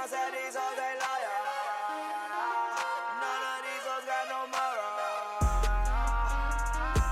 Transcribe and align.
around, 0.00 0.08
said 0.08 0.32
these 0.32 0.56
hoes 0.56 0.78
ain't 0.78 0.98
loyal. 1.00 1.36
None 3.20 3.42
of 3.50 3.60
these 3.66 3.84
hoes 3.86 4.04
got 4.06 4.24
no 4.30 4.40
moral. 4.56 4.90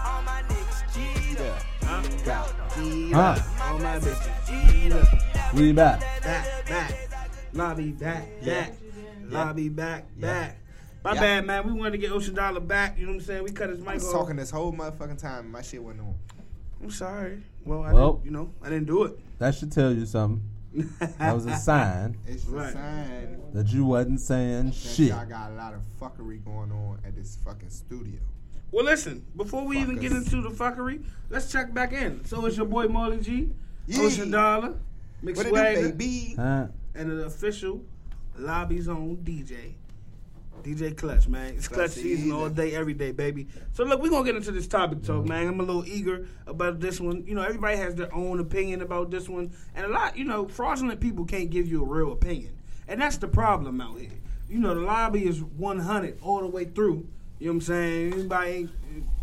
All 0.07 0.23
my 0.23 0.41
niggas 0.49 0.83
G'd 0.95 1.41
up. 3.15 3.39
All 3.63 3.79
my 3.79 3.99
bitches. 3.99 4.47
G'd 4.47 4.93
up. 4.93 5.55
We 5.55 5.73
back. 5.73 6.01
Back, 6.23 6.67
back. 6.69 6.95
Lobby 7.53 7.93
back, 7.93 8.27
back. 8.45 8.73
Lobby 9.25 9.69
back, 9.69 10.05
back. 10.19 10.57
My 11.05 11.15
Yeah. 11.15 11.21
bad, 11.21 11.47
man. 11.47 11.67
We 11.67 11.73
wanted 11.73 11.93
to 11.93 11.99
get 11.99 12.11
Ocean 12.13 12.35
Dollar 12.35 12.61
back. 12.61 12.99
You 12.99 13.07
know 13.07 13.13
what 13.13 13.21
I'm 13.21 13.25
saying? 13.27 13.45
We 13.45 13.51
cut 13.51 13.71
his 13.71 13.81
I 13.81 13.85
mic 13.85 13.95
was 13.95 14.07
off. 14.07 14.13
talking 14.13 14.37
this 14.37 14.51
whole 14.51 14.73
motherfucking 14.73 15.19
time. 15.19 15.45
and 15.45 15.53
My 15.53 15.63
shit 15.63 15.83
wasn't 15.83 16.03
on. 16.03 16.15
I'm 16.83 16.91
sorry. 16.91 17.43
Well, 17.65 17.83
I 17.83 17.93
Well. 17.93 18.13
didn't, 18.15 18.25
you 18.27 18.31
know, 18.33 18.51
I 18.63 18.69
didn't 18.69 18.87
do 18.87 19.05
it. 19.05 19.19
That 19.39 19.55
should 19.55 19.73
tell 19.73 19.93
you 19.93 20.07
something. 20.07 20.43
That 21.19 21.35
was 21.35 21.47
a 21.47 21.57
sign 21.57 22.17
It's 22.27 22.45
Right. 22.47 22.69
a 22.69 22.73
sign 22.73 23.41
that 23.55 23.69
you 23.69 23.85
wasn't 23.85 24.21
saying 24.21 24.67
that 24.67 24.75
shit. 24.75 25.09
y'all 25.09 25.25
got 25.27 25.51
a 25.51 25.55
lot 25.55 25.75
of 25.75 25.81
fuckery 26.01 26.45
going 26.45 26.71
on 26.71 26.99
at 27.05 27.17
this 27.17 27.39
fucking 27.45 27.71
studio. 27.71 28.21
Well, 28.71 28.85
listen. 28.85 29.25
Before 29.37 29.65
we 29.65 29.79
even 29.79 29.97
get 29.97 30.13
into 30.13 30.43
the 30.43 30.51
fuckery, 30.51 31.03
let's 31.31 31.51
check 31.51 31.73
back 31.73 31.93
in. 31.93 32.25
So 32.27 32.45
it's 32.45 32.57
your 32.57 32.67
boy 32.67 32.87
Marley 32.89 33.19
G, 33.19 33.51
Yeah. 33.87 34.03
Ocean 34.03 34.31
Dollar, 34.31 34.75
Mix 35.23 35.39
What 35.39 35.47
it 35.47 35.51
do, 35.99 36.35
Huh? 36.37 36.67
and 36.95 37.11
the 37.11 37.25
official 37.25 37.83
Lobby's 38.37 38.89
own 38.89 39.17
DJ. 39.25 39.73
DJ 40.63 40.97
Clutch, 40.97 41.29
man. 41.29 41.55
It's 41.55 41.69
Clutch 41.69 41.93
Clutch 41.93 42.03
season 42.03 42.33
all 42.33 42.49
day, 42.49 42.75
every 42.75 42.95
day, 42.95 43.13
baby. 43.13 43.49
So 43.73 43.85
look, 43.85 44.03
we're 44.03 44.11
gonna 44.11 44.25
get 44.25 44.37
into 44.37 44.53
this 44.53 44.67
topic 44.67 45.03
talk, 45.03 45.25
man. 45.27 45.47
I'm 45.47 45.61
a 45.61 45.63
little 45.63 45.87
eager 45.87 46.27
about 46.47 46.81
this 46.81 47.01
one. 47.01 47.25
You 47.27 47.35
know, 47.35 47.43
everybody 47.43 47.77
has 47.77 47.95
their 47.95 48.15
own 48.15 48.41
opinion 48.41 48.83
about 48.83 49.11
this 49.11 49.29
one. 49.29 49.53
And 49.75 49.87
a 49.87 49.89
lot, 49.89 50.17
you 50.17 50.25
know, 50.25 50.49
fraudulent 50.49 51.01
people 51.01 51.25
can't 51.25 51.51
give 51.51 51.67
you 51.69 51.83
a 51.83 51.87
real 51.87 52.13
opinion. 52.13 52.57
And 52.87 53.01
that's 53.01 53.19
the 53.19 53.29
problem 53.29 53.81
out 53.81 53.99
here. 53.99 54.11
You 54.49 54.59
know, 54.59 54.75
the 54.75 54.81
lobby 54.81 55.27
is 55.27 55.43
100 55.43 56.19
all 56.23 56.41
the 56.41 56.47
way 56.47 56.65
through. 56.65 57.07
You 57.39 57.47
know 57.47 57.53
what 57.53 57.55
I'm 57.55 57.61
saying? 57.61 58.13
Anybody 58.15 58.51
ain't 58.51 58.71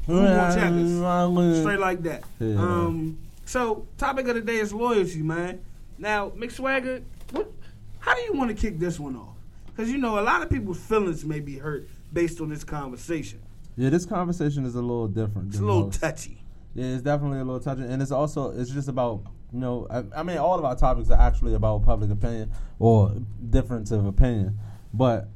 checkers? 0.07 1.61
Straight 1.61 1.79
like 1.79 2.03
that. 2.03 2.23
Yeah. 2.39 2.55
Um, 2.55 3.17
so 3.45 3.87
topic 3.97 4.27
of 4.27 4.35
the 4.35 4.41
day 4.41 4.57
is 4.57 4.73
loyalty, 4.73 5.21
man. 5.21 5.61
Now, 5.97 6.29
McSwagger, 6.31 7.03
what? 7.31 7.51
How 7.99 8.13
do 8.13 8.21
you 8.21 8.33
want 8.33 8.51
to 8.51 8.55
kick 8.55 8.77
this 8.79 8.99
one 8.99 9.15
off? 9.15 9.34
Because 9.75 9.91
you 9.91 9.97
know 9.97 10.19
a 10.19 10.21
lot 10.21 10.41
of 10.41 10.49
people's 10.49 10.79
feelings 10.79 11.25
may 11.25 11.39
be 11.39 11.57
hurt 11.57 11.89
based 12.13 12.39
on 12.39 12.49
this 12.49 12.63
conversation. 12.63 13.41
Yeah, 13.75 13.89
this 13.89 14.05
conversation 14.05 14.65
is 14.65 14.75
a 14.75 14.81
little 14.81 15.07
different. 15.07 15.49
It's 15.49 15.59
a 15.59 15.65
little 15.65 15.85
most. 15.85 15.99
touchy. 15.99 16.41
Yeah, 16.73 16.85
it's 16.85 17.01
definitely 17.01 17.39
a 17.39 17.43
little 17.43 17.59
touchy, 17.59 17.83
and 17.83 18.01
it's 18.01 18.11
also 18.11 18.57
it's 18.57 18.69
just 18.69 18.87
about 18.87 19.23
you 19.51 19.59
know 19.59 19.87
I, 19.89 20.19
I 20.19 20.23
mean 20.23 20.37
all 20.37 20.57
of 20.57 20.63
our 20.63 20.75
topics 20.75 21.09
are 21.09 21.19
actually 21.19 21.55
about 21.55 21.83
public 21.83 22.09
opinion 22.09 22.51
or 22.79 23.15
difference 23.49 23.91
of 23.91 24.05
opinion, 24.05 24.57
but 24.93 25.27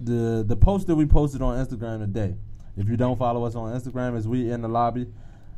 the 0.00 0.44
the 0.46 0.56
post 0.56 0.88
that 0.88 0.96
we 0.96 1.06
posted 1.06 1.40
on 1.42 1.64
Instagram 1.64 2.00
today, 2.00 2.34
if 2.76 2.88
you 2.88 2.96
don't 2.96 3.18
follow 3.18 3.44
us 3.44 3.54
on 3.54 3.72
Instagram, 3.78 4.16
is 4.16 4.26
we 4.26 4.50
in 4.50 4.62
the 4.62 4.68
lobby, 4.68 5.06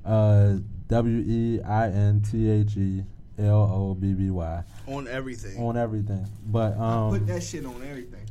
uh, 0.05 0.57
W 0.89 1.25
E 1.27 1.61
I 1.63 1.89
N 1.89 2.21
T 2.21 2.51
H 2.51 2.77
E 2.77 3.05
L 3.39 3.71
O 3.73 3.95
B 3.95 4.13
B 4.13 4.31
Y 4.31 4.63
On 4.87 5.09
everything. 5.09 5.59
on 5.59 5.77
everything. 5.77 6.27
But 6.47 6.77
um 6.79 7.11
Put 7.11 7.21
um, 7.23 7.27
that 7.27 7.43
shit 7.43 7.65
on 7.65 7.83
everything. 7.89 8.27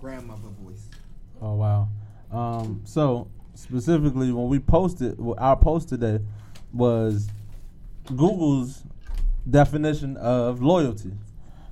Grandmother 0.00 0.48
voice. 0.62 0.88
oh 1.40 1.54
wow, 1.54 1.88
um, 2.32 2.80
so 2.84 3.28
specifically 3.54 4.32
when 4.32 4.48
we 4.48 4.58
posted 4.58 5.18
well, 5.18 5.36
our 5.38 5.56
post 5.56 5.88
today 5.88 6.18
was 6.72 7.28
Google's 8.06 8.82
definition 9.48 10.16
of 10.16 10.60
loyalty. 10.62 11.12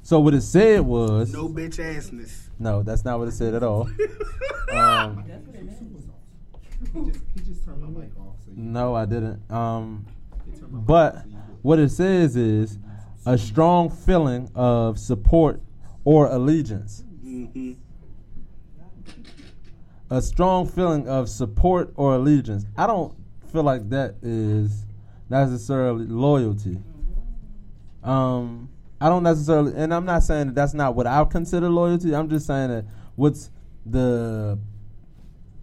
So 0.03 0.21
what 0.21 0.35
it 0.35 0.43
said 0.43 0.81
was 0.83 1.33
no 1.33 1.49
bitch 1.49 1.77
assness. 1.79 2.49
no, 2.59 2.83
that's 2.83 3.05
not 3.05 3.19
what 3.19 3.29
it 3.29 3.33
said 3.33 3.55
at 3.55 3.63
all. 3.63 3.89
um, 4.73 5.25
He 6.93 7.01
just, 7.11 7.21
he 7.35 7.41
just 7.43 7.65
turned 7.65 7.83
my 7.83 8.01
mic 8.01 8.11
off. 8.19 8.37
So 8.45 8.53
no, 8.55 8.95
I 8.95 9.05
didn't. 9.05 9.41
Um, 9.51 10.07
he 10.51 10.59
turned 10.59 10.73
my 10.73 10.79
but 10.81 11.27
off, 11.61 11.69
so 11.69 11.75
you 11.75 11.79
good. 11.79 11.79
what 11.79 11.79
it 11.79 11.91
says 11.91 12.37
is 12.37 12.79
a 13.27 13.37
strong 13.39 13.91
feeling 13.91 14.51
of 14.55 14.99
support 14.99 15.61
or 16.05 16.27
allegiance. 16.27 17.05
hmm 17.23 17.73
A 20.11 20.21
strong 20.21 20.67
feeling 20.67 21.09
of 21.09 21.29
support 21.29 21.93
or 21.97 22.15
allegiance. 22.15 22.65
I 22.77 22.87
don't 22.87 23.15
feel 23.53 23.63
like 23.63 23.89
that 23.91 24.17
is 24.23 24.87
necessarily 25.29 26.07
loyalty. 26.07 26.79
Um, 28.03 28.71
I 29.01 29.09
don't 29.09 29.23
necessarily, 29.23 29.73
and 29.77 29.95
I'm 29.95 30.05
not 30.05 30.23
saying 30.23 30.49
that 30.49 30.55
that's 30.55 30.75
not 30.75 30.95
what 30.95 31.07
I 31.07 31.25
consider 31.25 31.69
loyalty. 31.69 32.15
I'm 32.15 32.29
just 32.29 32.47
saying 32.47 32.71
that 32.71 32.85
what's 33.17 33.51
the 33.87 34.59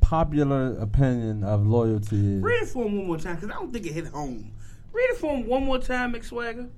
popular 0.02 0.78
opinion 0.80 1.44
of 1.44 1.68
loyalty 1.68 2.36
is. 2.38 2.42
Read 2.42 2.64
it 2.64 2.68
for 2.70 2.86
him 2.86 2.98
one 2.98 3.08
more 3.08 3.18
time, 3.18 3.36
because 3.36 3.50
I 3.50 3.54
don't 3.54 3.72
think 3.72 3.86
it 3.86 3.94
hit 3.94 4.08
home. 4.08 4.54
Read 4.94 5.10
it 5.12 5.18
for 5.18 5.36
him 5.36 5.48
one 5.48 5.64
more 5.64 5.80
time, 5.80 6.14
McSwagger. 6.14 6.70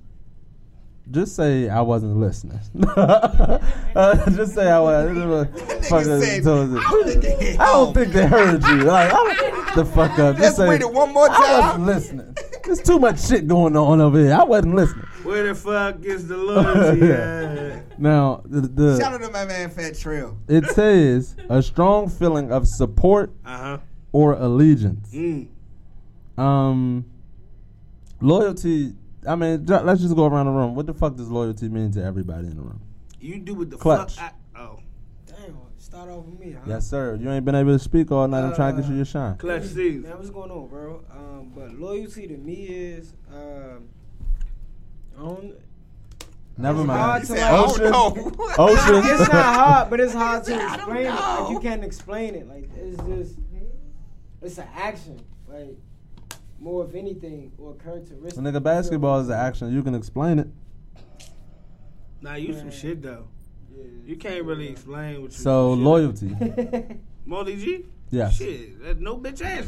Just 1.12 1.36
say 1.36 1.68
I 1.70 1.82
wasn't 1.82 2.18
listening. 2.18 2.60
uh, 2.96 4.30
just 4.32 4.54
say 4.54 4.70
I 4.70 4.80
wasn't. 4.80 5.18
nigga 5.18 5.84
said, 5.84 6.46
"I 6.46 6.92
don't 6.92 7.06
think 7.08 7.22
they 7.24 7.58
I 7.58 7.66
don't 7.66 7.94
think 7.96 8.14
they 8.14 8.28
heard 8.28 8.64
you. 8.64 8.76
Like, 8.84 9.10
I 9.12 9.72
the 9.76 9.86
fuck 9.86 10.20
up. 10.20 10.36
Just 10.38 10.40
Let's 10.42 10.58
say, 10.58 10.70
read 10.70 10.82
it 10.82 10.94
one 10.94 11.12
more 11.12 11.28
I 11.32 11.36
time. 11.36 11.62
wasn't 11.62 11.86
listening. 11.86 12.36
There's 12.64 12.82
too 12.84 13.00
much 13.00 13.26
shit 13.26 13.48
going 13.48 13.76
on 13.76 14.00
over 14.02 14.20
here. 14.20 14.34
I 14.36 14.44
wasn't 14.44 14.76
listening. 14.76 15.06
Where 15.24 15.48
the 15.48 15.56
fuck 15.56 16.04
is 16.06 16.28
the 16.28 16.38
loyalty 16.38 17.12
at? 17.12 18.00
Now, 18.00 18.42
the, 18.46 18.62
the 18.62 19.00
Shout 19.00 19.14
out 19.14 19.22
to 19.22 19.32
my 19.32 19.46
man 19.46 19.72
Fat 19.72 19.98
Trail. 19.98 20.38
it 20.48 20.66
says 20.68 21.36
a 21.50 21.64
strong 21.64 22.08
feeling 22.08 22.52
of 22.52 22.68
support 22.68 23.32
Uh 23.44 23.58
huh. 23.58 23.78
or 24.12 24.34
allegiance. 24.34 25.12
Mm. 25.12 25.48
Um, 26.38 27.06
loyalty. 28.22 28.94
I 29.28 29.36
mean, 29.36 29.66
let's 29.66 30.02
just 30.02 30.16
go 30.16 30.26
around 30.26 30.46
the 30.46 30.52
room. 30.52 30.76
What 30.76 30.86
the 30.86 30.94
fuck 30.94 31.16
does 31.16 31.30
loyalty 31.30 31.68
mean 31.70 31.92
to 31.92 32.04
everybody 32.04 32.48
in 32.48 32.56
the 32.56 32.62
room? 32.62 32.82
You 33.20 33.40
do 33.40 33.54
what 33.54 33.70
the 33.70 33.78
Clutch. 33.78 34.16
fuck. 34.16 34.34
I, 34.56 34.60
oh, 34.62 34.80
Damn, 35.28 35.58
start 35.78 36.10
off 36.10 36.26
with 36.26 36.40
me, 36.40 36.54
huh? 36.54 36.60
Yes, 36.66 36.88
sir. 36.88 37.16
You 37.16 37.30
ain't 37.32 37.44
been 37.44 37.56
able 37.56 37.74
to 37.74 37.80
speak 37.80 38.12
all 38.12 38.28
night. 38.28 38.44
I'm 38.46 38.56
trying 38.56 38.76
to 38.78 38.82
get 38.82 38.90
you 38.90 38.96
your 38.96 39.06
shine. 39.06 39.36
Clutch 39.38 39.64
season. 39.64 40.04
Man, 40.04 40.18
what's 40.18 40.30
going 40.30 40.52
on, 40.52 40.68
bro? 40.68 41.04
Um, 41.12 41.52
but 41.54 41.74
loyalty 41.74 42.28
to 42.28 42.38
me 42.38 42.54
is, 42.66 43.14
um, 43.34 43.90
I 45.18 45.22
don't, 45.22 45.56
Never 46.58 46.80
It's 46.82 46.88
mind. 46.88 47.00
hard 47.02 47.22
to 47.22 47.28
said, 47.28 47.52
like- 47.52 47.70
Ocean. 47.70 47.92
don't. 47.92 48.18
Ocean. 48.60 48.96
it's 49.06 49.32
not 49.32 49.56
hard, 49.56 49.90
but 49.90 50.00
it's 50.02 50.14
hard 50.14 50.44
to 50.46 50.56
explain 50.76 51.06
it. 51.06 51.10
Like 51.10 51.50
you 51.52 51.60
can't 51.62 51.84
explain 51.86 52.36
it. 52.36 52.48
Like 52.50 52.70
it's 52.76 52.98
just, 53.04 53.40
it's 54.42 54.58
an 54.58 54.68
action. 54.76 55.22
Like 55.48 55.78
more 56.60 56.84
of 56.84 56.96
anything 56.96 57.52
or 57.58 57.76
characteristic. 57.76 58.42
Well, 58.42 58.52
nigga, 58.52 58.62
basketball 58.62 59.22
is 59.22 59.30
an 59.30 59.36
action. 59.36 59.74
You 59.74 59.84
can 59.84 59.96
explain 59.96 60.40
it. 60.40 60.48
Nah, 62.22 62.36
you 62.36 62.54
some 62.54 62.72
shit 62.72 63.02
though. 63.02 63.28
Yeah. 63.72 63.84
You 64.06 64.16
can't 64.18 64.44
really 64.44 64.70
explain 64.70 65.22
what 65.22 65.32
you. 65.32 65.38
So 65.38 65.72
some 65.72 65.80
shit. 65.80 65.86
loyalty. 65.86 67.00
Molly 67.26 67.56
G. 67.56 67.86
Yes. 68.12 68.38
Shit, 68.38 68.82
that 68.84 69.00
no 69.00 69.18
bitch 69.18 69.42
ass. 69.42 69.68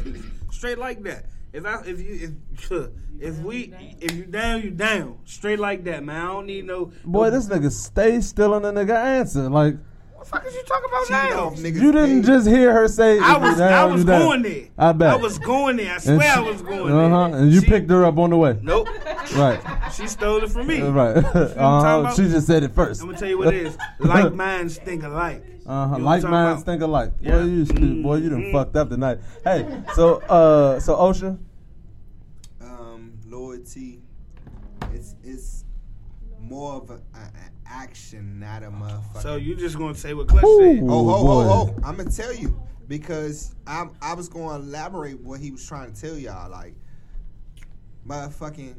Straight 0.50 0.78
like 0.78 1.02
that. 1.04 1.26
If 1.52 1.66
I 1.66 1.82
if 1.86 2.00
you 2.00 2.34
if 2.50 2.90
if 3.20 3.38
we 3.38 3.72
if 4.00 4.12
you 4.12 4.24
down 4.24 4.62
you 4.62 4.70
down 4.70 5.18
straight 5.24 5.58
like 5.58 5.84
that 5.84 6.02
man. 6.02 6.16
I 6.20 6.26
don't 6.26 6.46
need 6.46 6.66
no. 6.66 6.92
Boy, 7.04 7.24
no, 7.24 7.30
this 7.30 7.46
nigga 7.46 7.70
stay 7.70 8.20
still 8.20 8.54
in 8.56 8.62
the 8.62 8.72
nigga 8.72 8.96
answer. 8.96 9.48
Like 9.48 9.76
What 10.22 10.30
the 10.30 10.36
fuck 10.38 10.46
is 10.46 10.54
you 10.54 10.62
talking 10.62 10.88
about 10.88 11.02
Cheating 11.06 11.36
now? 11.36 11.44
off 11.46 11.54
niggas' 11.56 11.82
you 11.82 11.92
didn't 11.92 12.16
page. 12.20 12.26
just 12.26 12.46
hear 12.46 12.72
her 12.72 12.86
say. 12.86 13.18
I 13.18 13.36
was 13.38 13.60
I 13.60 13.84
was 13.84 14.04
going 14.04 14.42
there. 14.42 14.68
I 14.78 14.92
bet. 14.92 15.10
I 15.14 15.16
was 15.16 15.38
going 15.40 15.76
there. 15.78 15.94
I 15.94 15.98
swear 15.98 16.20
she- 16.20 16.26
I 16.28 16.40
was 16.40 16.62
going 16.62 16.92
Uh 16.92 17.08
huh. 17.08 17.28
there. 17.28 17.40
And 17.40 17.52
you 17.52 17.60
She- 17.60 17.66
picked 17.66 17.90
her 17.90 18.04
up 18.04 18.18
on 18.18 18.30
the 18.30 18.36
way. 18.36 18.56
Nope. 18.62 18.88
Right. 19.34 19.60
She 19.92 20.06
stole 20.06 20.42
it 20.44 20.50
from 20.50 20.66
me. 20.68 20.80
Right. 20.82 21.14
talking 21.24 21.58
Uh-huh. 21.58 22.14
She 22.14 22.22
just 22.28 22.46
said 22.46 22.62
it 22.62 22.72
first. 22.72 23.00
I'm 23.00 23.08
gonna 23.08 23.18
tell 23.18 23.28
you 23.28 23.38
what 23.38 23.48
it 23.54 23.66
is. 23.66 23.78
Like 23.98 24.32
minds 24.34 24.76
think 24.78 25.02
alike. 25.02 25.42
Uh 25.66 25.88
huh. 25.88 25.96
You 25.96 26.02
know 26.02 26.04
what 26.04 26.22
I'm 26.22 26.22
Like 26.22 26.22
minds 26.24 26.62
about? 26.62 26.72
think 26.72 26.82
alike. 26.82 27.12
Yeah. 27.20 27.32
Boy, 27.38 27.44
you 27.44 27.64
stupid. 27.64 28.02
Boy, 28.02 28.14
you 28.16 28.28
done 28.30 28.42
Mm. 28.42 28.52
fucked 28.52 28.76
up 28.76 28.90
tonight. 28.90 29.18
Hey, 29.42 29.66
so 29.94 30.16
uh, 30.28 30.78
so 30.80 30.96
Ocean. 30.96 31.44
um, 32.60 33.12
loyalty. 33.26 34.00
It's 34.92 35.14
it's 35.24 35.64
more 36.40 36.74
of 36.74 36.90
a, 36.90 36.94
a, 36.94 36.98
an 37.16 37.50
action, 37.72 38.38
not 38.38 38.62
a 38.62 38.70
motherfucker. 38.70 39.22
So 39.22 39.36
you 39.36 39.54
just 39.54 39.78
gonna 39.78 39.94
say 39.94 40.14
what 40.14 40.28
Clutch 40.28 40.44
Ooh. 40.44 40.58
said? 40.58 40.84
Oh, 40.88 41.08
ho, 41.08 41.22
boy. 41.22 41.44
ho, 41.44 41.64
ho. 41.66 41.74
I'm 41.82 41.96
gonna 41.96 42.10
tell 42.10 42.34
you 42.34 42.60
because 42.88 43.54
I 43.66 43.86
I 44.00 44.14
was 44.14 44.28
going 44.28 44.60
to 44.60 44.66
elaborate 44.66 45.18
what 45.20 45.40
he 45.40 45.50
was 45.50 45.66
trying 45.66 45.92
to 45.92 46.00
tell 46.00 46.18
y'all. 46.18 46.50
Like, 46.50 46.74
motherfucking 48.06 48.74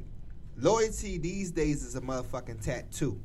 loyalty 0.57 1.17
these 1.17 1.51
days 1.51 1.83
is 1.83 1.95
a 1.95 2.01
motherfucking 2.01 2.63
tattoo. 2.63 3.19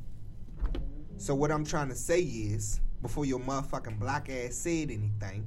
So 1.19 1.35
what 1.35 1.51
I'm 1.51 1.65
trying 1.65 1.89
to 1.89 1.95
say 1.95 2.21
is, 2.21 2.81
before 3.03 3.27
your 3.27 3.41
motherfucking 3.41 3.99
black 3.99 4.31
ass 4.31 4.55
said 4.55 4.91
anything, 4.91 5.47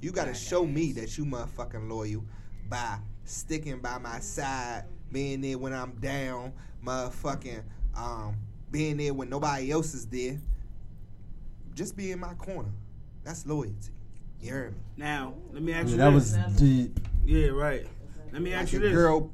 you 0.00 0.12
gotta 0.12 0.34
show 0.34 0.64
me 0.64 0.92
that 0.92 1.18
you 1.18 1.24
motherfucking 1.24 1.90
loyal 1.90 2.24
by 2.68 2.98
sticking 3.24 3.80
by 3.80 3.98
my 3.98 4.20
side, 4.20 4.84
being 5.12 5.40
there 5.40 5.58
when 5.58 5.74
I'm 5.74 5.92
down, 5.96 6.52
motherfucking 6.84 7.62
um 7.96 8.36
being 8.70 8.96
there 8.96 9.12
when 9.14 9.28
nobody 9.28 9.70
else 9.70 9.94
is 9.94 10.06
there. 10.06 10.38
Just 11.74 11.96
be 11.96 12.12
in 12.12 12.20
my 12.20 12.34
corner. 12.34 12.68
That's 13.24 13.46
loyalty. 13.46 13.90
You 14.40 14.50
heard 14.52 14.72
me? 14.72 14.78
Now, 14.96 15.34
let 15.52 15.62
me 15.62 15.72
ask 15.72 15.86
Yeah, 15.86 15.90
you 15.92 15.96
that 15.98 16.10
this. 16.14 16.36
was 16.36 16.56
deep. 16.60 17.00
yeah, 17.24 17.48
right. 17.48 17.86
Let 18.32 18.42
me 18.42 18.50
Like 18.52 18.62
ask 18.62 18.72
you 18.72 18.78
this. 18.78 18.92
girl. 18.92 19.30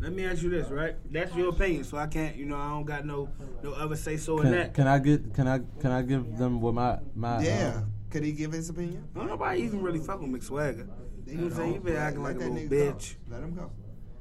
Let 0.00 0.12
me 0.12 0.24
ask 0.24 0.42
you 0.42 0.48
this, 0.48 0.68
right? 0.70 0.96
That's 1.12 1.34
your 1.36 1.50
opinion, 1.50 1.84
so 1.84 1.98
I 1.98 2.06
can't, 2.06 2.34
you 2.34 2.46
know, 2.46 2.56
I 2.56 2.70
don't 2.70 2.84
got 2.86 3.04
no 3.04 3.28
no 3.62 3.72
other 3.72 3.96
say 3.96 4.16
so 4.16 4.40
in 4.40 4.50
that. 4.50 4.72
can 4.72 4.86
I 4.86 4.98
get 4.98 5.34
can 5.34 5.46
I 5.46 5.60
can 5.78 5.90
I 5.90 6.00
give 6.02 6.38
them 6.38 6.60
what 6.60 6.72
my 6.74 6.98
my 7.14 7.42
Yeah. 7.42 7.74
uh, 7.76 7.82
Could 8.08 8.24
he 8.24 8.32
give 8.32 8.52
his 8.52 8.70
opinion? 8.70 9.06
Don't 9.14 9.26
nobody 9.26 9.60
even 9.62 9.82
really 9.82 9.98
fuck 9.98 10.20
with 10.22 10.30
McSwagger. 10.30 10.88
You 11.26 11.34
know 11.36 11.44
what 11.44 11.52
I'm 11.52 11.56
saying? 11.58 11.74
You 11.74 11.80
been 11.80 11.96
acting 11.96 12.22
like 12.22 12.36
a 12.36 12.38
little 12.38 12.54
nigga 12.54 12.70
go. 12.70 12.76
bitch. 12.76 13.14
Let 13.28 13.42
him 13.42 13.54
go. 13.54 13.70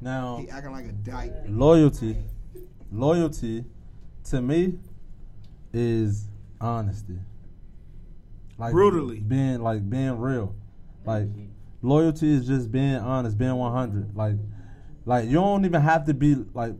now 0.02 0.38
He 0.42 0.50
acting 0.50 0.72
like 0.74 0.86
a 0.86 0.92
dyke. 0.92 1.34
loyalty 1.48 2.18
loyalty 2.92 3.64
to 4.26 4.42
me 4.42 4.80
is 5.74 6.28
honesty. 6.62 7.20
Like 8.58 8.72
Brutally. 8.72 9.20
being 9.20 9.62
like 9.62 9.90
being 9.90 10.18
real. 10.20 10.56
Like 11.06 11.28
loyalty 11.82 12.32
is 12.32 12.46
just 12.46 12.72
being 12.72 12.96
honest 12.96 13.38
being 13.38 13.56
100 13.56 14.14
like 14.14 14.36
like 15.06 15.26
you 15.28 15.36
don't 15.36 15.64
even 15.64 15.80
have 15.82 16.06
to 16.06 16.14
be 16.14 16.36
like 16.54 16.74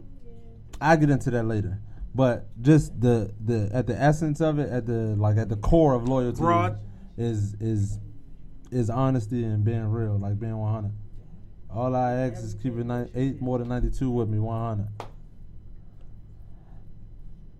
i 0.82 0.96
get 0.96 1.10
into 1.10 1.32
that 1.32 1.44
later. 1.44 1.80
But 2.14 2.48
just 2.62 3.00
the 3.00 3.34
the 3.44 3.70
at 3.74 3.88
the 3.88 3.96
essence 4.00 4.42
of 4.42 4.60
it 4.60 4.70
at 4.70 4.86
the 4.86 5.16
like 5.18 5.38
at 5.38 5.48
the 5.48 5.56
core 5.56 5.94
of 5.94 6.08
loyalty 6.10 6.40
Broad. 6.42 6.80
is 7.18 7.54
is 7.62 8.00
is 8.72 8.90
honesty 8.90 9.44
and 9.44 9.64
being 9.64 9.86
real 9.86 10.18
like 10.20 10.40
being 10.40 10.58
100 10.58 10.92
all 11.72 11.96
i 11.96 12.12
ask 12.14 12.44
is 12.44 12.54
keeping 12.56 12.88
nine, 12.88 13.10
eight 13.16 13.42
more 13.42 13.58
than 13.58 13.68
92 13.70 14.10
with 14.12 14.28
me 14.30 14.38
100 14.40 14.88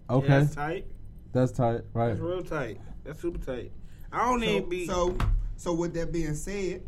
okay 0.10 0.28
Yeah, 0.28 0.40
that's 0.40 0.56
tight. 0.56 0.86
that's 1.34 1.52
tight 1.52 1.82
right 1.94 2.10
That's 2.10 2.20
real 2.20 2.44
tight. 2.44 2.80
That's 3.04 3.22
super 3.22 3.38
tight. 3.44 3.72
I 4.12 4.26
don't 4.30 4.40
So, 4.42 4.46
even 4.50 4.70
be. 4.70 4.88
so, 4.88 5.18
so 5.56 5.74
with 5.74 5.94
that 5.94 6.12
being 6.12 6.36
said, 6.36 6.84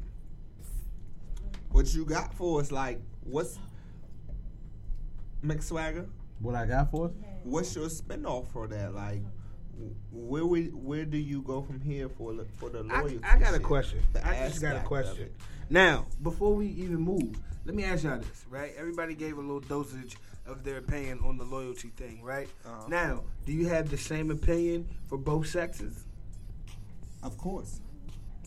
what 1.72 1.94
you 1.94 2.04
got 2.06 2.34
for 2.34 2.60
us? 2.60 2.72
Like, 2.72 3.00
what's 3.24 3.58
McSwagger? 5.44 6.08
what 6.40 6.56
i 6.56 6.66
got 6.66 6.90
for 6.92 7.06
us 7.08 7.12
What's 7.44 7.76
your 7.76 7.86
spinoff 7.88 8.48
for 8.52 8.68
that? 8.68 8.94
Like, 8.94 9.22
where 10.12 10.46
we, 10.46 10.66
where 10.68 11.06
do 11.06 11.18
you 11.18 11.42
go 11.42 11.64
from 11.64 11.82
here 11.82 12.08
for 12.08 12.34
the- 12.34 12.46
for 12.58 12.70
the 12.70 12.80
I, 12.88 13.00
loyalty? 13.02 13.20
I 13.24 13.40
got 13.40 13.56
a 13.56 13.60
question. 13.60 13.98
I 14.24 14.48
just 14.48 14.62
got 14.62 14.76
a 14.76 14.82
question. 14.82 15.30
Now, 15.72 16.06
before 16.22 16.54
we 16.54 16.68
even 16.68 16.98
move, 16.98 17.36
let 17.66 17.74
me 17.74 17.84
ask 17.84 18.04
y'all 18.04 18.20
this, 18.20 18.46
right? 18.48 18.74
Everybody 18.78 19.16
gave 19.16 19.38
a 19.40 19.42
little 19.42 19.60
dosage 19.60 20.18
of 20.46 20.64
their 20.64 20.78
opinion 20.78 21.20
on 21.26 21.38
the 21.38 21.44
loyalty 21.44 21.90
thing, 21.90 22.22
right? 22.24 22.50
Uh-huh. 22.66 22.88
Now, 22.88 23.24
do 23.46 23.54
you 23.54 23.68
have 23.68 23.90
the 23.90 23.98
same 23.98 24.32
opinion 24.32 24.88
for 25.08 25.18
both 25.18 25.48
sexes? 25.48 26.06
Of 27.24 27.38
course. 27.38 27.80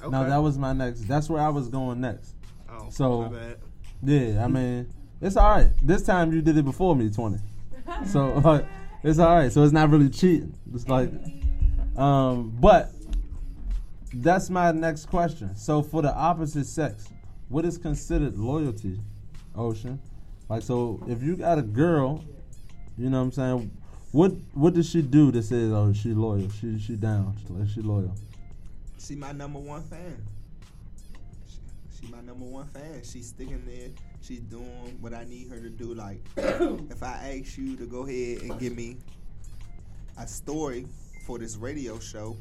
Okay. 0.01 0.11
now 0.11 0.25
that 0.25 0.39
was 0.39 0.59
my 0.59 0.73
next 0.73 1.07
that's 1.07 1.31
where 1.31 1.41
i 1.41 1.49
was 1.49 1.69
going 1.69 2.01
next 2.01 2.35
oh, 2.69 2.89
so- 2.91 3.23
my 3.23 3.29
bad. 3.29 3.57
Yeah, 4.03 4.45
I 4.45 4.49
mean, 4.49 4.93
it's 5.23 5.37
all 5.37 5.51
right. 5.51 5.71
This 5.83 6.03
time 6.03 6.31
you 6.31 6.43
did 6.43 6.59
it 6.59 6.65
before 6.65 6.95
me, 6.95 7.09
twenty. 7.11 7.39
So 8.07 8.35
like, 8.39 8.67
it's 9.03 9.19
all 9.19 9.35
right. 9.35 9.51
So 9.51 9.63
it's 9.63 9.73
not 9.73 9.89
really 9.89 10.11
cheating. 10.11 10.55
It's 10.75 10.89
like, 10.89 11.11
um, 11.97 12.55
but 12.61 12.91
that's 14.13 14.51
my 14.51 14.73
next 14.73 15.07
question. 15.07 15.57
So 15.57 15.81
for 15.83 16.03
the 16.03 16.15
opposite 16.15 16.67
sex, 16.67 17.09
what 17.49 17.65
is 17.65 17.79
considered 17.79 18.37
loyalty, 18.37 19.01
Ocean? 19.55 20.01
Like, 20.55 20.63
so 20.63 21.03
if 21.09 21.21
you 21.21 21.35
got 21.35 21.59
a 21.59 21.63
girl, 21.63 22.25
you 22.97 23.11
know 23.11 23.19
what 23.19 23.25
I'm 23.25 23.33
saying. 23.33 23.77
What 24.13 24.31
what 24.53 24.73
does 24.73 24.89
she 24.89 25.03
do 25.03 25.33
that 25.33 25.43
says 25.43 25.73
oh 25.73 25.93
she 25.93 26.11
loyal 26.15 26.49
she 26.49 26.79
she 26.79 26.95
down 26.95 27.35
she, 27.41 27.75
she 27.75 27.81
loyal 27.81 28.15
She 29.01 29.17
my 29.17 29.33
number 29.33 29.59
one 29.59 29.83
fan. 29.83 30.25
She, 31.49 31.59
she 31.99 32.13
my 32.13 32.21
number 32.21 32.45
one 32.45 32.69
fan. 32.69 33.03
She's 33.03 33.31
sticking 33.31 33.65
there. 33.67 33.89
She's 34.23 34.39
doing 34.43 34.97
what 35.01 35.13
I 35.13 35.25
need 35.25 35.49
her 35.49 35.59
to 35.59 35.69
do. 35.69 35.93
Like, 35.93 36.21
if 36.37 37.03
I 37.03 37.37
ask 37.37 37.59
you 37.59 37.77
to 37.77 37.87
go 37.87 38.07
ahead 38.07 38.43
and 38.43 38.57
give 38.61 38.77
me 38.77 38.99
a 40.17 40.29
story 40.29 40.87
for 41.27 41.37
this 41.37 41.57
radio 41.57 41.99
show, 41.99 42.37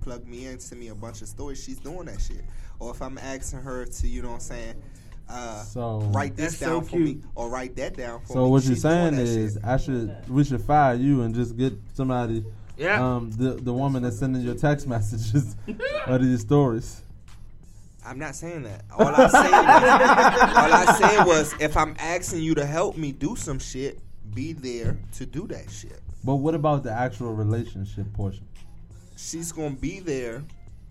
plug 0.00 0.26
me 0.26 0.46
in, 0.46 0.58
send 0.60 0.80
me 0.80 0.88
a 0.88 0.94
bunch 0.94 1.20
of 1.20 1.28
stories. 1.28 1.62
She's 1.62 1.78
doing 1.78 2.06
that 2.06 2.22
shit. 2.22 2.42
Or 2.78 2.92
if 2.92 3.02
I'm 3.02 3.18
asking 3.18 3.60
her 3.60 3.84
to, 3.84 4.08
you 4.08 4.22
know 4.22 4.28
what 4.28 4.34
I'm 4.36 4.40
saying, 4.40 4.82
uh, 5.30 5.62
So- 5.62 6.00
write 6.12 6.36
this 6.36 6.58
That's 6.58 6.58
so 6.58 6.80
down 6.80 6.84
for 6.84 6.96
me, 6.96 7.20
or 7.34 7.48
write 7.48 7.76
that 7.76 7.96
down 7.96 8.20
for 8.22 8.26
So 8.26 8.34
me. 8.34 8.44
So 8.44 8.48
what 8.48 8.64
you're 8.64 8.76
saying 8.76 9.14
is 9.14 9.54
shit. 9.54 9.64
I 9.64 9.76
should 9.76 10.28
we 10.28 10.44
should 10.44 10.60
fire 10.62 10.94
you 10.94 11.22
and 11.22 11.34
just 11.34 11.56
get 11.56 11.72
somebody 11.94 12.44
Yeah. 12.76 13.02
um 13.16 13.30
the 13.30 13.52
the 13.54 13.72
woman 13.72 14.02
that's 14.02 14.18
sending 14.18 14.42
your 14.42 14.54
text 14.56 14.86
messages 14.86 15.56
of 16.06 16.20
these 16.22 16.40
stories. 16.40 17.02
I'm 18.04 18.18
not 18.18 18.34
saying 18.34 18.62
that. 18.62 18.84
All 18.98 19.06
I 19.08 19.28
said 19.28 19.50
was, 19.50 20.56
all 20.56 20.72
I 20.72 20.98
said 20.98 21.24
was, 21.26 21.54
if 21.60 21.76
I'm 21.76 21.94
asking 21.98 22.40
you 22.40 22.54
to 22.54 22.64
help 22.64 22.96
me 22.96 23.12
do 23.12 23.36
some 23.36 23.58
shit, 23.58 24.00
be 24.34 24.54
there 24.54 24.98
to 25.18 25.26
do 25.26 25.46
that 25.48 25.70
shit. 25.70 26.00
But 26.24 26.36
what 26.36 26.54
about 26.54 26.82
the 26.82 26.90
actual 26.92 27.34
relationship 27.34 28.10
portion? 28.14 28.46
She's 29.16 29.52
gonna 29.52 29.76
be 29.76 30.00
there 30.00 30.42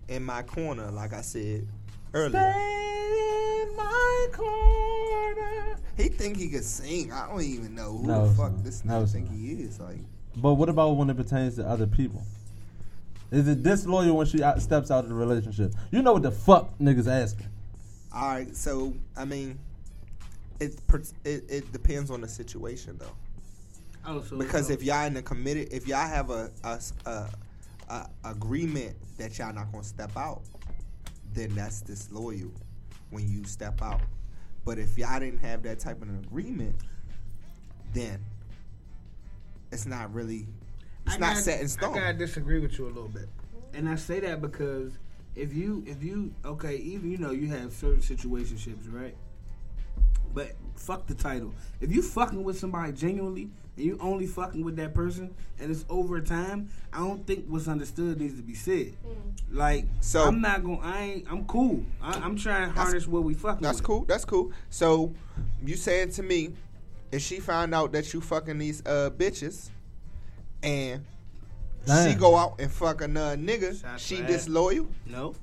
in 0.08 0.24
my 0.24 0.42
corner, 0.42 0.90
like 0.92 1.12
I 1.12 1.20
said 1.22 1.66
earlier. 2.14 2.38
in 2.40 3.76
my 3.76 4.26
corner. 4.32 5.76
He 5.96 6.08
think 6.08 6.36
he 6.36 6.48
could 6.48 6.64
sing. 6.64 7.12
I 7.12 7.28
don't 7.28 7.42
even 7.42 7.74
know 7.74 7.98
who 7.98 8.06
No, 8.06 8.28
the 8.28 8.34
fuck 8.34 8.52
son. 8.52 8.62
this 8.62 8.84
No, 8.84 8.94
nigga 9.02 9.08
son. 9.08 9.26
think 9.26 9.30
he 9.32 9.52
is. 9.62 9.78
Like, 9.80 9.98
But 10.36 10.54
what 10.54 10.68
about 10.68 10.96
when 10.96 11.10
it 11.10 11.16
pertains 11.16 11.56
to 11.56 11.66
other 11.68 11.86
people? 11.86 12.22
Is 13.30 13.46
it 13.46 13.62
disloyal 13.62 14.16
when 14.16 14.26
she 14.26 14.42
out, 14.42 14.60
steps 14.60 14.90
out 14.90 15.04
of 15.04 15.08
the 15.10 15.14
relationship? 15.14 15.72
You 15.92 16.02
know 16.02 16.14
what 16.14 16.22
the 16.22 16.32
fuck 16.32 16.76
niggas 16.78 17.06
asking. 17.06 17.46
all 18.12 18.28
right, 18.28 18.56
so 18.56 18.92
I 19.16 19.24
mean, 19.24 19.58
it 20.58 20.78
it, 21.24 21.44
it 21.48 21.72
depends 21.72 22.10
on 22.10 22.20
the 22.22 22.28
situation 22.28 22.96
though. 22.98 23.12
Oh, 24.04 24.22
so, 24.22 24.36
Because 24.36 24.66
so- 24.66 24.72
if 24.72 24.82
y'all 24.82 25.06
in 25.06 25.16
a 25.16 25.22
committed, 25.22 25.68
if 25.72 25.86
y'all 25.86 26.08
have 26.08 26.30
a 26.30 26.50
a 27.06 28.06
agreement 28.24 28.96
that 29.18 29.38
y'all 29.38 29.52
not 29.52 29.70
gonna 29.70 29.84
step 29.84 30.16
out, 30.16 30.42
then 31.34 31.54
that's 31.54 31.80
disloyal 31.80 32.50
when 33.10 33.28
you 33.30 33.44
step 33.44 33.82
out. 33.82 34.00
But 34.64 34.78
if 34.78 34.96
y'all 34.98 35.18
didn't 35.20 35.40
have 35.40 35.62
that 35.64 35.78
type 35.78 36.02
of 36.02 36.08
an 36.08 36.22
agreement, 36.26 36.74
then 37.92 38.18
it's 39.72 39.86
not 39.86 40.12
really, 40.12 40.46
it's 41.06 41.16
I 41.16 41.18
not 41.18 41.30
gotta- 41.30 41.42
set 41.42 41.60
in 41.60 41.68
stone. 41.68 41.96
I 41.96 42.00
gotta 42.00 42.18
disagree 42.18 42.60
with 42.60 42.78
you 42.78 42.86
a 42.86 42.88
little 42.88 43.08
bit, 43.08 43.28
and 43.74 43.88
I 43.88 43.94
say 43.96 44.20
that 44.20 44.40
because 44.40 44.92
if 45.36 45.54
you 45.54 45.84
if 45.86 46.02
you 46.02 46.34
okay, 46.44 46.76
even 46.76 47.10
you 47.10 47.18
know 47.18 47.30
you 47.30 47.48
have 47.48 47.72
certain 47.72 48.00
situationships, 48.00 48.92
right? 48.92 49.16
But 50.34 50.52
fuck 50.76 51.06
the 51.06 51.14
title. 51.14 51.52
If 51.80 51.92
you 51.92 52.02
fucking 52.02 52.42
with 52.42 52.58
somebody 52.58 52.92
genuinely 52.92 53.50
and 53.76 53.84
you 53.86 53.98
only 54.00 54.26
fucking 54.26 54.64
with 54.64 54.76
that 54.76 54.94
person 54.94 55.34
and 55.58 55.70
it's 55.70 55.84
over 55.88 56.20
time, 56.20 56.68
I 56.92 56.98
don't 56.98 57.26
think 57.26 57.46
what's 57.48 57.68
understood 57.68 58.20
needs 58.20 58.36
to 58.36 58.42
be 58.42 58.54
said. 58.54 58.94
Like, 59.50 59.86
So- 60.00 60.24
I'm 60.24 60.40
not 60.40 60.62
gonna. 60.62 60.78
I 60.80 61.00
ain't. 61.02 61.26
I'm 61.30 61.44
cool. 61.46 61.84
I, 62.02 62.12
I'm 62.20 62.36
trying 62.36 62.68
to 62.72 62.74
harness 62.80 63.06
what 63.06 63.24
we 63.24 63.34
fucking. 63.34 63.62
That's 63.62 63.78
with. 63.78 63.86
cool. 63.86 64.04
That's 64.04 64.24
cool. 64.24 64.52
So 64.70 65.12
you 65.64 65.76
saying 65.76 66.10
to 66.12 66.22
me, 66.22 66.52
if 67.12 67.22
she 67.22 67.40
found 67.40 67.74
out 67.74 67.92
that 67.92 68.12
you 68.14 68.20
fucking 68.20 68.58
these 68.58 68.80
uh 68.86 69.10
bitches, 69.16 69.68
and 70.62 71.04
she 71.86 72.14
go 72.14 72.36
out 72.36 72.60
and 72.60 72.70
fuck 72.70 73.00
another 73.00 73.36
nigga, 73.36 73.80
Shots 73.80 74.04
she 74.04 74.22
disloyal? 74.22 74.86
No. 75.06 75.34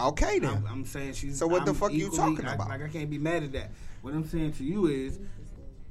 Okay 0.00 0.38
then. 0.38 0.50
I'm, 0.50 0.66
I'm 0.66 0.84
saying 0.86 1.12
she's. 1.12 1.38
So 1.38 1.46
what 1.46 1.64
the 1.66 1.72
I'm 1.72 1.76
fuck 1.76 1.92
you 1.92 2.06
equally- 2.06 2.16
talking 2.36 2.46
I- 2.46 2.54
about? 2.54 2.68
Like 2.70 2.82
I 2.82 2.88
can't 2.88 3.10
be 3.10 3.18
mad 3.18 3.42
at 3.42 3.52
that. 3.52 3.70
What 4.02 4.14
I'm 4.14 4.26
saying 4.28 4.52
to 4.54 4.64
you 4.64 4.86
is 4.86 5.18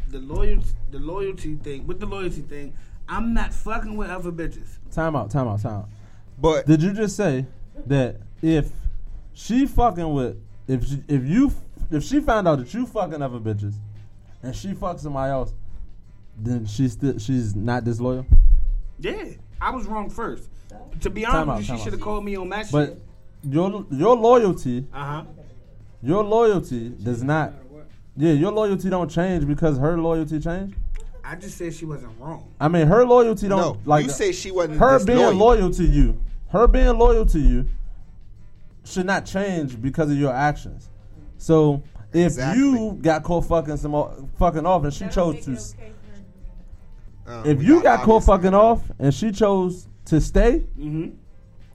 the 0.10 0.20
loyalty, 0.20 0.68
the 0.92 1.00
loyalty 1.00 1.56
thing. 1.56 1.88
With 1.88 2.00
the 2.00 2.06
loyalty 2.06 2.42
thing, 2.42 2.74
I'm 3.08 3.34
not 3.34 3.54
fucking 3.54 3.96
with 3.96 4.10
other 4.10 4.32
bitches. 4.32 4.68
Time 4.92 5.16
out, 5.16 5.32
time 5.32 5.48
out, 5.48 5.62
time 5.62 5.74
out. 5.80 5.90
but 6.38 6.66
Did 6.66 6.82
you 6.84 6.94
just 6.94 7.16
say 7.16 7.46
that 7.88 8.18
if 8.42 8.70
she 9.34 9.66
fucking 9.66 10.14
with 10.14 10.38
if 10.68 10.86
she, 10.88 11.04
if 11.08 11.24
you 11.26 11.52
if 11.90 12.04
she 12.04 12.20
found 12.20 12.48
out 12.48 12.60
that 12.60 12.74
you 12.74 12.86
fucking 12.86 13.22
other 13.22 13.40
bitches 13.40 13.76
and 14.44 14.56
she 14.56 14.70
fucks 14.74 15.00
somebody 15.00 15.32
else, 15.32 15.54
then 16.38 16.66
she's 16.66 16.94
still 16.94 17.18
she's 17.18 17.56
not 17.56 17.84
disloyal? 17.86 18.26
Yeah, 19.00 19.24
I 19.62 19.72
was 19.72 19.86
wrong 19.88 20.10
first. 20.10 20.50
To 21.02 21.10
be 21.10 21.26
honest, 21.26 21.50
out, 21.50 21.58
you, 21.60 21.78
she 21.78 21.84
should 21.84 21.94
have 21.94 22.02
called 22.02 22.24
me 22.26 22.36
on 22.36 22.50
my 22.50 22.66
But 22.72 22.88
shit. 22.90 23.02
your 23.44 23.86
your 23.90 24.16
loyalty 24.18 24.86
Uh 24.94 25.06
huh. 25.06 25.24
your 26.04 26.24
loyalty 26.24 26.90
does 26.90 27.24
not 27.24 27.54
yeah 28.18 28.32
your 28.34 28.52
loyalty 28.52 28.90
don't 28.90 29.10
change 29.10 29.48
because 29.48 29.78
her 29.78 29.98
loyalty 29.98 30.40
changed. 30.40 30.76
I 31.24 31.36
just 31.36 31.58
said 31.58 31.74
she 31.74 31.86
wasn't 31.86 32.12
wrong. 32.20 32.52
I 32.60 32.68
mean 32.68 32.88
her 32.88 33.06
loyalty 33.06 33.48
don't 33.48 33.60
no, 33.60 33.78
like 33.86 34.06
you 34.06 34.12
say 34.12 34.32
she 34.32 34.52
wasn't 34.52 34.80
her 34.80 35.04
being 35.06 35.38
loyal 35.38 35.70
to 35.72 35.84
you, 35.84 36.20
her 36.50 36.68
being 36.68 36.98
loyal 36.98 37.26
to 37.28 37.40
you 37.40 37.66
should 38.84 39.06
not 39.06 39.26
change 39.26 39.80
because 39.82 40.10
of 40.10 40.18
your 40.18 40.34
actions. 40.34 40.90
So 41.38 41.84
if 42.12 42.26
Exactly. 42.28 42.62
you 42.64 43.00
got 43.02 43.24
caught 43.24 43.46
fucking 43.46 43.78
some 43.78 44.30
fucking 44.38 44.66
off 44.66 44.84
and 44.84 44.94
she 44.94 45.08
chose 45.08 45.46
to, 45.46 45.54
s- 45.54 45.76
Uh, 47.28 47.44
if 47.46 47.60
we 47.60 47.66
you 47.66 47.82
got 47.84 48.02
caught 48.04 48.24
fucking 48.24 48.54
off 48.54 48.82
and 49.00 49.14
she 49.14 49.32
chose 49.32 49.88
to 50.06 50.20
stay, 50.20 50.64
Mm-hmm. 50.78 51.12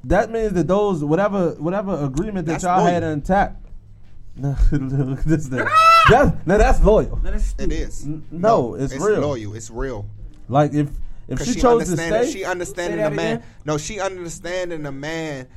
that 0.05 0.31
means 0.31 0.53
that 0.55 0.67
those 0.67 1.03
whatever 1.05 1.53
whatever 1.53 2.05
agreement 2.05 2.47
that 2.47 2.53
That's 2.61 2.65
y'all 2.65 2.85
had 2.85 3.03
loyal. 3.03 3.13
intact. 3.15 3.65
No, 4.37 4.55
look 4.73 5.21
at 5.21 5.25
this 5.25 5.47
thing. 5.49 5.67
That, 6.11 6.47
now 6.47 6.59
that's 6.59 6.83
loyal. 6.83 7.17
That 7.17 7.35
is 7.35 7.43
It 7.43 7.47
stupid. 7.49 7.73
is. 7.73 8.05
N- 8.05 8.25
no, 8.31 8.75
it's 8.75 8.95
real. 8.95 9.21
loyal. 9.21 9.55
It's 9.55 9.71
real. 9.71 10.07
Like 10.49 10.73
if 10.75 10.89
if 11.29 11.41
she, 11.41 11.55
she, 11.55 11.61
chose 11.61 11.85
to 11.85 11.91
understand 11.91 12.29
stay, 12.29 12.33
she 12.39 12.45
understanding 12.45 12.99
Say 13.01 13.05
the 13.05 13.11
man. 13.11 13.37
again? 13.39 13.47
No, 13.65 13.79
she 13.79 13.99
understanding 14.01 14.83
the 14.85 14.93
man 14.93 15.49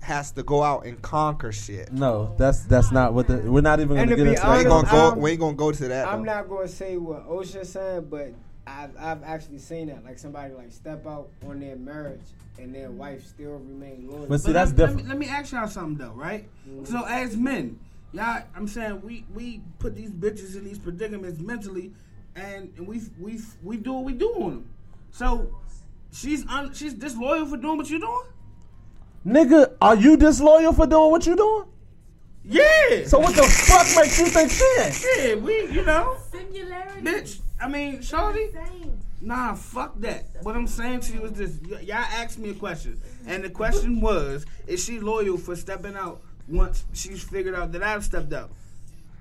has 0.00 0.32
to 0.32 0.42
go 0.42 0.62
out 0.62 0.84
and 0.84 1.00
conquer 1.00 1.52
shit. 1.52 1.92
no, 1.92 2.34
that's 2.36 2.64
that's 2.64 2.90
not 2.92 3.14
what 3.14 3.26
the. 3.28 3.36
We're 3.38 3.60
not 3.60 3.80
even 3.80 3.96
gonna 3.96 4.08
get 4.08 4.16
be 4.16 4.22
into 4.22 4.42
We 4.48 4.56
ain't 4.56 4.64
that. 4.64 4.68
gonna 4.68 4.90
go. 4.90 5.14
We 5.20 5.30
ain't 5.30 5.40
gonna 5.40 5.54
go 5.56 5.70
to 5.72 5.88
that. 5.88 6.08
I'm 6.08 6.18
though. 6.24 6.32
not 6.34 6.48
going 6.48 6.66
to 6.68 6.72
say 6.74 6.96
what 6.96 7.28
Osha's 7.28 7.70
saying, 7.72 8.08
but 8.10 8.32
I've, 8.66 8.90
I've 8.98 9.22
actually 9.22 9.58
seen 9.58 9.86
that. 9.88 10.04
Like 10.04 10.18
somebody 10.18 10.52
like 10.54 10.72
step 10.72 11.06
out 11.06 11.28
on 11.46 11.60
their 11.60 11.76
marriage 11.76 12.20
and 12.58 12.74
their 12.74 12.90
wife 12.90 13.24
still 13.26 13.52
remain 13.58 14.08
loyal. 14.10 14.26
But 14.26 14.40
see, 14.40 14.48
But 14.48 14.52
that's 14.54 14.70
let, 14.72 14.78
let 14.78 14.86
different. 14.88 15.06
me, 15.06 15.08
let 15.08 15.18
me 15.18 15.28
ask 15.28 15.52
y'all 15.52 15.68
something 15.68 15.96
though, 16.06 16.12
right? 16.14 16.48
Mm-hmm. 16.68 16.84
So 16.86 17.04
as 17.06 17.36
men, 17.36 17.78
y'all, 18.14 18.42
I'm 18.56 18.68
saying 18.68 19.02
we 19.02 19.24
we 19.34 19.60
put 19.78 19.94
these 19.96 20.10
bitches 20.10 20.56
in 20.56 20.64
these 20.64 20.78
predicaments 20.78 21.40
mentally, 21.40 21.92
and, 22.36 22.72
and 22.76 22.86
we 22.86 23.02
we 23.20 23.40
we 23.62 23.76
do 23.76 23.92
what 23.94 24.04
we 24.04 24.12
do 24.14 24.30
on 24.34 24.50
them. 24.50 24.68
So 25.10 25.54
she's 26.12 26.46
un, 26.46 26.72
she's 26.72 26.94
disloyal 26.94 27.46
for 27.46 27.56
doing 27.56 27.76
what 27.76 27.90
you're 27.90 28.00
doing. 28.00 28.26
Nigga, 29.26 29.74
are 29.80 29.96
you 29.96 30.16
disloyal 30.16 30.72
for 30.72 30.86
doing 30.86 31.10
what 31.10 31.26
you're 31.26 31.36
doing? 31.36 31.64
Yeah. 32.44 33.06
So 33.06 33.18
what 33.18 33.34
the 33.34 33.42
fuck 33.42 33.86
makes 33.96 34.18
you 34.18 34.26
think 34.26 34.50
she 34.50 34.64
ain't? 34.80 35.04
yeah, 35.18 35.34
we 35.34 35.66
you 35.72 35.84
know, 35.84 36.16
Singularity. 36.30 37.00
bitch. 37.00 37.40
I 37.60 37.68
mean, 37.68 38.02
shorty. 38.02 38.48
Nah, 39.22 39.54
fuck 39.54 39.98
that. 40.00 40.26
What 40.42 40.54
I'm 40.54 40.66
saying 40.66 41.00
to 41.00 41.14
you 41.14 41.24
is 41.24 41.32
this: 41.32 41.58
y- 41.70 41.80
y'all 41.80 41.96
asked 41.96 42.38
me 42.38 42.50
a 42.50 42.54
question, 42.54 43.00
and 43.26 43.42
the 43.42 43.48
question 43.48 44.02
was, 44.02 44.44
is 44.66 44.84
she 44.84 45.00
loyal 45.00 45.38
for 45.38 45.56
stepping 45.56 45.96
out 45.96 46.20
once 46.48 46.84
she's 46.92 47.22
figured 47.22 47.54
out 47.54 47.72
that 47.72 47.82
I've 47.82 48.04
stepped 48.04 48.32
up. 48.32 48.50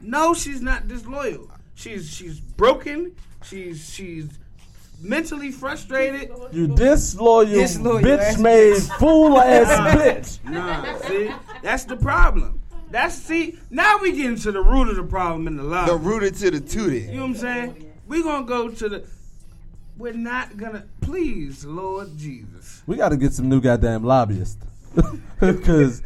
No, 0.02 0.34
she's 0.34 0.62
not 0.62 0.88
disloyal. 0.88 1.50
She's 1.76 2.10
she's 2.10 2.40
broken. 2.40 3.16
She's 3.44 3.90
she's 3.90 4.30
mentally 5.02 5.52
frustrated. 5.52 6.32
You 6.52 6.68
disloyal, 6.68 7.46
Disloyal 7.46 8.02
bitch 8.02 8.20
ass 8.20 8.38
made 8.38 8.78
fool 9.00 9.40
ass 9.40 9.96
bitch. 9.96 10.50
Nah, 10.50 10.98
see, 11.00 11.32
that's 11.62 11.86
the 11.86 11.96
problem. 11.98 12.60
That's 12.90 13.16
see. 13.16 13.58
Now 13.70 13.98
we 13.98 14.12
get 14.12 14.26
into 14.28 14.52
the 14.52 14.62
root 14.62 14.90
of 14.90 14.98
the 14.98 15.04
problem 15.04 15.48
in 15.48 15.58
the 15.58 15.64
lie. 15.64 15.88
the 15.88 15.96
rooted 15.96 16.36
to 16.36 16.52
the 16.52 16.60
You 17.00 17.14
know 17.14 17.22
what 17.22 17.28
I'm 17.28 17.36
saying? 17.36 17.94
We 18.08 18.22
gonna 18.22 18.46
go 18.46 18.70
to 18.70 18.90
the. 18.90 19.08
We're 19.98 20.14
not 20.14 20.58
gonna. 20.58 20.86
Please, 21.02 21.66
Lord 21.66 22.18
Jesus. 22.18 22.84
We 22.86 22.96
got 22.96 23.10
to 23.10 23.18
get 23.18 23.34
some 23.34 23.50
new 23.50 23.62
goddamn 23.62 24.04
lobbyists. 24.04 24.58
Because 25.40 26.02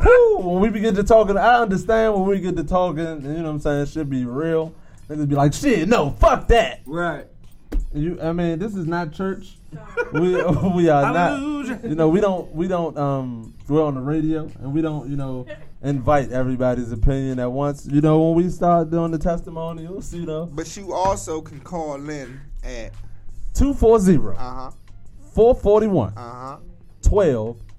when 0.00 0.60
we 0.60 0.68
begin 0.70 0.94
to 0.94 1.04
talking, 1.04 1.36
I 1.36 1.60
understand 1.60 2.14
when 2.14 2.24
we 2.24 2.40
get 2.40 2.56
to 2.56 2.64
talking, 2.64 3.22
you 3.22 3.28
know 3.38 3.42
what 3.44 3.50
I'm 3.50 3.60
saying, 3.60 3.82
it 3.82 3.88
should 3.88 4.10
be 4.10 4.24
real. 4.24 4.74
Niggas 5.08 5.28
be 5.28 5.34
like, 5.34 5.54
shit, 5.54 5.88
no, 5.88 6.10
fuck 6.10 6.48
that. 6.48 6.80
Right. 6.86 7.26
You, 7.94 8.20
I 8.20 8.32
mean, 8.32 8.58
this 8.58 8.74
is 8.74 8.86
not 8.86 9.12
church. 9.12 9.56
We 10.12 10.20
we 10.74 10.88
are 10.88 11.04
Hallelujah. 11.04 11.70
not. 11.74 11.84
You 11.84 11.94
know, 11.94 12.08
we 12.08 12.20
don't 12.20 12.52
we 12.54 12.68
don't 12.68 12.96
um 12.96 13.54
we're 13.66 13.82
on 13.82 13.94
the 13.94 14.00
radio 14.00 14.50
and 14.60 14.72
we 14.72 14.82
don't 14.82 15.08
you 15.10 15.16
know 15.16 15.46
invite 15.82 16.30
everybody's 16.30 16.92
opinion 16.92 17.38
at 17.38 17.50
once. 17.50 17.86
You 17.86 18.00
know, 18.00 18.20
when 18.30 18.44
we 18.44 18.50
start 18.50 18.90
doing 18.90 19.10
the 19.10 19.18
testimonials, 19.18 20.12
you 20.14 20.26
know, 20.26 20.46
But 20.46 20.74
you 20.76 20.92
also 20.92 21.40
can 21.40 21.60
call 21.60 22.08
in 22.08 22.40
at 22.62 22.92
two 23.54 23.72
four 23.74 23.98
zero 23.98 24.36
uh 24.36 24.54
huh 24.54 24.70
four 25.32 25.54
forty 25.54 25.86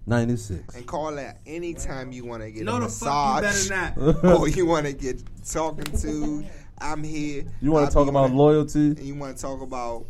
one 0.10 0.18
uh 0.18 0.22
huh 0.22 0.25
twelve 0.25 0.28
ninety 0.28 0.36
six. 0.38 0.75
and 0.75 0.86
call 0.88 1.12
that 1.16 1.39
anytime 1.46 2.12
you 2.12 2.25
want 2.25 2.42
to 2.44 2.51
get 2.51 2.63
No, 2.63 2.78
a 2.78 2.82
the 2.82 2.88
fuck 2.89 3.42
you 3.42 3.42
massage 3.42 3.70
better 3.70 3.92
not. 4.01 4.24
or 4.42 4.48
you 4.50 4.66
want 4.66 4.86
to 4.86 4.94
get 4.94 5.22
talking 5.46 5.86
to. 6.00 6.46
I'm 6.82 7.04
here. 7.04 7.44
You 7.62 7.72
want 7.72 7.88
to 7.89 7.94
talk 7.94 8.08
about 8.08 8.25
on 8.25 8.32
it. 8.32 8.36
loyalty? 8.36 8.80
and 8.88 9.00
you 9.00 9.16
want 9.16 9.36
to 9.36 9.42
talk 9.42 9.62
about 9.62 10.06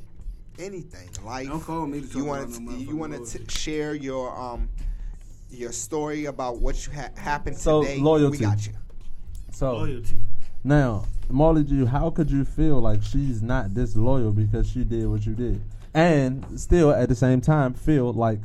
anything, 0.60 1.10
life. 1.25 1.48
Don't 1.48 1.62
call 1.62 1.88
me 1.88 2.01
to 2.01 2.08
talk 2.08 2.15
you 2.15 2.24
about 2.29 2.39
want 2.50 2.60
no 2.62 2.72
to 2.72 2.77
you 2.77 2.96
want 2.96 3.25
to 3.27 3.50
share 3.51 3.94
your 3.96 4.38
um 4.38 4.70
your 5.50 5.72
story 5.72 6.25
about 6.25 6.60
what 6.60 6.86
you 6.86 6.94
ha- 6.94 7.10
happened 7.18 7.58
So, 7.58 7.82
today. 7.82 8.00
loyalty. 8.00 8.38
We 8.38 8.44
got 8.46 8.68
you. 8.68 8.74
So 9.51 9.77
Loyalty. 9.77 10.20
now, 10.63 11.06
Marley 11.27 11.63
G, 11.63 11.86
how 11.86 12.12
could 12.12 12.29
you 12.29 12.46
feel 12.46 12.79
like 12.79 13.01
she's 13.01 13.41
not 13.41 13.74
disloyal 13.74 14.32
because 14.32 14.70
she 14.70 14.84
did 14.84 15.08
what 15.08 15.25
you 15.25 15.34
did, 15.34 15.60
and 15.96 16.46
still 16.60 16.91
at 16.91 17.10
the 17.10 17.15
same 17.15 17.41
time 17.41 17.74
feel 17.74 18.13
like 18.13 18.39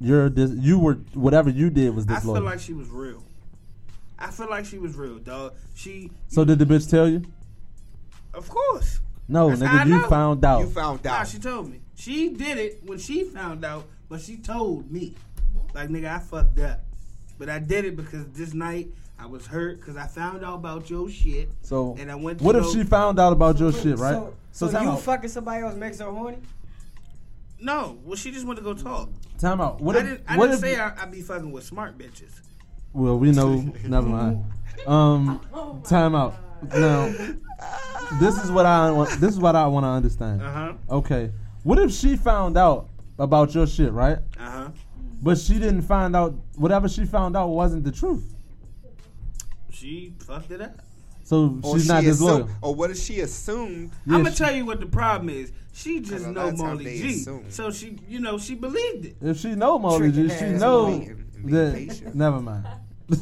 you're 0.00 0.28
dis- 0.30 0.52
you 0.56 0.78
were 0.78 0.94
whatever 1.14 1.50
you 1.50 1.70
did 1.70 1.94
was 1.94 2.06
I 2.08 2.20
feel 2.20 2.40
like 2.40 2.60
she 2.60 2.72
was 2.72 2.88
real. 2.88 3.22
I 4.18 4.30
feel 4.30 4.48
like 4.50 4.64
she 4.64 4.78
was 4.78 4.96
real, 4.96 5.18
dog. 5.18 5.54
She, 5.74 6.10
so 6.28 6.44
did 6.44 6.58
the 6.58 6.64
bitch 6.66 6.88
tell 6.90 7.08
you? 7.08 7.22
of 8.34 8.48
course. 8.48 9.00
No, 9.28 9.50
That's 9.54 9.60
nigga, 9.62 9.86
you 9.88 10.06
found 10.08 10.44
out. 10.44 10.60
You 10.60 10.66
found 10.68 11.04
Nah, 11.04 11.10
out. 11.10 11.28
she 11.28 11.38
told 11.38 11.70
me. 11.70 11.80
She 11.96 12.30
did 12.30 12.56
it 12.58 12.80
when 12.84 12.98
she 12.98 13.24
found 13.24 13.64
out, 13.64 13.84
but 14.08 14.20
she 14.20 14.36
told 14.36 14.90
me, 14.90 15.14
like 15.74 15.88
nigga, 15.90 16.14
I 16.16 16.18
fucked 16.18 16.58
up, 16.60 16.80
but 17.38 17.48
I 17.48 17.58
did 17.58 17.84
it 17.84 17.96
because 17.96 18.26
this 18.28 18.54
night 18.54 18.88
I 19.18 19.26
was 19.26 19.46
hurt 19.46 19.78
because 19.78 19.96
I 19.96 20.06
found 20.06 20.44
out 20.44 20.54
about 20.54 20.88
your 20.88 21.10
shit. 21.10 21.50
so 21.62 21.94
And 21.98 22.10
I 22.10 22.14
went 22.14 22.38
to 22.38 22.44
what 22.44 22.56
if 22.56 22.62
go- 22.64 22.72
she 22.72 22.84
found 22.84 23.18
out 23.18 23.32
about 23.32 23.58
your 23.58 23.72
shit, 23.72 23.98
right? 23.98 24.14
So, 24.14 24.34
so, 24.52 24.70
time 24.70 24.84
you 24.84 24.90
out. 24.90 25.00
fucking 25.00 25.28
somebody 25.30 25.62
else 25.62 25.74
makes 25.76 25.98
her 26.00 26.10
horny? 26.10 26.38
No, 27.60 27.98
well, 28.04 28.16
she 28.16 28.30
just 28.30 28.46
went 28.46 28.58
to 28.58 28.64
go 28.64 28.72
talk. 28.74 29.10
time 29.38 29.60
out. 29.60 29.80
What 29.80 29.96
I 29.96 30.00
if? 30.00 30.04
didn't, 30.06 30.20
I 30.28 30.36
what 30.36 30.46
didn't 30.46 30.54
if? 30.54 30.60
say 30.60 30.78
I, 30.78 31.02
I 31.02 31.06
be 31.06 31.20
fucking 31.22 31.50
with 31.50 31.64
smart 31.64 31.98
bitches. 31.98 32.30
well, 32.92 33.18
we 33.18 33.32
know. 33.32 33.60
never 33.84 34.06
mind. 34.06 34.44
Um, 34.86 35.40
time 35.84 36.14
out. 36.14 36.34
Now, 36.74 37.06
this 38.20 38.42
is 38.42 38.50
what 38.50 38.64
I 38.66 38.90
want. 38.90 39.10
This 39.20 39.32
is 39.34 39.40
what 39.40 39.56
I 39.56 39.66
want 39.66 39.84
to 39.84 39.88
understand. 39.88 40.42
Uh 40.42 40.52
huh. 40.52 40.72
Okay. 40.90 41.32
What 41.64 41.78
if 41.80 41.92
she 41.92 42.16
found 42.16 42.56
out 42.56 42.88
about 43.18 43.54
your 43.54 43.66
shit, 43.66 43.92
right? 43.92 44.18
Uh 44.38 44.50
huh. 44.50 44.68
But 45.20 45.36
she 45.38 45.54
didn't 45.54 45.82
find 45.82 46.14
out 46.14 46.34
whatever 46.56 46.88
she 46.88 47.04
found 47.04 47.36
out 47.36 47.48
wasn't 47.48 47.82
the 47.84 47.90
truth. 47.92 48.34
She 49.70 50.14
fucked 50.20 50.50
it 50.52 50.60
up. 50.60 50.80
So 51.28 51.58
Or 51.62 51.74
she's 51.74 51.82
she 51.82 51.88
not 51.92 52.04
disloyal. 52.04 52.34
assumed, 52.44 52.50
or 52.62 52.74
what 52.74 52.90
if 52.90 52.96
she 52.98 53.20
assumed? 53.20 53.90
Yeah, 54.06 54.14
I'm 54.14 54.22
gonna 54.22 54.30
she- 54.34 54.38
tell 54.44 54.54
you 54.56 54.64
what 54.64 54.80
the 54.80 54.86
problem 54.86 55.28
is. 55.28 55.52
She 55.74 56.00
just 56.00 56.24
a 56.24 56.32
know 56.32 56.48
of 56.48 56.56
Molly 56.58 56.84
G, 56.98 57.10
assume. 57.20 57.44
so 57.50 57.70
she, 57.70 57.98
you 58.08 58.18
know, 58.18 58.38
she 58.38 58.54
believed 58.54 59.04
it. 59.04 59.16
If 59.20 59.36
she 59.36 59.54
know 59.54 59.78
Molly 59.78 60.10
G, 60.10 60.28
she 60.30 60.46
know 60.46 60.86
waiting 60.86 61.10
and 61.10 61.46
being 61.46 61.54
that. 61.54 61.74
patient. 61.74 62.14
Never 62.14 62.40
mind. 62.40 62.64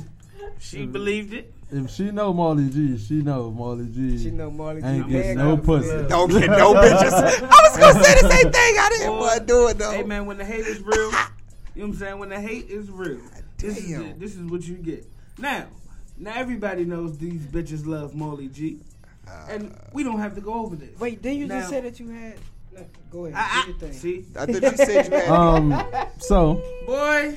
She 0.58 0.86
believed 0.86 1.34
it. 1.34 1.52
If 1.70 1.90
she 1.90 2.10
know 2.12 2.32
Molly 2.32 2.70
G, 2.70 2.96
she 2.96 3.14
know 3.14 3.50
Molly 3.50 3.86
G. 3.92 4.16
She 4.22 4.30
know 4.30 4.50
Marley 4.50 4.80
G. 4.80 4.86
Ain't 4.86 5.02
bag 5.02 5.10
getting 5.12 5.38
no 5.38 5.56
pussy. 5.56 5.88
Yeah. 5.88 6.02
Don't 6.08 6.30
get 6.30 6.48
no 6.62 6.74
bitches. 6.74 7.12
I 7.12 7.68
was 7.68 7.76
gonna 7.76 8.04
say 8.04 8.14
the 8.22 8.30
same 8.30 8.52
thing. 8.52 8.74
I 8.78 8.88
didn't 8.90 9.16
want 9.18 9.40
to 9.40 9.46
do 9.46 9.68
it 9.68 9.78
though. 9.78 9.90
Hey 9.90 10.04
man, 10.04 10.26
when 10.26 10.38
the 10.38 10.44
hate 10.44 10.64
is 10.66 10.80
real, 10.80 10.96
you 10.96 11.10
know 11.10 11.10
what 11.74 11.84
I'm 11.84 11.94
saying? 11.94 12.18
When 12.20 12.28
the 12.28 12.40
hate 12.40 12.70
is 12.70 12.88
real, 12.88 13.20
this 13.58 13.76
is 13.78 13.88
Damn. 13.90 14.02
it. 14.02 14.20
this 14.20 14.34
is 14.36 14.42
what 14.50 14.62
you 14.62 14.76
get. 14.76 15.04
Now, 15.38 15.66
now 16.18 16.32
everybody 16.34 16.84
knows 16.84 17.18
these 17.18 17.42
bitches 17.42 17.86
love 17.86 18.14
Molly 18.14 18.48
G, 18.48 18.80
and 19.48 19.76
we 19.92 20.02
don't 20.02 20.18
have 20.20 20.34
to 20.34 20.40
go 20.40 20.54
over 20.54 20.76
this. 20.76 20.98
Wait, 20.98 21.22
didn't 21.22 21.38
you 21.38 21.46
Now- 21.46 21.58
just 21.58 21.70
say 21.70 21.80
that 21.80 21.98
you 22.00 22.08
had? 22.10 22.34
No, 22.72 22.84
go 23.10 23.24
ahead. 23.26 23.34
I, 23.38 23.62
do 23.62 23.68
your 23.68 23.76
I, 23.76 23.80
thing. 23.80 23.92
see, 23.92 24.24
I 24.36 24.46
thought 24.46 24.62
you 24.62 24.76
said 24.84 25.06
you 25.06 25.12
had. 25.12 25.28
Um. 25.30 25.84
So 26.18 26.62
boy, 26.86 27.36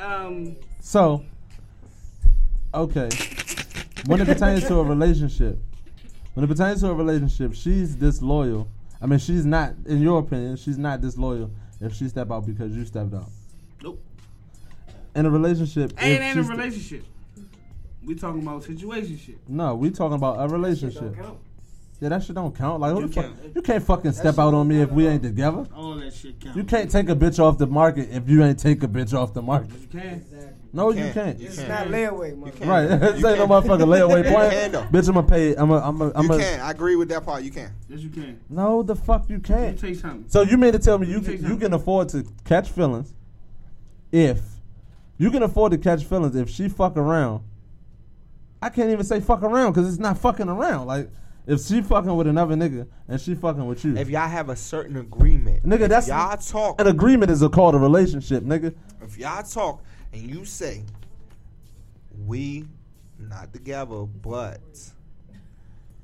um, 0.00 0.56
so. 0.80 1.24
Okay. 2.72 3.08
When 4.06 4.20
it 4.20 4.26
pertains 4.26 4.66
to 4.68 4.76
a 4.78 4.84
relationship, 4.84 5.58
when 6.34 6.44
it 6.44 6.46
pertains 6.46 6.80
to 6.80 6.88
a 6.90 6.94
relationship, 6.94 7.52
she's 7.54 7.94
disloyal. 7.96 8.68
I 9.02 9.06
mean, 9.06 9.18
she's 9.18 9.44
not. 9.44 9.74
In 9.86 10.00
your 10.00 10.20
opinion, 10.20 10.56
she's 10.56 10.78
not 10.78 11.00
disloyal 11.00 11.50
if 11.80 11.94
she 11.94 12.08
step 12.08 12.30
out 12.30 12.46
because 12.46 12.74
you 12.76 12.84
stepped 12.86 13.12
out. 13.12 13.28
nope, 13.82 14.00
In 15.16 15.26
a 15.26 15.30
relationship, 15.30 15.92
if 15.92 16.02
ain't 16.02 16.22
ain't 16.22 16.38
a 16.38 16.42
she's- 16.42 16.48
relationship. 16.48 17.04
We 18.04 18.14
talking 18.14 18.42
about 18.42 18.62
situationship. 18.64 19.36
No, 19.48 19.74
we 19.74 19.90
talking 19.90 20.14
about 20.16 20.38
a 20.38 20.42
Shit 20.44 20.50
relationship. 20.52 21.00
don't 21.02 21.14
count. 21.16 21.38
Yeah, 22.00 22.08
that 22.08 22.22
shit 22.22 22.34
don't 22.34 22.56
count. 22.56 22.80
Like, 22.80 22.94
who 22.94 23.00
You 23.02 23.08
the 23.08 23.12
fuck? 23.22 23.30
You 23.54 23.60
can't 23.60 23.84
fucking 23.84 24.12
step 24.12 24.38
out 24.38 24.54
on 24.54 24.66
me 24.66 24.80
if 24.80 24.90
we 24.90 25.06
ain't 25.06 25.22
together. 25.22 25.66
All 25.76 25.96
that 25.96 26.14
shit 26.14 26.40
counts. 26.40 26.56
You 26.56 26.64
can't 26.64 26.90
take 26.90 27.10
a 27.10 27.14
bitch 27.14 27.38
off 27.38 27.58
the 27.58 27.66
market 27.66 28.08
if 28.10 28.26
you 28.26 28.42
ain't 28.42 28.58
take 28.58 28.82
a 28.82 28.88
bitch 28.88 29.12
off 29.12 29.34
the 29.34 29.42
market. 29.42 29.70
You 29.78 29.86
can. 29.86 30.00
Exactly. 30.14 30.46
No, 30.72 30.88
you 30.92 30.96
can't. 31.02 31.14
can't. 31.14 31.40
You 31.40 31.46
It's 31.48 31.56
can't. 31.56 31.68
not 31.68 31.86
layaway, 31.88 32.34
motherfucker. 32.40 32.66
Right, 32.66 32.86
this 32.86 33.00
You 33.20 33.28
ain't 33.28 33.38
no 33.38 33.46
can't. 33.48 33.66
motherfucking 33.66 33.86
layaway 33.86 34.24
You 34.30 34.34
point. 34.34 34.50
can, 34.50 34.72
though. 34.72 34.82
Bitch, 34.84 35.08
I'ma 35.10 35.22
pay. 35.22 35.54
I'm 35.56 35.70
a. 35.70 35.76
I'm 35.78 36.00
a. 36.00 36.12
I'm 36.14 36.24
you 36.24 36.32
a. 36.32 36.38
can. 36.38 36.60
I 36.60 36.70
agree 36.70 36.96
with 36.96 37.10
that 37.10 37.22
part. 37.22 37.42
You 37.42 37.50
can. 37.50 37.70
Yes, 37.90 38.00
you 38.00 38.08
can. 38.08 38.40
No, 38.48 38.82
the 38.82 38.96
fuck 38.96 39.28
you 39.28 39.38
can't. 39.40 39.74
me 39.74 39.78
tell 39.80 39.90
you 39.90 39.96
something. 39.96 40.24
So 40.28 40.40
you 40.40 40.56
mean 40.56 40.72
to 40.72 40.78
tell 40.78 40.96
me 40.96 41.06
you 41.06 41.16
Let 41.16 41.22
me 41.22 41.28
can, 41.32 41.40
tell 41.42 41.50
you 41.50 41.54
you 41.56 41.60
can 41.60 41.74
afford 41.74 42.08
to 42.10 42.24
catch 42.46 42.70
feelings 42.70 43.12
if 44.10 44.40
you 45.18 45.30
can 45.30 45.42
afford 45.42 45.72
to 45.72 45.78
catch 45.78 46.04
feelings 46.04 46.34
if 46.34 46.48
she 46.48 46.70
fuck 46.70 46.96
around? 46.96 47.42
I 48.62 48.68
can't 48.68 48.90
even 48.90 49.04
say 49.04 49.20
fuck 49.20 49.42
around 49.42 49.72
because 49.72 49.88
it's 49.88 49.98
not 49.98 50.18
fucking 50.18 50.48
around. 50.48 50.86
Like 50.86 51.10
If 51.46 51.62
she 51.62 51.80
fucking 51.80 52.14
with 52.14 52.26
another 52.26 52.54
nigga 52.54 52.86
and 53.08 53.20
she 53.20 53.34
fucking 53.34 53.66
with 53.66 53.84
you, 53.84 53.96
If 53.96 54.08
y'all 54.10 54.28
have 54.28 54.50
a 54.50 54.56
certain 54.56 54.96
agreement, 54.98 55.64
Nigga, 55.66 55.82
if 55.82 55.88
that's- 55.88 56.08
y'all 56.08 56.36
talk. 56.36 56.80
an 56.80 56.86
agreement 56.86 57.30
is 57.30 57.42
a 57.42 57.48
called 57.48 57.74
a 57.74 57.78
relationship, 57.78 58.44
nigga. 58.44 58.74
If 59.02 59.16
y'all 59.18 59.42
talk 59.42 59.82
and 60.12 60.22
you 60.22 60.44
say, 60.44 60.84
we 62.26 62.66
not 63.18 63.52
together, 63.52 64.04
but 64.04 64.60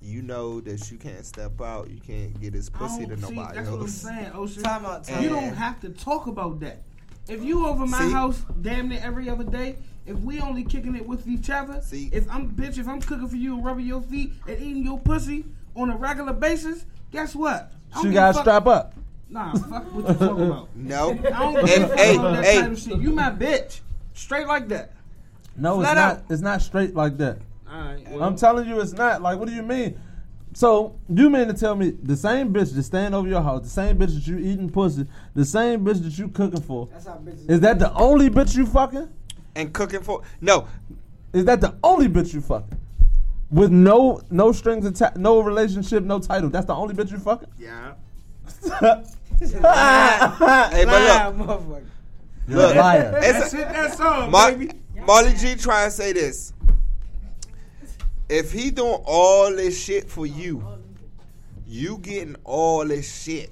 you 0.01 0.23
know 0.23 0.61
that 0.61 0.91
you 0.91 0.99
can't 0.99 1.25
step 1.25 1.61
out, 1.61 1.91
you 1.91 2.01
can't 2.01 2.39
get 2.41 2.55
his 2.55 2.71
pussy 2.71 3.07
to 3.07 3.17
don't- 3.17 3.29
see, 3.29 3.35
nobody 3.35 3.57
that's 3.59 3.71
what 3.71 3.81
I'm 3.81 3.89
saying, 3.89 4.31
Ocean. 4.35 4.63
Time 4.63 4.87
out, 4.87 5.05
time 5.05 5.23
You 5.23 5.29
don't 5.29 5.55
have 5.55 5.81
to 5.81 5.91
talk 5.91 6.27
about 6.27 6.61
that. 6.61 6.83
If 7.29 7.45
you 7.45 7.67
over 7.67 7.87
my 7.87 7.99
See? 8.01 8.13
house 8.13 8.45
damn 8.63 8.89
near 8.89 9.01
every 9.03 9.29
other 9.29 9.45
day, 9.45 9.77
if 10.07 10.17
we 10.21 10.41
only 10.41 10.63
kicking 10.65 10.95
it 10.97 11.07
with 11.07 11.27
each 11.29 11.51
other, 11.51 11.81
See? 11.83 12.09
if 12.13 12.31
I'm 12.31 12.51
bitch, 12.51 12.79
if 12.79 12.87
I'm 12.89 13.01
cooking 13.01 13.29
for 13.29 13.37
you 13.37 13.55
and 13.55 13.65
rubbing 13.65 13.87
your 13.87 14.01
feet 14.03 14.33
and 14.47 14.61
eating 14.61 14.85
your 14.85 14.99
pussy 14.99 15.45
on 15.75 15.91
a 15.91 15.97
regular 15.97 16.33
basis, 16.33 16.85
guess 17.11 17.35
what? 17.35 17.73
I 17.93 17.95
don't 17.95 18.03
She 18.03 18.09
give 18.09 18.15
gotta 18.15 18.35
fuck- 18.35 18.43
strap 18.45 18.67
up. 18.67 18.95
Nah, 19.29 19.53
fuck 19.55 19.93
what 19.93 20.09
you 20.09 20.15
talking 20.15 20.47
about. 20.47 20.69
No. 20.77 21.11
I 21.11 21.17
don't 21.53 21.55
give 21.55 21.69
Hey, 21.69 21.83
a 21.83 21.89
fuck 21.89 21.99
hey, 21.99 22.17
about 22.17 22.33
that 22.37 22.45
hey. 22.45 22.61
type 22.61 22.71
of 22.71 22.79
shit. 22.79 22.99
You 23.01 23.11
my 23.11 23.31
bitch, 23.31 23.81
straight 24.15 24.47
like 24.47 24.69
that. 24.69 24.93
No, 25.57 25.81
Flat 25.81 25.91
it's 25.91 25.95
not. 25.97 26.13
out. 26.19 26.23
It's 26.31 26.43
not 26.43 26.63
straight 26.63 26.95
like 26.95 27.17
that. 27.19 27.39
All 27.69 27.81
right. 27.81 28.09
Well, 28.11 28.23
I'm 28.23 28.37
telling 28.37 28.69
you, 28.69 28.81
it's 28.81 28.93
not. 28.93 29.23
Like, 29.23 29.39
what 29.39 29.49
do 29.49 29.55
you 29.55 29.63
mean? 29.63 29.99
So 30.55 30.97
you 31.09 31.29
mean 31.29 31.49
to 31.49 31.55
tell 31.55 31.75
me 31.75 31.91
the 31.91 32.17
same 32.17 32.53
bitch 32.53 32.73
that's 32.73 32.87
staying 32.87 33.13
over 33.15 33.29
your 33.29 33.43
house, 33.43 33.63
the 33.63 33.69
same 33.69 33.99
bitch 33.99 34.15
that 34.15 34.27
you 34.27 34.39
eating 34.39 34.71
pussy, 34.71 35.07
the 35.35 35.45
same 35.45 35.85
bitch 35.85 36.03
that 36.03 36.17
you 36.17 36.29
cooking 36.29 36.63
for, 36.63 36.89
That's 36.93 37.07
how 37.07 37.15
bitches. 37.15 37.51
is 37.51 37.61
that 37.61 37.79
the 37.79 37.93
only 37.95 38.31
bitch 38.31 38.57
you 38.57 38.65
fucking? 38.65 39.09
And 39.57 39.73
cooking 39.73 40.03
for 40.03 40.23
no. 40.41 40.69
Is 41.33 41.45
that 41.47 41.61
the 41.61 41.75
only 41.83 42.07
bitch 42.09 42.33
you 42.35 42.41
fucking? 42.41 42.79
With 43.51 43.71
no 43.73 44.21
no 44.31 44.53
strings 44.53 44.85
attached, 44.87 45.17
no 45.17 45.41
relationship, 45.41 46.05
no 46.05 46.19
title. 46.21 46.51
That's 46.51 46.67
the 46.67 46.75
only 46.75 46.95
bitch 46.95 47.11
you 47.11 47.19
fucking. 47.19 47.49
yeah. 47.59 47.95
Hey, 49.39 50.85
but 50.87 51.37
look. 51.37 51.83
You're 52.49 52.59
a 52.59 52.63
Look. 52.69 52.77
liar. 52.77 53.21
It's 53.23 53.53
a- 53.53 53.61
it. 53.61 53.69
That's 53.69 54.01
all, 54.01 54.31
Mar- 54.31 54.53
baby. 54.53 54.71
Marley 55.07 55.35
G 55.35 55.55
trying 55.57 55.89
to 55.89 55.91
say 55.91 56.13
this. 56.13 56.53
If 58.29 58.53
he 58.53 58.71
doing 58.71 59.01
all 59.05 59.51
this 59.55 59.79
shit 59.83 60.09
for 60.09 60.27
you, 60.27 60.65
you 61.67 61.99
getting 61.99 62.37
all 62.45 62.87
this 62.87 63.23
shit. 63.23 63.51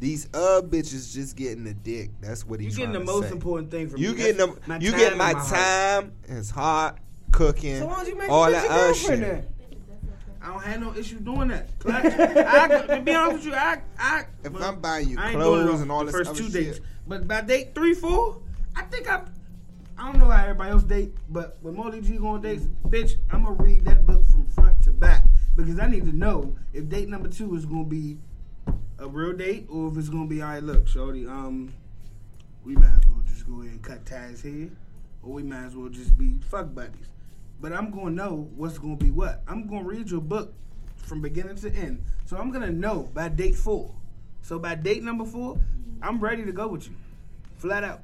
These 0.00 0.28
uh 0.32 0.62
bitches 0.64 1.12
just 1.12 1.36
getting 1.36 1.62
the 1.64 1.74
dick. 1.74 2.10
That's 2.22 2.46
what 2.46 2.58
he's. 2.58 2.72
You 2.72 2.86
getting 2.86 2.98
the 3.00 3.04
most 3.12 3.26
say. 3.26 3.32
important 3.32 3.70
thing 3.70 3.88
from 3.88 4.00
me. 4.00 4.06
You 4.06 4.14
me. 4.14 4.16
getting 4.16 4.56
my 4.66 4.78
You 4.78 4.90
time 4.90 4.98
get 4.98 5.08
and 5.10 5.18
my 5.18 5.32
time. 5.34 6.12
It's 6.26 6.50
hot 6.50 6.98
cooking. 7.32 7.78
So 7.80 7.86
why 7.86 7.96
don't 7.96 8.08
you 8.08 8.16
make 8.18 8.30
all 8.30 8.50
that 8.50 8.68
other 8.70 8.94
shit. 8.94 9.20
then? 9.20 9.46
I 10.42 10.46
don't 10.46 10.64
have 10.64 10.80
no 10.80 10.94
issue 10.94 11.20
doing 11.20 11.48
that. 11.48 11.68
I, 11.86 12.64
I, 12.64 12.96
to 12.96 13.02
be 13.02 13.14
honest 13.14 13.36
with 13.36 13.44
you, 13.44 13.54
I, 13.54 13.82
I 13.98 14.24
If 14.42 14.52
well, 14.52 14.64
I'm 14.64 14.80
buying 14.80 15.06
you 15.10 15.18
I 15.18 15.32
ain't 15.32 15.38
doing 15.38 15.60
it 15.60 15.64
clothes 15.64 15.80
and 15.82 15.92
all 15.92 15.98
the 16.00 16.06
this 16.06 16.14
first 16.14 16.34
two 16.34 16.44
shit. 16.44 16.52
dates, 16.52 16.80
but 17.06 17.28
by 17.28 17.42
date 17.42 17.74
three, 17.74 17.92
four, 17.92 18.40
I 18.74 18.82
think 18.84 19.06
I, 19.06 19.20
I 19.98 20.10
don't 20.10 20.18
know 20.18 20.30
how 20.30 20.42
everybody 20.42 20.70
else 20.70 20.84
date, 20.84 21.12
but 21.28 21.58
when 21.60 21.76
Molly 21.76 22.00
G 22.00 22.16
go 22.16 22.28
on 22.28 22.40
dates, 22.40 22.64
bitch, 22.88 23.16
I'm 23.30 23.44
gonna 23.44 23.62
read 23.62 23.84
that 23.84 24.06
book 24.06 24.24
from 24.24 24.46
front 24.46 24.82
to 24.84 24.92
back 24.92 25.24
because 25.56 25.78
I 25.78 25.86
need 25.88 26.06
to 26.06 26.16
know 26.16 26.56
if 26.72 26.88
date 26.88 27.10
number 27.10 27.28
two 27.28 27.54
is 27.54 27.66
gonna 27.66 27.84
be 27.84 28.16
a 29.00 29.08
real 29.08 29.32
date 29.32 29.66
or 29.70 29.90
if 29.90 29.96
it's 29.98 30.08
gonna 30.08 30.26
be 30.26 30.42
all 30.42 30.48
right. 30.50 30.62
Look, 30.62 30.86
shorty, 30.86 31.26
um, 31.26 31.72
we 32.64 32.74
might 32.76 32.94
as 32.98 33.06
well 33.06 33.22
just 33.26 33.46
go 33.48 33.60
ahead 33.60 33.72
and 33.72 33.82
cut 33.82 34.04
ties 34.06 34.40
here, 34.42 34.70
or 35.22 35.32
we 35.32 35.42
might 35.42 35.64
as 35.64 35.74
well 35.74 35.88
just 35.88 36.16
be 36.16 36.34
fuck 36.48 36.74
buddies. 36.74 37.08
But 37.60 37.72
I'm 37.72 37.90
gonna 37.90 38.10
know 38.10 38.48
what's 38.56 38.78
gonna 38.78 38.96
be 38.96 39.10
what. 39.10 39.42
I'm 39.48 39.66
gonna 39.66 39.84
read 39.84 40.10
your 40.10 40.20
book 40.20 40.52
from 40.96 41.22
beginning 41.22 41.56
to 41.56 41.74
end, 41.74 42.02
so 42.26 42.36
I'm 42.36 42.50
gonna 42.50 42.70
know 42.70 43.10
by 43.14 43.28
date 43.28 43.56
four. 43.56 43.94
So 44.42 44.58
by 44.58 44.74
date 44.74 45.02
number 45.02 45.24
four, 45.24 45.58
I'm 46.02 46.20
ready 46.20 46.44
to 46.44 46.52
go 46.52 46.68
with 46.68 46.86
you, 46.86 46.94
flat 47.56 47.84
out. 47.84 48.02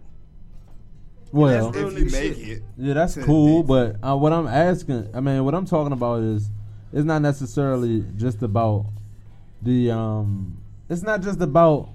Well, 1.33 1.75
If 1.75 1.99
you 1.99 2.05
make 2.05 2.37
shit. 2.37 2.39
it. 2.39 2.63
yeah, 2.79 2.95
that's 2.95 3.17
cool. 3.25 3.63
But 3.63 3.97
uh, 4.03 4.17
what 4.17 4.33
I'm 4.33 4.47
asking, 4.47 5.11
I 5.13 5.21
mean, 5.21 5.45
what 5.45 5.55
I'm 5.55 5.67
talking 5.67 5.93
about 5.93 6.23
is, 6.23 6.51
it's 6.93 7.05
not 7.05 7.21
necessarily 7.21 8.05
just 8.17 8.43
about 8.43 8.87
the 9.61 9.91
um. 9.91 10.59
It's 10.89 11.03
not 11.03 11.23
just 11.23 11.41
about 11.41 11.89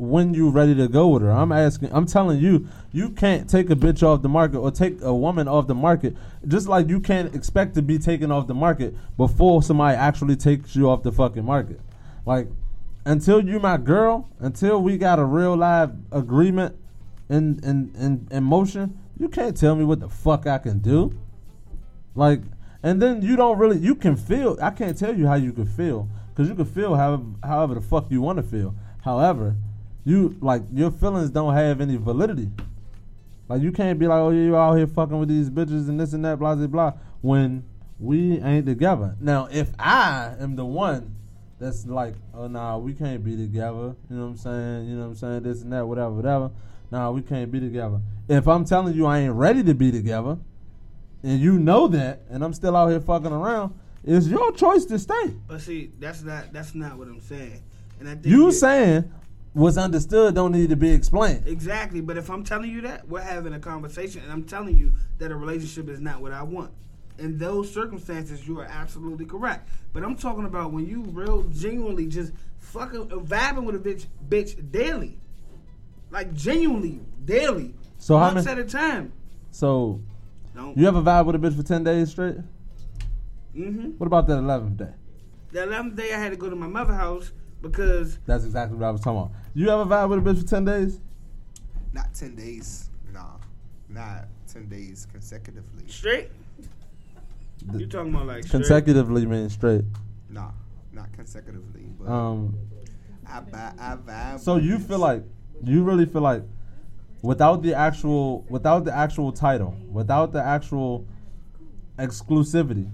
when 0.00 0.32
you 0.32 0.48
ready 0.48 0.74
to 0.74 0.88
go 0.88 1.08
with 1.08 1.22
her. 1.22 1.30
I'm 1.30 1.52
asking. 1.52 1.90
I'm 1.92 2.06
telling 2.06 2.40
you, 2.40 2.66
you 2.90 3.10
can't 3.10 3.48
take 3.48 3.68
a 3.68 3.76
bitch 3.76 4.02
off 4.02 4.22
the 4.22 4.30
market 4.30 4.58
or 4.58 4.70
take 4.70 5.02
a 5.02 5.14
woman 5.14 5.46
off 5.46 5.66
the 5.66 5.74
market. 5.74 6.16
Just 6.48 6.66
like 6.66 6.88
you 6.88 7.00
can't 7.00 7.34
expect 7.34 7.74
to 7.74 7.82
be 7.82 7.98
taken 7.98 8.32
off 8.32 8.46
the 8.46 8.54
market 8.54 8.94
before 9.18 9.62
somebody 9.62 9.96
actually 9.96 10.36
takes 10.36 10.74
you 10.74 10.88
off 10.88 11.02
the 11.02 11.12
fucking 11.12 11.44
market. 11.44 11.80
Like 12.24 12.48
until 13.04 13.44
you 13.44 13.60
my 13.60 13.76
girl, 13.76 14.30
until 14.38 14.80
we 14.80 14.96
got 14.96 15.18
a 15.18 15.24
real 15.24 15.54
live 15.54 15.92
agreement 16.10 16.76
in 17.28 17.60
in 17.62 17.92
in, 17.98 18.28
in 18.30 18.42
motion, 18.42 18.98
you 19.18 19.28
can't 19.28 19.56
tell 19.56 19.74
me 19.74 19.84
what 19.84 20.00
the 20.00 20.08
fuck 20.08 20.46
I 20.46 20.56
can 20.58 20.78
do. 20.78 21.12
Like, 22.14 22.40
and 22.82 23.02
then 23.02 23.20
you 23.20 23.36
don't 23.36 23.58
really 23.58 23.78
you 23.78 23.94
can 23.94 24.16
feel. 24.16 24.56
I 24.62 24.70
can't 24.70 24.96
tell 24.96 25.14
you 25.14 25.26
how 25.26 25.34
you 25.34 25.52
can 25.52 25.66
feel 25.66 26.08
because 26.32 26.48
you 26.48 26.54
can 26.54 26.64
feel 26.64 26.94
however 26.94 27.24
however 27.42 27.74
the 27.74 27.80
fuck 27.80 28.10
you 28.10 28.20
want 28.20 28.38
to 28.38 28.42
feel. 28.42 28.74
However, 29.02 29.56
you 30.04 30.36
like 30.40 30.62
your 30.72 30.90
feelings 30.90 31.30
don't 31.30 31.54
have 31.54 31.80
any 31.80 31.96
validity. 31.96 32.50
Like 33.48 33.62
you 33.62 33.72
can't 33.72 33.98
be 33.98 34.06
like, 34.06 34.18
oh, 34.18 34.30
you 34.30 34.56
out 34.56 34.74
here 34.74 34.86
fucking 34.86 35.18
with 35.18 35.28
these 35.28 35.50
bitches 35.50 35.88
and 35.88 35.98
this 35.98 36.12
and 36.12 36.24
that, 36.24 36.38
blah 36.38 36.54
blah 36.54 36.66
blah. 36.66 36.92
When 37.20 37.64
we 37.98 38.40
ain't 38.40 38.66
together. 38.66 39.16
Now, 39.20 39.48
if 39.50 39.70
I 39.78 40.34
am 40.40 40.56
the 40.56 40.64
one 40.64 41.16
that's 41.58 41.86
like, 41.86 42.14
oh 42.34 42.46
nah, 42.46 42.78
we 42.78 42.94
can't 42.94 43.22
be 43.22 43.36
together. 43.36 43.94
You 44.08 44.16
know 44.16 44.22
what 44.22 44.30
I'm 44.30 44.36
saying? 44.36 44.88
You 44.88 44.96
know 44.96 45.02
what 45.02 45.08
I'm 45.08 45.14
saying? 45.16 45.42
This 45.42 45.62
and 45.62 45.72
that, 45.72 45.86
whatever, 45.86 46.12
whatever. 46.12 46.50
Nah, 46.90 47.10
we 47.10 47.22
can't 47.22 47.52
be 47.52 47.60
together. 47.60 48.00
If 48.28 48.48
I'm 48.48 48.64
telling 48.64 48.94
you 48.94 49.06
I 49.06 49.18
ain't 49.18 49.34
ready 49.34 49.62
to 49.64 49.74
be 49.74 49.92
together, 49.92 50.38
and 51.22 51.40
you 51.40 51.58
know 51.58 51.86
that, 51.88 52.22
and 52.30 52.42
I'm 52.42 52.54
still 52.54 52.74
out 52.74 52.88
here 52.88 53.00
fucking 53.00 53.32
around, 53.32 53.74
it's 54.04 54.26
your 54.26 54.52
choice 54.52 54.84
to 54.86 54.98
stay. 54.98 55.34
But 55.48 55.60
see, 55.60 55.90
that's 55.98 56.22
not 56.22 56.52
that's 56.52 56.74
not 56.74 56.96
what 56.98 57.08
I'm 57.08 57.20
saying. 57.20 57.62
And 57.98 58.08
I 58.08 58.12
think 58.14 58.26
You 58.26 58.48
it- 58.48 58.52
saying 58.52 59.12
what's 59.52 59.76
understood 59.76 60.34
don't 60.34 60.52
need 60.52 60.70
to 60.70 60.76
be 60.76 60.90
explained. 60.90 61.44
Exactly, 61.46 62.00
but 62.00 62.16
if 62.16 62.30
I'm 62.30 62.44
telling 62.44 62.70
you 62.70 62.80
that, 62.82 63.08
we're 63.08 63.20
having 63.20 63.52
a 63.52 63.58
conversation, 63.60 64.22
and 64.22 64.32
I'm 64.32 64.44
telling 64.44 64.76
you 64.76 64.92
that 65.18 65.30
a 65.30 65.36
relationship 65.36 65.88
is 65.88 66.00
not 66.00 66.20
what 66.22 66.32
I 66.32 66.42
want. 66.42 66.70
In 67.18 67.36
those 67.36 67.70
circumstances, 67.72 68.46
you 68.48 68.58
are 68.60 68.64
absolutely 68.64 69.26
correct. 69.26 69.68
But 69.92 70.02
I'm 70.04 70.16
talking 70.16 70.44
about 70.46 70.72
when 70.72 70.86
you 70.86 71.02
real 71.02 71.42
genuinely 71.42 72.06
just 72.06 72.32
fucking 72.58 73.12
uh, 73.12 73.16
vibing 73.16 73.64
with 73.64 73.74
a 73.74 73.78
bitch, 73.78 74.06
bitch 74.28 74.70
daily, 74.72 75.18
like 76.10 76.32
genuinely 76.32 77.00
daily, 77.24 77.74
So 77.98 78.16
how 78.16 78.30
many- 78.32 78.46
at 78.46 78.58
a 78.58 78.64
time. 78.64 79.12
So 79.50 80.00
No. 80.54 80.72
you 80.76 80.86
ever 80.88 81.02
vibe 81.02 81.26
with 81.26 81.34
a 81.34 81.38
bitch 81.38 81.56
for 81.56 81.62
ten 81.62 81.84
days 81.84 82.10
straight? 82.10 82.36
Mm-hmm. 83.56 83.90
What 83.98 84.06
about 84.06 84.26
that 84.28 84.38
eleventh 84.38 84.76
day? 84.78 84.92
The 85.52 85.60
11th 85.60 85.96
day, 85.96 86.14
I 86.14 86.18
had 86.18 86.30
to 86.30 86.36
go 86.36 86.48
to 86.48 86.54
my 86.54 86.68
mother 86.68 86.94
house 86.94 87.32
because 87.60 88.18
That's 88.24 88.44
exactly 88.44 88.76
what 88.78 88.86
I 88.86 88.90
was 88.92 89.00
talking 89.00 89.18
about. 89.22 89.32
You 89.54 89.68
ever 89.70 89.84
vibe 89.84 90.08
with 90.10 90.18
a 90.20 90.22
bitch 90.30 90.42
for 90.42 90.46
ten 90.48 90.64
days? 90.64 91.00
Not 91.92 92.14
ten 92.14 92.36
days. 92.36 92.88
Nah. 93.12 93.38
Not 93.88 94.28
ten 94.46 94.68
days 94.68 95.06
consecutively. 95.10 95.88
straight. 95.88 96.30
You 97.76 97.86
talking 97.88 98.14
about 98.14 98.26
like 98.28 98.44
straight? 98.44 98.60
Consecutively 98.60 99.26
means 99.26 99.52
straight. 99.54 99.84
Nah. 100.28 100.52
Not 100.92 101.12
consecutively. 101.12 101.82
But 101.98 102.08
Um, 102.10 102.56
I, 103.26 103.40
vi- 103.40 103.74
I 103.78 103.96
vibe. 103.96 104.40
so 104.40 104.54
with 104.54 104.64
you 104.64 104.78
this. 104.78 104.86
feel 104.86 104.98
like 105.00 105.24
you 105.64 105.82
really 105.82 106.06
feel 106.06 106.22
like 106.22 106.42
without 107.22 107.62
the 107.62 107.74
actual 107.74 108.44
without 108.48 108.84
the 108.84 108.96
actual 108.96 109.32
title, 109.32 109.74
without 109.90 110.32
the 110.32 110.42
actual 110.42 111.04
exclusivity, 111.98 112.88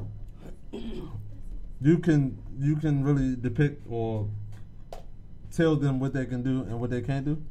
you 1.80 1.98
can 1.98 2.38
you 2.58 2.76
can 2.76 3.04
really 3.04 3.36
depict 3.36 3.86
or 3.88 4.28
tell 5.50 5.76
them 5.76 6.00
what 6.00 6.12
they 6.12 6.26
can 6.26 6.42
do 6.42 6.62
and 6.62 6.80
what 6.80 6.90
they 6.90 7.00
can't 7.00 7.24
do, 7.24 7.42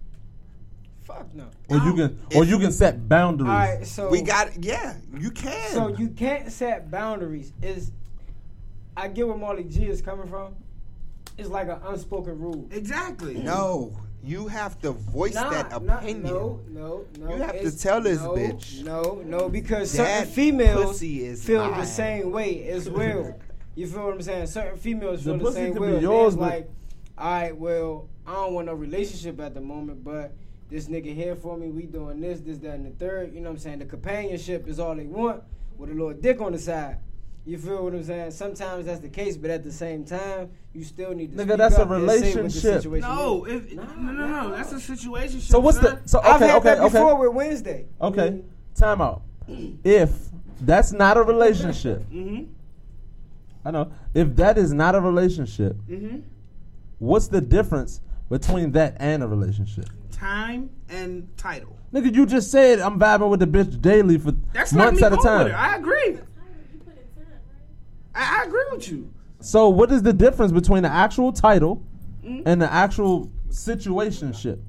Fuck 1.03 1.33
no. 1.33 1.45
or 1.69 1.77
you 1.77 1.91
um, 1.91 1.95
can 1.97 2.19
or 2.35 2.43
you 2.43 2.59
can 2.59 2.71
set 2.71 3.07
boundaries. 3.07 3.49
All 3.49 3.55
right, 3.57 3.85
so 3.85 4.09
we 4.09 4.21
got 4.21 4.63
yeah. 4.63 4.95
You 5.17 5.31
can. 5.31 5.71
So 5.71 5.89
you 5.89 6.09
can't 6.09 6.51
set 6.51 6.89
boundaries. 6.89 7.53
Is 7.61 7.91
I 8.97 9.07
get 9.07 9.27
where 9.27 9.37
Marley 9.37 9.63
G 9.63 9.85
is 9.85 10.01
coming 10.01 10.27
from. 10.27 10.55
It's 11.37 11.49
like 11.49 11.67
an 11.67 11.79
unspoken 11.85 12.39
rule. 12.39 12.67
Exactly. 12.71 13.35
no. 13.35 13.95
You 14.25 14.47
have 14.47 14.79
to 14.81 14.91
voice 14.91 15.35
Nah, 15.35 15.49
that 15.51 15.83
nah, 15.83 15.97
opinion. 15.99 16.23
no, 16.23 16.59
no, 16.69 17.05
no. 17.19 17.35
You 17.35 17.41
have 17.43 17.61
to 17.61 17.77
tell 17.77 18.01
this 18.01 18.19
no, 18.21 18.31
bitch. 18.31 18.83
No, 18.83 19.21
no, 19.23 19.49
because 19.49 19.91
That 19.93 20.21
certain 20.23 20.33
females 20.33 21.01
is 21.03 21.43
feel 21.45 21.69
mine. 21.69 21.79
the 21.79 21.85
same 21.85 22.31
way 22.31 22.67
as 22.69 22.89
well. 22.99 23.39
You 23.75 23.85
feel 23.87 24.03
what 24.05 24.13
I'm 24.15 24.21
saying? 24.23 24.47
Certain 24.47 24.77
females 24.79 25.23
The 25.23 25.31
feel 25.31 25.37
the, 25.37 25.43
pussy 25.43 25.55
same 25.57 25.75
way. 25.75 25.87
be 25.91 25.95
They 25.97 26.01
yours, 26.01 26.35
but- 26.35 26.41
like, 26.41 26.69
all 27.17 27.31
right, 27.31 27.55
well, 27.55 28.07
I 28.25 28.33
don't 28.33 28.53
want 28.53 28.65
no 28.65 28.73
relationship 28.73 29.39
at 29.39 29.53
the 29.53 29.61
moment, 29.61 30.03
but 30.03 30.33
this 30.71 30.87
nigga 30.87 31.13
here 31.13 31.35
for 31.35 31.55
me. 31.55 31.67
We 31.69 31.83
doing 31.83 32.19
this, 32.19 32.39
this, 32.39 32.57
that, 32.59 32.73
and 32.73 32.85
the 32.87 32.89
third. 32.97 33.31
You 33.33 33.41
know 33.41 33.49
what 33.49 33.57
I'm 33.57 33.59
saying? 33.59 33.79
The 33.79 33.85
companionship 33.85 34.67
is 34.67 34.79
all 34.79 34.95
they 34.95 35.05
want 35.05 35.43
with 35.77 35.91
a 35.91 35.93
little 35.93 36.13
dick 36.13 36.41
on 36.41 36.53
the 36.53 36.57
side. 36.59 36.97
You 37.47 37.59
feel 37.59 37.83
what 37.83 37.93
I'm 37.93 38.03
saying? 38.03 38.31
Sometimes 38.31 38.87
that's 38.87 39.01
the 39.01 39.09
case, 39.09 39.37
but 39.37 39.51
at 39.51 39.63
the 39.63 39.71
same 39.71 40.03
time, 40.03 40.49
you 40.73 40.83
still 40.83 41.13
need 41.13 41.31
to. 41.31 41.37
Nigga, 41.37 41.49
speak 41.49 41.57
that's 41.57 41.77
a 41.77 41.81
up 41.83 41.91
and 41.91 42.09
say 42.09 42.17
what 42.17 42.21
the 42.33 42.37
relationship. 42.41 42.61
situation 42.61 43.01
No, 43.09 43.45
if, 43.45 43.73
Nah, 43.73 43.83
no, 43.95 44.11
no, 44.11 44.27
no, 44.27 44.55
that's 44.55 44.71
a 44.71 44.79
situation. 44.79 45.39
So 45.41 45.59
what's 45.59 45.77
the 45.77 45.99
so 46.05 46.19
I've 46.21 46.37
okay 46.41 46.47
had 46.47 46.57
okay 46.57 46.75
that 46.75 46.81
before 46.91 47.11
okay 47.13 47.19
with 47.27 47.33
Wednesday. 47.35 47.85
okay 48.01 48.41
time 48.73 48.99
out. 48.99 49.21
If 49.83 50.11
that's 50.61 50.91
not 50.91 51.17
a 51.17 51.21
relationship, 51.23 52.01
Mm-hmm. 52.11 52.45
I 53.63 53.71
know. 53.71 53.91
If 54.13 54.35
that 54.37 54.57
is 54.57 54.73
not 54.73 54.95
a 54.95 54.99
relationship, 55.01 55.75
Mm-hmm. 55.87 56.19
what's 56.97 57.27
the 57.27 57.41
difference 57.41 58.01
between 58.29 58.71
that 58.71 58.97
and 58.99 59.21
a 59.21 59.27
relationship? 59.27 59.85
Time 60.11 60.71
and 60.89 61.27
title. 61.37 61.77
Nigga, 61.93 62.13
you 62.13 62.25
just 62.25 62.49
said 62.49 62.79
I'm 62.79 62.99
vibing 62.99 63.29
with 63.29 63.39
the 63.39 63.45
bitch 63.47 63.79
daily 63.81 64.17
for 64.17 64.31
That's 64.51 64.73
not 64.73 64.85
months 64.85 65.01
me 65.01 65.05
at 65.05 65.13
a 65.13 65.15
going 65.17 65.43
with 65.43 65.51
time. 65.51 65.51
her. 65.51 65.55
I 65.55 65.75
agree. 65.77 66.17
I, 68.15 68.41
I 68.41 68.45
agree 68.47 68.63
with 68.71 68.89
you. 68.89 69.11
So 69.41 69.69
what 69.69 69.91
is 69.91 70.01
the 70.01 70.13
difference 70.13 70.51
between 70.51 70.83
the 70.83 70.89
actual 70.91 71.31
title 71.31 71.83
Mhm. 72.23 72.43
and 72.45 72.61
the 72.61 72.71
actual 72.71 73.29
situationship? 73.49 74.59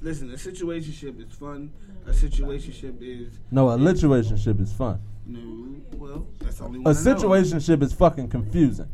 Listen, 0.00 0.30
a 0.30 0.34
situationship 0.34 1.20
is 1.26 1.34
fun. 1.34 1.70
A 2.06 2.10
situationship 2.10 3.02
is 3.02 3.38
No, 3.50 3.68
a 3.68 3.76
situationship 3.76 4.60
is 4.60 4.72
fun. 4.72 5.00
no. 5.26 5.66
Well, 5.98 6.26
that's 6.40 6.60
only 6.60 6.78
A 6.78 6.82
one. 6.82 6.96
I 6.96 6.98
situationship 6.98 7.82
is 7.82 7.92
fucking 7.92 8.28
confusing. 8.28 8.86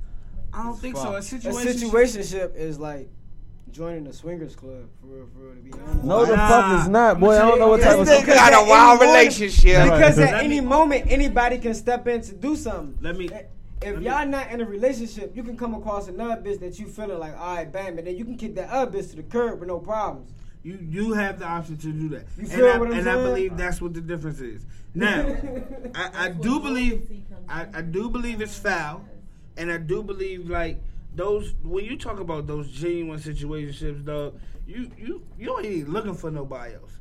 I 0.52 0.62
don't 0.64 0.78
think 0.78 0.96
so. 0.96 1.14
A 1.14 1.16
A 1.18 1.22
situation. 1.22 1.90
situationship 1.90 2.56
is 2.56 2.78
like 2.80 3.10
joining 3.70 4.06
a 4.06 4.12
swingers 4.12 4.56
club, 4.56 4.84
for 5.00 5.06
real, 5.08 5.26
for 5.34 5.40
real, 5.46 5.54
to 5.56 5.60
be 5.60 5.72
honest. 5.72 6.04
No, 6.04 6.24
the 6.24 6.36
Nah. 6.36 6.48
fuck 6.48 6.80
is 6.80 6.88
not, 6.88 7.20
boy. 7.20 7.34
I 7.36 7.38
don't 7.40 7.58
know 7.58 7.68
what 7.68 7.76
This 7.80 7.86
type 7.86 7.98
of. 8.00 8.06
This 8.06 8.20
nigga 8.22 8.26
got 8.34 8.64
a 8.64 8.68
wild 8.68 9.02
at 9.02 9.06
relationship. 9.06 9.76
Right. 9.76 9.90
Because 9.98 10.18
at 10.18 10.32
Let 10.32 10.44
any 10.44 10.60
moment, 10.60 11.04
anybody 11.08 11.58
can 11.58 11.74
step 11.74 12.06
in 12.08 12.20
to 12.22 12.34
do 12.34 12.56
something. 12.56 12.96
Let 13.02 13.16
me. 13.18 13.28
If 13.84 14.00
y'all 14.02 14.26
not 14.26 14.50
in 14.50 14.60
a 14.60 14.64
relationship, 14.64 15.36
you 15.36 15.42
can 15.42 15.56
come 15.56 15.74
across 15.74 16.08
another 16.08 16.40
bitch 16.40 16.60
that 16.60 16.78
you 16.78 16.86
feeling 16.86 17.18
like, 17.18 17.36
all 17.38 17.56
right, 17.56 17.70
bam, 17.70 17.98
and 17.98 18.06
then 18.06 18.16
you 18.16 18.24
can 18.24 18.36
kick 18.36 18.54
that 18.56 18.70
other 18.70 18.98
bitch 18.98 19.10
to 19.10 19.16
the 19.16 19.22
curb 19.22 19.60
with 19.60 19.68
no 19.68 19.78
problems. 19.78 20.32
You 20.62 20.78
you 20.80 21.12
have 21.12 21.38
the 21.38 21.44
option 21.46 21.76
to 21.76 21.92
do 21.92 22.08
that, 22.10 22.24
You 22.36 22.44
and, 22.44 22.48
feel 22.48 22.66
I, 22.68 22.78
what 22.78 22.88
I'm 22.88 22.98
and 22.98 23.08
I 23.08 23.16
believe 23.16 23.56
that's 23.56 23.82
what 23.82 23.92
the 23.92 24.00
difference 24.00 24.40
is. 24.40 24.64
Now, 24.94 25.36
I, 25.94 26.10
I 26.14 26.28
do 26.30 26.58
believe 26.58 27.22
I, 27.48 27.66
I 27.74 27.82
do 27.82 28.08
believe 28.08 28.40
it's 28.40 28.58
foul, 28.58 29.04
and 29.58 29.70
I 29.70 29.76
do 29.76 30.02
believe 30.02 30.48
like 30.48 30.78
those 31.14 31.52
when 31.62 31.84
you 31.84 31.98
talk 31.98 32.18
about 32.18 32.46
those 32.46 32.70
genuine 32.70 33.20
situationships, 33.20 34.04
dog. 34.04 34.40
You 34.66 34.90
you 34.96 35.22
you 35.38 35.58
ain't 35.58 35.66
even 35.66 35.92
looking 35.92 36.14
for 36.14 36.30
nobody 36.30 36.74
else. 36.74 36.92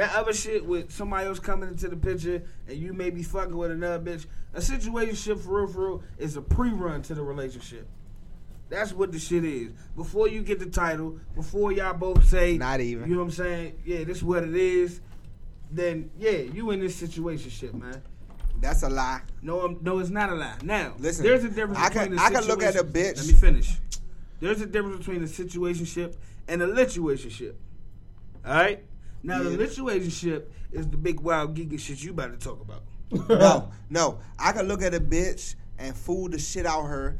That 0.00 0.14
other 0.16 0.32
shit 0.32 0.64
with 0.64 0.90
somebody 0.90 1.26
else 1.26 1.38
coming 1.38 1.68
into 1.68 1.86
the 1.86 1.94
picture 1.94 2.42
and 2.66 2.78
you 2.78 2.94
may 2.94 3.10
be 3.10 3.22
fucking 3.22 3.54
with 3.54 3.70
another 3.70 4.02
bitch. 4.02 4.24
A 4.54 4.60
situationship 4.60 5.38
for 5.40 5.58
real, 5.58 5.66
for 5.70 5.86
real 5.88 6.02
is 6.16 6.38
a 6.38 6.40
pre-run 6.40 7.02
to 7.02 7.14
the 7.14 7.22
relationship. 7.22 7.86
That's 8.70 8.94
what 8.94 9.12
the 9.12 9.18
shit 9.18 9.44
is. 9.44 9.72
Before 9.96 10.26
you 10.26 10.40
get 10.40 10.58
the 10.58 10.70
title, 10.70 11.18
before 11.34 11.70
y'all 11.72 11.92
both 11.92 12.26
say, 12.26 12.56
Not 12.56 12.80
even. 12.80 13.10
You 13.10 13.16
know 13.16 13.20
what 13.20 13.26
I'm 13.26 13.30
saying? 13.32 13.78
Yeah, 13.84 14.04
this 14.04 14.16
is 14.16 14.24
what 14.24 14.42
it 14.42 14.56
is. 14.56 15.02
Then 15.70 16.08
yeah, 16.18 16.30
you 16.30 16.70
in 16.70 16.80
this 16.80 16.98
situationship, 16.98 17.74
man. 17.74 18.00
That's 18.58 18.82
a 18.84 18.88
lie. 18.88 19.20
No, 19.42 19.60
I'm, 19.60 19.80
no, 19.82 19.98
it's 19.98 20.08
not 20.08 20.30
a 20.30 20.34
lie. 20.34 20.56
Now, 20.62 20.94
Listen, 20.98 21.26
there's 21.26 21.44
a 21.44 21.50
difference. 21.50 21.78
I 21.78 21.88
between 21.90 22.04
can- 22.08 22.18
a 22.18 22.22
I 22.22 22.30
can 22.30 22.44
look 22.44 22.62
at 22.62 22.74
a 22.76 22.84
bitch- 22.84 23.18
Let 23.18 23.26
me 23.26 23.32
finish. 23.34 23.76
There's 24.40 24.62
a 24.62 24.66
difference 24.66 24.96
between 24.96 25.22
a 25.22 25.26
situationship 25.26 26.16
and 26.48 26.62
a 26.62 26.66
lituationship. 26.66 27.52
All 28.46 28.54
right. 28.54 28.82
Now 29.22 29.42
the 29.42 29.50
Yeah. 29.50 29.56
lituationship 29.58 30.44
is 30.72 30.88
the 30.88 30.96
big 30.96 31.20
wild 31.20 31.54
geeky 31.56 31.78
shit 31.78 32.02
you 32.02 32.10
about 32.12 32.38
to 32.38 32.44
talk 32.48 32.60
about. 32.60 32.82
No, 33.28 33.70
no. 33.90 34.18
I 34.38 34.52
can 34.52 34.68
look 34.68 34.82
at 34.82 34.94
a 34.94 35.00
bitch 35.00 35.56
and 35.78 35.96
fool 35.96 36.28
the 36.28 36.38
shit 36.38 36.64
out 36.66 36.84
her 36.84 37.18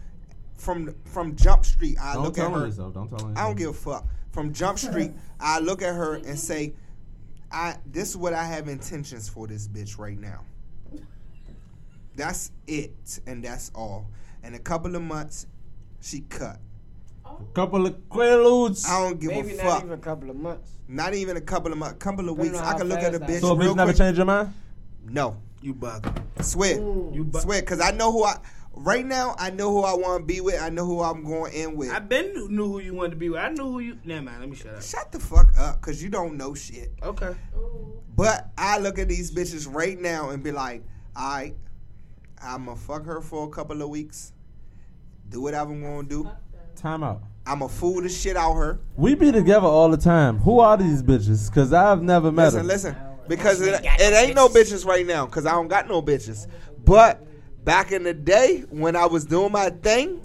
from 0.57 0.95
from 1.05 1.35
Jump 1.37 1.65
Street. 1.65 1.99
I 2.01 2.15
Don't 2.15 2.23
look 2.25 2.39
at 2.39 2.43
tell 2.49 2.55
her. 2.61 2.67
yourself. 2.67 2.95
Don't 2.95 3.09
tell 3.09 3.33
I 3.37 3.47
don't 3.47 3.57
give 3.57 3.71
a 3.71 3.73
fuck. 3.73 4.07
From 4.33 4.53
Jump 4.53 4.79
Street, 4.79 5.13
I 5.41 5.59
look 5.59 5.83
at 5.83 5.95
her 5.95 6.15
and 6.15 6.39
say, 6.39 6.75
"I 7.51 7.77
this 7.87 8.11
is 8.11 8.17
what 8.17 8.35
I 8.35 8.45
have 8.45 8.69
intentions 8.69 9.29
for 9.29 9.47
this 9.49 9.67
bitch 9.67 9.99
right 9.99 10.19
now." 10.19 10.45
That's 12.17 12.53
it, 12.67 13.21
and 13.27 13.43
that's 13.45 13.71
all. 13.75 14.07
In 14.45 14.55
a 14.55 14.59
couple 14.59 14.95
of 14.95 15.03
months, 15.03 15.47
she 16.01 16.21
cut. 16.21 16.61
Couple 17.55 17.87
of 17.87 17.95
quaaludes. 18.09 18.87
I 18.87 19.01
don't 19.03 19.21
give 19.21 19.31
Maybe 19.31 19.53
a 19.59 19.65
not 19.65 19.79
even 19.85 19.93
a 19.93 19.99
couple 19.99 20.31
of 20.31 20.37
months. 20.37 20.71
Not 20.89 21.15
even 21.15 21.37
a 21.37 21.41
couple 21.41 21.73
of 21.73 21.79
months, 21.79 21.99
couple 21.99 22.29
of 22.29 22.37
Depending 22.37 22.53
weeks. 22.61 22.65
I 22.67 22.77
can 22.79 22.89
look 22.89 22.99
at 23.01 23.15
a 23.15 23.21
bitch 23.21 23.41
So 23.41 23.53
a 23.53 23.57
bitch 23.57 23.77
never 23.77 23.91
quick. 23.93 23.97
changed 23.99 24.17
your 24.17 24.27
mind? 24.27 24.53
No, 25.05 25.37
You 25.63 25.75
bug. 25.75 26.07
swear, 26.41 26.75
You 26.77 27.25
bu- 27.25 27.41
swear, 27.41 27.61
because 27.61 27.81
I 27.81 27.91
know 27.93 28.11
who 28.13 28.25
I. 28.25 28.37
Right 28.73 29.05
now, 29.05 29.35
I 29.39 29.51
know 29.51 29.71
who 29.73 29.83
I 29.83 29.95
want 29.95 30.23
to 30.23 30.27
be 30.27 30.41
with. 30.41 30.61
I 30.63 30.69
know 30.71 30.87
who 30.87 31.03
I'm 31.03 31.25
going 31.25 31.53
in 31.53 31.77
with. 31.77 31.91
I 31.91 31.99
been 31.99 32.33
knew, 32.33 32.49
knew 32.49 32.69
who 32.69 32.79
you 32.79 32.95
wanted 32.95 33.11
to 33.11 33.17
be 33.17 33.29
with. 33.29 33.41
I 33.41 33.49
knew 33.51 33.65
who 33.73 33.81
you. 33.81 33.99
Never 34.05 34.23
mind. 34.23 34.41
Let 34.41 34.49
me 34.49 34.55
shut 34.57 34.75
up. 34.75 34.83
Shut 34.83 35.11
the 35.13 35.19
fuck 35.19 35.51
up, 35.59 35.81
cause 35.81 36.01
you 36.03 36.09
don't 36.09 36.37
know 36.37 36.55
shit. 36.55 36.93
Okay. 37.03 37.35
But 38.17 38.51
I 38.57 38.79
look 38.79 38.99
at 38.99 39.09
these 39.09 39.31
bitches 39.33 39.73
right 39.73 39.99
now 40.01 40.31
and 40.31 40.43
be 40.43 40.53
like, 40.53 40.85
alright, 41.19 41.57
I'ma 42.43 42.75
fuck 42.77 43.05
her 43.07 43.21
for 43.21 43.47
a 43.47 43.51
couple 43.51 43.83
of 43.83 43.89
weeks. 43.89 44.33
Do 45.29 45.41
whatever 45.41 45.73
I'm 45.73 45.83
gonna 45.83 46.09
do. 46.09 46.29
Time 46.81 47.03
out. 47.05 47.21
I'ma 47.47 47.67
fool 47.69 48.01
the 48.01 48.09
shit 48.09 48.37
out 48.37 48.55
her. 48.55 48.79
We 48.97 49.15
be 49.15 49.31
together 49.33 49.67
all 49.67 49.91
the 49.91 49.97
time. 49.99 50.39
Who 50.39 50.61
are 50.61 50.77
these 50.79 51.03
bitches? 51.03 51.53
Cause 51.53 51.73
I've 51.75 52.03
never 52.03 52.33
met 52.33 52.45
Listen, 52.55 52.59
them. 52.61 52.67
listen. 52.69 52.97
Because 53.29 53.61
it, 53.61 53.81
it 53.85 54.15
ain't 54.15 54.35
no 54.35 54.49
bitches 54.49 54.87
right 54.87 55.07
now, 55.07 55.27
cause 55.27 55.45
I 55.47 55.53
don't 55.53 55.69
got 55.69 55.89
no 55.89 56.01
bitches. 56.01 56.47
But 56.85 57.23
back 57.65 57.93
in 57.93 58.03
the 58.03 58.15
day 58.15 58.65
when 58.71 58.97
I 58.97 59.05
was 59.07 59.27
doing 59.27 59.53
my 59.53 59.69
thing, 59.71 60.25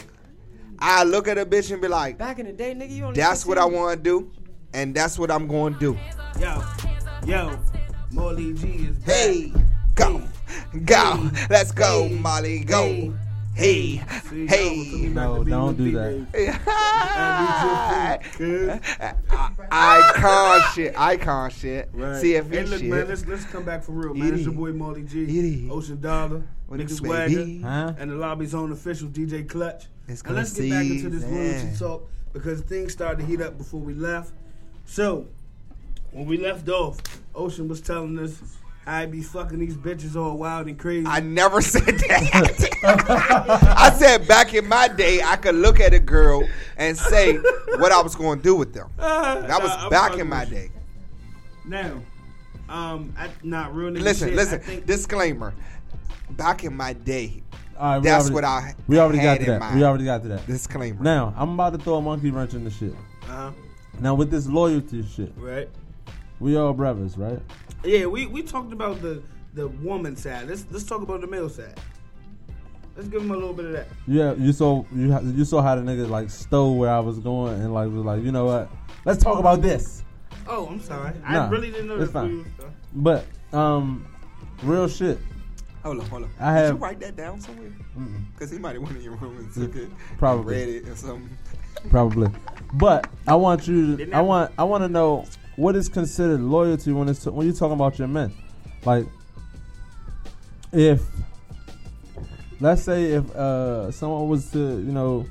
I 0.80 1.04
look 1.04 1.28
at 1.28 1.38
a 1.38 1.46
bitch 1.46 1.72
and 1.72 1.82
be 1.82 1.88
like, 1.90 2.18
Back 2.18 2.40
in 2.40 2.46
the 2.46 2.54
day, 2.54 2.74
nigga, 2.74 2.90
you 2.92 3.04
only 3.06 3.20
that's 3.20 3.46
what 3.46 3.58
I 3.58 3.64
15. 3.64 3.78
wanna 3.80 3.96
do, 3.98 4.32
and 4.74 4.96
that's 4.96 5.20
what 5.20 5.30
I'm 5.32 5.48
gonna 5.48 5.78
do. 5.78 5.98
Yo, 6.40 6.64
yo, 7.26 7.60
Molly 8.12 8.54
G 8.54 8.68
is 8.68 8.98
back. 9.00 9.14
Hey, 9.16 9.54
go, 9.94 10.22
go, 10.86 11.30
let's 11.50 11.72
go, 11.74 12.08
Hey. 12.08 12.16
Molly, 12.16 12.60
go. 12.64 13.14
Hey. 13.56 13.96
Hey, 13.96 14.20
See, 14.30 14.48
hey. 14.48 14.76
y'all 14.76 14.86
took 14.86 15.00
me 15.02 15.08
back 15.10 15.16
No, 15.30 15.44
don't 15.46 15.78
do 15.78 15.86
D-Day. 15.92 16.26
I- 16.68 18.20
Good. 18.38 18.82
Icon 19.72 20.62
shit, 20.76 20.94
icon 21.00 21.50
shit. 21.52 21.90
Right. 21.94 22.22
CFE 22.24 22.50
hey, 22.52 22.64
look, 22.66 22.80
shit. 22.80 22.90
man, 22.90 23.08
let's 23.08 23.26
let's 23.26 23.46
come 23.46 23.64
back 23.64 23.84
for 23.84 23.94
real, 23.94 24.14
man. 24.14 24.28
It 24.28 24.34
It's 24.36 24.44
your 24.44 24.54
boy 24.54 24.74
Molly 24.74 25.04
G, 25.04 25.24
It 25.24 25.30
is. 25.66 25.72
Ocean 25.72 26.02
Dollar, 26.02 26.44
What 26.68 26.80
Nick 26.80 26.90
Swagger. 26.90 27.46
Huh? 27.62 27.94
and 27.98 28.12
the 28.12 28.16
lobby's 28.16 28.54
own 28.54 28.72
official 28.74 29.08
DJ 29.08 29.48
Clutch. 29.48 29.86
It's 30.08 30.22
and 30.22 30.36
let's 30.36 30.54
get 30.54 30.70
back 30.72 30.86
into 30.86 31.10
this 31.10 31.24
season. 31.24 31.36
loyalty 31.64 31.78
talk 31.80 32.10
because 32.34 32.62
things 32.62 32.92
started 32.92 33.22
to 33.22 33.26
heat 33.26 33.40
up 33.42 33.58
before 33.58 33.80
we 33.80 33.94
left. 33.94 34.34
So, 34.86 35.28
when 36.12 36.26
we 36.26 36.38
left 36.38 36.68
off, 36.70 36.98
Ocean 37.34 37.68
was 37.70 37.80
telling 37.82 38.20
us 38.20 38.42
I 38.88 39.06
be 39.08 39.22
fucking 39.22 39.58
these 39.58 39.76
bitches 39.76 40.16
all 40.16 40.38
wild 40.38 40.68
and 40.68 40.78
crazy. 40.78 41.08
I 41.08 41.20
never 41.20 41.60
said 41.74 41.84
that. 41.86 43.76
I 43.78 43.92
said 43.98 44.28
back 44.28 44.54
in 44.54 44.68
my 44.68 44.88
day, 44.88 45.22
I 45.24 45.36
could 45.38 45.56
look 45.56 45.80
at 45.80 45.94
a 45.94 46.00
girl 46.00 46.48
and 46.78 46.96
say 46.98 47.38
what 47.78 47.92
I 47.92 48.02
was 48.02 48.16
going 48.16 48.38
to 48.40 48.44
do 48.44 48.56
with 48.56 48.74
them. 48.74 48.90
That 48.98 49.60
was 49.62 49.72
Nah, 49.72 49.90
back 49.90 50.18
in 50.20 50.28
my 50.30 50.44
you. 50.44 50.50
day. 50.52 50.72
Now, 51.66 52.00
um, 52.70 53.14
I, 53.18 53.30
not 53.44 53.74
real 53.76 53.90
nigga 53.92 54.02
Listen, 54.02 54.28
shit, 54.30 54.36
listen. 54.36 54.60
I 54.60 54.64
think, 54.64 54.86
Disclaimer. 54.86 55.54
Back 56.32 56.64
in 56.64 56.76
my 56.78 56.94
day, 56.94 57.42
All 57.80 57.94
right, 57.96 58.04
that's 58.04 58.26
already, 58.26 58.34
what 58.36 58.44
I 58.44 58.76
we 58.88 59.00
already 59.00 59.20
got 59.20 59.36
to 59.36 59.40
in 59.42 59.46
that. 59.48 59.60
mind. 59.60 59.76
We 59.78 59.84
already 59.84 60.06
got 60.06 60.22
to 60.24 60.28
that. 60.30 60.46
Disclaimer. 60.48 61.02
Now 61.04 61.34
I'm 61.38 61.54
about 61.54 61.74
to 61.74 61.80
throw 61.80 61.96
a 61.96 62.02
monkey 62.02 62.30
wrench 62.32 62.54
in 62.54 62.64
the 62.64 62.72
shit. 62.72 62.94
uh-huh, 63.24 63.52
Now 64.00 64.14
with 64.16 64.30
this 64.32 64.48
loyalty 64.48 65.04
shit, 65.06 65.32
right? 65.38 65.70
we 66.40 66.56
all 66.58 66.74
brothers, 66.74 67.18
right? 67.18 67.40
Yeah, 67.86 68.06
we, 68.08 68.26
we 68.28 68.42
talked 68.44 68.74
about 68.74 69.02
the 69.02 69.22
the 69.54 69.68
woman 69.68 70.16
side. 70.16 70.48
Let's 70.48 70.66
let's 70.72 70.84
talk 70.86 71.02
about 71.02 71.22
the 71.22 71.28
male 71.28 71.50
side. 71.50 71.80
Let's 72.96 73.10
give 73.10 73.22
him 73.22 73.32
a 73.32 73.36
little 73.36 73.54
bit 73.54 73.66
of 73.66 73.72
that. 73.74 73.88
Yeah, 74.08 74.34
you 74.34 74.54
saw 74.54 74.86
you 74.94 75.12
ha- 75.12 75.20
you 75.24 75.46
saw 75.46 75.62
how 75.62 75.76
the 75.76 75.82
nigga 75.82 76.10
like 76.10 76.30
stole 76.30 76.78
where 76.78 76.90
I 76.92 77.00
was 77.00 77.20
going 77.20 77.54
and 77.62 77.74
like 77.74 77.88
was 77.90 78.06
like, 78.06 78.24
you 78.24 78.32
know 78.32 78.46
what? 78.46 78.70
Let's 79.06 79.22
talk 79.24 79.38
about 79.40 79.62
this. 79.62 80.04
Oh, 80.48 80.68
I'm 80.68 80.80
sorry. 80.82 81.14
I 81.26 81.48
really 81.50 81.72
didn't 81.72 81.88
know 81.88 81.96
it's 81.96 82.12
that. 82.14 82.22
fine. 82.22 82.46
But 82.94 83.26
um, 83.54 84.06
real 84.64 84.88
shit. 84.88 85.18
Hold 85.84 86.00
on, 86.00 86.06
hold 86.08 86.24
on. 86.24 86.32
I 86.40 86.54
Did 86.54 86.60
have- 86.62 86.70
you 86.76 86.80
write 86.80 87.00
that 87.02 87.16
down 87.16 87.40
somewhere? 87.42 87.72
Because 88.34 88.50
he 88.52 88.58
might 88.58 88.74
have 88.74 88.82
went 88.84 88.98
in 88.98 89.04
your 89.04 89.16
room 89.16 89.38
and 89.38 89.54
took 89.54 89.76
it, 89.76 89.90
Probably. 90.18 90.56
read 90.56 90.70
it 90.70 90.90
or 90.90 90.96
something. 90.96 91.30
probably. 91.90 92.30
But 92.74 93.08
I 93.28 93.36
want 93.36 93.68
you. 93.68 93.98
To, 93.98 94.12
I 94.12 94.22
want. 94.22 94.52
I 94.58 94.64
want 94.64 94.84
to 94.84 94.88
know 94.90 95.26
what 95.56 95.76
is 95.76 95.90
considered 95.90 96.42
loyalty 96.42 96.92
when 96.92 97.10
it's 97.10 97.26
when 97.26 97.48
you're 97.48 97.56
talking 97.56 97.74
about 97.74 97.98
your 97.98 98.08
men. 98.08 98.34
Like, 98.84 99.06
if 100.72 101.02
let's 102.60 102.84
say 102.84 103.12
if 103.12 103.30
uh 103.36 103.92
someone 103.92 104.30
was 104.30 104.52
to 104.52 104.60
you 104.60 104.92
know 104.92 105.26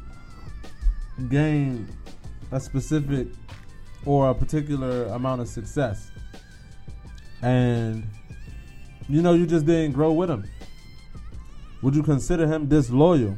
gain 1.28 1.88
a 2.52 2.60
specific 2.60 3.28
or 4.04 4.30
a 4.30 4.34
particular 4.34 5.06
amount 5.06 5.40
of 5.40 5.48
success 5.48 6.10
and 7.42 8.06
you 9.08 9.22
know 9.22 9.32
you 9.32 9.46
just 9.46 9.66
didn't 9.66 9.92
grow 9.92 10.12
with 10.12 10.30
him, 10.30 10.44
would 11.82 11.94
you 11.94 12.02
consider 12.02 12.46
him 12.46 12.66
disloyal 12.66 13.36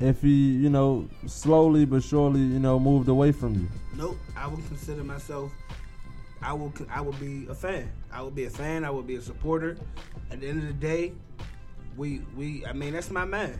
if 0.00 0.22
he, 0.22 0.52
you 0.52 0.70
know, 0.70 1.08
slowly 1.26 1.84
but 1.84 2.02
surely, 2.02 2.40
you 2.40 2.58
know, 2.58 2.78
moved 2.78 3.08
away 3.08 3.32
from 3.32 3.54
you? 3.54 3.68
Nope. 3.96 4.18
I 4.36 4.46
would 4.46 4.66
consider 4.68 5.02
myself. 5.02 5.52
I 6.42 6.52
will. 6.52 6.72
I 6.90 7.00
will 7.00 7.14
be 7.14 7.46
a 7.48 7.54
fan. 7.54 7.90
I 8.12 8.20
will 8.22 8.30
be 8.30 8.44
a 8.44 8.50
fan. 8.50 8.84
I 8.84 8.90
will 8.90 9.02
be 9.02 9.16
a 9.16 9.22
supporter. 9.22 9.76
At 10.30 10.40
the 10.40 10.48
end 10.48 10.60
of 10.60 10.66
the 10.66 10.74
day, 10.74 11.12
we 11.96 12.20
we. 12.36 12.64
I 12.66 12.72
mean, 12.72 12.92
that's 12.92 13.10
my 13.10 13.24
man. 13.24 13.58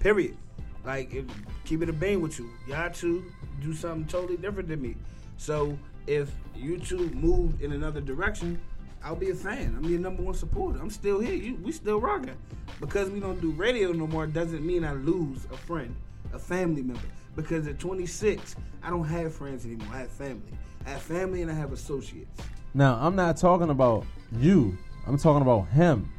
Period. 0.00 0.36
Like, 0.84 1.12
if, 1.12 1.24
keep 1.64 1.82
it 1.82 1.88
a 1.88 1.92
bean 1.92 2.20
with 2.20 2.38
you. 2.38 2.50
Y'all 2.68 2.90
two 2.90 3.24
do 3.60 3.74
something 3.74 4.06
totally 4.06 4.36
different 4.36 4.68
than 4.68 4.80
me. 4.80 4.94
So 5.36 5.76
if 6.06 6.30
you 6.54 6.78
two 6.78 7.10
moved 7.10 7.60
in 7.60 7.72
another 7.72 8.00
direction, 8.00 8.60
I'll 9.02 9.16
be 9.16 9.30
a 9.30 9.34
fan. 9.34 9.74
I'm 9.76 9.84
your 9.84 10.00
number 10.00 10.22
one 10.22 10.34
supporter. 10.34 10.78
I'm 10.80 10.90
still 10.90 11.18
here. 11.18 11.34
You, 11.34 11.56
we 11.56 11.72
still 11.72 12.00
rocking. 12.00 12.36
Because 12.80 13.10
we 13.10 13.20
don't 13.20 13.40
do 13.40 13.50
radio 13.50 13.92
no 13.92 14.06
more 14.06 14.26
doesn't 14.26 14.64
mean 14.64 14.84
I 14.84 14.92
lose 14.92 15.46
a 15.52 15.56
friend, 15.56 15.94
a 16.32 16.38
family 16.38 16.82
member. 16.82 17.00
Because 17.38 17.68
at 17.68 17.78
26, 17.78 18.56
I 18.82 18.90
don't 18.90 19.04
have 19.04 19.32
friends 19.32 19.64
anymore. 19.64 19.86
I 19.92 19.98
have 19.98 20.10
family. 20.10 20.52
I 20.84 20.90
have 20.90 21.02
family 21.02 21.42
and 21.42 21.48
I 21.48 21.54
have 21.54 21.72
associates. 21.72 22.42
Now, 22.74 22.98
I'm 23.00 23.14
not 23.14 23.36
talking 23.36 23.70
about 23.70 24.04
you. 24.40 24.76
I'm 25.06 25.16
talking 25.16 25.42
about 25.42 25.68
him. 25.68 26.10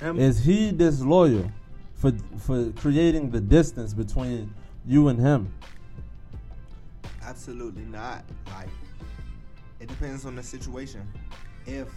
Is 0.00 0.42
he 0.42 0.72
disloyal 0.72 1.52
for 1.92 2.12
for 2.38 2.72
creating 2.72 3.30
the 3.30 3.42
distance 3.42 3.92
between 3.92 4.54
you 4.86 5.08
and 5.08 5.20
him? 5.20 5.52
Absolutely 7.22 7.84
not. 7.84 8.24
Like, 8.46 8.70
it 9.80 9.88
depends 9.88 10.24
on 10.24 10.34
the 10.34 10.42
situation. 10.42 11.06
If 11.66 11.88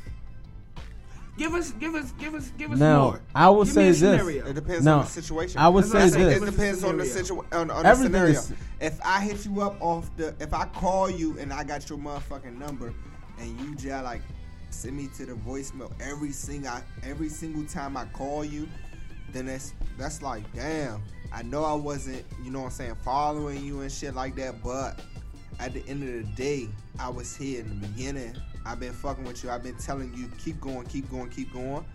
give 1.38 1.54
us, 1.54 1.71
give 1.73 1.95
us, 1.95 2.12
give 2.13 2.34
us, 2.36 2.52
give 2.58 2.71
us 2.71 2.80
Now, 2.80 3.02
more. 3.04 3.21
I 3.36 3.50
will 3.50 3.63
Give 3.63 3.73
say 3.73 3.82
me 3.84 3.88
a 3.88 3.91
this. 3.91 4.00
scenario. 4.00 4.45
it 4.47 4.54
depends 4.54 4.84
Now, 4.86 5.00
on 5.00 5.06
the 5.06 5.12
situation. 5.12 5.60
I 5.60 5.67
would 5.69 5.84
That's 5.86 5.91
say 6.13 6.19
what 6.19 6.28
I 6.28 6.34
this. 6.34 6.41
It 6.43 6.45
depends 6.52 6.84
on 6.84 6.97
the 6.97 7.06
situation, 7.06 7.45
on, 7.54 7.71
on 7.71 7.84
the 7.84 7.95
scenario. 7.95 8.32
is- 8.39 8.54
If 8.82 9.00
I 9.06 9.21
hit 9.21 9.45
you 9.45 9.62
up 9.62 9.78
off 9.82 10.10
the, 10.17 10.36
if 10.39 10.54
I 10.54 10.65
call 10.65 11.10
you 11.10 11.38
and 11.39 11.54
I 11.54 11.63
got 11.63 11.89
your 11.89 11.97
motherfucking 12.00 12.58
number, 12.58 12.93
and 13.39 13.60
you 13.62 13.76
just 13.76 14.04
like 14.04 14.21
send 14.71 14.97
me 14.97 15.08
to 15.17 15.26
the 15.26 15.34
voicemail 15.34 15.91
every 16.02 16.32
single 16.32 16.73
every 17.04 17.30
single 17.30 17.63
time 17.65 17.95
I 17.95 18.06
call 18.06 18.43
you, 18.43 18.67
then 19.32 19.45
that's 19.45 19.73
that's 19.97 20.21
like 20.21 20.43
damn. 20.54 21.02
I 21.34 21.43
know 21.43 21.63
I 21.65 21.73
wasn't, 21.73 22.23
you 22.43 22.52
know 22.52 22.60
what 22.62 22.65
I'm 22.67 22.71
saying, 22.71 22.95
following 23.04 23.63
you 23.63 23.82
and 23.82 23.91
shit 23.91 24.15
like 24.15 24.36
that, 24.38 24.63
but 24.63 25.00
at 25.60 25.73
the 25.73 25.84
end 25.88 26.02
of 26.04 26.10
the 26.26 26.36
day, 26.36 26.69
I 27.00 27.10
was 27.10 27.36
here 27.36 27.60
in 27.62 27.82
the 27.82 27.88
beginning. 27.88 28.34
I've 28.67 28.80
been 28.80 28.93
fucking 28.93 29.23
with 29.23 29.43
you. 29.43 29.49
I've 29.49 29.63
been 29.63 29.77
telling 29.77 30.13
you, 30.13 30.30
keep 30.38 30.60
going, 30.60 30.86
keep 30.88 31.10
going, 31.10 31.30
keep 31.30 31.53
going. 31.53 31.86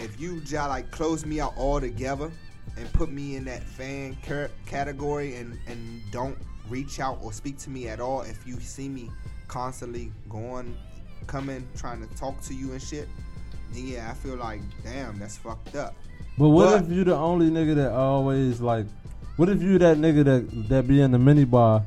If 0.00 0.20
you 0.20 0.40
just 0.40 0.68
like 0.68 0.90
close 0.90 1.24
me 1.24 1.40
out 1.40 1.54
altogether 1.56 2.30
and 2.76 2.92
put 2.92 3.12
me 3.12 3.36
in 3.36 3.44
that 3.44 3.62
fan 3.62 4.16
category 4.66 5.36
and, 5.36 5.56
and 5.68 6.02
don't 6.10 6.36
reach 6.68 6.98
out 6.98 7.20
or 7.22 7.32
speak 7.32 7.58
to 7.58 7.70
me 7.70 7.88
at 7.88 8.00
all, 8.00 8.22
if 8.22 8.44
you 8.46 8.58
see 8.58 8.88
me 8.88 9.08
constantly 9.46 10.10
going, 10.28 10.76
coming, 11.28 11.66
trying 11.76 12.06
to 12.06 12.12
talk 12.16 12.40
to 12.42 12.54
you 12.54 12.72
and 12.72 12.82
shit, 12.82 13.08
then 13.72 13.86
yeah, 13.86 14.10
I 14.10 14.14
feel 14.14 14.36
like, 14.36 14.60
damn, 14.82 15.18
that's 15.18 15.36
fucked 15.36 15.76
up. 15.76 15.94
But 16.36 16.48
what 16.48 16.70
But- 16.70 16.82
if 16.84 16.90
you 16.90 17.04
the 17.04 17.14
only 17.14 17.50
nigga 17.50 17.76
that 17.76 17.92
always 17.92 18.60
like? 18.60 18.86
What 19.36 19.48
if 19.48 19.62
you 19.62 19.78
that 19.78 19.96
nigga 19.98 20.24
that 20.24 20.68
that 20.68 20.88
be 20.88 21.00
in 21.00 21.10
the 21.10 21.18
mini 21.18 21.44
bar, 21.44 21.82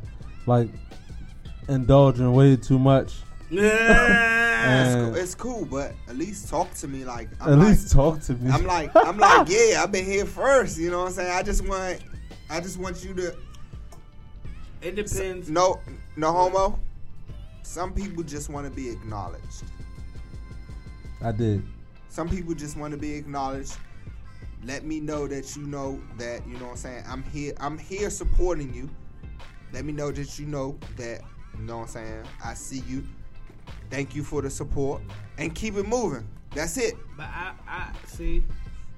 like 0.46 0.70
indulging 1.68 2.32
way 2.34 2.56
too 2.56 2.80
much? 2.80 3.22
Yeah. 3.50 4.38
It's, 4.68 4.96
cool, 4.96 5.16
it's 5.16 5.36
cool, 5.36 5.66
but 5.66 5.94
at 6.10 6.18
least 6.18 6.50
talk 6.50 6.74
to 6.76 6.88
me 6.88 7.06
like 7.06 7.30
I'm 7.40 7.54
At 7.54 7.60
like, 7.60 7.68
least 7.70 7.92
talk 7.92 8.22
to 8.24 8.34
me. 8.34 8.52
I'm 8.52 8.66
like 8.66 8.92
I'm 8.96 9.18
like 9.18 9.48
yeah, 9.50 9.82
I've 9.82 9.92
been 9.92 10.06
here 10.06 10.26
first. 10.26 10.78
You 10.78 10.92
know 10.92 11.00
what 11.00 11.08
I'm 11.08 11.14
saying? 11.14 11.32
I 11.32 11.44
just 11.44 11.68
want 11.68 12.00
I 12.50 12.60
just 12.60 12.78
want 12.78 13.04
you 13.04 13.14
to 13.14 13.36
it 14.82 14.96
depends. 14.96 15.50
no 15.50 15.80
no 16.16 16.32
homo. 16.32 16.80
Some 17.64 17.94
people 17.94 18.24
just 18.24 18.50
want 18.50 18.66
to 18.66 18.72
be 18.72 18.90
acknowledged. 18.90 19.64
I 21.22 21.32
did. 21.32 21.64
Some 22.10 22.30
people 22.30 22.54
just 22.54 22.78
want 22.78 22.92
to 22.92 22.98
be 22.98 23.14
acknowledged. 23.14 23.78
Let 24.64 24.84
me 24.84 25.00
know 25.00 25.28
that 25.28 25.56
you 25.56 25.64
know 25.64 26.02
that 26.18 26.46
you 26.48 26.56
know 26.56 26.66
what 26.66 26.72
I'm 26.72 26.78
saying. 26.78 27.04
I'm 27.08 27.24
here. 27.24 27.54
I'm 27.60 27.78
here 27.78 28.10
supporting 28.10 28.74
you. 28.74 28.90
Let 29.74 29.86
me 29.86 29.94
know 29.94 30.12
that 30.12 30.40
you 30.40 30.46
know 30.46 30.78
that 30.96 31.22
you 31.60 31.66
know 31.66 31.78
what 31.78 31.84
I'm 31.84 31.88
saying. 31.90 32.24
I 32.44 32.54
see 32.54 32.84
you. 32.88 33.04
Thank 33.90 34.16
you 34.16 34.24
for 34.24 34.42
the 34.42 34.50
support 34.50 35.02
and 35.38 35.54
keep 35.54 35.76
it 35.76 35.88
moving. 35.88 36.28
That's 36.54 36.78
it. 36.78 36.96
But 37.16 37.28
I, 37.28 37.54
I 37.68 37.92
see. 38.08 38.44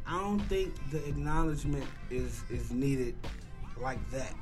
I 0.07 0.19
don't 0.19 0.39
think 0.41 0.73
the 0.91 1.05
acknowledgement 1.07 1.85
is 2.09 2.43
is 2.49 2.71
needed 2.71 3.15
like 3.81 3.99
that. 4.11 4.33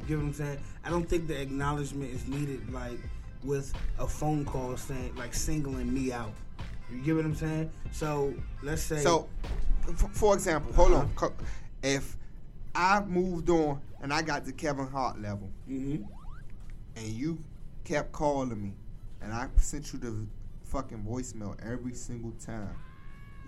You 0.00 0.04
get 0.06 0.16
what 0.18 0.24
I'm 0.24 0.34
saying? 0.34 0.58
I 0.84 0.90
don't 0.90 1.08
think 1.08 1.28
the 1.28 1.40
acknowledgement 1.40 2.10
is 2.12 2.26
needed 2.26 2.72
like 2.72 2.98
with 3.44 3.72
a 3.98 4.06
phone 4.06 4.44
call 4.44 4.76
saying 4.76 5.14
like 5.16 5.34
singling 5.34 5.92
me 5.92 6.12
out. 6.12 6.32
You 6.90 6.98
get 7.02 7.16
what 7.16 7.24
I'm 7.24 7.34
saying? 7.36 7.70
So 7.92 8.34
let's 8.62 8.82
say 8.82 9.02
So, 9.02 9.28
f- 9.88 10.10
for 10.12 10.34
example, 10.34 10.72
hold 10.72 10.92
on. 10.92 11.10
If 11.82 12.16
I 12.74 13.00
moved 13.04 13.48
on 13.50 13.80
and 14.02 14.12
I 14.12 14.22
got 14.22 14.44
to 14.46 14.52
Kevin 14.52 14.88
Hart 14.88 15.20
level, 15.20 15.48
Mhm. 15.68 16.04
And 17.00 17.08
you 17.08 17.42
kept 17.84 18.12
calling 18.12 18.62
me, 18.62 18.74
and 19.22 19.32
I 19.32 19.48
sent 19.56 19.92
you 19.92 19.98
the 19.98 20.26
fucking 20.64 21.02
voicemail 21.02 21.56
every 21.64 21.94
single 21.94 22.32
time, 22.32 22.74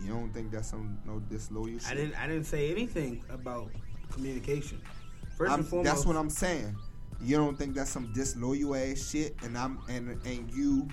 you 0.03 0.09
don't 0.09 0.33
think 0.33 0.51
that's 0.51 0.69
some 0.69 0.99
no 1.05 1.21
disloyal 1.21 1.79
shit? 1.79 1.89
I 1.89 1.95
didn't 1.95 2.15
I 2.17 2.27
didn't 2.27 2.45
say 2.45 2.71
anything 2.71 3.23
about 3.29 3.71
communication. 4.11 4.81
1st 5.39 5.51
I'm- 5.51 5.61
and 5.61 5.69
foremost, 5.69 5.95
that's 5.95 6.07
what 6.07 6.17
I'm 6.17 6.31
saying. 6.31 6.77
You 7.21 7.37
don't 7.37 7.57
think 7.57 7.75
that's 7.75 7.91
some 7.91 8.13
disloyal 8.13 8.75
ass 8.75 9.11
shit, 9.11 9.37
and 9.43 9.57
I'm 9.57 9.79
and 9.89 10.09
and 10.27 10.51
you 10.53 10.89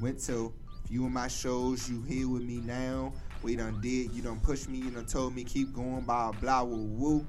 went- 0.00 0.18
to 0.20 0.52
few 0.86 1.04
of 1.06 1.12
my 1.12 1.28
shows. 1.28 1.88
You 1.88 2.02
here 2.02 2.28
with 2.28 2.42
me 2.42 2.58
now? 2.60 3.12
We 3.42 3.56
done 3.56 3.80
did. 3.80 4.12
You 4.12 4.22
done 4.22 4.40
pushed 4.40 4.68
me. 4.68 4.78
You 4.78 4.90
done 4.90 5.06
told 5.06 5.34
me 5.34 5.44
keep 5.44 5.72
going. 5.72 6.02
Blah 6.02 6.32
blah 6.32 6.62
woo 6.62 6.84
woo. 6.84 7.26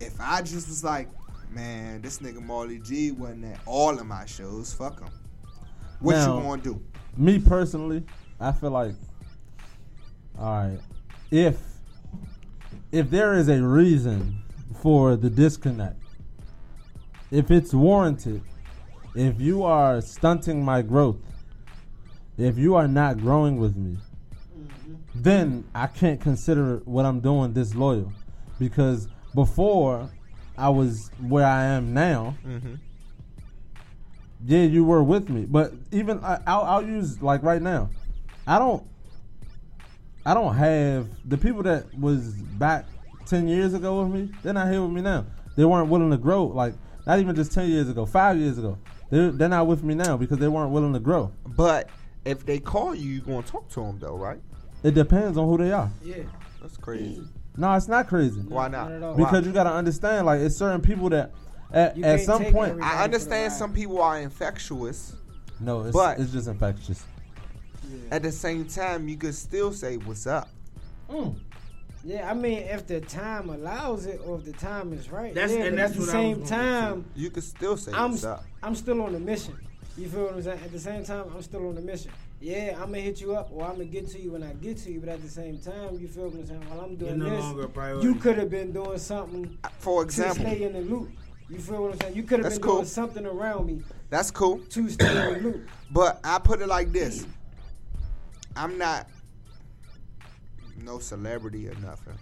If 0.00 0.20
I 0.20 0.42
just 0.42 0.68
was 0.68 0.84
like, 0.84 1.08
man, 1.50 2.02
this 2.02 2.18
nigga 2.18 2.42
Marley 2.42 2.78
G 2.78 3.10
wasn't 3.12 3.44
at 3.46 3.60
all 3.66 3.98
of 3.98 4.06
my 4.06 4.24
shows. 4.26 4.72
Fuck 4.72 5.00
him. 5.00 5.08
What 6.00 6.12
Now- 6.14 6.36
you 6.36 6.42
gonna 6.42 6.62
do? 6.62 6.80
Me 7.16 7.38
personally, 7.40 8.04
I 8.38 8.52
feel 8.52 8.70
like, 8.70 8.94
all 10.38 10.68
right, 10.68 10.78
if 11.30 11.58
if 12.92 13.10
there 13.10 13.34
is 13.34 13.48
a 13.48 13.60
reason 13.60 14.42
for 14.80 15.16
the 15.16 15.28
disconnect, 15.28 16.00
if 17.30 17.50
it's 17.50 17.74
warranted, 17.74 18.42
if 19.14 19.40
you 19.40 19.64
are 19.64 20.00
stunting 20.00 20.64
my 20.64 20.80
growth, 20.80 21.18
if 22.36 22.56
you 22.56 22.76
are 22.76 22.86
not 22.86 23.18
growing 23.18 23.58
with 23.58 23.76
me, 23.76 23.98
mm-hmm. 24.56 24.94
then 25.14 25.64
I 25.74 25.88
can't 25.88 26.20
consider 26.20 26.82
what 26.84 27.04
I'm 27.04 27.18
doing 27.20 27.52
disloyal, 27.52 28.12
because 28.60 29.08
before 29.34 30.08
I 30.58 30.68
was 30.70 31.10
where 31.20 31.46
I 31.46 31.64
am 31.64 31.94
now 31.94 32.34
Mm-hmm. 32.46 32.74
yeah, 34.44 34.62
you 34.62 34.84
were 34.84 35.02
with 35.02 35.28
me, 35.28 35.46
but 35.46 35.72
even 35.92 36.18
I, 36.22 36.40
I'll, 36.46 36.62
I'll 36.62 36.86
use 36.86 37.22
like 37.22 37.42
right 37.42 37.62
now. 37.62 37.90
I 38.46 38.58
don't, 38.58 38.84
I 40.26 40.34
don't 40.34 40.54
have 40.54 41.08
the 41.28 41.36
people 41.38 41.62
that 41.64 41.92
was 41.98 42.32
back 42.58 42.86
ten 43.26 43.48
years 43.48 43.74
ago 43.74 44.02
with 44.02 44.10
me. 44.12 44.30
They're 44.42 44.52
not 44.52 44.70
here 44.70 44.82
with 44.82 44.90
me 44.90 45.00
now. 45.00 45.26
They 45.56 45.64
weren't 45.64 45.88
willing 45.88 46.10
to 46.10 46.16
grow. 46.16 46.44
Like 46.46 46.74
not 47.06 47.18
even 47.18 47.34
just 47.34 47.52
ten 47.52 47.68
years 47.68 47.88
ago, 47.88 48.06
five 48.06 48.36
years 48.38 48.58
ago. 48.58 48.78
They're 49.10 49.30
they're 49.30 49.48
not 49.48 49.66
with 49.66 49.82
me 49.82 49.94
now 49.94 50.16
because 50.16 50.38
they 50.38 50.48
weren't 50.48 50.70
willing 50.70 50.92
to 50.92 51.00
grow. 51.00 51.32
But 51.46 51.88
if 52.24 52.44
they 52.44 52.58
call 52.58 52.94
you, 52.94 53.10
you 53.10 53.20
gonna 53.20 53.42
talk 53.42 53.68
to 53.70 53.80
them 53.80 53.98
though, 53.98 54.16
right? 54.16 54.40
It 54.82 54.94
depends 54.94 55.36
on 55.38 55.48
who 55.48 55.58
they 55.58 55.72
are. 55.72 55.90
yeah. 56.02 56.24
That's 56.60 56.76
crazy. 56.76 57.22
No, 57.58 57.74
it's 57.74 57.88
not 57.88 58.06
crazy 58.06 58.40
Why 58.40 58.68
not? 58.68 58.88
Not 58.88 58.92
at 58.92 59.02
all. 59.02 59.14
Why? 59.14 59.24
because 59.24 59.46
you 59.46 59.52
got 59.52 59.64
to 59.64 59.72
understand. 59.72 60.26
Like 60.26 60.40
it's 60.40 60.56
certain 60.56 60.80
people 60.80 61.08
that 61.10 61.32
at, 61.72 61.98
at 62.02 62.20
some 62.20 62.44
point. 62.46 62.80
I 62.80 63.04
understand 63.04 63.52
some 63.52 63.72
people 63.72 64.00
are 64.00 64.18
infectious. 64.20 65.16
No, 65.60 65.82
it's 65.82 65.92
But- 65.92 66.20
it's 66.20 66.32
just 66.32 66.48
infectious. 66.48 67.04
At 68.10 68.22
the 68.22 68.30
same 68.32 68.66
time, 68.66 69.08
you 69.08 69.16
could 69.16 69.34
still 69.34 69.72
say 69.72 69.96
what's 69.96 70.26
up. 70.26 70.48
Mm. 71.10 71.36
Yeah, 72.04 72.30
I 72.30 72.34
mean, 72.34 72.58
if 72.58 72.86
the 72.86 73.00
time 73.00 73.48
allows 73.50 74.06
it 74.06 74.20
or 74.24 74.38
if 74.38 74.44
the 74.44 74.52
time 74.52 74.92
is 74.92 75.10
right. 75.10 75.34
That's- 75.34 75.56
yeah, 75.56 75.64
and 75.64 75.76
that's 75.78 75.92
at 75.92 75.96
the 75.96 76.00
what 76.02 76.10
same 76.10 76.40
was 76.40 76.50
gonna 76.50 76.62
get 76.62 76.80
time, 76.80 77.04
You 77.16 77.30
could 77.30 77.44
still 77.44 77.76
say 77.76 77.92
I'm 77.92 78.12
what's 78.12 78.24
up. 78.24 78.44
I'm 78.62 78.74
still 78.76 79.02
on 79.02 79.14
a 79.14 79.18
mission. 79.18 79.56
You 79.96 80.08
feel 80.08 80.24
what 80.24 80.34
I'm 80.34 80.42
saying? 80.42 80.60
At 80.64 80.70
the 80.70 80.78
same 80.78 81.02
time, 81.02 81.24
I'm 81.34 81.42
still 81.42 81.68
on 81.68 81.76
a 81.76 81.80
mission. 81.80 82.12
Yeah, 82.40 82.74
I'm 82.76 82.90
gonna 82.90 83.00
hit 83.00 83.20
you 83.20 83.34
up 83.34 83.48
or 83.52 83.64
I'm 83.64 83.72
gonna 83.72 83.86
get 83.86 84.06
to 84.10 84.20
you 84.20 84.32
when 84.32 84.42
I 84.44 84.52
get 84.54 84.78
to 84.78 84.92
you, 84.92 85.00
but 85.00 85.08
at 85.08 85.22
the 85.22 85.28
same 85.28 85.58
time, 85.58 85.98
you 85.98 86.06
feel 86.06 86.28
what 86.28 86.34
I'm 86.40 86.46
saying? 86.46 86.60
While 86.68 86.80
I'm 86.82 86.94
doing 86.96 87.16
You're 87.18 87.28
no 87.28 87.30
this, 87.36 87.40
longer 87.40 87.68
priority. 87.68 88.06
you 88.06 88.14
could 88.14 88.38
have 88.38 88.50
been 88.50 88.72
doing 88.72 88.98
something 88.98 89.58
For 89.80 90.04
to 90.04 90.10
stay 90.12 90.62
in 90.62 90.72
the 90.72 90.80
loop. 90.82 91.10
You 91.50 91.58
feel 91.58 91.82
what 91.82 91.92
I'm 91.94 92.00
saying? 92.00 92.14
You 92.16 92.22
could 92.22 92.44
have 92.44 92.52
been 92.52 92.60
cool. 92.62 92.74
doing 92.76 92.86
something 92.86 93.26
around 93.26 93.66
me 93.66 93.82
that's 94.10 94.30
cool. 94.30 94.58
to 94.58 94.88
stay 94.88 95.08
in 95.08 95.32
the 95.34 95.40
loop. 95.48 95.68
But 95.90 96.20
I 96.22 96.38
put 96.38 96.60
it 96.60 96.68
like 96.68 96.92
this: 96.92 97.26
I'm 98.54 98.78
not 98.78 99.08
no 100.84 100.98
celebrity 101.00 101.68
or 101.68 101.74
nothing. 101.76 102.14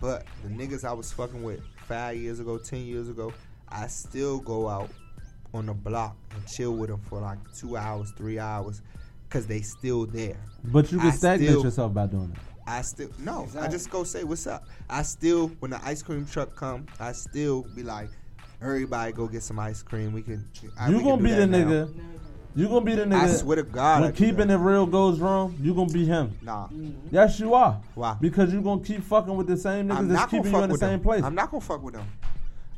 But 0.00 0.24
the 0.42 0.50
niggas 0.50 0.84
I 0.84 0.92
was 0.92 1.10
fucking 1.12 1.42
with 1.42 1.62
five 1.88 2.16
years 2.16 2.38
ago, 2.38 2.58
ten 2.58 2.80
years 2.80 3.08
ago, 3.08 3.32
I 3.68 3.86
still 3.88 4.38
go 4.40 4.68
out 4.68 4.90
on 5.54 5.66
the 5.66 5.74
block 5.74 6.16
and 6.34 6.46
chill 6.46 6.72
with 6.76 6.90
them 6.90 7.00
for 7.08 7.20
like 7.20 7.38
two 7.54 7.76
hours, 7.76 8.10
three 8.16 8.38
hours, 8.38 8.82
cause 9.32 9.46
they 9.46 9.62
still 9.62 10.04
there. 10.06 10.36
But 10.64 10.92
you 10.92 10.98
can 10.98 11.08
I 11.08 11.12
stagnate 11.12 11.48
still- 11.48 11.64
yourself 11.64 11.94
by 11.94 12.06
doing 12.06 12.30
it. 12.32 12.38
I 12.64 12.82
still 12.82 13.08
no. 13.18 13.48
I 13.58 13.66
just 13.66 13.90
go 13.90 14.04
say 14.04 14.22
what's 14.22 14.46
up. 14.46 14.64
I 14.88 15.02
still 15.02 15.48
when 15.58 15.72
the 15.72 15.84
ice 15.84 16.00
cream 16.02 16.24
truck 16.24 16.54
come, 16.54 16.86
I 17.00 17.10
still 17.10 17.62
be 17.74 17.82
like, 17.82 18.08
everybody 18.60 19.10
go 19.12 19.26
get 19.26 19.42
some 19.42 19.58
ice 19.58 19.82
cream. 19.82 20.12
We 20.12 20.22
can. 20.22 20.48
I, 20.78 20.88
You 20.90 20.98
we 20.98 21.02
gonna 21.02 21.16
can 21.16 21.24
be 21.24 21.30
the 21.32 21.46
now. 21.48 21.58
nigga. 21.58 21.94
You 22.54 22.68
gonna 22.68 22.84
be 22.84 22.94
the 22.94 23.04
nigga. 23.04 23.20
I 23.22 23.26
swear 23.32 23.56
to 23.56 23.62
God. 23.64 23.98
I 23.98 24.00
when 24.02 24.12
keeping 24.12 24.46
that. 24.48 24.54
it 24.54 24.58
real 24.58 24.86
goes 24.86 25.18
wrong, 25.18 25.56
you 25.60 25.74
gonna 25.74 25.92
be 25.92 26.04
him. 26.04 26.38
Nah, 26.40 26.66
mm-hmm. 26.68 27.08
Yes, 27.10 27.40
you 27.40 27.52
are. 27.54 27.80
Why? 27.96 28.16
Because 28.20 28.52
you 28.52 28.60
gonna 28.60 28.82
keep 28.84 29.02
fucking 29.02 29.34
with 29.34 29.48
the 29.48 29.56
same 29.56 29.88
niggas 29.88 29.96
I'm 29.98 30.08
that's 30.08 30.30
keeping 30.30 30.52
you 30.52 30.58
in 30.58 30.68
the 30.68 30.72
with 30.74 30.80
same 30.80 30.90
them. 30.90 31.00
place. 31.00 31.24
I'm 31.24 31.34
not 31.34 31.50
gonna 31.50 31.60
fuck 31.62 31.82
with 31.82 31.94
them. 31.94 32.06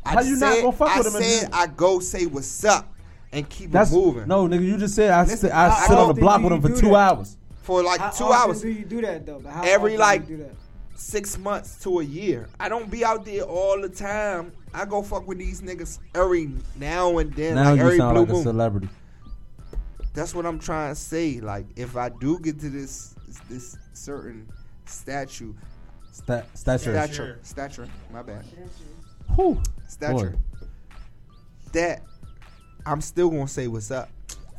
How 0.06 0.20
you 0.22 0.36
not 0.36 0.54
gonna 0.62 0.72
fuck 0.72 0.88
I 0.88 0.98
with 0.98 1.12
them 1.12 1.22
if 1.22 1.28
said 1.28 1.50
I 1.52 1.66
go 1.66 1.98
say 2.00 2.24
what's 2.24 2.64
up 2.64 2.88
and 3.34 3.48
keep 3.48 3.70
That's 3.70 3.92
it 3.92 3.96
moving. 3.96 4.28
no 4.28 4.46
nigga. 4.48 4.64
You 4.64 4.76
just 4.78 4.94
said 4.94 5.10
I 5.10 5.22
Listen, 5.22 5.38
sit, 5.38 5.52
I 5.52 5.68
how 5.70 5.86
sit 5.86 5.98
on 5.98 6.08
the 6.08 6.14
block 6.14 6.40
with 6.42 6.50
you 6.52 6.56
him 6.56 6.62
for 6.62 6.80
two 6.80 6.88
that? 6.90 6.94
hours. 7.18 7.36
for 7.62 7.82
like 7.82 8.00
How 8.00 8.10
two 8.10 8.24
often 8.24 8.50
hours, 8.50 8.62
do 8.62 8.68
you 8.70 8.84
do 8.84 9.00
that 9.02 9.26
though? 9.26 9.40
But 9.40 9.52
how 9.52 9.62
Every, 9.64 9.92
often 9.92 10.00
like- 10.00 10.26
do 10.26 10.32
you 10.32 10.38
do 10.38 10.42
that? 10.44 10.54
six 10.96 11.36
months 11.36 11.82
to 11.82 11.98
a 12.00 12.04
year. 12.04 12.48
I 12.60 12.68
don't 12.68 12.88
be 12.90 13.04
out 13.04 13.24
there 13.24 13.42
all 13.42 13.80
the 13.80 13.88
time. 13.88 14.52
I 14.72 14.84
go 14.84 15.02
fuck 15.02 15.26
with 15.26 15.38
these 15.38 15.60
niggas 15.60 15.98
every 16.14 16.50
now 16.78 17.18
and 17.18 17.32
then, 17.34 17.56
now 17.56 17.70
like 17.70 17.78
you 17.80 17.84
every 17.86 17.98
sound 17.98 18.14
blue 18.14 18.20
like 18.22 18.28
a 18.30 18.32
moon. 18.32 18.42
celebrity. 18.44 18.88
That's 20.14 20.34
what 20.34 20.46
I'm 20.46 20.60
trying 20.60 20.94
to 20.94 21.00
say. 21.00 21.40
Like 21.40 21.66
if 21.76 21.96
I 21.96 22.08
do 22.10 22.38
get 22.38 22.60
to 22.60 22.70
this 22.70 23.14
this 23.50 23.76
certain 23.92 24.48
statue, 24.86 25.52
Sta- 26.12 26.42
stature. 26.54 26.92
stature, 26.92 27.38
stature, 27.42 27.88
my 28.12 28.22
bad, 28.22 28.44
Whew. 29.34 29.60
stature, 29.88 30.36
that 31.72 32.02
I'm 32.86 33.00
still 33.00 33.30
gonna 33.30 33.48
say 33.48 33.66
what's 33.68 33.90
up. 33.90 34.08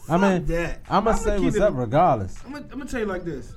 I 0.09 0.17
mean, 0.17 0.45
that. 0.47 0.81
I'm 0.89 1.03
gonna 1.05 1.17
say 1.17 1.39
what's 1.39 1.55
it- 1.55 1.61
up 1.61 1.73
regardless. 1.75 2.35
I'm 2.45 2.53
gonna, 2.53 2.65
I'm 2.71 2.77
gonna 2.79 2.89
tell 2.89 2.99
you 2.99 3.05
like 3.05 3.23
this. 3.23 3.53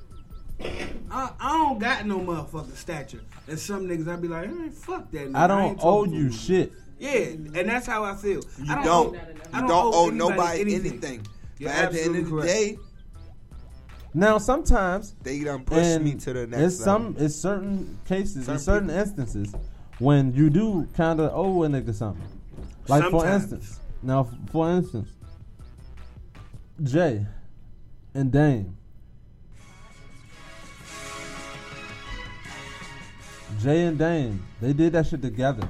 I, 1.10 1.30
I 1.38 1.52
don't 1.58 1.78
got 1.78 2.04
no 2.06 2.18
motherfucking 2.18 2.74
stature. 2.76 3.20
And 3.46 3.58
some 3.58 3.86
niggas, 3.86 4.08
I'd 4.08 4.20
be 4.20 4.28
like, 4.28 4.48
hey, 4.48 4.68
fuck 4.70 5.10
that 5.12 5.28
nigga. 5.32 5.36
I 5.36 5.46
don't 5.46 5.62
ain't 5.70 5.80
owe 5.82 6.04
you 6.04 6.24
him. 6.26 6.32
shit. 6.32 6.72
Yeah, 6.98 7.10
and 7.10 7.54
that's 7.68 7.86
how 7.86 8.02
I 8.02 8.16
feel. 8.16 8.42
You 8.62 8.72
I 8.74 8.84
don't. 8.84 9.10
owe- 9.10 9.12
you 9.14 9.20
I 9.52 9.60
don't, 9.60 9.70
owe 9.70 9.92
owe 9.94 10.10
nobody 10.10 10.60
anything. 10.62 10.90
anything. 10.92 11.26
You're 11.58 11.70
but 11.70 11.78
at 11.78 11.92
the 11.92 12.00
end 12.02 12.08
of 12.08 12.14
the 12.14 12.18
absolutely 12.38 12.46
day, 12.48 12.78
Now 14.14 14.38
sometimes 14.38 15.14
they 15.22 15.40
done 15.44 15.64
pushed 15.64 15.80
and 15.80 16.04
me 16.04 16.14
to 16.16 16.32
the 16.32 16.46
next 16.46 16.62
it's 16.62 16.80
level. 16.86 17.14
some 17.14 17.24
it's 17.24 17.34
certain 17.36 17.98
cases, 18.04 18.46
Certain 18.46 18.54
in 18.54 18.58
certain 18.58 18.88
people. 18.88 19.00
instances 19.00 19.54
when 19.98 20.32
you 20.34 20.50
do 20.50 20.88
kind 20.96 21.20
of 21.20 21.30
owe 21.34 21.62
a 21.64 21.68
nigga 21.68 21.94
something. 21.94 22.26
Like 22.88 23.10
for 23.10 23.26
instance, 23.28 23.78
now 24.02 24.28
for 24.50 24.70
instance, 24.70 25.08
Jay 26.82 27.26
and 28.14 28.30
Dame. 28.30 28.76
Jay 33.60 33.86
and 33.86 33.98
Dame, 33.98 34.44
they 34.60 34.72
did 34.72 34.92
that 34.92 35.06
shit 35.06 35.22
together. 35.22 35.68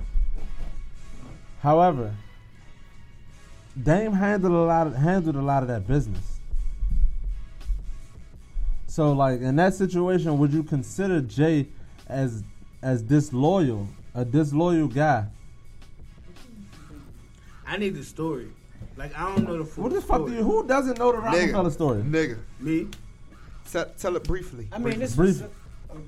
However, 1.60 2.14
Dame 3.80 4.12
handled 4.12 4.52
a 4.52 4.56
lot 4.56 4.86
of 4.88 4.94
handled 4.94 5.36
a 5.36 5.42
lot 5.42 5.62
of 5.62 5.68
that 5.68 5.86
business. 5.86 6.40
So 8.86 9.12
like 9.12 9.40
in 9.40 9.56
that 9.56 9.74
situation, 9.74 10.38
would 10.38 10.52
you 10.52 10.64
consider 10.64 11.20
Jay 11.20 11.68
as 12.06 12.42
as 12.82 13.02
disloyal, 13.02 13.88
a 14.14 14.24
disloyal 14.24 14.88
guy? 14.88 15.26
I 17.68 17.76
need 17.76 17.94
the 17.94 18.04
story. 18.04 18.48
Like 18.96 19.16
I 19.16 19.34
don't 19.34 19.44
know 19.46 19.58
the 19.58 19.64
full 19.64 19.84
What 19.84 19.92
the 19.92 20.00
fuck 20.00 20.16
story. 20.18 20.30
do 20.32 20.36
you? 20.38 20.42
Who 20.44 20.66
doesn't 20.66 20.98
know 20.98 21.12
the 21.12 21.18
Roc-A-Fella 21.18 21.70
story? 21.70 22.02
Nigga, 22.02 22.38
Me? 22.60 22.88
tell, 23.70 23.86
tell 23.98 24.16
it 24.16 24.24
briefly. 24.24 24.68
I 24.72 24.78
mean, 24.78 24.98
this 24.98 25.14
Brief. 25.14 25.42
was. 25.42 25.50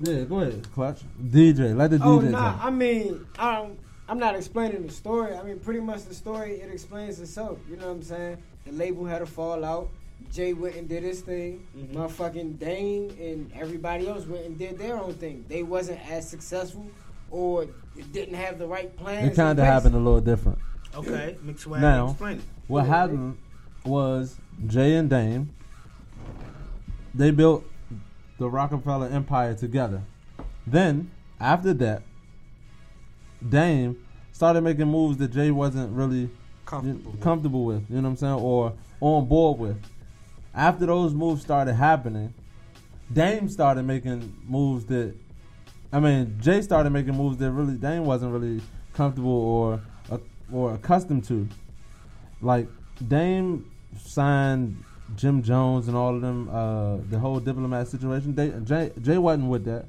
Yeah, 0.01 0.23
go 0.25 0.41
ahead, 0.41 0.67
Clutch. 0.73 1.01
DJ, 1.23 1.75
let 1.75 1.91
the 1.91 1.97
Oh 2.03 2.19
DJ. 2.19 2.31
nah, 2.31 2.53
talk. 2.53 2.65
I 2.65 2.69
mean, 2.69 3.25
I 3.39 3.55
don't, 3.55 3.79
I'm 4.07 4.19
not 4.19 4.35
explaining 4.35 4.85
the 4.85 4.91
story. 4.93 5.35
I 5.35 5.41
mean, 5.43 5.59
pretty 5.59 5.79
much 5.79 6.03
the 6.05 6.13
story 6.13 6.53
it 6.61 6.71
explains 6.71 7.19
itself. 7.19 7.57
You 7.69 7.77
know 7.77 7.87
what 7.87 7.93
I'm 7.93 8.03
saying? 8.03 8.37
The 8.65 8.71
label 8.73 9.05
had 9.05 9.21
a 9.21 9.25
fallout. 9.25 9.89
Jay 10.31 10.53
went 10.53 10.75
and 10.75 10.87
did 10.87 11.03
his 11.03 11.21
thing. 11.21 11.65
Mhm. 11.75 11.93
Motherfucking 11.95 12.59
Dame 12.59 13.09
and 13.19 13.51
everybody 13.55 14.07
else 14.07 14.25
went 14.27 14.45
and 14.45 14.57
did 14.57 14.77
their 14.77 14.97
own 14.97 15.13
thing. 15.13 15.43
They 15.49 15.63
wasn't 15.63 15.99
as 16.11 16.29
successful 16.29 16.85
or 17.31 17.63
it 17.63 18.11
didn't 18.13 18.35
have 18.35 18.59
the 18.59 18.67
right 18.67 18.95
plans. 18.97 19.31
It 19.31 19.35
kind 19.35 19.57
of 19.57 19.65
happened 19.65 19.95
a 19.95 19.99
little 19.99 20.21
different. 20.21 20.59
Okay, 20.95 21.37
mix 21.41 21.61
swag. 21.61 21.81
Now- 21.81 22.09
explain 22.09 22.37
it. 22.37 22.43
What 22.67 22.85
happened 22.85 23.37
was 23.85 24.37
Jay 24.67 24.95
and 24.95 25.09
Dame. 25.09 25.49
They 27.13 27.31
built 27.31 27.65
the 28.37 28.49
Roc-A-Fella 28.49 29.09
Empire 29.09 29.53
together. 29.53 30.03
Then 30.65 31.11
after 31.39 31.73
that, 31.73 32.03
Dame 33.47 33.97
started 34.31 34.61
making 34.61 34.87
moves 34.87 35.17
that 35.17 35.31
Jay 35.31 35.51
wasn't 35.51 35.91
really 35.95 36.29
Comfortable. 36.65 37.11
with. 37.11 37.21
comfortable 37.21 37.65
with, 37.65 37.89
you 37.89 37.97
know 37.97 38.03
what 38.03 38.09
I'm 38.09 38.15
saying, 38.17 38.33
or 38.35 38.73
on 39.01 39.25
board 39.27 39.59
with. 39.59 39.77
After 40.53 40.85
those 40.85 41.13
moves 41.13 41.41
started 41.41 41.73
happening, 41.73 42.33
Dame 43.11 43.49
started 43.49 43.83
making 43.83 44.33
moves 44.47 44.85
that, 44.85 45.13
I 45.93 45.99
mean, 45.99 46.37
Jay 46.41 46.61
started 46.61 46.89
making 46.91 47.15
moves 47.15 47.37
that 47.37 47.51
really 47.51 47.75
Dame 47.75 48.05
wasn't 48.05 48.31
really 48.33 48.61
comfortable 48.93 49.31
or 49.31 49.81
uh, 50.09 50.17
or 50.51 50.73
accustomed 50.73 51.23
to. 51.25 51.47
Like 52.41 52.67
Dame 53.05 53.69
signed 53.99 54.83
Jim 55.15 55.43
Jones 55.43 55.87
and 55.87 55.97
all 55.97 56.15
of 56.15 56.21
them, 56.21 56.49
uh, 56.49 56.97
the 57.09 57.19
whole 57.19 57.39
diplomat 57.39 57.87
situation. 57.89 58.33
They, 58.35 58.49
Jay, 58.63 58.91
Jay 59.01 59.17
wasn't 59.17 59.49
with 59.49 59.65
that. 59.65 59.85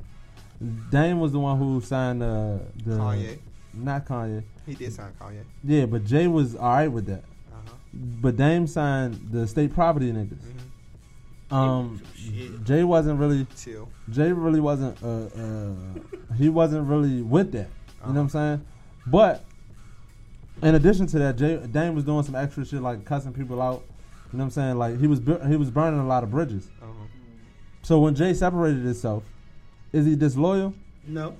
Dame 0.91 1.21
was 1.21 1.33
the 1.33 1.39
one 1.41 1.59
who 1.59 1.81
signed 1.81 2.23
uh, 2.23 2.59
the 2.85 2.97
Kanye. 2.97 3.39
not 3.75 4.05
Kanye. 4.07 4.43
He 4.67 4.75
did 4.75 4.93
sign 4.93 5.13
Kanye. 5.21 5.43
Yeah, 5.65 5.87
but 5.87 6.05
Jay 6.05 6.27
was 6.27 6.55
all 6.57 6.71
right 6.73 6.89
with 6.89 7.07
that. 7.07 7.25
Uh-huh. 7.53 7.75
But 8.21 8.37
Dame 8.37 8.67
signed 8.67 9.29
the 9.31 9.47
state 9.47 9.73
property 9.73 10.13
niggas. 10.13 10.39
Mhm. 10.39 10.62
Um, 11.53 12.03
Jay 12.65 12.83
wasn't 12.83 13.19
really. 13.21 13.47
Chill. 13.57 13.89
Jay 14.11 14.33
really 14.33 14.61
wasn't. 14.61 15.01
Uh, 15.03 15.27
uh, 15.41 16.35
he 16.37 16.49
wasn't 16.49 16.89
really 16.89 17.23
with 17.23 17.53
that. 17.53 17.69
You 18.07 18.09
know 18.09 18.15
what 18.15 18.21
I'm 18.21 18.29
saying? 18.31 18.67
But 19.07 19.45
in 20.63 20.75
addition 20.75 21.07
to 21.09 21.19
that, 21.19 21.37
Jay 21.37 21.59
Dame 21.59 21.95
was 21.95 22.05
doing 22.05 22.23
some 22.23 22.35
extra 22.35 22.65
shit 22.65 22.81
like 22.81 23.05
cussing 23.05 23.33
people 23.33 23.61
out. 23.61 23.83
You 24.33 24.39
know 24.39 24.45
what 24.45 24.47
I'm 24.47 24.51
saying? 24.51 24.79
Like 24.79 24.99
he 24.99 25.07
was 25.07 25.21
bu- 25.21 25.47
he 25.47 25.57
was 25.57 25.71
burning 25.71 26.01
a 26.01 26.07
lot 26.07 26.23
of 26.25 26.31
bridges. 26.31 26.69
Uh-huh. 26.81 26.91
So 27.83 27.99
when 27.99 28.15
Jay 28.15 28.33
separated 28.33 28.83
himself, 28.83 29.25
is 29.93 30.07
he 30.07 30.17
disloyal? 30.17 30.75
No. 31.07 31.37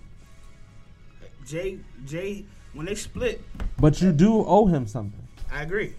Jay, 1.47 1.79
Jay, 2.05 2.45
when 2.73 2.87
they 2.87 2.95
split, 2.95 3.43
But 3.79 4.01
you 4.01 4.13
do 4.13 4.45
owe 4.45 4.67
him 4.67 4.87
something. 4.87 5.27
I 5.51 5.63
agree. 5.63 5.95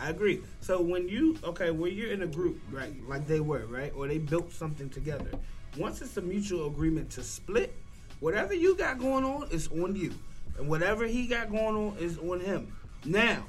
I 0.00 0.10
agree. 0.10 0.40
So 0.68 0.82
when 0.82 1.08
you 1.08 1.34
okay, 1.44 1.70
when 1.70 1.94
you're 1.94 2.12
in 2.12 2.24
a 2.24 2.26
group, 2.26 2.60
right, 2.70 2.92
like 3.08 3.26
they 3.26 3.40
were, 3.40 3.64
right, 3.68 3.90
or 3.96 4.06
they 4.06 4.18
built 4.18 4.52
something 4.52 4.90
together. 4.90 5.30
Once 5.78 6.02
it's 6.02 6.18
a 6.18 6.20
mutual 6.20 6.66
agreement 6.66 7.08
to 7.12 7.22
split, 7.22 7.74
whatever 8.20 8.52
you 8.52 8.76
got 8.76 8.98
going 8.98 9.24
on 9.24 9.48
is 9.50 9.68
on 9.68 9.96
you, 9.96 10.12
and 10.58 10.68
whatever 10.68 11.06
he 11.06 11.26
got 11.26 11.50
going 11.50 11.74
on 11.74 11.96
is 11.98 12.18
on 12.18 12.40
him. 12.40 12.70
Now, 13.06 13.46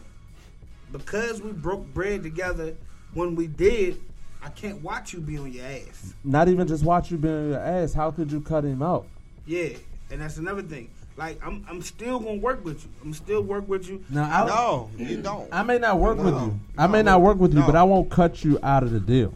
because 0.93 1.41
we 1.41 1.51
broke 1.51 1.93
bread 1.93 2.23
together 2.23 2.73
when 3.13 3.35
we 3.35 3.47
did, 3.47 3.99
I 4.41 4.47
can't 4.47 4.81
watch 4.81 5.11
you 5.11 5.19
be 5.19 5.37
on 5.39 5.51
your 5.51 5.65
ass. 5.65 6.13
Not 6.23 6.47
even 6.47 6.69
just 6.69 6.85
watch 6.85 7.11
you 7.11 7.17
be 7.17 7.27
on 7.27 7.49
your 7.49 7.59
ass. 7.59 7.93
How 7.93 8.11
could 8.11 8.31
you 8.31 8.39
cut 8.39 8.63
him 8.63 8.81
out? 8.81 9.07
Yeah, 9.45 9.71
and 10.09 10.21
that's 10.21 10.37
another 10.37 10.61
thing. 10.61 10.89
Like 11.19 11.37
I'm, 11.45 11.65
I'm 11.69 11.81
still 11.81 12.17
gonna 12.17 12.35
work 12.37 12.63
with 12.63 12.85
you. 12.85 12.89
I'm 13.03 13.13
still 13.13 13.41
work 13.41 13.67
with 13.67 13.89
you. 13.89 14.01
Now 14.09 14.23
I 14.23 14.47
No, 14.47 14.89
you 14.97 15.21
don't. 15.21 15.49
I 15.51 15.63
may 15.63 15.77
not 15.77 15.99
work 15.99 16.17
with 16.17 16.33
you. 16.33 16.57
I 16.77 16.87
may 16.87 17.03
not 17.03 17.21
work 17.21 17.37
with 17.37 17.53
you, 17.53 17.59
no. 17.59 17.65
but 17.65 17.75
I 17.75 17.83
won't 17.83 18.09
cut 18.09 18.41
you 18.45 18.57
out 18.63 18.83
of 18.83 18.91
the 18.91 19.01
deal. 19.01 19.33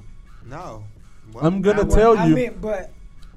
no. 0.48 0.86
Well, 1.34 1.46
I'm 1.46 1.62
gonna 1.62 1.82
I 1.82 1.88
tell 1.90 2.16
you. 2.16 2.22
I 2.22 2.26
you. 2.28 2.36
mean, 2.36 2.58
but 2.62 2.92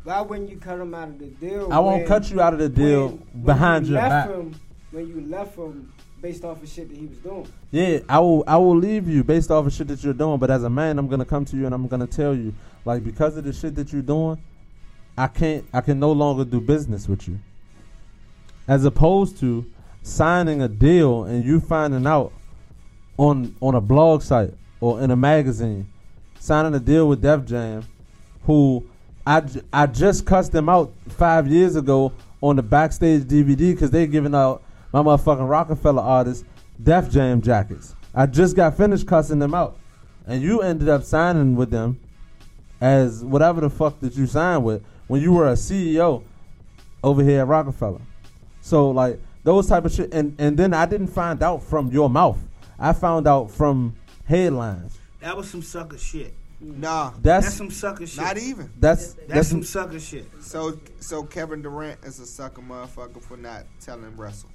why 0.05 0.20
wouldn't 0.20 0.49
you 0.49 0.59
cut 0.59 0.78
him 0.78 0.94
out 0.94 1.09
of 1.09 1.18
the 1.18 1.26
deal? 1.26 1.72
I 1.72 1.80
won't 1.80 1.99
when- 2.01 2.07
cut 2.07 2.30
you 2.30 2.40
out 2.40 2.53
of 2.53 2.61
the 2.61 2.68
deal 2.68 3.09
when- 3.09 3.16
when 3.32 3.44
behind 3.47 3.86
you 3.86 3.94
your 3.94 4.03
left 4.03 4.28
back. 4.28 4.36
Him, 4.36 4.55
when 4.92 5.09
you 5.09 5.20
left 5.22 5.57
him 5.57 5.92
based 6.22 6.44
off 6.44 6.62
of 6.62 6.68
shit 6.68 6.88
that 6.88 6.97
he 6.97 7.07
was 7.07 7.18
doing. 7.18 7.49
Yeah, 7.72 7.99
I 8.09 8.20
will. 8.20 8.44
I 8.47 8.59
will 8.59 8.76
leave 8.76 9.09
you 9.09 9.24
based 9.24 9.51
off 9.51 9.66
of 9.66 9.72
shit 9.72 9.88
that 9.88 10.05
you're 10.05 10.12
doing. 10.14 10.38
But 10.38 10.53
as 10.53 10.62
a 10.62 10.70
man, 10.70 11.01
I'm 11.01 11.09
gonna 11.09 11.24
come 11.24 11.44
to 11.47 11.57
you 11.57 11.66
and 11.66 11.74
I'm 11.74 11.88
gonna 11.88 12.07
tell 12.07 12.32
you, 12.32 12.55
like, 12.84 13.03
because 13.03 13.36
of 13.36 13.42
the 13.44 13.53
shit 13.53 13.74
that 13.74 13.92
you're 13.92 14.03
doing, 14.03 14.38
I 15.18 15.26
can't. 15.26 15.64
I 15.72 15.80
can 15.80 15.99
no 15.99 16.12
longer 16.12 16.44
do 16.44 16.61
business 16.61 17.09
with 17.09 17.26
you. 17.26 17.40
As 18.69 18.85
opposed 18.85 19.39
to 19.41 19.64
signing 20.03 20.62
a 20.62 20.69
deal 20.69 21.25
and 21.25 21.45
you 21.45 21.61
finding 21.61 22.07
out 22.07 22.33
on 23.17 23.55
on 23.61 23.75
a 23.75 23.81
blog 23.81 24.23
site 24.23 24.55
or 24.81 25.01
in 25.01 25.11
a 25.11 25.17
magazine, 25.17 25.89
signing 26.39 26.75
a 26.75 26.81
deal 26.81 27.09
with 27.09 27.23
Def 27.23 27.45
Jam, 27.45 27.85
who 28.43 28.85
I, 29.27 29.43
I 29.73 29.87
just 29.87 30.25
cussed 30.25 30.53
them 30.53 30.69
out 30.69 30.93
five 31.09 31.49
years 31.49 31.75
ago 31.75 32.12
on 32.41 32.57
the 32.57 32.62
backstage 32.62 33.23
DVD 33.23 33.73
because 33.73 33.91
they 33.91 34.07
giving 34.07 34.35
out 34.35 34.62
my 34.93 35.03
motherfucking 35.03 35.49
Roc-A-Fella 35.49 36.01
artists 36.01 36.45
Def 36.83 37.11
Jam 37.11 37.43
jackets. 37.43 37.95
I 38.14 38.27
just 38.27 38.55
got 38.55 38.77
finished 38.77 39.07
cussing 39.07 39.41
them 39.41 39.55
out, 39.55 39.77
and 40.27 40.43
you 40.43 40.62
ended 40.62 40.89
up 40.89 41.03
signing 41.03 41.57
with 41.57 41.71
them 41.71 41.99
as 42.81 43.25
whatever 43.25 43.61
the 43.61 43.71
fuck 43.71 43.99
that 44.01 44.14
you 44.14 44.27
signed 44.27 44.64
with 44.64 44.85
when 45.07 45.21
you 45.21 45.33
were 45.33 45.49
a 45.49 45.55
CEO 45.55 46.23
over 47.03 47.23
here 47.23 47.41
at 47.41 47.49
Roc-A-Fella. 47.49 48.01
So 48.67 48.91
like 48.91 49.21
those 49.45 49.69
type 49.69 49.85
of 49.85 49.93
shit, 49.93 50.12
and 50.12 50.35
and 50.41 50.57
then 50.59 50.75
I 50.75 50.87
didn't 50.87 51.07
find 51.07 51.41
out 51.41 51.62
from 51.62 51.93
your 51.93 52.11
mouth. 52.11 52.37
I 52.81 52.93
found 52.93 53.29
out 53.29 53.49
from 53.53 53.95
headlines. 54.25 54.99
That 55.21 55.37
was 55.37 55.49
some 55.49 55.62
sucker 55.62 55.97
shit. 55.97 56.35
Nah, 56.59 57.12
That's 57.23 57.47
That's 57.47 57.57
some 57.57 57.71
sucker 57.71 58.07
shit. 58.09 58.21
not 58.21 58.39
even. 58.39 58.69
that's 58.81 59.12
That's 59.12 59.29
that's 59.29 59.49
some 59.49 59.62
sucker 59.62 60.01
shit. 60.01 60.27
So 60.41 60.81
so 60.99 61.23
Kevin 61.23 61.62
Durant 61.62 62.03
is 62.03 62.19
a 62.19 62.27
sucker 62.27 62.61
motherfucker 62.61 63.23
for 63.23 63.37
not 63.37 63.67
telling 63.81 64.17
Russell. 64.17 64.49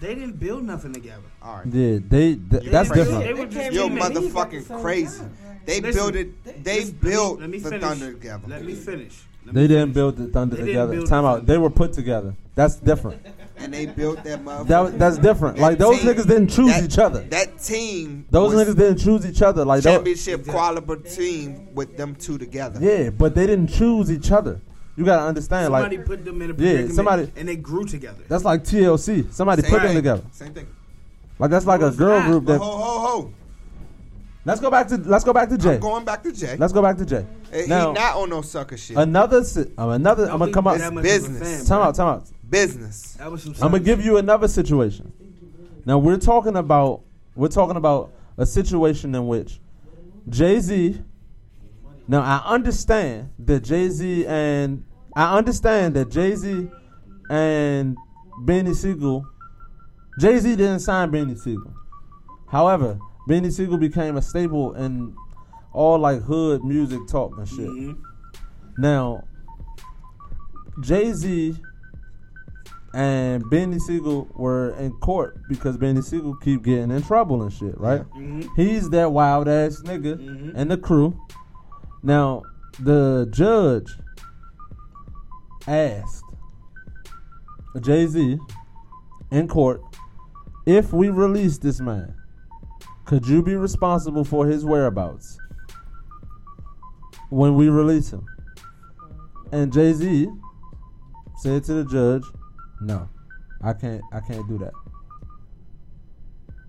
They 0.00 0.16
didn't 0.16 0.40
build 0.40 0.64
nothing 0.64 0.92
together. 0.92 1.22
All 1.42 1.58
right. 1.58 1.66
yeah. 1.66 1.98
They 2.02 2.34
th- 2.34 2.64
You 2.64 2.70
that's 2.70 2.88
crazy. 2.90 3.04
different. 3.12 3.24
They 3.26 3.34
were 3.34 3.46
just 3.46 3.72
You're 3.72 3.88
motherfucking 3.90 4.80
crazy. 4.82 5.22
They 5.66 5.80
Listen, 5.80 6.00
built 6.02 6.16
it. 6.16 6.64
They 6.64 6.80
Listen, 6.80 6.98
built 7.00 7.40
let 7.40 7.48
me, 7.50 7.58
the 7.58 7.70
let 7.70 7.74
me 7.74 7.78
finish. 7.78 7.98
Thunder 8.00 8.12
together. 8.14 8.48
Let 8.48 8.64
me 8.64 8.74
finish. 8.74 9.22
Let 9.46 9.54
They 9.54 9.66
didn't 9.66 9.92
build 9.92 10.16
the 10.16 10.26
Thunder 10.28 10.56
They 10.56 10.62
didn't 10.62 10.66
together. 10.74 10.92
build 10.92 11.08
Time 11.08 11.22
the 11.24 11.28
out. 11.28 11.36
Thunder. 11.38 11.52
They 11.52 11.58
were 11.58 11.70
put 11.70 11.92
together. 11.92 12.34
That's 12.54 12.76
different. 12.76 13.24
and 13.56 13.72
they 13.72 13.86
built 13.86 14.22
that 14.24 14.44
motherfucker. 14.44 14.66
That 14.68 14.80
was- 14.80 14.92
that's 14.94 15.18
different. 15.18 15.58
Like 15.58 15.78
That 15.78 15.84
those 15.84 16.00
team- 16.00 16.08
niggas 16.14 16.26
didn't 16.26 16.48
choose 16.48 16.72
that- 16.72 16.84
each 16.84 16.98
other. 16.98 17.20
That 17.30 17.58
team. 17.58 18.26
Those 18.30 18.54
was 18.54 18.68
niggas 18.68 18.76
didn't 18.76 18.98
choose 18.98 19.26
each 19.26 19.42
other. 19.42 19.64
Like 19.64 19.82
those, 19.82 19.94
championship 19.94 20.46
quality 20.46 21.08
team 21.10 21.68
with 21.74 21.96
them 21.96 22.14
two 22.14 22.36
together. 22.38 22.78
yeah, 22.82 23.10
but 23.10 23.34
they 23.34 23.46
didn't 23.46 23.68
choose 23.68 24.10
each 24.10 24.30
other. 24.30 24.60
You 24.96 25.04
gotta 25.06 25.22
understand. 25.22 25.66
Somebody 25.66 25.96
Like 25.96 26.06
put 26.06 26.24
them 26.24 26.42
in 26.42 26.50
a 26.50 26.52
Yeah, 26.52 26.56
predicament 26.58 26.94
somebody- 26.94 27.32
and 27.36 27.48
they 27.48 27.56
grew 27.56 27.84
together. 27.84 28.22
that's 28.28 28.44
like 28.44 28.64
TLC. 28.64 29.26
Somebody 29.32 29.62
Same 29.62 29.70
put 29.70 29.78
them 29.78 29.86
thing. 29.88 29.96
together. 29.96 30.22
Same 30.32 30.52
thing. 30.52 30.66
Like 31.38 31.50
that's 31.50 31.64
like 31.64 31.80
a 31.80 31.90
girl 31.90 32.18
not. 32.20 32.26
group 32.26 32.44
But 32.44 32.52
that. 32.52 32.58
ho 32.58 32.70
ho 32.76 32.98
ho. 33.06 33.30
Let's 34.44 34.60
go 34.60 34.70
back 34.70 34.88
to 34.88 34.96
let's 34.96 35.24
go 35.24 35.32
back 35.34 35.48
to 35.50 35.58
Jay. 35.58 35.74
I'm 35.74 35.80
going 35.80 36.04
back 36.04 36.22
to 36.22 36.32
Jay. 36.32 36.56
Let's 36.56 36.72
go 36.72 36.80
back 36.80 36.96
to 36.96 37.04
Jay. 37.04 37.26
Eh, 37.52 37.66
Now 37.68 37.88
he 37.88 37.94
not 37.98 38.16
on 38.16 38.30
no 38.30 38.40
sucker 38.42 38.76
shit. 38.76 38.96
another 38.96 39.44
si- 39.44 39.70
uh, 39.78 39.88
another. 39.90 40.30
I'm 40.30 40.38
gonna 40.38 40.50
come 40.52 40.66
up. 40.66 40.78
That 40.78 40.84
Time 40.84 40.94
much 40.94 41.04
of 41.04 41.10
a 41.10 41.14
business. 41.14 41.68
fan, 41.68 41.78
bro. 41.78 41.82
out. 41.88 41.94
Time 41.94 42.08
out. 42.08 42.24
Business. 42.48 43.12
That 43.18 43.30
was 43.30 43.42
some 43.42 43.52
I'm 43.60 43.70
gonna 43.72 43.80
give 43.80 44.02
you 44.04 44.16
another 44.16 44.48
situation. 44.48 45.12
Now 45.84 45.98
we're 45.98 46.16
talking 46.16 46.56
about 46.56 47.02
we're 47.36 47.48
talking 47.48 47.76
about 47.76 48.12
a 48.38 48.46
situation 48.46 49.14
in 49.14 49.26
which 49.26 49.60
Jay 50.28 50.58
Z. 50.58 51.02
Now 52.08 52.22
I 52.22 52.42
understand 52.54 53.30
that 53.40 53.60
Jay 53.62 53.88
Z 53.90 54.26
and 54.26 54.84
I 55.14 55.36
understand 55.36 55.94
that 55.96 56.10
Jay 56.10 56.34
Z 56.34 56.68
and 57.28 57.96
Beanie 58.44 58.74
Sigel. 58.74 59.26
Jay 60.18 60.38
Z 60.38 60.56
didn't 60.56 60.80
sign 60.80 61.10
Beanie 61.10 61.38
Sigel. 61.38 61.72
However, 62.48 62.98
Beanie 63.30 63.52
Sigel 63.52 63.78
became 63.78 64.16
a 64.16 64.22
staple 64.22 64.74
in 64.74 65.14
all 65.72 66.00
like 66.00 66.20
hood 66.22 66.64
music 66.64 67.06
talk 67.06 67.38
and 67.38 67.48
shit. 67.48 67.68
Mhm. 67.68 67.96
Now, 68.76 69.22
Jay 70.80 71.12
Z 71.12 71.54
and 72.92 73.44
Beanie 73.44 73.80
Sigel 73.80 74.26
were 74.34 74.70
in 74.70 74.90
court 74.94 75.38
because 75.48 75.78
Beanie 75.78 76.02
Sigel 76.02 76.34
keep 76.34 76.64
getting 76.64 76.90
in 76.90 77.02
trouble 77.02 77.40
and 77.44 77.52
shit, 77.52 77.78
right? 77.78 78.02
Mhm. 78.14 78.48
He's 78.56 78.90
that 78.90 79.12
wild 79.12 79.46
ass 79.46 79.80
nigga 79.82 80.16
Mhm. 80.18 80.52
and 80.56 80.68
the 80.68 80.76
crew. 80.76 81.14
Now, 82.02 82.42
the 82.80 83.28
judge 83.30 83.96
asked 85.68 86.24
Jay 87.80 88.08
Z 88.08 88.40
in 89.30 89.46
court 89.46 89.82
if 90.66 90.92
we 90.92 91.10
release 91.10 91.58
this 91.58 91.80
man, 91.80 92.16
could 93.10 93.26
you 93.26 93.42
be 93.42 93.56
responsible 93.56 94.22
for 94.22 94.46
his 94.46 94.64
whereabouts 94.64 95.36
when 97.28 97.56
we 97.56 97.68
release 97.68 98.12
him? 98.12 98.24
And 99.50 99.72
Jay 99.72 99.92
Z 99.92 100.28
said 101.38 101.64
to 101.64 101.82
the 101.82 101.84
judge, 101.86 102.22
"No, 102.80 103.08
I 103.62 103.72
can't. 103.72 104.00
I 104.12 104.20
can't 104.20 104.46
do 104.46 104.58
that. 104.58 104.72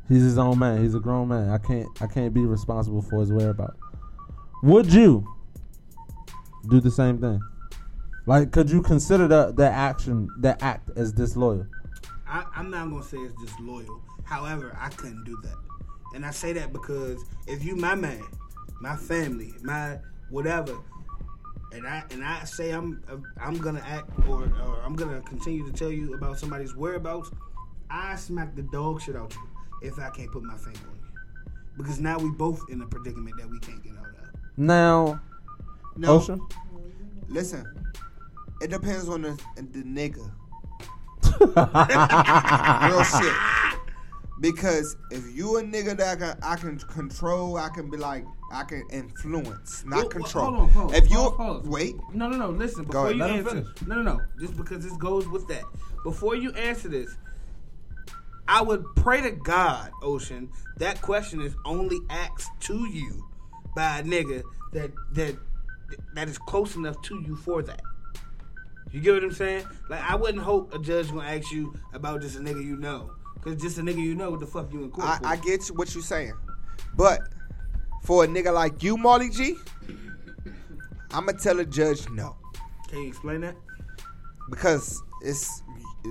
He's 0.10 0.24
his 0.24 0.40
own 0.40 0.58
man. 0.58 0.82
He's 0.82 0.96
a 0.96 1.00
grown 1.00 1.28
man. 1.28 1.50
I 1.50 1.60
can't. 1.60 1.88
I 2.02 2.08
can't 2.08 2.34
be 2.34 2.44
responsible 2.44 3.04
for 3.04 3.20
his 3.20 3.32
whereabouts. 3.32 3.78
Would 4.64 4.92
you 4.92 5.24
do 6.72 6.80
the 6.82 6.90
same 6.90 7.20
thing? 7.20 7.40
Like, 8.26 8.52
could 8.52 8.68
you 8.68 8.82
consider 8.82 9.28
that 9.28 9.58
that 9.58 9.74
action, 9.74 10.28
that 10.40 10.64
act, 10.64 10.90
as 10.96 11.12
disloyal? 11.12 11.68
I, 12.26 12.46
I'm 12.56 12.72
not 12.72 12.90
gonna 12.90 13.04
say 13.04 13.18
it's 13.18 13.40
disloyal. 13.40 14.02
However, 14.24 14.76
I 14.80 14.90
couldn't 14.90 15.24
do 15.24 15.38
that, 15.44 15.56
and 16.14 16.26
I 16.26 16.32
say 16.32 16.54
that 16.54 16.74
because 16.74 17.24
if 17.48 17.64
you 17.64 17.76
my 17.76 17.96
man, 17.96 18.24
my 18.82 18.96
family, 18.96 19.54
my 19.62 19.98
whatever, 20.30 20.78
and 21.74 21.88
I 21.88 22.04
and 22.12 22.24
I 22.24 22.44
say 22.44 22.72
I'm 22.72 23.02
I'm 23.42 23.58
gonna 23.58 23.84
act 23.86 24.10
or, 24.28 24.44
or 24.44 24.82
I'm 24.84 24.96
gonna 24.96 25.22
continue 25.22 25.66
to 25.66 25.72
tell 25.72 25.92
you 25.92 26.14
about 26.14 26.38
somebody's 26.40 26.76
whereabouts, 26.76 27.32
I 27.90 28.16
smack 28.16 28.56
the 28.56 28.64
dog 28.64 29.02
shit 29.02 29.16
out 29.16 29.34
you 29.34 29.88
if 29.88 30.00
I 30.00 30.10
can't 30.10 30.32
put 30.32 30.44
my 30.44 30.58
finger 30.58 30.80
on 30.90 31.00
you, 31.02 31.52
because 31.78 32.00
now 32.00 32.18
we 32.20 32.30
both 32.30 32.64
in 32.70 32.82
a 32.82 32.88
predicament 32.88 33.36
that 33.40 33.50
we 33.50 33.60
can't 33.60 33.84
get 33.84 33.94
out 33.94 34.06
of. 34.08 34.40
Now, 34.58 35.22
No. 35.98 36.14
Ocean. 36.16 36.42
Listen. 37.30 37.66
It 38.62 38.70
depends 38.70 39.10
on 39.10 39.22
the 39.24 39.32
the 39.56 39.84
nigga. 39.84 40.30
Real 42.90 43.04
shit. 43.04 43.81
Because 44.42 44.98
if 45.12 45.24
you 45.36 45.58
a 45.58 45.64
nigga 45.64 45.96
that 45.98 46.18
I 46.18 46.34
can, 46.34 46.38
I 46.44 46.56
can 46.56 46.80
control, 46.80 47.58
I 47.58 47.70
can 47.70 47.90
be 47.92 47.98
like, 47.98 48.26
I 48.52 48.64
can 48.64 48.84
influence, 48.92 49.84
not 49.86 49.96
Well, 49.96 50.02
well, 50.04 50.10
control. 50.10 50.44
hold 50.46 50.60
on, 50.60 50.70
hold 50.70 50.90
on, 50.90 50.96
if 50.96 51.12
you 51.12 51.62
wait, 51.70 51.96
No, 52.14 52.28
no, 52.28 52.38
no. 52.38 52.50
Listen, 52.50 52.84
before 52.86 53.12
ahead. 53.12 53.18
you 53.18 53.24
answer, 53.24 53.66
no, 53.86 53.96
no, 53.96 54.02
no. 54.02 54.22
Just 54.40 54.58
because 54.58 54.84
this 54.84 54.98
goes 54.98 55.28
with 55.28 55.48
that. 55.48 55.64
Before 56.04 56.36
you 56.36 56.52
answer 56.54 56.90
this, 56.90 57.16
I 58.48 58.62
would 58.64 58.84
pray 58.96 59.22
to 59.22 59.32
God, 59.32 59.92
Ocean, 60.02 60.50
that 60.78 61.02
question 61.02 61.42
is 61.42 61.56
only 61.64 62.00
asked 62.10 62.50
to 62.62 62.86
you 62.90 63.24
by 63.76 64.00
a 64.00 64.04
nigga 64.04 64.42
that 64.74 64.92
that 65.14 65.36
that 66.16 66.28
is 66.28 66.38
close 66.40 66.76
enough 66.76 67.00
to 67.04 67.22
you 67.22 67.36
for 67.36 67.62
that. 67.62 67.82
You 68.92 69.00
get 69.00 69.14
what 69.14 69.24
I'm 69.24 69.32
saying? 69.32 69.66
Like 69.90 70.02
I 70.02 70.16
wouldn't 70.16 70.44
hope 70.44 70.74
a 70.74 70.80
judge 70.80 71.10
gonna 71.10 71.24
ask 71.24 71.52
you 71.52 71.74
about 71.94 72.22
just 72.22 72.36
a 72.38 72.40
nigga 72.40 72.66
you 72.66 72.76
know, 72.76 73.12
cause 73.42 73.56
just 73.62 73.78
a 73.78 73.82
nigga 73.82 73.98
you 74.02 74.16
know, 74.16 74.32
what 74.32 74.40
the 74.40 74.48
fuck 74.48 74.72
you 74.74 74.84
in 74.84 74.92
court 74.92 75.08
I, 75.08 75.18
for? 75.18 75.28
I 75.28 75.36
get 75.38 75.66
what 75.68 75.94
you're 75.94 76.04
saying, 76.04 76.34
but 76.96 77.22
for 78.04 78.24
a 78.24 78.28
nigga 78.28 78.54
like 78.54 78.82
you, 78.84 78.98
Molly 78.98 79.30
G, 79.30 79.56
I'ma 81.12 81.34
tell 81.34 81.60
a 81.60 81.66
judge 81.66 82.10
no 82.10 82.36
Can 82.90 83.00
you 83.04 83.08
explain 83.10 83.42
that? 83.42 83.56
because 84.50 85.02
it's 85.22 85.62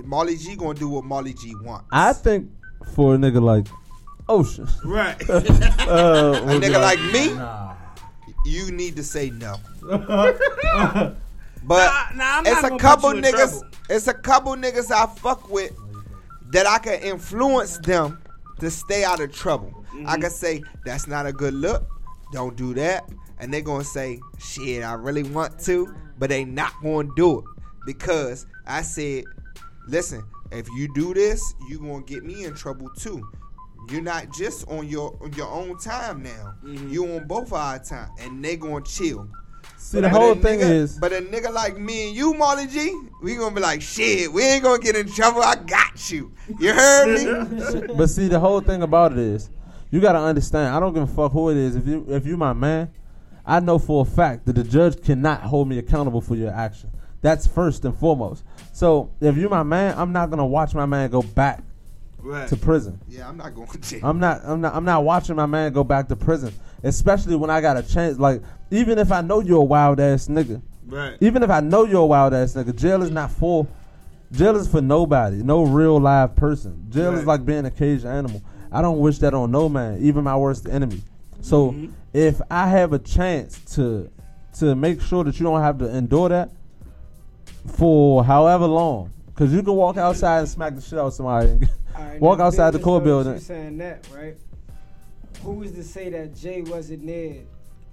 Molly 0.05 0.37
G 0.37 0.55
gonna 0.55 0.73
do 0.77 0.89
what 0.89 1.03
Molly 1.03 1.33
G 1.33 1.53
wants. 1.61 1.87
I 1.91 2.13
think 2.13 2.49
for 2.95 3.15
a 3.15 3.17
nigga 3.17 3.41
like 3.41 3.67
Ocean, 4.29 4.67
Right. 4.85 5.17
uh, 5.29 5.33
a 5.33 6.45
would 6.45 6.61
be 6.61 6.67
nigga 6.67 6.81
like 6.81 6.99
me, 7.11 7.33
nah. 7.33 7.73
you 8.45 8.71
need 8.71 8.95
to 8.95 9.03
say 9.03 9.29
no. 9.31 9.57
But 11.63 12.15
nah, 12.15 12.39
I'm 12.39 12.45
it's 12.47 12.63
a 12.63 12.75
couple 12.77 13.11
put 13.11 13.17
you 13.17 13.23
in 13.23 13.33
niggas. 13.33 13.59
trouble. 13.59 13.67
It's 13.89 14.07
a 14.07 14.13
couple 14.15 14.55
niggas 14.55 14.91
I 14.91 15.05
fuck 15.05 15.47
with 15.49 15.71
that 16.51 16.67
I 16.67 16.79
can 16.79 16.99
influence 17.01 17.77
them 17.79 18.19
to 18.59 18.69
stay 18.71 19.03
out 19.03 19.19
of 19.19 19.33
trouble. 19.33 19.73
I 19.77 19.95
Mm-hmm. 19.95 20.21
can 20.21 20.29
say 20.31 20.63
that's 20.85 21.05
not 21.07 21.25
a 21.25 21.33
good 21.33 21.53
look. 21.53 21.87
Don't 22.31 22.55
do 22.55 22.73
that, 22.75 23.09
and 23.39 23.53
they're 23.53 23.61
gonna 23.61 23.83
say 23.83 24.19
shit. 24.39 24.83
I 24.83 24.93
really 24.93 25.23
want 25.23 25.59
to, 25.65 25.93
but 26.17 26.29
they 26.29 26.45
not 26.45 26.73
gonna 26.81 27.09
do 27.15 27.39
it 27.39 27.45
because 27.85 28.45
I 28.65 28.81
said, 28.83 29.25
listen. 29.87 30.23
If 30.53 30.67
you 30.75 30.93
do 30.93 31.13
this, 31.13 31.55
you 31.69 31.79
gonna 31.79 32.01
get 32.03 32.25
me 32.25 32.43
in 32.43 32.53
trouble 32.53 32.89
too. 32.89 33.25
You're 33.89 34.01
not 34.01 34.33
just 34.33 34.67
on 34.67 34.85
your 34.85 35.17
on 35.21 35.31
your 35.31 35.47
own 35.47 35.77
time 35.77 36.23
now. 36.23 36.55
Mm-hmm. 36.61 36.89
You 36.89 37.05
on 37.15 37.25
both 37.25 37.53
our 37.53 37.79
time, 37.79 38.09
and 38.19 38.43
they 38.43 38.57
gonna 38.57 38.83
chill. 38.83 39.29
See, 39.81 39.99
the 39.99 40.09
whole 40.09 40.35
thing 40.35 40.59
nigga- 40.59 40.71
is, 40.71 40.97
but 40.99 41.11
a 41.11 41.17
nigga 41.17 41.51
like 41.51 41.77
me 41.77 42.07
and 42.07 42.15
you, 42.15 42.33
Molly 42.33 42.65
G, 42.67 42.97
we 43.21 43.35
gonna 43.35 43.53
be 43.53 43.59
like, 43.61 43.81
shit, 43.81 44.31
we 44.31 44.43
ain't 44.43 44.63
gonna 44.63 44.81
get 44.81 44.95
in 44.95 45.11
trouble. 45.11 45.41
I 45.41 45.55
got 45.55 46.09
you. 46.09 46.31
You 46.59 46.73
heard 46.73 47.81
me? 47.81 47.87
but 47.97 48.09
see, 48.09 48.27
the 48.29 48.39
whole 48.39 48.61
thing 48.61 48.83
about 48.83 49.11
it 49.11 49.17
is, 49.17 49.49
you 49.89 49.99
gotta 49.99 50.19
understand. 50.19 50.73
I 50.73 50.79
don't 50.79 50.93
give 50.93 51.03
a 51.03 51.07
fuck 51.07 51.31
who 51.33 51.49
it 51.49 51.57
is. 51.57 51.75
If 51.75 51.87
you 51.87 52.05
if 52.07 52.25
you 52.25 52.37
my 52.37 52.53
man, 52.53 52.91
I 53.45 53.59
know 53.59 53.79
for 53.79 54.03
a 54.03 54.05
fact 54.05 54.45
that 54.45 54.53
the 54.53 54.63
judge 54.63 55.03
cannot 55.03 55.41
hold 55.41 55.67
me 55.67 55.77
accountable 55.79 56.21
for 56.21 56.35
your 56.35 56.51
action. 56.51 56.89
That's 57.21 57.45
first 57.45 57.83
and 57.83 57.93
foremost. 57.97 58.45
So 58.71 59.11
if 59.19 59.35
you 59.35 59.49
my 59.49 59.63
man, 59.63 59.95
I'm 59.97 60.13
not 60.13 60.29
gonna 60.29 60.45
watch 60.45 60.73
my 60.73 60.85
man 60.85 61.09
go 61.09 61.21
back 61.21 61.63
Right. 62.23 62.47
to 62.49 62.55
prison. 62.55 62.99
yeah, 63.07 63.27
I'm 63.27 63.37
not 63.37 63.55
going 63.55 63.67
to 63.67 63.77
jail. 63.79 63.99
I'm 64.03 64.19
not. 64.19 64.41
I'm 64.43 64.61
not. 64.61 64.75
I'm 64.75 64.85
not 64.85 65.03
watching 65.03 65.35
my 65.35 65.45
man 65.47 65.73
go 65.73 65.83
back 65.83 66.07
to 66.09 66.15
prison. 66.15 66.53
especially 66.83 67.35
when 67.35 67.49
I 67.49 67.61
got 67.61 67.77
a 67.77 67.83
chance. 67.83 68.17
Like 68.19 68.41
even 68.71 68.97
if 68.99 69.11
I 69.11 69.21
know 69.21 69.39
you're 69.39 69.61
a 69.61 69.63
wild 69.63 69.99
ass 69.99 70.27
nigga, 70.27 70.61
Right. 70.87 71.15
even 71.21 71.43
if 71.43 71.49
I 71.49 71.59
know 71.61 71.83
you're 71.85 72.01
a 72.01 72.05
wild 72.05 72.33
ass 72.33 72.53
nigga, 72.53 72.75
jail 72.75 73.01
is 73.03 73.11
not 73.11 73.31
for. 73.31 73.67
Jail 74.31 74.55
is 74.55 74.67
for 74.67 74.81
nobody, 74.81 75.43
no 75.43 75.63
real 75.63 75.99
live 75.99 76.35
person. 76.35 76.85
Jail 76.89 77.13
is 77.15 77.25
like 77.25 77.45
being 77.45 77.65
a 77.65 77.71
caged 77.71 78.05
animal. 78.05 78.41
I 78.71 78.81
don't 78.81 78.99
wish 78.99 79.17
that 79.19 79.33
on 79.33 79.51
no 79.51 79.67
man, 79.67 79.99
even 80.01 80.23
my 80.23 80.37
worst 80.37 80.67
enemy. 80.69 81.01
So 81.41 81.71
Mhm. 81.71 81.91
if 82.13 82.39
I 82.49 82.67
have 82.67 82.93
a 82.93 82.99
chance 82.99 83.59
to 83.75 84.09
to 84.59 84.75
make 84.75 85.01
sure 85.01 85.23
that 85.23 85.39
you 85.39 85.43
don't 85.45 85.61
have 85.61 85.77
to 85.79 85.95
endure 85.95 86.29
that 86.29 86.51
for 87.67 88.23
however 88.23 88.65
long, 88.67 89.11
because 89.27 89.53
you 89.53 89.61
can 89.63 89.73
walk 89.73 89.97
outside 89.97 90.39
and 90.39 90.49
smack 90.49 90.75
the 90.75 90.81
shit 90.81 90.97
out 90.99 91.07
of 91.07 91.13
somebody. 91.13 91.59
All 91.95 92.03
right, 92.03 92.19
Walk 92.21 92.39
outside 92.39 92.71
the 92.71 92.79
business 92.79 92.85
court 92.85 93.03
building. 93.03 93.33
You 93.33 93.39
saying 93.39 93.77
that, 93.77 94.07
right? 94.13 94.35
Who 95.43 95.53
was 95.53 95.71
to 95.73 95.83
say 95.83 96.09
that 96.09 96.35
Jay 96.35 96.61
wasn't 96.61 97.05
there 97.05 97.37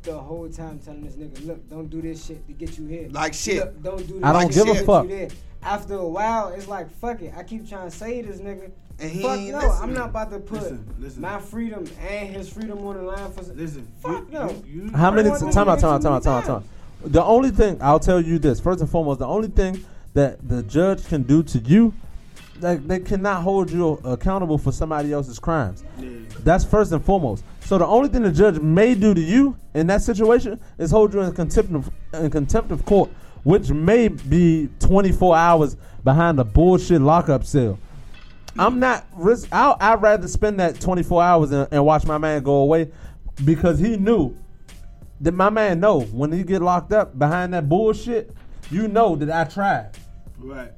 the 0.03 0.19
whole 0.19 0.49
time 0.49 0.79
telling 0.79 1.05
this 1.05 1.15
nigga, 1.15 1.47
look, 1.47 1.69
don't 1.69 1.89
do 1.89 2.01
this 2.01 2.27
shit 2.27 2.47
to 2.47 2.53
get 2.53 2.79
you 2.79 2.87
here. 2.87 3.09
Like 3.11 3.35
shit. 3.35 3.59
Look, 3.59 3.83
don't 3.83 4.07
do 4.07 4.15
this 4.15 4.25
I 4.25 4.33
don't 4.33 4.53
shit 4.53 4.67
give 4.67 4.77
a 4.77 4.85
fuck. 4.85 5.33
After 5.63 5.95
a 5.95 6.07
while, 6.07 6.49
it's 6.49 6.69
like, 6.69 6.91
fuck 6.99 7.21
it. 7.21 7.35
I 7.37 7.43
keep 7.43 7.69
trying 7.69 7.91
to 7.91 7.97
say 7.97 8.23
this 8.23 8.41
nigga. 8.41 8.71
And 9.01 9.11
he 9.11 9.23
fuck 9.23 9.39
ain't 9.39 9.53
no, 9.53 9.59
listening. 9.59 9.83
I'm 9.83 9.95
not 9.95 10.09
about 10.11 10.31
to 10.31 10.41
put 10.41 10.63
Listen, 10.63 10.95
listen. 10.99 11.23
my 11.23 11.41
freedom 11.41 11.87
and 12.01 12.35
his 12.35 12.49
freedom 12.49 12.85
on 12.85 12.97
the 12.97 13.03
line 13.03 13.33
for. 13.33 13.43
Listen. 13.43 13.87
Fuck 14.01 14.27
you, 14.27 14.33
no. 14.33 14.51
You, 14.67 14.85
you, 14.85 14.93
How 14.93 15.11
many? 15.11 15.31
T- 15.31 15.45
knows 15.45 15.55
time 15.55 15.69
out, 15.69 15.79
time 15.79 15.95
out, 15.95 16.03
time 16.03 16.13
out, 16.13 16.23
time 16.23 16.39
out, 16.39 16.45
time 16.45 16.57
out. 16.57 16.65
The 17.05 17.23
only 17.23 17.51
thing 17.51 17.79
I'll 17.81 18.01
tell 18.01 18.21
you 18.21 18.41
this 18.41 18.59
first 18.59 18.81
and 18.81 18.91
foremost, 18.91 19.21
the 19.21 19.27
only 19.27 19.49
thing 19.49 19.85
that 20.15 20.49
the 20.49 20.65
judge 20.65 21.07
can 21.07 21.23
do 21.23 21.45
to 21.45 21.59
you, 21.59 21.95
like 22.61 22.87
they 22.87 23.01
cannot 23.01 23.43
hold 23.43 23.71
you 23.71 24.01
uh, 24.05 24.11
accountable 24.11 24.59
for 24.59 24.73
somebody 24.73 25.13
else's 25.13 25.39
crimes. 25.39 25.85
Yeah. 25.99 26.11
That's 26.41 26.65
first 26.65 26.93
and 26.93 27.05
foremost. 27.05 27.45
So 27.61 27.79
the 27.79 27.87
only 27.87 28.09
thing 28.09 28.23
the 28.23 28.33
judge 28.33 28.59
may 28.61 28.95
do 28.95 29.15
to 29.15 29.21
you 29.21 29.57
in 29.75 29.87
that 29.89 30.03
situation 30.03 30.61
is 30.79 30.91
hold 30.91 31.13
you 31.15 31.21
in 31.21 31.33
contempt 31.33 31.75
of, 31.75 31.91
in 32.15 32.31
contempt 32.31 32.71
of 32.71 32.85
court, 32.85 33.11
which 33.43 33.71
may 33.71 34.09
be 34.09 34.69
24 34.81 35.37
hours 35.37 35.77
behind 36.05 36.39
a 36.41 36.45
bullshit 36.45 37.01
lockup 37.01 37.45
cell. 37.45 37.79
I'm 38.59 38.81
not 38.81 39.07
risk. 39.15 39.49
I'll, 39.53 39.77
I'd 39.81 40.03
rather 40.03 40.27
spend 40.27 40.59
that 40.61 40.81
24 40.81 41.23
hours 41.23 41.53
and, 41.53 41.69
and 41.71 41.85
watch 41.85 42.05
my 42.07 42.19
man 42.19 42.43
go 42.43 42.57
away 42.57 42.91
because 43.45 43.79
he 43.79 43.97
knew 43.97 44.35
that 45.21 45.33
my 45.33 45.51
man 45.51 45.81
know 45.81 46.01
when 46.01 46.33
he 46.33 46.43
get 46.43 46.63
locked 46.63 46.93
up 46.93 47.19
behind 47.19 47.55
that 47.55 47.69
bullshit, 47.69 48.35
you 48.71 48.89
know 48.89 49.17
that 49.17 49.31
I 49.31 49.51
tried. 49.51 49.91
Right. 50.39 50.73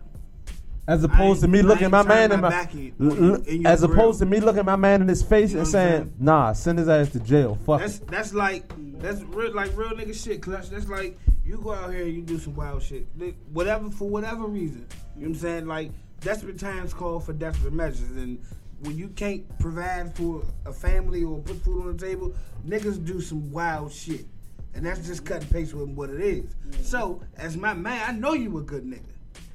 As 0.91 1.05
opposed 1.05 1.41
to 1.43 1.49
me 1.49 1.63
looking 1.63 1.85
ain't 1.85 1.93
my 1.93 2.03
man 2.03 2.33
in 2.33 2.41
my 2.41 2.49
my, 2.51 2.69
in- 2.73 2.95
l- 3.01 3.11
on 3.13 3.17
you- 3.23 3.35
l- 3.35 3.43
in 3.47 3.67
as 3.67 3.81
grill. 3.81 3.93
opposed 3.93 4.19
to 4.19 4.27
me 4.27 4.41
looking 4.41 4.65
my 4.65 4.75
man 4.75 5.01
in 5.03 5.07
his 5.09 5.23
face 5.23 5.51
You 5.51 5.57
know 5.57 5.61
and 5.61 5.69
saying, 5.71 6.03
saying? 6.05 6.15
"Nah, 6.19 6.53
send 6.53 6.79
his 6.81 6.89
ass 6.89 7.11
to 7.11 7.21
jail." 7.21 7.57
Fuck. 7.65 7.81
That's 7.81 7.99
it." 7.99 8.09
that's 8.09 8.35
like 8.35 8.65
that's 9.01 9.23
real 9.23 9.55
like 9.55 9.71
real 9.77 9.91
nigga 9.91 10.15
shit. 10.21 10.43
Cause 10.43 10.53
that's, 10.55 10.69
that's 10.69 10.89
like 10.89 11.17
you 11.45 11.59
go 11.59 11.73
out 11.75 11.93
here 11.93 12.05
and 12.05 12.13
you 12.15 12.23
do 12.23 12.39
some 12.39 12.57
wild 12.57 12.83
shit, 12.83 13.07
whatever 13.53 13.89
for 13.91 14.09
whatever 14.09 14.47
reason. 14.47 14.85
You 15.17 15.23
know 15.23 15.29
what 15.29 15.29
I'm 15.29 15.35
saying? 15.37 15.67
Like 15.67 15.93
desperate 16.21 16.59
times 16.59 16.93
call 16.93 17.21
for 17.21 17.33
desperate 17.35 17.73
measures, 17.73 18.11
and 18.11 18.41
when 18.81 18.97
you 18.99 19.09
can't 19.11 19.45
provide 19.61 20.15
for 20.17 20.43
a 20.67 20.73
family 20.73 21.23
or 21.23 21.39
put 21.39 21.63
food 21.63 21.83
on 21.87 21.97
the 21.97 22.05
table, 22.05 22.35
niggas 22.67 23.05
do 23.05 23.21
some 23.21 23.53
wild 23.53 23.93
shit, 23.93 24.27
and 24.75 24.85
that's 24.85 25.07
just 25.07 25.25
cut 25.25 25.43
and 25.43 25.51
paste 25.51 25.73
with 25.73 25.89
what 25.91 26.11
it 26.11 26.21
is. 26.21 26.47
Mm-hmm. 26.47 26.83
So 26.83 27.23
as 27.37 27.57
my 27.57 27.75
man, 27.75 28.03
I 28.09 28.13
know 28.13 28.33
you 28.33 28.59
a 28.59 28.63
good 28.63 28.85
nigga. 28.85 29.10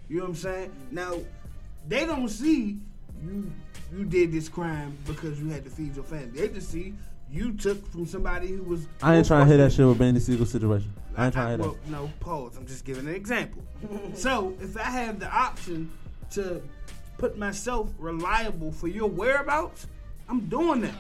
You 0.07 0.17
know 0.17 0.23
what 0.23 0.29
I'm 0.29 0.35
saying? 0.35 0.71
Now 0.91 1.19
they 1.87 2.05
don't 2.05 2.29
see 2.29 2.77
you 3.23 3.51
you 3.95 4.05
did 4.05 4.31
this 4.31 4.49
crime 4.49 4.97
because 5.05 5.39
you 5.39 5.49
had 5.49 5.63
to 5.63 5.69
feed 5.69 5.95
your 5.95 6.03
family. 6.03 6.39
They 6.39 6.49
just 6.49 6.69
see 6.69 6.93
you 7.31 7.53
took 7.53 7.85
from 7.91 8.05
somebody 8.05 8.47
who 8.47 8.63
was. 8.63 8.87
I 9.01 9.15
ain't 9.15 9.27
trying 9.27 9.41
to 9.41 9.47
hear 9.47 9.57
that 9.57 9.71
shit 9.71 9.85
with 9.85 9.97
Beanie 9.97 10.21
Sigel 10.21 10.45
situation. 10.45 10.93
I 11.17 11.25
ain't 11.25 11.33
trying 11.33 11.57
to 11.57 11.63
hear 11.63 11.71
well, 11.71 11.79
No, 11.87 12.11
pause. 12.19 12.57
I'm 12.57 12.65
just 12.65 12.85
giving 12.85 13.07
an 13.07 13.15
example. 13.15 13.63
so 14.13 14.53
if 14.61 14.77
I 14.77 14.83
have 14.83 15.19
the 15.19 15.29
option 15.33 15.91
to 16.31 16.61
put 17.17 17.37
myself 17.37 17.89
reliable 17.97 18.71
for 18.71 18.87
your 18.87 19.09
whereabouts, 19.09 19.87
I'm 20.27 20.41
doing 20.47 20.81
that. 20.81 20.95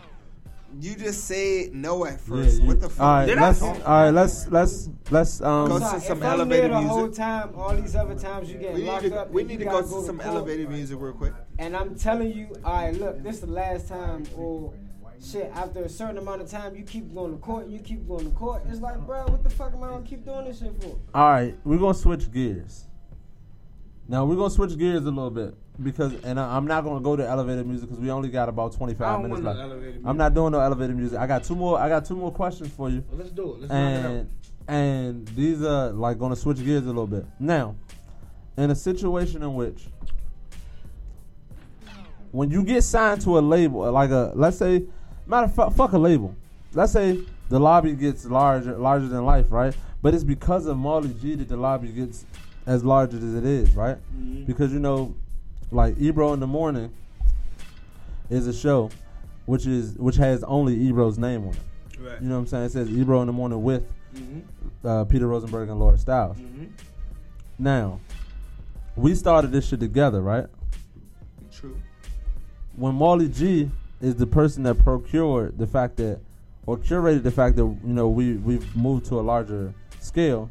You 0.79 0.95
just 0.95 1.23
said 1.25 1.73
no 1.73 2.05
at 2.05 2.19
first. 2.19 2.57
Yeah, 2.57 2.61
you- 2.63 2.67
what 2.67 2.81
the 2.81 2.89
fuck? 2.89 2.99
All 3.05 3.13
right, 3.15 3.25
Did 3.27 3.39
let's 3.39 3.61
all 3.61 3.73
right. 3.85 4.09
Let's 4.09 4.47
let's 4.49 4.89
let's 5.09 5.39
Go 5.39 5.47
um. 5.47 5.79
to 5.79 6.01
some 6.01 6.21
elevated 6.21 6.63
there 6.63 6.69
the 6.69 6.75
music. 6.81 6.89
whole 6.89 7.09
time, 7.09 7.49
all 7.55 7.75
these 7.75 7.95
other 7.95 8.15
times 8.15 8.51
you 8.51 8.59
we 8.59 8.73
need 8.73 8.83
locked 8.85 9.05
to, 9.05 9.19
up. 9.21 9.31
we 9.31 9.43
need 9.43 9.59
to 9.59 9.65
go 9.65 9.81
gotta 9.81 10.05
some 10.05 10.19
elevated 10.21 10.69
music 10.69 10.97
real 10.99 11.13
quick. 11.13 11.33
And 11.59 11.75
I'm 11.77 11.95
telling 11.95 12.33
you, 12.33 12.53
all 12.65 12.73
right, 12.73 12.93
look, 12.93 13.23
this 13.23 13.35
is 13.35 13.41
the 13.41 13.47
last 13.51 13.87
time, 13.87 14.25
or 14.35 14.73
shit, 15.23 15.49
after 15.55 15.83
a 15.83 15.89
certain 15.89 16.17
amount 16.17 16.41
of 16.41 16.49
time, 16.49 16.75
you 16.75 16.83
keep 16.83 17.13
going 17.15 17.31
to 17.31 17.37
court, 17.37 17.67
you 17.67 17.79
keep 17.79 18.05
going 18.07 18.25
to 18.25 18.31
court. 18.31 18.63
It's 18.69 18.81
like, 18.81 18.99
bro, 19.05 19.23
what 19.27 19.43
the 19.43 19.49
fuck 19.49 19.73
am 19.73 19.83
I 19.83 19.87
gonna 19.89 20.05
keep 20.05 20.25
doing 20.25 20.45
this 20.45 20.59
shit 20.59 20.73
for? 20.81 20.97
All 21.13 21.29
right, 21.29 21.55
we're 21.63 21.77
gonna 21.77 21.93
switch 21.93 22.29
gears. 22.31 22.85
Now 24.07 24.25
we're 24.25 24.35
gonna 24.35 24.49
switch 24.49 24.77
gears 24.77 25.01
a 25.01 25.05
little 25.05 25.31
bit 25.31 25.55
because, 25.81 26.13
and 26.23 26.39
I, 26.39 26.55
I'm 26.55 26.65
not 26.67 26.83
gonna 26.83 27.01
go 27.01 27.15
to 27.15 27.27
elevated 27.27 27.65
music 27.67 27.89
because 27.89 28.01
we 28.01 28.09
only 28.11 28.29
got 28.29 28.49
about 28.49 28.73
I 28.73 28.77
25 28.77 28.99
don't 28.99 29.23
minutes 29.23 29.41
left. 29.41 29.59
no 29.59 30.09
I'm 30.09 30.17
not 30.17 30.33
doing 30.33 30.51
no 30.51 30.59
elevated 30.59 30.95
music. 30.95 31.19
I 31.19 31.27
got 31.27 31.43
two 31.43 31.55
more. 31.55 31.79
I 31.79 31.89
got 31.89 32.05
two 32.05 32.15
more 32.15 32.31
questions 32.31 32.71
for 32.71 32.89
you. 32.89 33.03
Well, 33.09 33.17
let's 33.19 33.31
do 33.31 33.53
it. 33.55 33.59
Let's 33.61 33.71
knock 33.71 33.79
it 33.79 34.05
and 34.05 34.29
and 34.67 35.27
these 35.29 35.63
are 35.63 35.91
like 35.91 36.17
gonna 36.17 36.35
switch 36.35 36.63
gears 36.63 36.83
a 36.83 36.87
little 36.87 37.07
bit. 37.07 37.25
Now, 37.39 37.75
in 38.57 38.71
a 38.71 38.75
situation 38.75 39.43
in 39.43 39.53
which 39.55 39.87
when 42.31 42.49
you 42.51 42.63
get 42.63 42.83
signed 42.83 43.21
to 43.21 43.37
a 43.37 43.41
label, 43.41 43.89
like 43.91 44.09
a 44.09 44.31
let's 44.35 44.57
say, 44.57 44.83
matter 45.25 45.45
of 45.45 45.55
fact, 45.55 45.73
fuck 45.73 45.93
a 45.93 45.97
label. 45.97 46.35
Let's 46.73 46.91
say 46.93 47.19
the 47.49 47.59
lobby 47.59 47.93
gets 47.93 48.25
larger, 48.25 48.75
larger 48.77 49.07
than 49.07 49.23
life, 49.25 49.51
right? 49.51 49.75
But 50.01 50.13
it's 50.13 50.23
because 50.23 50.65
of 50.65 50.77
Marley 50.77 51.13
G 51.21 51.35
that 51.35 51.47
the 51.47 51.57
lobby 51.57 51.89
gets 51.89 52.25
as 52.65 52.83
large 52.83 53.13
as 53.13 53.23
it 53.35 53.45
is, 53.45 53.75
right? 53.75 53.97
Mhm. 54.17 54.45
Because 54.45 54.73
you 54.73 54.79
know, 54.79 55.13
like 55.71 55.95
Ebro 55.99 56.33
in 56.33 56.39
the 56.39 56.47
morning 56.47 56.91
is 58.29 58.47
a 58.47 58.53
show, 58.53 58.89
which 59.45 59.65
is 59.65 59.95
which 59.97 60.15
has 60.17 60.43
only 60.43 60.75
Ebro's 60.75 61.17
name 61.17 61.43
on 61.47 61.53
it. 61.53 61.59
Right. 61.99 62.21
You 62.21 62.27
know 62.27 62.35
what 62.35 62.41
I'm 62.41 62.47
saying? 62.47 62.63
It 62.65 62.71
says 62.71 62.89
Ebro 62.89 63.21
in 63.21 63.27
the 63.27 63.33
morning 63.33 63.63
with 63.63 63.83
Mhm. 64.15 64.41
uh, 64.83 65.03
Peter 65.05 65.27
Rosenberg 65.27 65.69
and 65.69 65.79
Laura 65.79 65.97
Stylez. 65.97 66.37
Mhm. 66.37 66.69
Now, 67.59 67.99
we 68.95 69.15
started 69.15 69.51
this 69.51 69.65
shit 69.67 69.79
together, 69.79 70.21
right? 70.21 70.47
True. 71.51 71.75
When 72.75 72.95
Molly 72.95 73.27
G 73.29 73.71
is 74.01 74.15
the 74.15 74.27
person 74.27 74.63
that 74.63 74.75
procured 74.79 75.57
the 75.57 75.67
fact 75.67 75.97
that, 75.97 76.19
or 76.65 76.77
curated 76.77 77.23
the 77.23 77.31
fact 77.31 77.55
that 77.57 77.63
you 77.63 77.93
know 77.93 78.09
we 78.09 78.33
we've 78.37 78.75
moved 78.75 79.05
to 79.07 79.19
a 79.19 79.21
larger 79.21 79.73
scale, 79.99 80.49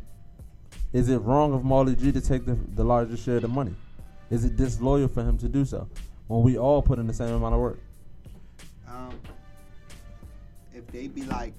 is 0.93 1.09
it 1.09 1.19
wrong 1.19 1.53
of 1.53 1.65
Molly 1.65 1.95
G 1.95 2.13
to 2.13 2.21
take 2.21 2.47
the 2.47 2.57
the 2.75 2.85
larger 2.85 3.17
share 3.17 3.37
of 3.37 3.43
the 3.43 3.49
money? 3.49 3.75
Is 4.35 4.45
it 4.45 4.57
disloyal 4.57 5.07
for 5.07 5.23
him 5.23 5.39
to 5.39 5.49
do 5.49 5.65
so 5.65 5.89
when 6.27 6.43
we 6.43 6.59
all 6.59 6.83
put 6.83 6.99
in 6.99 7.07
the 7.07 7.15
same 7.15 7.33
amount 7.33 7.55
of 7.55 7.61
work? 7.61 7.79
Um, 8.89 9.13
if 10.75 10.85
they 10.89 11.07
be 11.07 11.23
like 11.23 11.55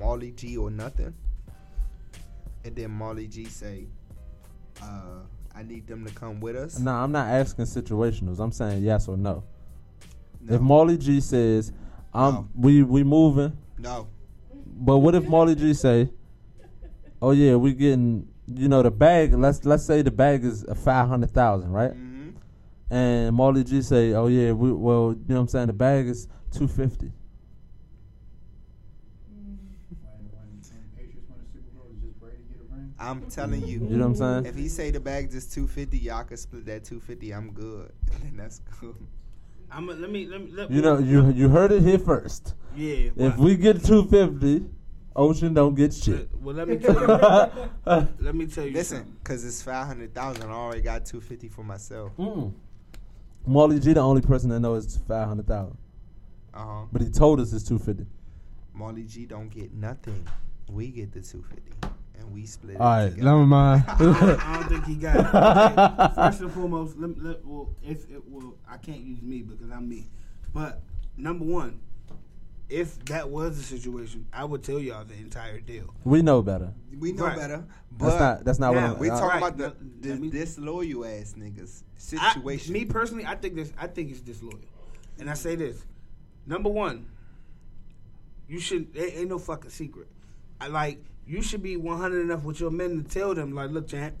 Marley 0.00 0.32
G 0.32 0.56
or 0.56 0.72
nothing, 0.72 1.14
and 2.64 2.74
then 2.74 2.90
Marley 2.90 3.28
G 3.28 3.44
say, 3.44 3.86
uh, 4.82 5.20
"I 5.54 5.62
need 5.62 5.86
them 5.86 6.04
to 6.04 6.12
come 6.12 6.40
with 6.40 6.56
us." 6.56 6.80
No, 6.80 6.90
I'm 6.90 7.12
not 7.12 7.28
asking 7.28 7.66
situationals. 7.66 8.40
I'm 8.40 8.50
saying 8.50 8.82
yes 8.82 9.06
or 9.06 9.16
no. 9.16 9.44
No. 10.40 10.54
If 10.56 10.60
Marley 10.60 10.98
G 10.98 11.20
says, 11.20 11.70
"I'm 12.12 12.34
No. 12.34 12.48
we 12.56 12.82
we 12.82 13.04
moving," 13.04 13.56
no. 13.78 14.08
But 14.66 14.98
what 14.98 15.14
if 15.14 15.28
Marley 15.28 15.54
G 15.54 15.74
say, 15.74 16.10
"Oh 17.22 17.30
yeah, 17.30 17.54
we 17.54 17.72
getting 17.72 18.26
you 18.54 18.68
know 18.68 18.82
the 18.82 18.90
bag. 18.90 19.34
Let's 19.34 19.64
let's 19.64 19.84
say 19.84 20.02
the 20.02 20.10
bag 20.10 20.44
is 20.44 20.64
a 20.64 20.74
five 20.74 21.08
hundred 21.08 21.30
thousand, 21.30 21.72
right?" 21.72 21.92
hmm 21.92 22.30
And 22.90 23.34
Marley 23.34 23.64
G 23.64 23.82
say, 23.82 24.12
"Oh 24.12 24.26
yeah, 24.26 24.52
we 24.52 24.72
well 24.72 25.12
you 25.12 25.24
know 25.28 25.36
what 25.36 25.40
I'm 25.42 25.48
saying 25.48 25.66
the 25.68 25.72
bag 25.72 26.06
is 26.06 26.28
two 26.50 26.68
fifty. 26.68 27.12
I'm 33.00 33.22
telling 33.30 33.66
you. 33.66 33.80
You 33.80 33.96
know 33.96 34.08
what 34.08 34.20
I'm 34.20 34.44
saying? 34.44 34.46
If 34.46 34.56
he 34.56 34.68
say 34.68 34.90
the 34.90 35.00
bag 35.00 35.30
just 35.30 35.52
two 35.52 35.66
fifty, 35.66 35.98
y'all 35.98 36.22
can 36.24 36.36
split 36.36 36.66
that 36.66 36.84
two 36.84 37.00
fifty. 37.00 37.32
I'm 37.32 37.52
good. 37.52 37.90
then 38.22 38.36
that's 38.36 38.60
cool. 38.78 38.94
I'm 39.72 39.88
a, 39.88 39.94
let 39.94 40.10
me 40.10 40.26
let 40.26 40.42
me. 40.42 40.50
Let 40.52 40.70
You 40.70 40.82
know 40.82 40.98
you 40.98 41.30
you 41.30 41.48
heard 41.48 41.72
it 41.72 41.82
here 41.82 41.98
first. 41.98 42.54
Yeah. 42.76 43.10
If 43.16 43.16
well, 43.16 43.36
we 43.38 43.56
get 43.56 43.84
two 43.84 44.04
fifty, 44.06 44.66
Ocean 45.16 45.52
don't 45.54 45.74
get 45.74 45.92
shit. 45.92 46.28
Well, 46.40 46.54
let 46.54 46.68
me 46.68 46.76
tell 46.76 46.94
you. 46.94 47.68
let 48.20 48.34
me 48.34 48.46
tell 48.46 48.64
you. 48.64 48.72
Listen, 48.72 49.16
cause 49.24 49.44
it's 49.44 49.60
five 49.62 49.86
hundred 49.86 50.14
thousand. 50.14 50.48
I 50.48 50.52
already 50.52 50.82
got 50.82 51.04
two 51.04 51.20
fifty 51.20 51.48
for 51.48 51.64
myself. 51.64 52.12
Mm. 52.16 52.52
Marley 53.46 53.80
G 53.80 53.92
the 53.92 54.00
only 54.00 54.22
person 54.22 54.50
that 54.50 54.60
knows 54.60 54.84
it's 54.84 54.96
five 54.98 55.26
hundred 55.26 55.46
thousand, 55.48 55.76
Uh 56.54 56.64
huh. 56.64 56.82
but 56.92 57.02
he 57.02 57.08
told 57.10 57.40
us 57.40 57.52
it's 57.52 57.64
two 57.66 57.78
fifty. 57.78 58.06
Marley 58.72 59.02
G 59.02 59.26
don't 59.26 59.48
get 59.50 59.72
nothing. 59.74 60.26
We 60.70 60.88
get 60.88 61.12
the 61.12 61.20
two 61.20 61.42
fifty, 61.42 61.72
and 62.18 62.32
we 62.32 62.46
split 62.46 62.76
it. 62.76 62.80
All 62.80 62.86
right, 62.86 63.10
together. 63.10 63.24
never 63.24 63.46
mind. 63.46 63.84
I 63.88 63.96
don't 64.60 64.68
think 64.68 64.84
he 64.86 64.94
got 64.94 65.16
it. 65.16 65.26
Okay, 65.26 66.14
First 66.14 66.40
and 66.42 66.52
foremost, 66.52 66.96
let, 66.98 67.18
let, 67.20 67.44
well, 67.44 67.70
if 67.82 68.08
it 68.10 68.22
will, 68.30 68.56
I 68.68 68.76
can't 68.76 69.00
use 69.00 69.20
me 69.22 69.42
because 69.42 69.70
I'm 69.72 69.88
me. 69.88 70.06
But 70.54 70.80
number 71.16 71.44
one, 71.44 71.80
if 72.70 73.04
that 73.06 73.28
was 73.28 73.56
the 73.56 73.62
situation, 73.62 74.26
I 74.32 74.44
would 74.44 74.62
tell 74.62 74.78
y'all 74.78 75.04
the 75.04 75.14
entire 75.14 75.60
deal. 75.60 75.92
We 76.04 76.22
know 76.22 76.40
better. 76.42 76.72
We 76.98 77.12
know 77.12 77.26
Right. 77.26 77.36
better. 77.36 77.64
That's 77.98 78.14
But 78.14 78.18
not. 78.18 78.44
That's 78.44 78.58
not 78.58 78.74
now, 78.74 78.80
what 78.82 78.90
I'm. 78.94 78.98
we 78.98 79.10
uh, 79.10 79.18
talking 79.20 79.28
Right. 79.40 79.54
about 79.54 79.56
the, 79.58 79.64
Let- 79.64 80.02
the 80.02 80.14
me- 80.16 80.30
disloyal 80.30 81.04
ass 81.04 81.34
niggas 81.36 81.82
I- 82.18 82.32
situation. 82.32 82.72
me 82.72 82.84
personally, 82.84 83.26
I 83.26 83.34
think 83.34 83.56
this. 83.56 83.72
I 83.76 83.86
think 83.88 84.10
it's 84.10 84.20
disloyal, 84.20 84.60
and 85.18 85.28
I 85.28 85.34
say 85.34 85.56
this: 85.56 85.84
number 86.46 86.70
one, 86.70 87.06
you 88.48 88.60
should. 88.60 88.94
It 88.96 89.18
ain't 89.18 89.28
no 89.28 89.38
fucking 89.38 89.70
secret. 89.70 90.08
I 90.60 90.68
like 90.68 91.02
you 91.26 91.42
should 91.42 91.62
be 91.62 91.76
one 91.76 91.98
hundred 91.98 92.20
enough 92.22 92.44
with 92.44 92.60
your 92.60 92.70
men 92.70 93.02
to 93.02 93.08
tell 93.08 93.34
them, 93.34 93.54
like, 93.54 93.70
look, 93.70 93.88
champ, 93.88 94.14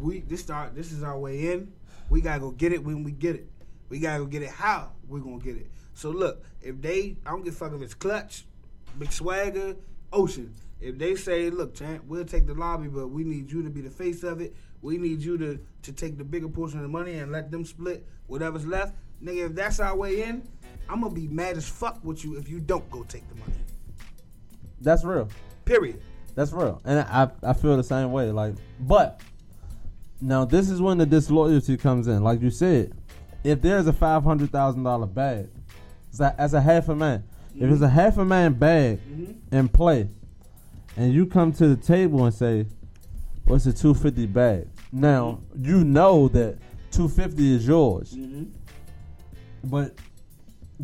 we 0.00 0.20
this 0.20 0.40
start. 0.40 0.74
This 0.74 0.92
is 0.92 1.02
our 1.02 1.18
way 1.18 1.52
in. 1.52 1.72
We 2.10 2.20
gotta 2.20 2.40
go 2.40 2.50
get 2.50 2.72
it 2.72 2.82
when 2.82 3.04
we 3.04 3.12
get 3.12 3.36
it. 3.36 3.48
We 3.88 3.98
gotta 4.00 4.20
go 4.24 4.26
get 4.26 4.42
it 4.42 4.50
how 4.50 4.92
we 5.08 5.20
gonna 5.20 5.38
get 5.38 5.56
it. 5.56 5.70
So 5.98 6.10
look, 6.10 6.44
if 6.62 6.80
they, 6.80 7.16
I 7.26 7.30
don't 7.30 7.42
give 7.44 7.54
a 7.54 7.56
fuck 7.56 7.72
if 7.72 7.82
it's 7.82 7.92
clutch, 7.92 8.44
big 9.00 9.10
swagger, 9.10 9.74
ocean. 10.12 10.54
If 10.80 10.96
they 10.96 11.16
say, 11.16 11.50
look, 11.50 11.74
champ, 11.74 12.04
we'll 12.06 12.24
take 12.24 12.46
the 12.46 12.54
lobby, 12.54 12.86
but 12.86 13.08
we 13.08 13.24
need 13.24 13.50
you 13.50 13.64
to 13.64 13.68
be 13.68 13.80
the 13.80 13.90
face 13.90 14.22
of 14.22 14.40
it. 14.40 14.54
We 14.80 14.96
need 14.96 15.20
you 15.20 15.36
to 15.38 15.58
to 15.82 15.92
take 15.92 16.16
the 16.16 16.22
bigger 16.22 16.48
portion 16.48 16.78
of 16.78 16.84
the 16.84 16.88
money 16.88 17.14
and 17.14 17.32
let 17.32 17.50
them 17.50 17.64
split 17.64 18.06
whatever's 18.28 18.64
left. 18.64 18.94
Nigga, 19.20 19.46
if 19.46 19.56
that's 19.56 19.80
our 19.80 19.96
way 19.96 20.22
in, 20.22 20.48
I'm 20.88 21.00
gonna 21.00 21.12
be 21.12 21.26
mad 21.26 21.56
as 21.56 21.68
fuck 21.68 21.98
with 22.04 22.24
you 22.24 22.36
if 22.36 22.48
you 22.48 22.60
don't 22.60 22.88
go 22.92 23.02
take 23.02 23.28
the 23.28 23.34
money. 23.34 23.58
That's 24.80 25.02
real. 25.02 25.28
Period. 25.64 26.00
That's 26.36 26.52
real, 26.52 26.80
and 26.84 27.00
I 27.00 27.28
I 27.42 27.54
feel 27.54 27.76
the 27.76 27.82
same 27.82 28.12
way. 28.12 28.30
Like, 28.30 28.54
but 28.78 29.20
now 30.20 30.44
this 30.44 30.70
is 30.70 30.80
when 30.80 30.98
the 30.98 31.06
disloyalty 31.06 31.76
comes 31.76 32.06
in. 32.06 32.22
Like 32.22 32.40
you 32.40 32.50
said, 32.50 32.92
if 33.42 33.60
there's 33.60 33.88
a 33.88 33.92
five 33.92 34.22
hundred 34.22 34.52
thousand 34.52 34.84
dollar 34.84 35.06
bag, 35.06 35.48
as 36.12 36.20
a, 36.20 36.40
as 36.40 36.54
a 36.54 36.60
half 36.60 36.88
a 36.88 36.94
man, 36.94 37.24
if 37.54 37.70
it's 37.70 37.82
a 37.82 37.88
half 37.88 38.18
a 38.18 38.24
man 38.24 38.54
bag 38.54 38.98
mm-hmm. 38.98 39.54
in 39.54 39.68
play, 39.68 40.08
and 40.96 41.12
you 41.12 41.26
come 41.26 41.52
to 41.52 41.68
the 41.68 41.76
table 41.76 42.24
and 42.24 42.34
say, 42.34 42.66
"What's 43.44 43.66
a 43.66 43.72
two 43.72 43.94
fifty 43.94 44.26
bag?" 44.26 44.68
Now 44.92 45.40
mm-hmm. 45.52 45.64
you 45.64 45.84
know 45.84 46.28
that 46.28 46.58
two 46.90 47.08
fifty 47.08 47.54
is 47.54 47.66
yours, 47.66 48.14
mm-hmm. 48.14 48.44
but 49.64 49.94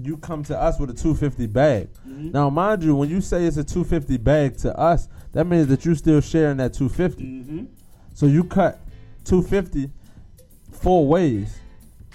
you 0.01 0.16
come 0.16 0.43
to 0.43 0.61
us 0.61 0.79
with 0.81 0.91
a 0.91 0.93
250 0.93 1.47
bag. 1.47 1.89
Now, 2.05 2.51
mind 2.51 2.83
you, 2.83 2.97
when 2.97 3.09
you 3.09 3.20
say 3.20 3.45
it's 3.45 3.57
a 3.57 3.62
250 3.62 4.16
bag 4.16 4.57
to 4.59 4.77
us, 4.77 5.09
that 5.31 5.47
means 5.47 5.68
that 5.68 5.85
you're 5.85 5.95
still 5.95 6.20
sharing 6.20 6.57
that 6.57 6.75
250. 6.75 7.22
Mm-hmm. 7.22 7.64
So 8.12 8.27
you 8.27 8.43
cut 8.43 8.81
250 9.25 9.93
four 10.85 11.07
ways, 11.07 11.59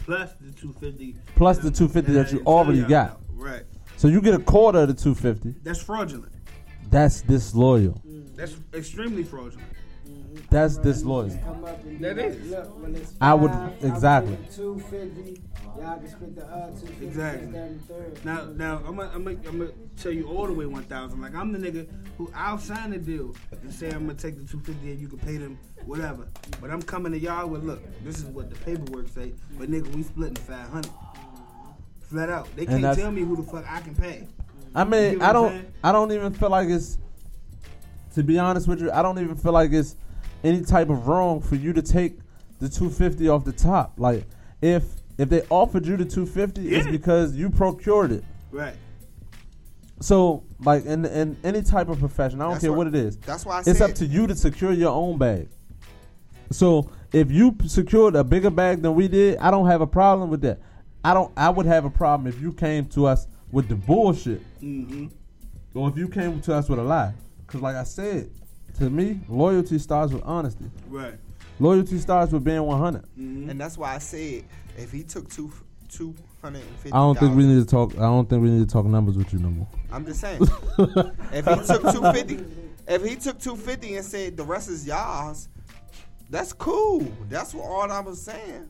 Plus 0.06 0.34
the 0.40 0.52
250. 0.52 1.16
plus 1.36 1.58
the 1.58 1.72
250 1.72 2.14
that 2.14 2.32
you 2.32 2.42
already 2.46 2.84
got. 2.84 3.20
Right. 3.34 3.64
So 3.98 4.08
you 4.08 4.22
get 4.22 4.34
a 4.34 4.40
quarter 4.40 4.80
of 4.80 4.88
the 4.88 4.94
250. 4.94 5.60
That's 5.64 5.82
fraudulent. 5.82 6.32
That's 6.90 7.22
disloyal. 7.22 8.02
That's 8.36 8.56
extremely 8.74 9.24
fraudulent. 9.24 9.68
That's 10.50 10.78
disloyal. 10.78 11.30
Come 11.44 11.64
up 11.66 11.84
and 11.84 12.00
be 12.00 12.06
That 12.06 12.18
like, 12.18 12.26
is. 12.28 12.50
Look, 12.52 12.82
when 12.82 12.96
it's 12.96 13.14
I 13.22 13.34
would- 13.34 13.52
exactly. 13.82 14.38
Two 14.56 14.80
fifty. 14.90 15.42
Y'all 15.80 15.98
can 15.98 16.08
split 16.10 16.36
the 16.36 16.46
uh 16.46 16.70
two 16.72 16.86
fifty. 16.88 17.06
Exactly. 17.06 17.48
Now, 18.24 18.46
now 18.56 18.82
I'm 18.86 18.96
gonna 18.96 19.12
I'm 19.14 19.24
gonna 19.24 19.38
I'm 19.48 19.58
gonna 19.60 19.72
tell 19.98 20.12
you 20.12 20.28
all 20.28 20.46
the 20.48 20.54
way 20.54 20.66
1,000. 20.66 21.22
Like 21.22 21.36
I'm 21.36 21.52
the 21.52 21.60
nigga 21.60 21.88
who 22.18 22.32
I'll 22.36 22.58
sign 22.58 22.92
the 22.92 22.98
deal 22.98 23.36
and 23.52 23.74
say 23.74 23.90
I'm 23.92 24.06
gonna 24.08 24.16
take 24.18 24.36
the 24.38 24.44
250 24.46 24.92
and 24.92 25.00
you 25.00 25.08
can 25.08 25.20
pay 25.20 25.38
them 25.38 25.58
whatever. 25.86 26.28
But 26.60 26.70
I'm 26.72 26.82
coming 26.82 27.12
to 27.14 27.20
y'all 27.20 27.48
with 27.48 27.64
look, 27.64 27.82
this 28.04 28.18
is 28.18 28.26
what 28.26 28.50
the 28.50 28.56
paperwork 28.58 29.08
say. 29.10 29.34
But 29.58 29.70
nigga, 29.72 29.94
we 29.96 30.04
splitting 30.04 30.36
500. 30.36 30.90
Flat 32.02 32.30
out. 32.30 32.48
They 32.56 32.66
can't 32.66 32.98
tell 32.98 33.12
me 33.12 33.22
who 33.22 33.36
the 33.36 33.44
fuck 33.44 33.66
I 33.70 33.82
can 33.82 33.96
pay. 33.96 34.28
I 34.76 34.84
mean, 34.84 35.22
I 35.22 35.32
don't. 35.34 35.66
I 35.84 35.92
don't 35.92 36.12
even 36.12 36.34
feel 36.34 36.50
like 36.50 36.68
it's. 36.70 36.98
To 38.16 38.24
be 38.24 38.40
honest 38.40 38.68
with 38.68 38.82
you, 38.82 38.92
I 38.92 39.02
don't 39.04 39.20
even 39.20 39.36
feel 39.36 39.52
like 39.52 39.72
it's 39.72 39.96
any 40.44 40.62
type 40.62 40.90
of 40.90 41.08
wrong 41.08 41.42
for 41.42 41.56
you 41.56 41.74
to 41.74 41.82
take 41.82 42.20
the 42.60 42.70
250 42.70 43.28
off 43.30 43.46
the 43.46 43.52
top. 43.52 43.94
Like 43.98 44.26
if 44.62 44.84
if 45.18 45.30
they 45.30 45.42
offered 45.50 45.86
you 45.86 45.98
the 45.98 46.06
250, 46.06 46.70
it's 46.76 46.88
because 46.88 47.36
you 47.36 47.50
procured 47.50 48.12
it. 48.12 48.24
Right. 48.52 48.76
So 50.00 50.44
like 50.64 50.86
in 50.86 51.06
in 51.06 51.38
any 51.44 51.62
type 51.62 51.90
of 51.90 52.00
profession, 52.00 52.42
I 52.42 52.46
don't 52.46 52.54
That's 52.54 52.64
care 52.64 52.72
what- 52.72 52.78
what 52.80 52.88
it 52.88 52.96
is. 52.96 53.18
That's 53.18 53.46
why 53.46 53.58
I 53.58 53.64
It's 53.66 53.82
up 53.82 53.94
to 53.96 54.06
you 54.06 54.28
to 54.28 54.36
secure 54.36 54.72
your 54.72 54.92
own 54.92 55.18
bag. 55.18 55.50
So 56.52 56.90
if 57.14 57.30
you 57.32 57.56
secured 57.68 58.16
a 58.16 58.24
bigger 58.24 58.50
bag 58.50 58.82
than 58.82 58.96
we 58.96 59.08
did, 59.08 59.38
I 59.38 59.52
don't 59.52 59.68
have 59.68 59.82
a 59.82 59.88
problem 59.88 60.30
with 60.30 60.42
that. 60.42 60.60
I 61.04 61.14
don't. 61.14 61.32
I 61.38 61.50
would 61.50 61.66
have 61.66 61.86
a 61.86 61.90
problem 61.90 62.28
if 62.28 62.42
you 62.42 62.52
came 62.54 62.86
to 62.90 63.06
us 63.08 63.28
with 63.52 63.68
the 63.70 63.76
bullshit, 63.76 64.42
Mm-hmm. 64.62 65.08
or 65.74 65.90
if 65.90 65.98
you 65.98 66.08
came 66.08 66.40
to 66.42 66.56
us 66.56 66.68
with 66.70 66.80
a 66.80 66.84
lie. 66.84 67.14
Because 67.46 67.62
like 67.62 67.76
I 67.76 67.84
said, 67.84 68.30
to 68.76 68.90
me, 68.90 69.20
loyalty 69.28 69.80
starts 69.80 70.14
with 70.14 70.24
honesty. 70.24 70.66
Right. 70.88 71.16
Loyalty 71.60 71.98
starts 71.98 72.32
with 72.32 72.44
being 72.44 72.64
100. 72.64 73.02
Mm-hmm. 73.02 73.50
And 73.50 73.60
that's 73.60 73.78
why 73.78 73.96
I 73.96 73.98
said 73.98 74.46
if 74.78 74.92
he 74.92 75.04
took 75.04 75.30
two 75.30 75.52
two 75.90 76.16
hundred 76.42 76.62
and 76.62 76.76
fifty. 76.76 76.94
I 76.94 76.98
don't 76.98 77.20
think 77.20 77.36
we 77.36 77.46
need 77.46 77.60
to 77.60 77.70
talk. 77.70 77.94
I 77.96 78.02
don't 78.02 78.30
think 78.30 78.42
we 78.42 78.50
need 78.50 78.68
to 78.68 78.72
talk 78.72 78.86
numbers 78.86 79.18
with 79.18 79.34
you 79.34 79.40
no 79.40 79.50
more. 79.50 79.68
I'm 79.92 80.06
just 80.06 80.22
saying. 80.22 80.42
if 81.34 81.46
he 81.46 81.56
took 81.66 81.92
two 81.92 82.12
fifty, 82.14 82.46
if 82.88 83.04
he 83.04 83.16
took 83.16 83.40
two 83.40 83.56
fifty 83.56 83.96
and 83.96 84.06
said 84.06 84.38
the 84.38 84.44
rest 84.44 84.70
is 84.70 84.88
y'all's, 84.88 85.50
that's 86.30 86.54
cool. 86.54 87.06
That's 87.28 87.54
what 87.54 87.66
all 87.66 87.92
I 87.92 88.00
was 88.00 88.22
saying. 88.22 88.70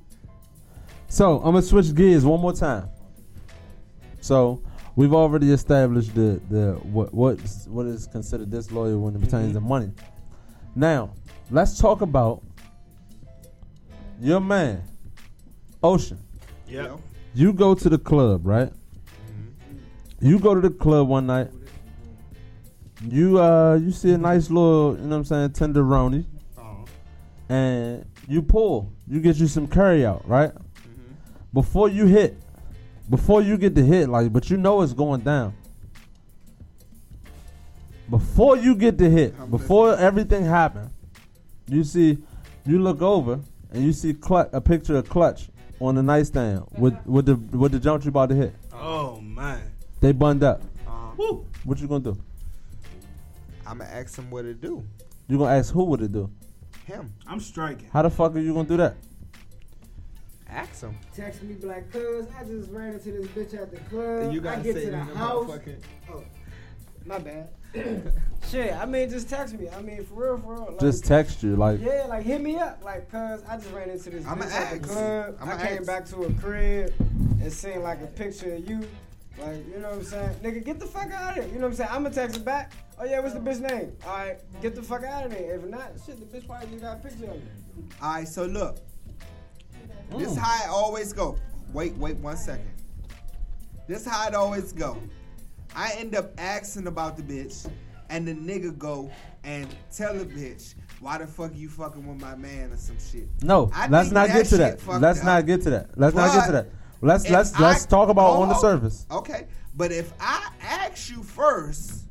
So 1.08 1.38
I'm 1.38 1.54
gonna 1.54 1.62
switch 1.62 1.94
gears 1.94 2.26
one 2.26 2.40
more 2.40 2.54
time. 2.54 2.90
So 4.22 4.62
we've 5.00 5.14
already 5.14 5.50
established 5.54 6.14
the 6.14 6.42
the 6.50 6.74
what 6.84 7.14
what's, 7.14 7.68
what 7.68 7.86
is 7.86 8.06
considered 8.08 8.50
disloyal 8.52 9.00
when 9.00 9.16
it 9.16 9.22
pertains 9.22 9.54
to 9.54 9.62
money. 9.62 9.90
Now 10.76 11.12
let's 11.50 11.80
talk 11.80 12.02
about 12.02 12.44
your 14.20 14.42
man, 14.42 14.84
Ocean. 15.82 16.20
You 16.68 16.84
know? 16.84 17.02
You 17.34 17.54
go 17.54 17.74
to 17.76 17.88
the 17.88 17.98
club, 17.98 18.46
right? 18.46 18.74
You 20.20 20.38
go 20.38 20.54
to 20.54 20.60
the 20.60 20.70
club 20.70 21.08
one 21.08 21.28
night. 21.28 21.48
You 23.02 23.40
uh 23.40 23.76
you 23.82 23.92
see 23.92 24.12
a 24.12 24.18
nice 24.18 24.50
little, 24.50 24.98
you 24.98 25.04
know 25.04 25.18
what 25.20 25.32
I'm 25.32 25.52
saying, 25.54 25.74
tenderoni, 25.74 26.26
Uh-huh. 26.58 26.86
and 27.48 28.06
you 28.28 28.42
pull. 28.42 28.92
You 29.08 29.22
get 29.22 29.38
you 29.38 29.48
some 29.48 29.66
curry 29.66 30.06
out, 30.06 30.28
right? 30.28 30.52
Before 31.54 31.88
you 31.88 32.06
hit, 32.06 32.36
before 33.10 33.42
you 33.42 33.58
get 33.58 33.76
the 33.76 33.84
hit, 33.84 34.10
like, 34.10 34.32
but 34.32 34.50
you 34.50 34.58
know 34.58 34.82
it's 34.82 34.94
going 34.94 35.22
down. 35.22 35.54
Before 38.10 38.58
you 38.58 38.76
get 38.76 38.98
the 38.98 39.10
hit, 39.10 39.52
before 39.52 39.96
everything 39.96 40.46
happened, 40.46 40.90
you 41.68 41.84
see, 41.84 42.18
you 42.66 42.80
look 42.80 43.02
over 43.02 43.40
and 43.72 43.84
you 43.84 43.94
see 43.94 44.14
Clutch, 44.14 44.50
a 44.52 44.62
picture 44.62 44.98
of 44.98 45.08
Clutch 45.10 45.50
on 45.80 45.96
the 45.96 46.04
nightstand 46.04 46.66
with 46.78 46.96
with 47.06 47.26
the 47.26 47.36
with 47.58 47.72
the 47.72 47.80
jump 47.80 48.04
you 48.04 48.10
about 48.10 48.30
to 48.30 48.36
hit. 48.36 48.54
Oh 48.74 49.22
man. 49.22 49.62
They 50.02 50.12
bunned 50.12 50.44
up. 50.44 50.62
Uh-huh. 50.88 51.12
Woo. 51.18 51.46
What 51.64 51.80
you 51.80 51.88
gonna 51.88 52.04
do? 52.04 52.18
I'm 53.66 53.78
gonna 53.78 53.90
ask 53.90 54.18
him 54.18 54.32
what 54.32 54.44
to 54.44 54.54
do. 54.54 54.84
You 55.28 55.38
gonna 55.38 55.56
ask 55.56 55.72
who 55.72 55.84
would 55.86 56.02
it 56.02 56.12
do? 56.12 56.32
Him. 56.86 57.14
I'm 57.28 57.40
striking. 57.40 57.88
How 57.94 58.02
the 58.02 58.10
fuck 58.10 58.36
are 58.36 58.40
you 58.40 58.54
gonna 58.54 58.68
do 58.68 58.78
that? 58.78 58.96
Ask 60.52 60.82
him. 60.82 60.98
Text 61.16 61.44
me 61.44 61.54
black 61.56 61.92
cuz 61.92 62.26
I 62.40 62.44
just 62.44 62.72
ran 62.72 62.94
into 62.94 63.12
this 63.12 63.28
bitch 63.28 63.54
at 63.62 63.72
the 63.72 63.78
club. 63.90 64.34
you 64.34 64.42
gotta 64.42 64.62
get 64.62 64.76
say 64.76 64.86
to 64.86 64.92
the 64.92 64.98
it 64.98 65.02
in 65.02 65.08
house. 65.16 65.46
motherfucking- 65.50 65.82
oh, 66.12 66.24
My 67.06 67.20
bad. 67.20 67.50
Shit, 68.50 68.74
I 68.74 68.86
mean, 68.86 69.10
just 69.12 69.30
text 69.30 69.54
me. 69.60 69.70
I 69.70 69.80
mean, 69.82 70.04
for 70.06 70.16
real, 70.16 70.38
for 70.40 70.54
real. 70.56 70.66
Like, 70.72 70.80
Just 70.80 71.06
text 71.06 71.44
you, 71.44 71.56
like, 71.56 71.80
Yeah, 71.82 72.06
like 72.10 72.26
hit 72.26 72.42
me 72.42 72.58
up, 72.58 72.84
like, 72.84 73.12
cuz 73.12 73.44
I 73.48 73.58
just 73.58 73.72
ran 73.72 73.92
into 73.92 74.10
this 74.10 74.26
I'ma 74.26 74.46
bitch 74.46 74.52
at 74.52 74.82
the 74.82 74.88
ask. 74.88 74.90
club. 74.90 75.38
I'ma 75.40 75.54
I 75.54 75.68
came 75.68 75.78
ask. 75.78 75.86
back 75.86 76.06
to 76.08 76.24
a 76.24 76.34
crib 76.34 76.94
and 77.00 77.54
seen 77.54 77.84
like 77.84 78.02
a 78.02 78.08
picture 78.08 78.56
of 78.56 78.68
you. 78.68 78.80
Like, 79.38 79.66
you 79.68 79.80
know 79.80 79.90
what 79.90 80.00
I'm 80.00 80.04
saying? 80.04 80.36
Nigga, 80.44 80.66
get 80.66 80.80
the 80.80 80.88
fuck 80.88 81.12
out 81.12 81.38
of 81.38 81.44
here. 81.44 81.54
You 81.54 81.60
know 81.60 81.68
what 81.68 81.74
I'm 81.74 81.76
saying? 81.76 81.90
I'ma 81.94 82.10
text 82.10 82.38
her 82.38 82.44
back. 82.44 82.72
Oh 83.00 83.06
yeah, 83.06 83.20
what's 83.20 83.36
the 83.36 83.40
bitch 83.40 83.60
name? 83.62 83.94
Alright, 84.04 84.40
get 84.62 84.74
the 84.76 84.82
fuck 84.82 85.04
out 85.04 85.26
of 85.26 85.32
there. 85.32 85.56
If 85.56 85.64
not, 85.66 85.92
shit, 86.06 86.20
the 86.20 86.26
bitch 86.38 86.48
probably 86.48 86.68
just 86.70 86.82
got 86.82 86.98
a 86.98 87.00
picture 87.08 87.26
of 87.26 87.36
you. 87.36 87.42
All 88.02 88.14
right, 88.14 88.28
so 88.28 88.46
look. 88.46 88.80
This 90.18 90.34
Mm. 90.34 90.38
how 90.38 90.64
it 90.66 90.70
always 90.70 91.14
go. 91.14 91.38
Wait, 91.74 91.96
wait 91.98 92.18
one 92.18 92.38
second. 92.38 92.66
This 93.88 94.06
how 94.06 94.28
it 94.28 94.36
always 94.36 94.72
go. 94.74 94.98
I 95.76 95.94
end 95.98 96.16
up 96.16 96.32
asking 96.40 96.88
about 96.88 97.16
the 97.18 97.24
bitch, 97.24 97.70
and 98.10 98.28
the 98.28 98.34
nigga 98.34 98.76
go 98.78 99.12
and 99.44 99.68
tell 99.96 100.14
the 100.16 100.26
bitch 100.26 100.74
why 101.00 101.18
the 101.20 101.28
fuck 101.28 101.52
you 101.56 101.70
fucking 101.70 102.06
with 102.08 102.20
my 102.20 102.36
man 102.36 102.72
or 102.72 102.78
some 102.78 102.98
shit. 103.00 103.30
no. 103.44 103.70
I 103.74 103.88
let's 103.88 104.12
not 104.12 104.28
that 104.28 104.34
get 104.38 104.46
to 104.48 104.58
that. 104.58 104.88
Let's 105.00 105.20
up. 105.20 105.26
not 105.26 105.46
get 105.46 105.62
to 105.64 105.70
that. 105.72 105.98
Let's 105.98 106.16
not 106.16 106.34
get 106.36 106.46
to 106.48 106.52
that. 106.54 106.70
Let's 107.02 107.30
let's 107.30 107.54
I- 107.54 107.62
let's 107.62 107.86
talk 107.86 108.10
about 108.10 108.32
Oh, 108.38 108.42
on 108.42 108.50
the 108.50 108.56
surface. 108.60 109.06
Okay, 109.12 109.48
but 109.76 109.92
if 109.92 110.12
I 110.20 110.50
ask 110.62 111.10
you 111.10 111.24
first 111.24 112.06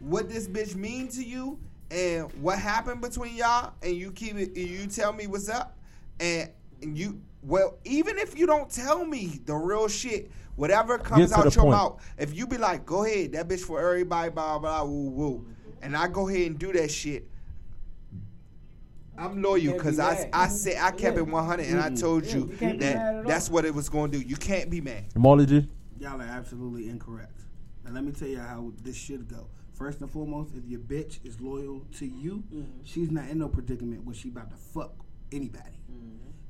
what 0.00 0.28
this 0.28 0.48
bitch 0.48 0.74
mean 0.74 1.08
to 1.08 1.22
you 1.22 1.58
and 1.90 2.32
what 2.42 2.58
happened 2.58 3.00
between 3.02 3.36
y'all, 3.36 3.72
and 3.82 3.94
you 3.94 4.10
keep 4.10 4.36
it, 4.36 4.48
and 4.56 4.68
you 4.68 4.86
tell 4.86 5.12
me 5.12 5.26
what's 5.26 5.48
up, 5.48 5.76
and 6.18 6.48
and 6.82 6.96
you 6.96 7.20
well, 7.42 7.78
even 7.84 8.18
if 8.18 8.38
you 8.38 8.46
don't 8.46 8.70
tell 8.70 9.04
me 9.04 9.40
the 9.46 9.54
real 9.54 9.88
shit, 9.88 10.30
whatever 10.56 10.98
comes 10.98 11.32
out 11.32 11.44
the 11.44 11.50
your 11.50 11.64
point. 11.64 11.76
mouth, 11.76 12.12
if 12.18 12.34
you 12.34 12.46
be 12.46 12.58
like, 12.58 12.84
go 12.84 13.04
ahead, 13.04 13.32
that 13.32 13.48
bitch 13.48 13.60
for 13.60 13.80
everybody, 13.80 14.30
blah 14.30 14.58
blah 14.58 14.84
woo 14.84 15.10
woo, 15.10 15.46
and 15.82 15.96
I 15.96 16.08
go 16.08 16.28
ahead 16.28 16.46
and 16.46 16.58
do 16.58 16.72
that 16.72 16.90
shit. 16.90 17.26
I'm 19.18 19.42
loyal 19.42 19.60
Can't 19.60 19.72
be 19.72 19.78
because 19.78 19.98
I. 19.98 20.30
I 20.32 20.46
mm-hmm. 20.46 20.54
said 20.54 20.76
I 20.80 20.90
kept 20.90 21.16
Yeah. 21.16 21.22
it 21.22 21.28
100 21.28 21.66
and 21.66 21.80
I 21.80 21.86
mm-hmm. 21.86 21.94
told 21.94 22.24
Yeah, 22.24 22.34
you 22.36 22.40
you 22.40 22.56
can't 22.56 22.78
be 22.78 22.86
mad 22.86 22.96
at 22.96 23.14
that 23.16 23.26
that's 23.26 23.50
what 23.50 23.64
it 23.64 23.74
was 23.74 23.88
going 23.88 24.10
to 24.12 24.18
do. 24.18 24.26
You 24.26 24.36
can't 24.36 24.70
be 24.70 24.80
mad. 24.80 25.04
Molly 25.14 25.68
Y'all 25.98 26.20
are 26.20 26.24
absolutely 26.24 26.88
incorrect. 26.88 27.40
And 27.84 27.94
let 27.94 28.04
me 28.04 28.12
tell 28.12 28.28
you 28.28 28.38
how 28.38 28.72
this 28.82 28.96
should 28.96 29.28
go. 29.28 29.48
First 29.74 30.00
and 30.00 30.10
foremost, 30.10 30.54
if 30.54 30.64
your 30.66 30.80
bitch 30.80 31.18
is 31.24 31.40
loyal 31.40 31.82
to 31.98 32.06
you, 32.06 32.44
mm-hmm. 32.52 32.80
she's 32.84 33.10
not 33.10 33.28
in 33.28 33.38
no 33.38 33.48
predicament 33.48 34.04
where 34.04 34.14
she 34.14 34.28
about 34.28 34.50
to 34.50 34.56
fuck 34.56 34.92
anybody. 35.32 35.79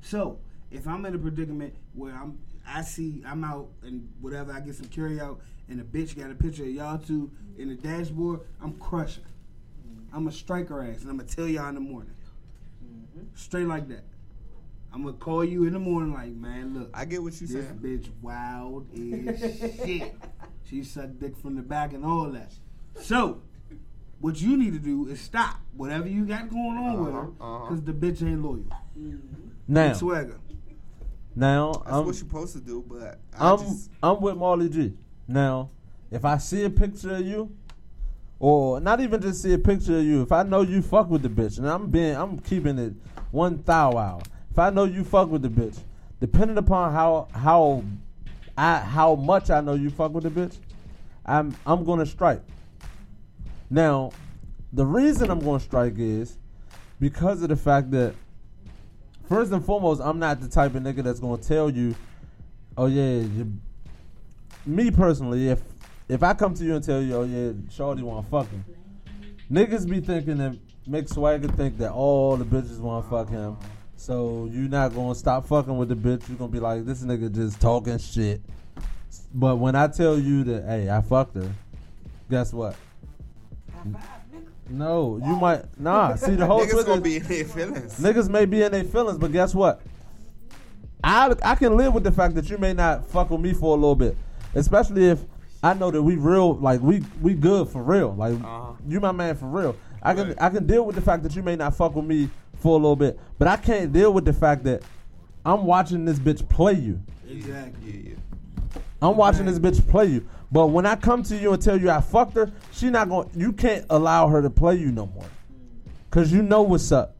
So 0.01 0.39
if 0.71 0.87
I'm 0.87 1.05
in 1.05 1.15
a 1.15 1.19
predicament 1.19 1.73
where 1.93 2.13
I'm, 2.13 2.37
I 2.67 2.81
see 2.81 3.23
I'm 3.25 3.43
out 3.43 3.69
and 3.83 4.07
whatever, 4.21 4.51
I 4.51 4.59
get 4.59 4.75
some 4.75 4.87
carry 4.87 5.19
out, 5.19 5.39
and 5.69 5.79
a 5.79 5.83
bitch 5.83 6.17
got 6.17 6.31
a 6.31 6.35
picture 6.35 6.63
of 6.63 6.69
y'all 6.69 6.97
two 6.97 7.31
in 7.57 7.69
the 7.69 7.75
dashboard, 7.75 8.41
I'm 8.61 8.73
crushing. 8.73 9.23
I'm 10.13 10.25
gonna 10.25 10.31
strike 10.35 10.69
her 10.69 10.81
ass, 10.83 11.01
and 11.01 11.09
I'm 11.09 11.17
gonna 11.17 11.29
tell 11.29 11.47
y'all 11.47 11.69
in 11.69 11.75
the 11.75 11.81
morning, 11.81 12.13
straight 13.35 13.65
like 13.67 13.87
that. 13.89 14.03
I'm 14.93 15.03
gonna 15.03 15.15
call 15.15 15.45
you 15.45 15.63
in 15.63 15.71
the 15.73 15.79
morning, 15.79 16.13
like, 16.13 16.33
man, 16.33 16.73
look, 16.77 16.89
I 16.93 17.05
get 17.05 17.23
what 17.23 17.39
you 17.39 17.47
said. 17.47 17.57
this 17.57 17.65
saying. 17.67 17.79
bitch 17.79 18.09
wild 18.21 18.87
as 18.93 19.39
shit. 19.85 20.13
She 20.65 20.83
sucked 20.83 21.19
dick 21.19 21.37
from 21.37 21.55
the 21.55 21.61
back 21.61 21.93
and 21.93 22.03
all 22.05 22.25
that. 22.31 22.51
So, 22.99 23.41
what 24.19 24.41
you 24.41 24.57
need 24.57 24.73
to 24.73 24.79
do 24.79 25.07
is 25.07 25.21
stop 25.21 25.61
whatever 25.77 26.07
you 26.09 26.25
got 26.25 26.49
going 26.49 26.77
on 26.77 27.03
with 27.05 27.13
her, 27.13 27.19
Uh-huh, 27.21 27.55
uh-huh. 27.55 27.69
because 27.69 27.83
the 27.85 27.93
bitch 27.93 28.21
ain't 28.21 28.41
loyal. 28.43 28.65
Now, 29.71 29.93
Swagger. 29.93 30.37
now 31.33 31.71
That's 31.71 31.87
I'm, 31.87 31.97
what 31.99 32.05
you're 32.07 32.13
supposed 32.15 32.53
to 32.53 32.59
do, 32.59 32.83
but 32.85 33.17
I 33.39 33.51
I'm 33.51 33.59
just 33.59 33.89
I'm 34.03 34.19
with 34.19 34.35
Molly 34.35 34.67
G. 34.67 34.97
Now, 35.29 35.69
if 36.11 36.25
I 36.25 36.39
see 36.39 36.65
a 36.65 36.69
picture 36.69 37.15
of 37.15 37.25
you, 37.25 37.55
or 38.37 38.81
not 38.81 38.99
even 38.99 39.21
just 39.21 39.41
see 39.41 39.53
a 39.53 39.57
picture 39.57 39.99
of 39.99 40.03
you, 40.03 40.23
if 40.23 40.33
I 40.33 40.43
know 40.43 40.59
you 40.59 40.81
fuck 40.81 41.09
with 41.09 41.21
the 41.21 41.29
bitch, 41.29 41.57
and 41.57 41.69
I'm 41.69 41.89
being 41.89 42.17
I'm 42.17 42.37
keeping 42.39 42.77
it 42.79 42.93
one 43.31 43.63
thou 43.65 43.97
out. 43.97 44.27
If 44.51 44.59
I 44.59 44.71
know 44.71 44.83
you 44.83 45.05
fuck 45.05 45.29
with 45.29 45.41
the 45.41 45.47
bitch, 45.47 45.79
depending 46.19 46.57
upon 46.57 46.91
how 46.91 47.29
how 47.31 47.85
I 48.57 48.79
how 48.79 49.15
much 49.15 49.49
I 49.49 49.61
know 49.61 49.75
you 49.75 49.89
fuck 49.89 50.11
with 50.11 50.25
the 50.25 50.29
bitch, 50.31 50.57
I'm 51.25 51.55
I'm 51.65 51.85
gonna 51.85 52.05
strike. 52.05 52.41
Now, 53.69 54.11
the 54.73 54.85
reason 54.85 55.31
I'm 55.31 55.39
gonna 55.39 55.61
strike 55.61 55.93
is 55.95 56.37
because 56.99 57.41
of 57.41 57.47
the 57.47 57.55
fact 57.55 57.91
that 57.91 58.15
first 59.31 59.53
and 59.53 59.63
foremost, 59.63 60.01
I'm 60.03 60.19
not 60.19 60.41
the 60.41 60.49
type 60.49 60.75
of 60.75 60.83
nigga 60.83 61.03
that's 61.03 61.21
gonna 61.21 61.41
tell 61.41 61.69
you, 61.69 61.95
oh 62.75 62.87
yeah, 62.87 63.23
me 64.65 64.91
personally, 64.91 65.47
if 65.47 65.61
if 66.09 66.21
I 66.21 66.33
come 66.33 66.53
to 66.55 66.65
you 66.65 66.75
and 66.75 66.83
tell 66.83 67.01
you, 67.01 67.15
oh 67.15 67.23
yeah, 67.23 67.53
Shorty 67.71 68.03
wanna 68.03 68.27
fuck 68.27 68.51
me, 68.51 68.59
niggas 69.49 69.89
be 69.89 70.01
thinking 70.01 70.37
that 70.39 70.59
make 70.85 71.07
Swagger 71.07 71.47
think 71.47 71.77
that 71.77 71.93
all 71.93 72.35
the 72.35 72.43
bitches 72.43 72.79
wanna 72.79 73.07
fuck 73.07 73.29
him. 73.29 73.55
So 73.95 74.49
you 74.51 74.67
not 74.67 74.93
gonna 74.93 75.15
stop 75.15 75.47
fucking 75.47 75.77
with 75.77 75.87
the 75.87 75.95
bitch. 75.95 76.27
You 76.27 76.35
gonna 76.35 76.51
be 76.51 76.59
like, 76.59 76.85
this 76.85 77.01
nigga 77.01 77.33
just 77.33 77.61
talking 77.61 77.99
shit. 77.99 78.41
But 79.33 79.57
when 79.59 79.75
I 79.75 79.87
tell 79.87 80.19
you 80.19 80.43
that, 80.43 80.65
hey, 80.65 80.89
I 80.89 81.01
fucked 81.01 81.35
her, 81.37 81.49
guess 82.29 82.51
what? 82.51 82.75
No, 84.71 85.17
you 85.25 85.35
might 85.35 85.63
nah. 85.79 86.15
See 86.15 86.35
the 86.35 86.45
whole 86.45 86.65
niggas 86.65 86.85
gonna 86.85 87.01
be 87.01 87.17
in 87.17 87.23
their 87.23 87.45
feelings. 87.45 87.99
Niggas 87.99 88.29
may 88.29 88.45
be 88.45 88.61
in 88.63 88.71
their 88.71 88.83
feelings, 88.83 89.17
but 89.17 89.31
guess 89.31 89.53
what? 89.53 89.81
I 91.03 91.33
I 91.43 91.55
can 91.55 91.75
live 91.77 91.93
with 91.93 92.03
the 92.03 92.11
fact 92.11 92.35
that 92.35 92.49
you 92.49 92.57
may 92.57 92.73
not 92.73 93.05
fuck 93.07 93.29
with 93.29 93.41
me 93.41 93.53
for 93.53 93.75
a 93.75 93.79
little 93.79 93.95
bit, 93.95 94.15
especially 94.55 95.05
if 95.09 95.19
I 95.63 95.73
know 95.73 95.91
that 95.91 96.01
we 96.01 96.15
real, 96.15 96.55
like 96.55 96.81
we 96.81 97.03
we 97.21 97.33
good 97.33 97.67
for 97.69 97.83
real. 97.83 98.13
Like 98.13 98.33
Uh-huh. 98.33 98.73
you 98.87 98.99
my 98.99 99.11
man 99.11 99.35
for 99.35 99.45
real. 99.47 99.75
I 100.03 100.13
can 100.13 100.27
Right. 100.29 100.41
I 100.41 100.49
can 100.49 100.65
deal 100.65 100.85
with 100.85 100.95
the 100.95 101.01
fact 101.01 101.23
that 101.23 101.35
you 101.35 101.43
may 101.43 101.55
not 101.55 101.75
fuck 101.75 101.95
with 101.95 102.05
me 102.05 102.29
for 102.57 102.71
a 102.73 102.77
little 102.81 102.95
bit, 102.95 103.19
but 103.39 103.47
I 103.47 103.57
can't 103.57 103.91
deal 103.91 104.13
with 104.13 104.25
the 104.25 104.33
fact 104.33 104.63
that 104.65 104.83
I'm 105.45 105.65
watching 105.65 106.05
this 106.05 106.19
bitch 106.19 106.47
play 106.49 106.73
you. 106.73 106.99
Exactly. 107.27 108.15
I'm 109.01 109.17
watching 109.17 109.45
this 109.47 109.57
bitch 109.57 109.87
play 109.89 110.05
you. 110.05 110.27
But 110.51 110.67
when 110.67 110.85
I 110.85 110.95
come 110.95 111.23
to 111.23 111.37
you 111.37 111.53
and 111.53 111.61
tell 111.61 111.79
you 111.79 111.89
I 111.89 112.01
fucked 112.01 112.35
her, 112.35 112.51
she 112.73 112.89
not 112.89 113.07
going. 113.07 113.29
You 113.35 113.53
can't 113.53 113.85
allow 113.89 114.27
her 114.27 114.41
to 114.41 114.49
play 114.49 114.75
you 114.75 114.91
no 114.91 115.05
more, 115.05 115.29
cause 116.09 116.31
you 116.31 116.41
know 116.41 116.61
what's 116.61 116.91
up, 116.91 117.15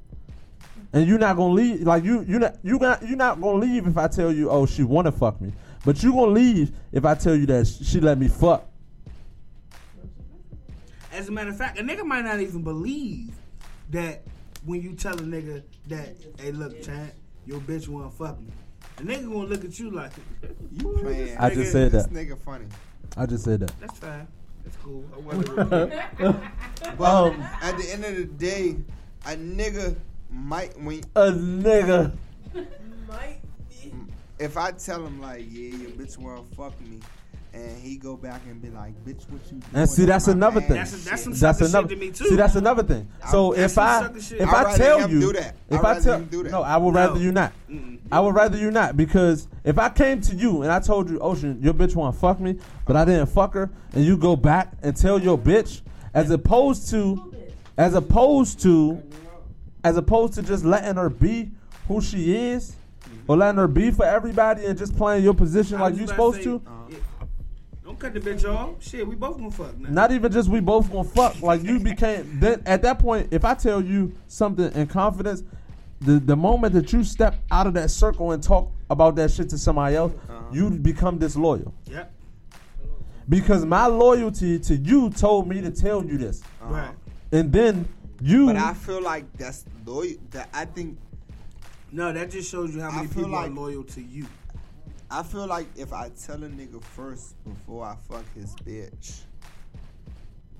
and 0.91 1.07
you're 1.07 1.17
not 1.19 1.37
gonna 1.37 1.53
leave. 1.53 1.81
Like 1.81 2.03
you, 2.03 2.23
you 2.27 2.39
not 2.39 2.57
you 2.61 2.77
got 2.77 3.07
you 3.07 3.15
not 3.15 3.39
gonna 3.39 3.59
leave 3.59 3.87
if 3.87 3.97
I 3.97 4.07
tell 4.07 4.33
you, 4.33 4.49
oh, 4.49 4.65
she 4.65 4.83
wanna 4.83 5.13
fuck 5.13 5.39
me. 5.39 5.53
But 5.85 6.03
you 6.03 6.11
gonna 6.11 6.31
leave 6.31 6.73
if 6.91 7.05
I 7.05 7.15
tell 7.15 7.35
you 7.35 7.45
that 7.47 7.67
she 7.67 8.01
let 8.01 8.17
me 8.17 8.27
fuck. 8.27 8.67
As 11.13 11.29
a 11.29 11.31
matter 11.31 11.49
of 11.49 11.57
fact, 11.57 11.79
a 11.79 11.83
nigga 11.83 12.05
might 12.05 12.23
not 12.23 12.39
even 12.39 12.63
believe 12.63 13.33
that 13.91 14.23
when 14.65 14.81
you 14.81 14.93
tell 14.93 15.13
a 15.13 15.21
nigga 15.21 15.63
that, 15.87 16.15
hey, 16.39 16.51
look, 16.51 16.81
Chad, 16.81 17.13
your 17.45 17.59
bitch 17.59 17.87
wanna 17.87 18.09
fuck 18.09 18.39
me. 18.39 18.51
The 18.97 19.03
nigga 19.03 19.23
gonna 19.25 19.47
look 19.47 19.63
at 19.65 19.79
you 19.79 19.89
like, 19.89 20.11
You 20.73 20.97
playing? 21.01 21.37
I 21.37 21.53
just 21.53 21.71
said 21.71 21.91
that. 21.91 21.97
this 21.97 22.07
that. 22.07 22.13
nigga 22.13 22.37
funny. 22.37 22.65
I 23.17 23.25
just 23.25 23.43
said 23.43 23.59
that. 23.61 23.79
that's 23.79 23.99
fine. 23.99 24.27
That's 24.63 24.77
cool. 24.77 25.03
I 25.13 25.17
wasn't 25.19 25.55
But 26.97 27.01
Um, 27.01 27.41
at 27.61 27.77
the 27.77 27.89
end 27.91 28.05
of 28.05 28.15
the 28.15 28.25
day, 28.25 28.77
a 29.25 29.35
nigga 29.35 29.95
might 30.29 30.79
when 30.79 31.01
A 31.15 31.31
nigga. 31.31 32.13
Might 33.07 33.39
be. 33.69 33.93
If 34.39 34.57
I 34.57 34.71
tell 34.71 35.05
him 35.05 35.21
like, 35.21 35.45
yeah, 35.49 35.75
your 35.75 35.91
bitch 35.91 36.17
wanna 36.17 36.43
fuck 36.55 36.79
me, 36.81 36.99
and 37.53 37.77
he 37.77 37.97
go 37.97 38.15
back 38.15 38.41
and 38.47 38.61
be 38.61 38.69
like, 38.69 38.93
bitch, 39.03 39.29
what 39.29 39.41
you 39.45 39.57
doing? 39.57 39.63
And 39.73 39.89
see, 39.89 40.05
that's 40.05 40.27
my 40.27 40.33
another 40.33 40.61
thing. 40.61 40.69
That's- 40.69 41.03
that's 41.03 41.23
some 41.23 41.33
shit." 41.33 41.39
sucker 41.39 41.59
shit 41.59 41.69
another. 41.69 41.87
to 41.89 41.95
me, 41.97 42.11
too. 42.11 42.25
See, 42.25 42.35
that's 42.35 42.55
another 42.55 42.83
thing. 42.83 43.07
So 43.29 43.53
That's 43.53 43.73
if 43.73 43.77
I 43.77 44.05
if 44.05 44.41
I'd 44.41 44.41
I 44.41 44.63
rather 44.63 44.77
tell 44.77 45.09
you 45.09 45.19
do 45.19 45.33
that. 45.33 45.55
if 45.69 45.79
I'd 45.79 45.85
I 45.85 45.89
rather 45.93 46.01
tell 46.01 46.19
him 46.19 46.51
no, 46.51 46.61
I 46.63 46.77
would 46.77 46.93
rather 46.95 47.19
you 47.19 47.31
not. 47.31 47.51
I 48.11 48.19
would 48.19 48.35
rather 48.35 48.57
you 48.57 48.71
not 48.71 48.95
because 48.97 49.47
if 49.63 49.77
I 49.77 49.89
came 49.89 50.21
to 50.21 50.35
you 50.35 50.63
and 50.63 50.71
I 50.71 50.79
told 50.79 51.09
you, 51.09 51.19
Ocean, 51.19 51.59
your 51.61 51.73
bitch 51.73 51.95
want 51.95 52.15
to 52.15 52.19
fuck 52.21 52.39
me, 52.39 52.57
but 52.85 52.95
I 52.95 53.05
didn't 53.05 53.27
fuck 53.27 53.53
her, 53.53 53.69
and 53.93 54.05
you 54.05 54.17
go 54.17 54.35
back 54.35 54.73
and 54.81 54.95
tell 54.95 55.19
your 55.19 55.37
bitch, 55.37 55.81
as 56.13 56.29
opposed 56.31 56.89
to, 56.91 57.33
as 57.77 57.93
opposed 57.93 58.59
to, 58.61 59.01
as 59.83 59.97
opposed 59.97 60.33
to 60.35 60.41
just 60.41 60.63
letting 60.65 60.95
her 60.95 61.09
be 61.09 61.51
who 61.87 62.01
she 62.01 62.35
is, 62.35 62.75
or 63.27 63.37
letting 63.37 63.57
her 63.57 63.67
be 63.67 63.91
for 63.91 64.05
everybody 64.05 64.65
and 64.65 64.77
just 64.77 64.95
playing 64.97 65.23
your 65.23 65.33
position 65.33 65.77
I 65.77 65.81
like 65.81 65.95
you 65.95 66.03
about 66.03 66.09
supposed 66.09 66.37
say, 66.37 66.43
to. 66.45 66.55
Uh-huh. 66.55 66.75
Yeah, 67.91 67.97
Don't 67.97 67.99
cut 67.99 68.13
the 68.13 68.19
bitch 68.19 68.45
off. 68.45 68.83
Shit, 68.83 69.07
we 69.07 69.15
both 69.15 69.37
gonna 69.37 69.51
fuck 69.51 69.77
now. 69.77 69.89
Not 69.89 70.11
even 70.11 70.31
just 70.31 70.49
we 70.49 70.59
both 70.59 70.91
gonna 70.91 71.03
fuck. 71.03 71.41
Like 71.41 71.63
you 71.63 71.79
became 71.79 72.39
then 72.39 72.61
at 72.65 72.81
that 72.83 72.99
point, 72.99 73.29
if 73.31 73.45
I 73.45 73.53
tell 73.53 73.81
you 73.81 74.13
something 74.27 74.71
in 74.73 74.87
confidence, 74.87 75.43
the 75.99 76.19
the 76.19 76.35
moment 76.35 76.73
that 76.73 76.91
you 76.93 77.03
step 77.03 77.35
out 77.51 77.67
of 77.67 77.73
that 77.75 77.91
circle 77.91 78.31
and 78.31 78.41
talk 78.41 78.71
about 78.89 79.15
that 79.15 79.31
shit 79.31 79.49
to 79.49 79.57
somebody 79.57 79.95
else, 79.95 80.13
uh-huh. 80.29 80.41
you 80.51 80.69
become 80.69 81.17
disloyal. 81.17 81.73
Yep. 81.85 82.11
Because 83.29 83.65
my 83.65 83.85
loyalty 83.85 84.59
to 84.59 84.75
you 84.75 85.09
told 85.09 85.47
me 85.47 85.61
to 85.61 85.71
tell 85.71 86.03
you 86.03 86.17
this. 86.17 86.41
Uh-huh. 86.61 86.73
Right. 86.73 86.95
And 87.31 87.51
then 87.53 87.87
you 88.21 88.47
But 88.47 88.57
I 88.57 88.73
feel 88.73 89.01
like 89.01 89.31
that's 89.37 89.63
loyal. 89.85 90.15
That 90.31 90.49
I 90.53 90.65
think 90.65 90.97
No, 91.91 92.11
that 92.11 92.31
just 92.31 92.51
shows 92.51 92.73
you 92.75 92.81
how 92.81 92.91
many 92.91 93.07
people 93.07 93.29
like- 93.29 93.49
are 93.49 93.53
loyal 93.53 93.83
to 93.83 94.01
you. 94.01 94.25
I 95.11 95.23
feel 95.23 95.45
like 95.45 95.67
if 95.75 95.91
I 95.91 96.09
tell 96.09 96.41
a 96.43 96.47
nigga 96.47 96.81
first 96.81 97.35
before 97.43 97.83
I 97.85 97.95
fuck 98.09 98.23
his 98.33 98.55
bitch, 98.55 99.21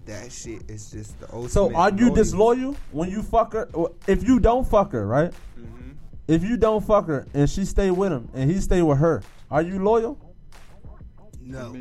that 0.06 0.32
shit 0.32 0.70
is 0.70 0.91
just 0.91 1.18
the 1.22 1.28
ultimate. 1.28 1.52
So 1.52 1.74
are 1.74 1.89
you 1.89 2.08
loyalty. 2.08 2.16
disloyal 2.22 2.76
when 2.91 3.10
you 3.10 3.22
fuck 3.22 3.54
her? 3.54 3.70
If 4.08 4.28
you 4.28 4.39
don't 4.41 4.68
fuck 4.68 4.91
her, 4.91 5.08
right? 5.08 5.32
Mhm. 5.58 5.95
If 6.28 6.43
you 6.43 6.58
don't 6.58 6.84
fuck 6.84 7.08
her 7.08 7.26
and 7.34 7.49
she 7.49 7.64
stay 7.64 7.91
with 7.91 8.12
him 8.12 8.28
and 8.34 8.52
he 8.52 8.60
stay 8.60 8.82
with 8.82 8.97
her, 8.97 9.24
are 9.49 9.62
you 9.62 9.82
loyal? 9.82 10.18
No. 11.41 11.74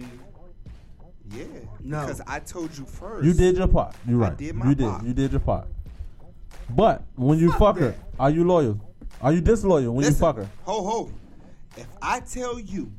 Yeah. 1.33 1.45
No. 1.81 2.01
Because 2.01 2.21
I 2.27 2.39
told 2.41 2.77
you 2.77 2.85
first. 2.85 3.25
You 3.25 3.33
did 3.33 3.57
your 3.57 3.69
part. 3.69 3.95
You 4.07 4.23
I 4.23 4.29
right. 4.29 4.37
did 4.39 4.55
my 4.55 4.69
you 4.69 4.75
did. 4.77 4.87
part. 4.87 5.05
You 5.05 5.13
did 5.13 5.31
your 5.33 5.41
part. 5.41 5.67
But 6.71 7.03
when 7.17 7.39
you 7.39 7.51
Fuck 7.51 7.59
fuck 7.59 7.79
her, 7.79 7.95
are 8.19 8.31
you 8.31 8.45
loyal? 8.45 8.81
Are 9.21 9.33
you 9.33 9.41
disloyal 9.41 9.93
when 9.93 10.05
Listen, 10.05 10.15
you 10.15 10.21
fuck 10.21 10.37
her? 10.37 10.49
Ho 10.65 10.83
ho. 10.85 11.11
If 11.77 11.87
I 12.03 12.21
tell 12.21 12.59
you 12.59 12.93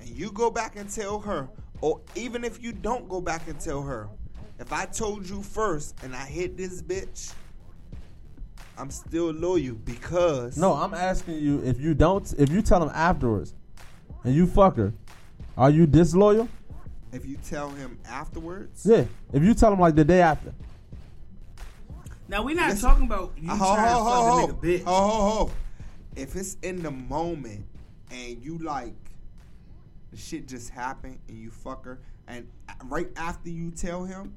and 0.00 0.08
you 0.08 0.30
go 0.32 0.50
back 0.50 0.76
and 0.76 0.88
tell 0.90 1.18
her, 1.20 1.48
or 1.80 2.00
even 2.14 2.44
if 2.44 2.62
you 2.62 2.72
don't 2.72 3.08
go 3.08 3.20
back 3.20 3.46
and 3.48 3.58
tell 3.60 3.82
her, 3.82 4.08
if 4.58 4.72
I 4.72 4.86
told 4.86 5.28
you 5.28 5.42
first 5.42 5.94
and 6.02 6.14
I 6.16 6.24
hit 6.24 6.56
this 6.56 6.80
bitch, 6.82 7.34
I'm 8.78 8.90
still 8.90 9.30
loyal 9.32 9.74
because 9.74 10.56
No, 10.56 10.72
I'm 10.74 10.94
asking 10.94 11.36
you 11.36 11.62
if 11.64 11.80
you 11.80 11.94
don't, 11.94 12.30
if 12.38 12.50
you 12.50 12.62
tell 12.62 12.82
him 12.82 12.90
afterwards, 12.94 13.54
and 14.24 14.34
you 14.34 14.46
fuck 14.46 14.76
her, 14.76 14.92
are 15.56 15.70
you 15.70 15.86
disloyal? 15.86 16.48
if 17.12 17.24
you 17.24 17.36
tell 17.48 17.70
him 17.70 17.98
afterwards, 18.06 18.84
Yeah. 18.84 19.04
If 19.32 19.42
you 19.42 19.54
tell 19.54 19.72
him 19.72 19.80
like 19.80 19.94
the 19.94 20.04
day 20.04 20.20
after, 20.20 20.52
Now 22.28 22.42
we're 22.42 22.56
not 22.56 22.70
Listen. 22.70 22.88
talking 22.90 23.04
about 23.06 23.32
you 23.40 23.50
Uh, 23.50 23.56
trying 23.56 23.96
to 23.96 24.04
fuck 24.04 24.50
a 24.50 24.52
nigga 24.52 24.60
bitch. 24.80 24.84
Ho 24.84 24.94
ho 24.94 25.20
ho. 25.46 25.50
if 26.16 26.34
it's 26.36 26.56
in 26.62 26.82
the 26.82 26.90
moment 26.90 27.64
and 28.10 28.42
you 28.42 28.58
like 28.58 28.94
the 30.10 30.16
shit 30.16 30.46
just 30.46 30.70
happened 30.70 31.18
and 31.28 31.38
you 31.38 31.50
fuck 31.50 31.84
her 31.84 32.00
and 32.28 32.46
right 32.84 33.08
after 33.16 33.48
you 33.50 33.70
tell 33.70 34.04
him 34.04 34.34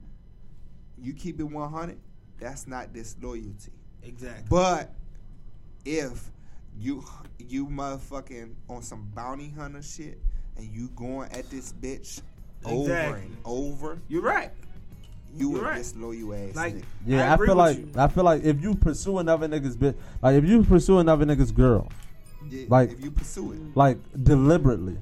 you 1.01 1.13
keep 1.13 1.39
it 1.39 1.43
100 1.43 1.97
that's 2.39 2.67
not 2.67 2.93
disloyalty 2.93 3.71
Exactly. 4.03 4.45
but 4.49 4.93
if 5.85 6.29
you 6.77 7.03
you 7.37 7.67
motherfucking 7.67 8.53
on 8.69 8.81
some 8.81 9.09
bounty 9.15 9.49
hunter 9.49 9.81
shit 9.81 10.19
and 10.57 10.67
you 10.73 10.89
going 10.95 11.31
at 11.31 11.49
this 11.49 11.73
bitch 11.73 12.21
over 12.65 12.81
Exactly. 12.91 13.21
and 13.21 13.37
over 13.45 13.99
You're 14.07 14.21
right. 14.21 14.51
you 15.33 15.51
You're 15.51 15.59
a 15.61 15.69
right. 15.69 15.77
disloyal 15.77 16.33
ass 16.33 16.55
Like, 16.55 16.75
nigga. 16.75 16.83
Yeah, 17.05 17.31
I, 17.31 17.33
agree 17.35 17.47
feel 17.47 17.55
like 17.55 17.77
you. 17.77 17.91
I 17.95 18.07
feel 18.07 18.23
like 18.23 18.43
if 18.43 18.61
you 18.61 18.75
pursue 18.75 19.19
another 19.19 19.47
nigga's 19.47 19.77
bitch, 19.77 19.95
like 20.21 20.35
if 20.35 20.45
you 20.45 20.63
pursue 20.63 20.99
another 20.99 21.25
nigga's 21.25 21.51
girl, 21.51 21.87
Yeah, 22.49 22.65
like- 22.69 22.91
if 22.91 23.03
you 23.03 23.11
pursue 23.11 23.51
it 23.53 23.59
like 23.75 23.97
deliberately, 24.23 24.97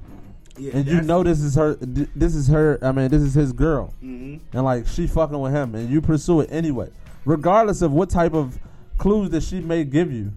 Yeah, 0.58 0.72
and 0.76 0.86
you 0.86 1.00
know 1.02 1.22
this 1.22 1.40
is 1.40 1.54
her, 1.54 1.76
this 1.76 2.34
is 2.34 2.48
her. 2.48 2.78
I 2.82 2.92
mean, 2.92 3.08
this 3.08 3.22
is 3.22 3.34
his 3.34 3.52
girl, 3.52 3.94
Mhm. 4.02 4.40
and 4.52 4.64
like 4.64 4.86
she 4.86 5.06
fucking 5.06 5.38
with 5.38 5.52
him, 5.52 5.74
and 5.74 5.88
you 5.88 6.00
pursue 6.00 6.40
it 6.40 6.48
anyway, 6.52 6.90
regardless 7.24 7.80
of 7.82 7.92
what 7.92 8.10
type 8.10 8.34
of 8.34 8.58
clues 8.98 9.30
that 9.30 9.42
she 9.42 9.60
may 9.60 9.84
give 9.84 10.12
you, 10.12 10.32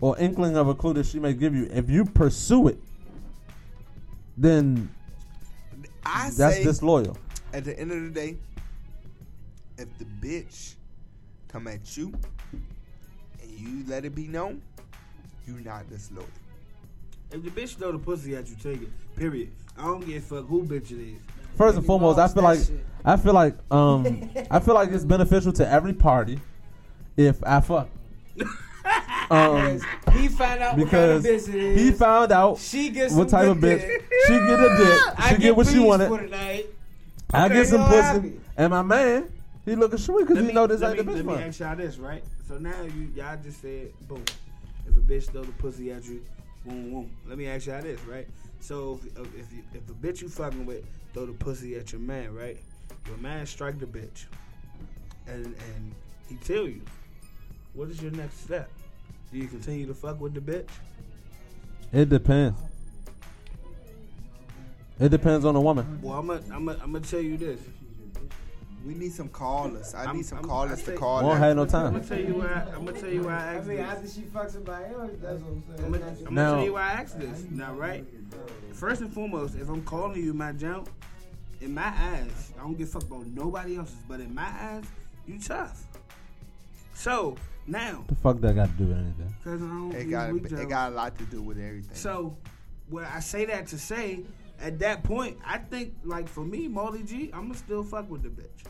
or 0.00 0.18
inkling 0.18 0.56
of 0.56 0.68
a 0.68 0.74
clue 0.74 0.94
that 0.94 1.06
she 1.06 1.18
may 1.18 1.32
give 1.32 1.54
you. 1.54 1.68
If 1.72 1.88
you 1.88 2.04
pursue 2.04 2.68
it, 2.68 2.80
then 4.36 4.90
I 6.04 6.30
that's 6.36 6.62
disloyal. 6.62 7.16
at 7.52 7.64
the 7.64 7.78
end 7.78 7.92
of 7.92 8.02
the 8.02 8.10
day, 8.10 8.36
if 9.78 9.86
the 9.98 10.04
bitch 10.04 10.74
come 11.48 11.68
at 11.68 11.96
you 11.96 12.12
and 13.42 13.50
you 13.50 13.84
let 13.86 14.04
it 14.04 14.14
be 14.14 14.26
known, 14.26 14.62
you 15.48 15.60
not 15.64 15.88
disloyal. 15.88 16.26
If 17.32 17.42
the 17.42 17.50
bitch 17.50 17.76
throw 17.76 17.92
the 17.92 17.98
pussy 17.98 18.36
at 18.36 18.48
you, 18.48 18.56
take 18.62 18.82
it. 18.82 18.88
Period. 19.16 19.50
I 19.76 19.82
don't 19.86 20.04
give 20.06 20.22
a 20.22 20.26
fuck 20.36 20.46
who 20.46 20.62
bitch 20.64 20.90
it 20.90 21.00
is. 21.12 21.18
First 21.56 21.76
and 21.78 21.86
foremost, 21.86 22.18
I 22.18 22.28
feel 22.28 22.42
like 22.42 22.58
shit. 22.60 22.84
I 23.04 23.16
feel 23.16 23.32
like 23.34 23.54
um 23.70 24.30
I 24.50 24.60
feel 24.60 24.74
like 24.74 24.90
it's 24.90 25.04
beneficial 25.04 25.52
to 25.54 25.68
every 25.68 25.92
party 25.92 26.40
if 27.16 27.42
I 27.44 27.60
fuck. 27.60 27.88
Um, 29.30 29.78
Because 29.78 30.16
he 30.16 30.28
found 30.28 30.62
out 30.62 30.76
because 30.76 30.82
what 30.84 30.90
kind 30.90 31.10
of 31.12 31.22
bitch 31.22 31.48
it 31.50 31.54
is. 31.54 31.80
he 31.82 31.92
found 31.92 32.32
out 32.32 32.56
she 32.58 32.88
gets 32.88 33.12
what 33.12 33.28
type 33.28 33.46
of 33.48 33.58
bitch 33.58 33.82
she 34.26 34.32
get 34.32 34.58
a 34.58 34.74
dick. 34.78 35.02
I 35.18 35.34
She 35.34 35.40
get 35.42 35.54
what 35.54 35.66
she 35.66 35.78
wanted. 35.78 36.08
for 36.08 36.16
the 36.18 36.28
night. 36.28 36.66
I 37.34 37.48
get 37.50 37.66
some 37.66 37.82
pussy, 37.84 37.98
happy. 38.00 38.40
and 38.56 38.70
my 38.70 38.80
man 38.80 39.30
he 39.66 39.74
looking 39.74 39.98
sweet 39.98 40.26
because 40.26 40.38
he 40.40 40.46
me- 40.46 40.54
know 40.54 40.66
this 40.66 40.80
let 40.80 40.96
ain't 40.96 41.06
me, 41.06 41.12
the 41.12 41.12
bitch 41.12 41.16
Let 41.16 41.26
me 41.26 41.32
one. 41.34 41.42
ask 41.42 41.60
y'all 41.60 41.76
this, 41.76 41.98
right? 41.98 42.24
So 42.48 42.56
now 42.56 42.80
you 42.84 43.12
y'all 43.14 43.36
just 43.44 43.60
said, 43.60 43.92
boom. 44.08 44.24
If 44.88 44.96
a 44.96 45.00
bitch 45.00 45.30
throw 45.30 45.42
the 45.42 45.52
pussy 45.52 45.90
at 45.92 46.04
you, 46.06 46.24
boom, 46.64 46.90
boom. 46.90 47.10
Let 47.26 47.38
me 47.38 47.46
ask 47.46 47.66
y'all 47.66 47.82
this, 47.82 48.00
right? 48.04 48.26
So 48.60 49.00
if 49.04 49.34
if, 49.34 49.52
you, 49.52 49.62
if 49.74 49.88
a 49.88 49.92
bitch 49.92 50.22
you 50.22 50.28
fucking 50.28 50.64
with 50.66 50.84
throw 51.12 51.26
the 51.26 51.32
pussy 51.32 51.76
at 51.76 51.92
your 51.92 52.00
man, 52.00 52.34
right? 52.34 52.58
Your 53.06 53.18
man 53.18 53.46
strike 53.46 53.78
the 53.78 53.86
bitch, 53.86 54.26
and 55.26 55.46
and 55.46 55.94
he 56.28 56.36
tell 56.36 56.66
you, 56.66 56.80
what 57.74 57.88
is 57.90 58.02
your 58.02 58.12
next 58.12 58.44
step? 58.44 58.70
Do 59.30 59.38
you 59.38 59.46
continue 59.46 59.86
to 59.86 59.94
fuck 59.94 60.20
with 60.20 60.34
the 60.34 60.40
bitch? 60.40 60.68
It 61.92 62.08
depends. 62.08 62.58
It 65.00 65.10
depends 65.10 65.44
on 65.44 65.54
the 65.54 65.60
woman. 65.60 66.00
Well, 66.02 66.18
I'm 66.18 66.26
gonna 66.26 66.42
I'm 66.52 66.92
gonna 66.92 67.00
tell 67.00 67.20
you 67.20 67.36
this. 67.36 67.60
We 68.88 68.94
need 68.94 69.12
some 69.12 69.28
callers. 69.28 69.94
I 69.94 70.04
I'm- 70.06 70.16
need 70.16 70.24
some 70.24 70.38
I'm- 70.38 70.48
callers 70.48 70.72
I 70.72 70.76
to 70.76 70.80
think- 70.82 70.98
call. 70.98 71.22
Won't 71.22 71.38
have 71.40 71.54
no 71.56 71.66
time. 71.66 71.94
I'm 71.94 72.00
time. 72.00 72.08
gonna 72.08 72.22
tell 72.22 72.32
you 72.34 72.40
why. 72.40 72.72
I'm 72.74 72.84
gonna 72.86 72.98
tell 73.00 73.10
you 73.10 73.22
why 73.22 73.32
I 73.32 73.36
I 73.36 73.54
asked 73.56 73.66
mean, 73.68 73.76
this. 73.76 73.86
after 73.86 74.08
she 74.08 74.20
fucks 74.22 74.50
somebody 74.52 74.84
else, 74.94 75.10
that's 75.20 75.40
what 75.42 75.52
I'm 75.52 75.62
saying. 75.68 75.84
I'm 75.84 75.92
gonna, 75.92 76.06
I'm 76.26 76.34
Now- 76.34 76.44
gonna 76.50 76.56
tell 76.56 76.64
you 76.64 76.72
why 76.72 76.80
I 76.80 76.90
asked 76.92 77.20
this. 77.20 77.44
Now, 77.50 77.74
right? 77.74 78.06
First 78.72 79.02
and 79.02 79.12
foremost, 79.12 79.56
if 79.56 79.68
I'm 79.68 79.82
calling 79.84 80.24
you 80.24 80.32
my 80.32 80.52
jump, 80.52 80.88
in 81.60 81.74
my 81.74 81.82
eyes, 81.88 82.52
I 82.58 82.62
don't 82.62 82.78
give 82.78 82.88
a 82.88 82.92
fuck 82.92 83.02
about 83.02 83.26
nobody 83.26 83.76
else's, 83.76 83.96
but 84.08 84.20
in 84.20 84.34
my 84.34 84.46
eyes, 84.48 84.84
you 85.26 85.38
tough. 85.38 85.84
So 86.94 87.36
now, 87.66 88.04
The 88.08 88.14
fuck 88.14 88.40
that 88.40 88.54
got 88.54 88.70
to 88.70 88.72
do 88.72 88.86
with 88.86 88.96
anything? 88.96 89.34
because 89.38 89.62
I 89.62 89.66
don't 89.66 89.92
It 89.94 90.04
got 90.06 90.32
weak 90.32 90.46
it 90.46 90.50
jokes. 90.50 90.64
got 90.64 90.92
a 90.92 90.94
lot 90.94 91.18
to 91.18 91.24
do 91.24 91.42
with 91.42 91.58
everything. 91.58 91.94
So, 91.94 92.36
well, 92.88 93.06
I 93.12 93.20
say 93.20 93.44
that 93.44 93.66
to 93.68 93.78
say, 93.78 94.24
at 94.60 94.78
that 94.80 95.04
point, 95.04 95.36
I 95.46 95.58
think 95.58 95.94
like 96.04 96.26
for 96.28 96.44
me, 96.44 96.66
Molly 96.68 97.02
G, 97.02 97.30
I'm 97.34 97.42
gonna 97.48 97.54
still 97.54 97.84
fuck 97.84 98.10
with 98.10 98.22
the 98.22 98.28
bitch, 98.30 98.64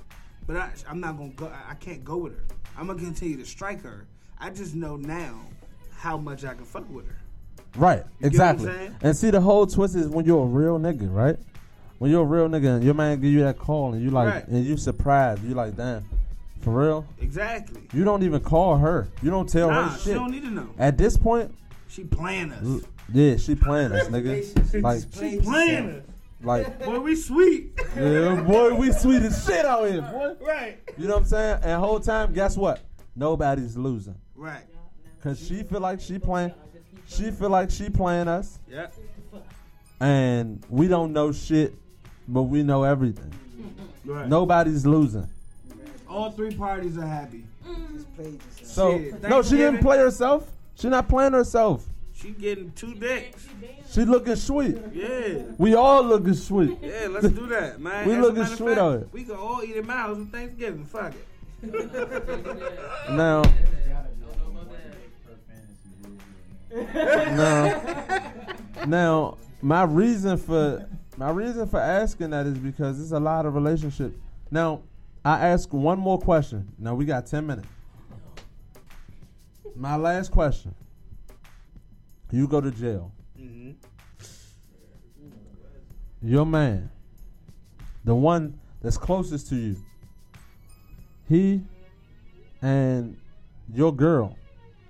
but 0.49 0.57
I, 0.57 0.70
I'm 0.88 0.99
not 0.99 1.16
gonna 1.16 1.28
go. 1.30 1.46
I- 1.46 1.70
I 1.70 1.74
can't 1.74 2.03
go 2.05 2.16
with 2.16 2.32
her. 2.32 2.42
I'm 2.76 2.88
gonna 2.88 2.99
continue 2.99 3.36
to 3.36 3.44
strike 3.44 3.82
her. 3.82 4.07
I 4.40 4.51
just 4.51 4.74
know 4.74 4.96
now 4.96 5.40
how 5.96 6.16
much 6.16 6.44
I 6.44 6.55
can 6.55 6.64
fuck 6.64 6.88
with 6.90 7.07
her. 7.07 7.18
Right, 7.76 8.03
get 8.20 8.26
exactly. 8.26 8.72
And 9.03 9.16
see, 9.16 9.30
the 9.30 9.40
whole 9.40 9.66
twist 9.66 9.94
is 9.94 10.09
when 10.09 10.24
you're 10.24 10.42
a 10.42 10.46
real 10.46 10.78
nigga, 10.80 11.12
right? 11.12 11.36
When 11.99 12.11
you're 12.11 12.22
a 12.22 12.26
real 12.26 12.49
nigga 12.49 12.76
and 12.76 12.84
your 12.84 12.94
man 12.94 13.20
give 13.20 13.30
you 13.32 13.40
that 13.44 13.59
call 13.59 13.92
and 13.92 14.03
you 14.03 14.11
like, 14.11 14.32
Right. 14.34 14.49
and 14.49 14.64
you 14.64 14.76
surprised, 14.76 15.42
you 15.44 15.55
like, 15.55 15.76
damn, 15.76 16.05
for 16.61 16.70
real? 16.72 17.05
Exactly. 17.20 17.82
You 17.92 18.05
don't 18.05 18.22
even 18.22 18.40
call 18.40 18.76
her. 18.78 19.09
You 19.22 19.30
don't 19.30 19.49
tell 19.49 19.68
Nah, 19.68 19.88
her 19.90 19.99
she 19.99 20.05
shit. 20.07 20.14
don't 20.14 20.30
need 20.30 20.44
to 20.44 20.51
know. 20.51 20.70
At 20.78 20.96
this 20.96 21.16
point, 21.16 21.53
She 21.88 22.05
playing 22.05 22.53
us. 22.53 22.82
yeah, 23.12 23.36
she 23.36 23.55
playing 23.57 23.92
us, 23.92 24.07
nigga. 24.07 24.82
Like, 24.82 25.03
She 25.12 25.40
playing 25.40 25.90
us. 25.90 26.03
Like, 26.43 26.84
Boy, 26.84 27.01
we 27.01 27.16
sweet. 27.16 27.72
yeah, 27.97 28.34
boy, 28.41 28.74
we 28.74 28.93
sweet 28.93 29.22
as 29.22 29.45
shit 29.45 29.64
out 29.64 29.89
here, 29.89 30.03
boy. 30.03 30.34
right. 30.41 30.78
You 30.97 31.07
know 31.09 31.14
what 31.14 31.22
I'm 31.22 31.28
saying? 31.28 31.61
And 31.62 31.80
whole 31.80 32.01
time, 32.01 32.32
guess 32.32 32.57
what? 32.57 32.80
Nobody's 33.16 33.76
losing. 33.76 34.14
Right. 34.36 34.64
Cause 35.22 35.45
she 35.45 35.64
feel 35.64 35.80
like 35.80 36.01
she 36.01 36.18
playing, 36.18 36.55
she 37.09 37.30
feel 37.32 37.51
like 37.51 37.70
she 37.70 37.91
playing 37.91 38.28
us, 38.28 38.61
Yeah. 38.68 38.86
and 40.01 40.64
we 40.68 40.86
don't 40.89 41.12
know 41.12 41.32
shit, 41.32 41.74
but 42.28 42.43
we 42.45 42.62
know 42.62 42.84
everything. 42.84 43.32
Right. 44.05 44.28
Nobody's 44.28 44.86
losing. 44.86 45.28
All 46.09 46.30
three 46.30 46.55
parties 46.55 46.97
are 46.97 47.07
happy. 47.07 47.45
Just 47.93 48.14
played. 48.16 48.41
So 48.62 48.97
Shit, 48.99 49.22
no, 49.22 49.43
she 49.43 49.57
didn't 49.57 49.80
play 49.80 49.99
herself. 49.99 50.49
She 50.76 50.89
not 50.89 51.09
playing 51.09 51.32
herself. 51.32 51.84
She 52.20 52.30
getting 52.30 52.72
two 52.72 52.94
dicks. 52.94 53.46
She 53.90 54.04
looking 54.04 54.34
sweet. 54.34 54.76
Yeah. 54.92 55.42
We 55.56 55.74
all 55.74 56.02
looking 56.02 56.34
sweet. 56.34 56.76
Yeah, 56.82 57.06
let's 57.10 57.28
do 57.28 57.46
that, 57.46 57.80
man. 57.80 58.06
We 58.08 58.14
As 58.14 58.20
looking 58.20 58.44
sweet 58.44 58.70
fact, 58.70 58.80
out 58.80 58.90
here. 58.98 59.08
We 59.12 59.22
can 59.22 59.36
all 59.36 59.62
eat 59.62 59.76
at 59.76 59.84
my 59.84 59.94
house 59.94 60.16
on 60.16 60.26
Thanksgiving. 60.26 60.84
Fuck 60.84 61.12
it. 61.14 61.26
Now, 63.10 63.42
Gotta 63.42 63.52
be 63.52 64.24
one 64.24 64.68
dick 64.68 65.12
per 65.24 65.36
fantasy. 66.76 67.36
now, 67.36 68.32
now, 68.86 69.36
my 69.62 69.82
reason 69.84 70.36
for 70.38 70.88
my 71.16 71.30
reason 71.30 71.68
for 71.68 71.78
asking 71.80 72.30
that 72.30 72.46
is 72.46 72.58
because 72.58 73.00
it's 73.00 73.12
a 73.12 73.20
lot 73.20 73.46
of 73.46 73.54
relationships. 73.54 74.16
Now, 74.50 74.82
I 75.24 75.46
ask 75.48 75.72
one 75.72 75.98
more 76.00 76.18
question. 76.18 76.68
Now 76.78 76.94
we 76.96 77.04
got 77.04 77.26
ten 77.26 77.46
minutes. 77.46 77.68
My 79.76 79.94
last 79.94 80.32
question. 80.32 80.74
You 82.31 82.47
go 82.47 82.61
to 82.61 82.70
jail. 82.70 83.12
Mm-hmm. 83.41 83.70
Your 86.22 86.45
man, 86.45 86.91
the 88.05 88.14
one 88.14 88.59
that's 88.83 88.97
closest 88.99 89.49
to 89.49 89.57
you, 89.57 89.76
he 91.29 91.62
and 92.61 93.16
your 93.72 93.95
girl, 93.95 94.37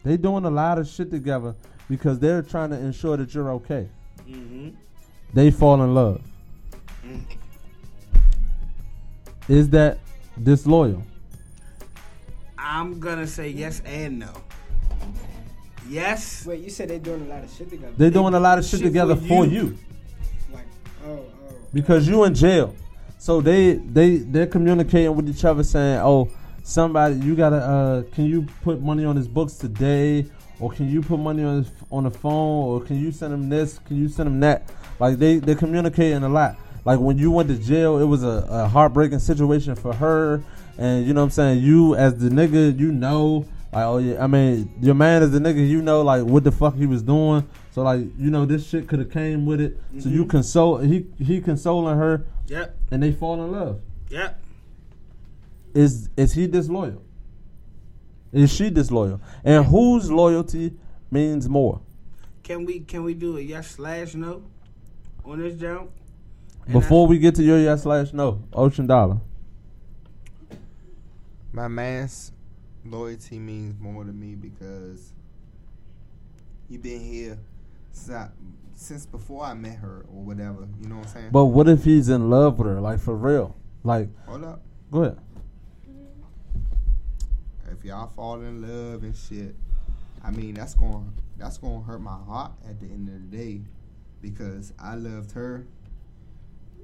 they 0.05 0.17
doing 0.17 0.45
a 0.45 0.51
lot 0.51 0.79
of 0.79 0.89
shit 0.89 1.11
together 1.11 1.55
because 1.89 2.19
they're 2.19 2.43
trying 2.43 2.71
to 2.71 2.77
ensure 2.77 3.17
that 3.17 3.35
you're 3.35 3.51
okay. 3.53 3.89
Mm-hmm. 4.29 4.71
They 5.35 5.51
fall 5.51 5.83
in 5.83 5.95
love. 5.95 6.23
Is 9.49 9.71
that 9.71 9.99
disloyal? 10.43 11.03
I'm 12.59 13.01
gonna 13.01 13.27
say 13.27 13.49
yes 13.49 13.81
and 13.85 14.19
no. 14.19 14.33
Yes. 15.89 16.45
Wait, 16.47 16.61
you 16.61 16.71
said 16.71 16.89
they're 16.89 16.99
doing 16.99 17.23
a 17.23 17.29
lot 17.29 17.43
of 17.45 17.51
shit 17.51 17.71
together. 17.71 17.93
They're 17.97 18.11
doing 18.11 18.35
a 18.35 18.41
lot 18.41 18.59
of 18.59 18.65
shit, 18.65 18.81
Shit 18.81 18.89
together 18.89 19.17
for 19.17 19.27
for 19.27 19.47
you. 19.47 19.51
you 19.53 19.79
Like, 20.53 20.67
oh, 21.07 21.11
oh. 21.11 21.55
because 21.73 22.07
you 22.07 22.25
in 22.25 22.35
jail. 22.35 22.75
So 23.19 23.41
they 23.41 23.75
they 23.75 24.17
they're 24.19 24.47
communicating 24.47 25.15
with 25.17 25.29
each 25.29 25.45
other 25.45 25.63
saying, 25.65 26.01
"Oh, 26.01 26.31
somebody, 26.63 27.17
you 27.17 27.35
gotta 27.35 27.57
uh, 27.57 28.03
can 28.15 28.27
you 28.27 28.47
put 28.63 28.81
money 28.81 29.05
on 29.05 29.17
his 29.17 29.27
books 29.27 29.55
today, 29.55 30.27
or 30.61 30.71
can 30.71 30.89
you 30.89 31.03
put 31.03 31.19
money 31.19 31.43
on 31.43 31.65
his, 31.65 31.73
on 31.91 32.05
the 32.05 32.11
phone, 32.11 32.65
or 32.67 32.81
can 32.81 33.01
you 33.01 33.11
send 33.11 33.35
him 33.35 33.49
this, 33.49 33.79
can 33.87 33.97
you 33.97 34.09
send 34.09 34.29
him 34.29 34.41
that?" 34.41 34.71
Like 35.01 35.19
they 35.19 35.39
they're 35.39 35.57
communicating 35.57 36.23
a 36.23 36.29
lot. 36.29 36.57
Like 36.85 37.01
when 37.01 37.19
you 37.19 37.31
went 37.31 37.49
to 37.49 37.57
jail, 37.57 37.99
it 37.99 38.05
was 38.05 38.23
a, 38.23 38.47
a 38.49 38.69
heartbreaking 38.69 39.19
situation 39.19 39.75
for 39.75 39.93
her, 39.95 40.43
and 40.79 41.07
you 41.07 41.13
know 41.13 41.21
what 41.23 41.27
I'm 41.27 41.31
saying. 41.31 41.63
You 41.63 41.97
as 41.97 42.17
the 42.19 42.29
nigga, 42.29 42.79
you 42.79 42.93
know, 42.93 43.47
like 43.73 43.85
oh 43.85 43.99
yeah, 43.99 44.23
I 44.23 44.27
mean 44.27 44.73
your 44.81 44.95
man 44.95 45.23
is 45.23 45.33
the 45.33 45.39
nigga, 45.39 45.67
you 45.67 45.83
know 45.83 46.03
like 46.03 46.25
what 46.25 46.45
the 46.45 46.53
fuck 46.53 46.75
he 46.75 46.87
was 46.87 47.03
doing. 47.03 47.49
So 47.73 47.83
like 47.83 48.01
you 48.19 48.31
know 48.31 48.45
this 48.45 48.67
shit 48.69 48.89
could 48.89 48.99
have 48.99 49.11
came 49.11 49.47
with 49.47 49.61
it. 49.61 49.79
So 49.99 50.09
you 50.09 50.21
mm-hmm. 50.21 50.31
console 50.31 50.79
he 50.79 51.07
he 51.19 51.41
consoling 51.41 51.97
her, 51.97 52.27
Yep. 52.47 52.77
and 52.91 53.03
they 53.03 53.13
fall 53.13 53.43
in 53.45 53.53
love. 53.53 53.81
Yep. 54.11 54.41
Is 55.75 56.09
is 56.17 56.33
he 56.33 56.47
disloyal? 56.47 57.03
Is 58.33 58.53
she 58.53 58.71
disloyal? 58.71 59.21
And 59.45 59.65
whose 59.65 60.11
loyalty 60.11 60.75
means 61.11 61.49
more? 61.49 61.81
can 62.49 62.65
we 62.65 62.81
can 62.81 63.05
we 63.05 63.13
do 63.13 63.37
a 63.37 63.41
yes 63.43 63.73
slash 63.73 64.15
no 64.15 64.43
on 65.23 65.39
this 65.39 65.55
jump? 65.61 65.91
And 66.65 66.73
Before 66.73 67.07
we 67.07 67.19
get 67.19 67.35
to 67.35 67.43
your 67.43 67.59
yes 67.59 67.83
slash 67.83 68.15
no, 68.15 68.43
Ocean 68.55 68.87
Dollar. 68.87 69.19
My 71.53 71.69
man's 71.69 72.33
loyalty 72.91 73.39
means 73.39 73.79
more 73.81 74.05
to 74.05 74.13
me 74.13 74.35
because 74.35 75.13
you've 76.69 76.83
been 76.83 77.01
here 77.01 77.39
since, 77.93 78.17
I, 78.17 78.29
since 78.75 79.07
before 79.07 79.45
I 79.45 79.55
met 79.55 79.77
her 79.79 80.05
or 80.13 80.23
whatever. 80.23 80.69
You 80.81 80.89
know 80.89 80.97
what 80.97 81.07
I'm 81.09 81.13
saying? 81.13 81.29
But 81.33 81.47
what 81.47 81.69
if 81.69 81.85
he's 81.85 82.09
in 82.09 82.31
love 82.31 82.59
with 82.59 82.69
her, 82.69 82.81
like 82.81 83.01
for 83.01 83.17
real? 83.17 83.57
Like, 83.85 84.09
Hold 84.27 84.45
up. 84.45 84.61
go 84.91 85.03
ahead. 85.03 85.19
Mm-hmm. 85.89 87.73
If 87.73 87.85
y'all 87.85 88.09
fall 88.09 88.41
in 88.41 88.63
love 88.63 89.03
and 89.03 89.17
shit, 89.17 89.55
I 90.25 90.31
mean 90.31 90.55
that's 90.55 90.75
going 90.75 91.13
that's 91.37 91.59
going 91.59 91.81
to 91.81 91.87
hurt 91.87 92.01
my 92.01 92.19
heart 92.27 92.53
at 92.69 92.81
the 92.81 92.87
end 92.87 93.09
of 93.09 93.31
the 93.31 93.37
day 93.37 93.61
because 94.21 94.73
I 94.79 94.95
loved 94.97 95.33
her. 95.33 95.67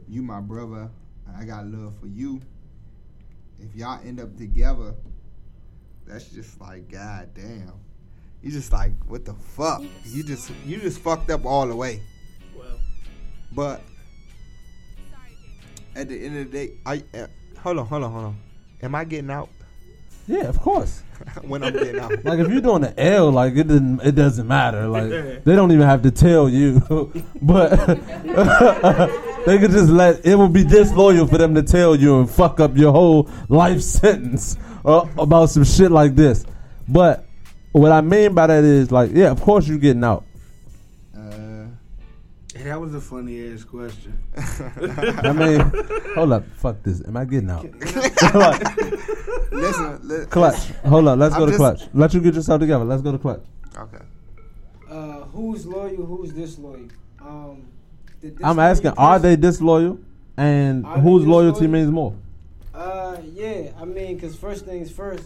You 0.09 0.23
my 0.23 0.41
brother. 0.41 0.91
I 1.37 1.45
got 1.45 1.67
love 1.67 1.95
for 2.01 2.07
you. 2.07 2.41
If 3.59 3.75
y'all 3.75 4.01
end 4.05 4.21
up 4.21 4.37
together, 4.37 4.95
that's 6.07 6.27
just 6.27 6.61
like 6.61 6.91
god 6.91 7.31
damn. 7.35 7.73
You 8.43 8.51
just 8.51 8.73
like 8.73 8.93
what 9.07 9.25
the 9.25 9.35
fuck? 9.35 9.83
You 10.05 10.23
just 10.23 10.51
you 10.67 10.79
just 10.79 11.01
fucked 11.01 11.31
up 11.31 11.45
all 11.47 11.67
the 11.67 11.77
way. 11.77 12.03
Well, 12.57 12.79
But 13.53 13.83
at 15.97 16.09
the 16.09 16.27
end 16.27 16.39
of 16.39 16.51
the 16.51 16.59
day, 16.59 16.75
I 16.85 17.03
uh, 17.19 17.27
hold 17.59 17.79
on, 17.79 17.87
hold 17.87 18.05
on, 18.05 18.13
hold 18.13 18.25
on. 18.27 18.37
Am 18.83 18.95
I 18.95 19.05
getting 19.05 19.31
out 19.31 19.49
Yeah, 20.27 20.45
of 20.45 20.61
course. 20.61 21.03
when 21.43 21.65
I'm 21.65 21.73
getting 21.73 21.99
out? 21.99 22.13
Like 22.25 22.39
if 22.39 22.49
you're 22.51 22.61
doing 22.61 22.83
the 22.83 23.01
L, 23.01 23.31
like 23.31 23.55
it 23.57 23.69
doesn't 23.69 24.03
it 24.03 24.15
doesn't 24.15 24.47
matter. 24.47 24.89
Like 24.89 25.09
they 25.45 25.55
don't 25.57 25.73
even 25.73 25.87
have 25.87 26.03
to 26.03 26.11
tell 26.11 26.49
you, 26.49 26.81
but 27.41 27.71
they 29.47 29.59
could 29.59 29.71
just 29.71 29.89
let 29.89 30.25
it 30.27 30.37
would 30.37 30.53
be 30.53 30.65
disloyal 30.65 31.27
for 31.27 31.39
them 31.39 31.55
to 31.55 31.63
tell 31.63 31.97
you 31.97 32.19
and 32.21 32.31
fuck 32.31 32.61
up 32.61 32.77
your 32.77 32.93
whole 32.93 33.31
life 33.49 33.81
sentence 33.81 34.59
uh, 34.85 35.07
about 35.19 35.51
some 35.51 35.65
shit 35.65 35.91
like 35.91 36.15
this. 36.15 36.45
But 36.89 37.27
what 37.73 37.93
I 37.93 38.01
mean 38.01 38.35
by 38.35 38.47
that 38.49 38.63
is 38.65 38.91
like, 38.93 39.11
yeah, 39.13 39.31
of 39.31 39.41
course 39.41 39.67
you're 39.67 39.79
getting 39.79 40.05
out. 40.05 40.25
Uh, 41.17 41.67
that 42.63 42.81
was 42.81 42.95
a 42.95 43.01
funny 43.01 43.53
ass 43.53 43.65
question. 43.65 44.17
I 44.37 45.33
mean, 45.33 45.61
hold 46.15 46.33
up, 46.33 46.45
fuck 46.57 46.83
this. 46.83 47.03
Am 47.07 47.17
I 47.17 47.25
getting 47.25 47.51
out? 47.51 47.65
listen, 49.53 50.01
li- 50.09 50.27
clutch. 50.31 50.69
Hold 50.87 51.09
up, 51.09 51.19
let's 51.19 51.35
I'm 51.35 51.41
go 51.41 51.47
to 51.47 51.53
just- 51.53 51.59
clutch. 51.61 51.83
Let 51.95 52.15
you 52.15 52.21
get 52.21 52.35
yourself 52.35 52.61
together. 52.61 52.85
Let's 52.85 53.03
go 53.03 53.13
to 53.13 53.19
clutch. 53.19 53.43
Okay. 53.77 54.05
Uh, 54.91 55.25
who's 55.33 55.67
loyal? 55.67 56.05
Who's 56.07 56.31
disloyal? 56.33 56.89
Um, 57.21 57.67
the 58.21 58.29
I'm 58.29 58.35
disloyal 58.57 58.61
asking, 58.61 58.91
are 58.99 59.19
they 59.19 59.37
disloyal? 59.37 59.99
And 60.37 60.85
Are 60.87 60.97
they 60.97 61.03
whose 61.03 61.27
loyalty 61.27 61.67
means 61.67 61.91
more? 61.91 62.15
Uh, 62.75 63.19
yeah. 63.33 63.71
I 63.81 63.85
mean, 63.85 64.19
cause 64.19 64.35
first 64.37 64.65
things 64.65 64.91
first, 64.91 65.25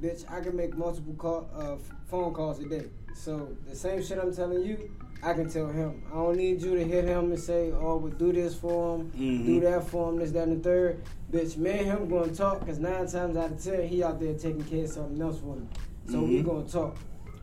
bitch. 0.00 0.24
I 0.30 0.40
can 0.40 0.56
make 0.56 0.76
multiple 0.76 1.14
call, 1.14 1.48
uh, 1.54 1.76
phone 2.10 2.32
calls 2.34 2.58
a 2.60 2.64
day. 2.68 2.86
So 3.14 3.56
the 3.68 3.76
same 3.76 4.02
shit 4.02 4.18
I'm 4.18 4.34
telling 4.34 4.62
you, 4.64 4.90
I 5.22 5.32
can 5.34 5.48
tell 5.48 5.68
him. 5.68 6.02
I 6.10 6.16
don't 6.16 6.36
need 6.36 6.60
you 6.60 6.74
to 6.74 6.84
hit 6.84 7.04
him 7.04 7.30
and 7.30 7.38
say, 7.38 7.70
"Oh, 7.70 7.96
we'll 7.98 8.10
do 8.12 8.32
this 8.32 8.56
for 8.56 8.96
him, 8.98 9.12
Mhm. 9.16 9.46
do 9.46 9.60
that 9.60 9.86
for 9.86 10.10
him, 10.10 10.16
this, 10.18 10.32
that, 10.32 10.48
and 10.48 10.58
the 10.58 10.68
third. 10.68 11.00
Bitch, 11.30 11.56
me 11.56 11.70
and 11.70 11.86
him 11.86 12.08
gonna 12.08 12.32
talk, 12.34 12.66
cause 12.66 12.80
nine 12.80 13.06
times 13.06 13.36
out 13.36 13.52
of 13.52 13.62
ten, 13.62 13.86
he 13.86 14.02
out 14.02 14.18
there 14.18 14.34
taking 14.34 14.64
care 14.64 14.84
of 14.84 14.90
something 14.90 15.22
else 15.22 15.38
for 15.38 15.54
me. 15.54 15.66
So 16.08 16.20
we 16.24 16.42
Mhm. 16.42 16.44
gonna 16.46 16.64
talk. 16.68 16.96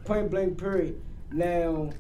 Point 0.04 0.30
blank, 0.30 0.58
period. 0.58 1.00
Now, 1.32 1.92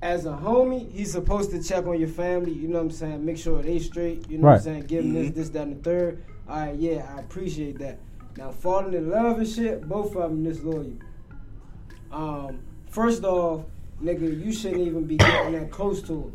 as 0.00 0.26
a 0.26 0.30
homie, 0.32 0.88
he's 0.92 1.10
supposed 1.10 1.50
to 1.50 1.60
check 1.60 1.86
on 1.88 1.98
your 1.98 2.08
family. 2.08 2.52
You 2.52 2.68
know 2.68 2.76
what 2.78 2.84
I'm 2.84 2.90
saying? 2.92 3.24
Make 3.24 3.38
sure 3.38 3.60
they 3.60 3.80
straight. 3.80 4.30
You 4.30 4.38
know 4.38 4.46
what 4.48 4.56
I'm 4.58 4.62
saying? 4.62 4.84
Give 4.86 5.02
them 5.02 5.14
this, 5.14 5.30
this, 5.32 5.48
that, 5.50 5.66
and 5.66 5.78
the 5.78 5.82
third. 5.82 6.22
All 6.48 6.56
right, 6.56 6.74
yeah, 6.76 7.12
I 7.16 7.20
appreciate 7.20 7.78
that. 7.78 7.98
Now, 8.36 8.50
falling 8.52 8.94
in 8.94 9.10
love 9.10 9.38
and 9.38 9.48
shit, 9.48 9.86
both 9.88 10.14
of 10.16 10.30
them 10.30 10.42
disloyal. 10.44 10.92
Um, 12.12 12.60
first 12.90 13.24
off, 13.24 13.64
nigga, 14.02 14.44
you 14.44 14.52
shouldn't 14.52 14.80
even 14.80 15.04
be 15.04 15.16
getting 15.16 15.52
that 15.52 15.70
close 15.70 16.00
to 16.02 16.32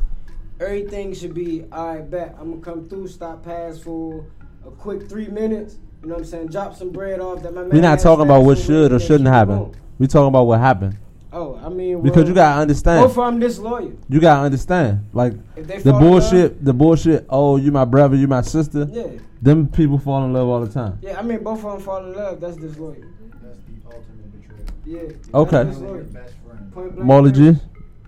her. 0.60 0.66
Everything 0.66 1.14
should 1.14 1.34
be, 1.34 1.66
all 1.72 1.96
right, 1.96 2.10
bet. 2.10 2.36
I'm 2.40 2.52
gonna 2.52 2.62
come 2.62 2.88
through, 2.88 3.08
stop 3.08 3.44
pass 3.44 3.80
for 3.80 4.26
a 4.66 4.70
quick 4.72 5.10
three 5.10 5.28
minutes. 5.28 5.78
You 6.02 6.10
know 6.10 6.16
what 6.16 6.20
I'm 6.22 6.26
saying? 6.28 6.48
Drop 6.48 6.76
some 6.76 6.92
bread 6.92 7.20
off 7.20 7.42
that 7.44 7.54
my 7.54 7.62
man. 7.62 7.70
We're 7.72 7.82
not 7.82 8.00
talking 8.00 8.26
about 8.26 8.44
what 8.44 8.58
should 8.60 8.92
or 8.92 9.00
shouldn't 9.00 9.28
it 9.28 9.32
happen. 9.32 9.58
going. 9.58 9.76
We 9.98 10.08
talking 10.08 10.28
about 10.28 10.44
what 10.48 10.60
happened 10.60 10.98
Oh, 11.32 11.56
I 11.64 11.70
mean, 11.70 12.02
because 12.02 12.18
well, 12.24 12.28
you 12.28 12.34
gotta 12.36 12.62
understand. 12.62 13.08
both 13.08 13.18
of 13.18 13.26
them 13.26 13.40
disloyal. 13.40 13.94
You 14.10 14.20
gotta 14.20 14.44
understand, 14.46 15.06
like 15.14 15.34
If 15.56 15.66
they 15.66 15.78
the 15.78 15.92
fall 15.92 15.98
in 15.98 16.04
love- 16.04 16.22
bullshit, 16.22 16.66
the 16.66 16.74
bullshit. 16.74 17.26
Oh, 17.30 17.56
you 17.58 17.72
my 17.72 17.86
brother, 17.86 18.16
you 18.16 18.28
my 18.28 18.42
sister. 18.42 18.88
Yeah, 18.92 19.08
Them 19.44 19.68
people 19.68 19.98
fall 20.00 20.24
in 20.24 20.32
love 20.32 20.48
all 20.48 20.62
the 20.66 20.72
time. 20.72 20.98
yeah. 21.02 21.20
I 21.20 21.22
mean, 21.22 21.44
both 21.44 21.64
of 21.66 21.74
them 21.74 21.82
fall 21.82 22.06
in 22.06 22.14
love. 22.14 22.40
That's 22.40 22.56
disloyal. 22.56 22.96
That's 23.42 23.58
the 23.58 23.86
ultimate 23.86 24.42
betrayal. 24.42 24.66
Yeah. 24.86 25.38
Okay. 25.38 25.64
That's 25.66 25.80
Your 25.80 25.98
disloyal. 26.02 26.04
best 26.06 26.34
friend. 26.46 26.74
Point 26.74 26.96
blank 26.96 27.06
Molly 27.08 27.32
period. 27.34 27.56
G, 27.56 27.62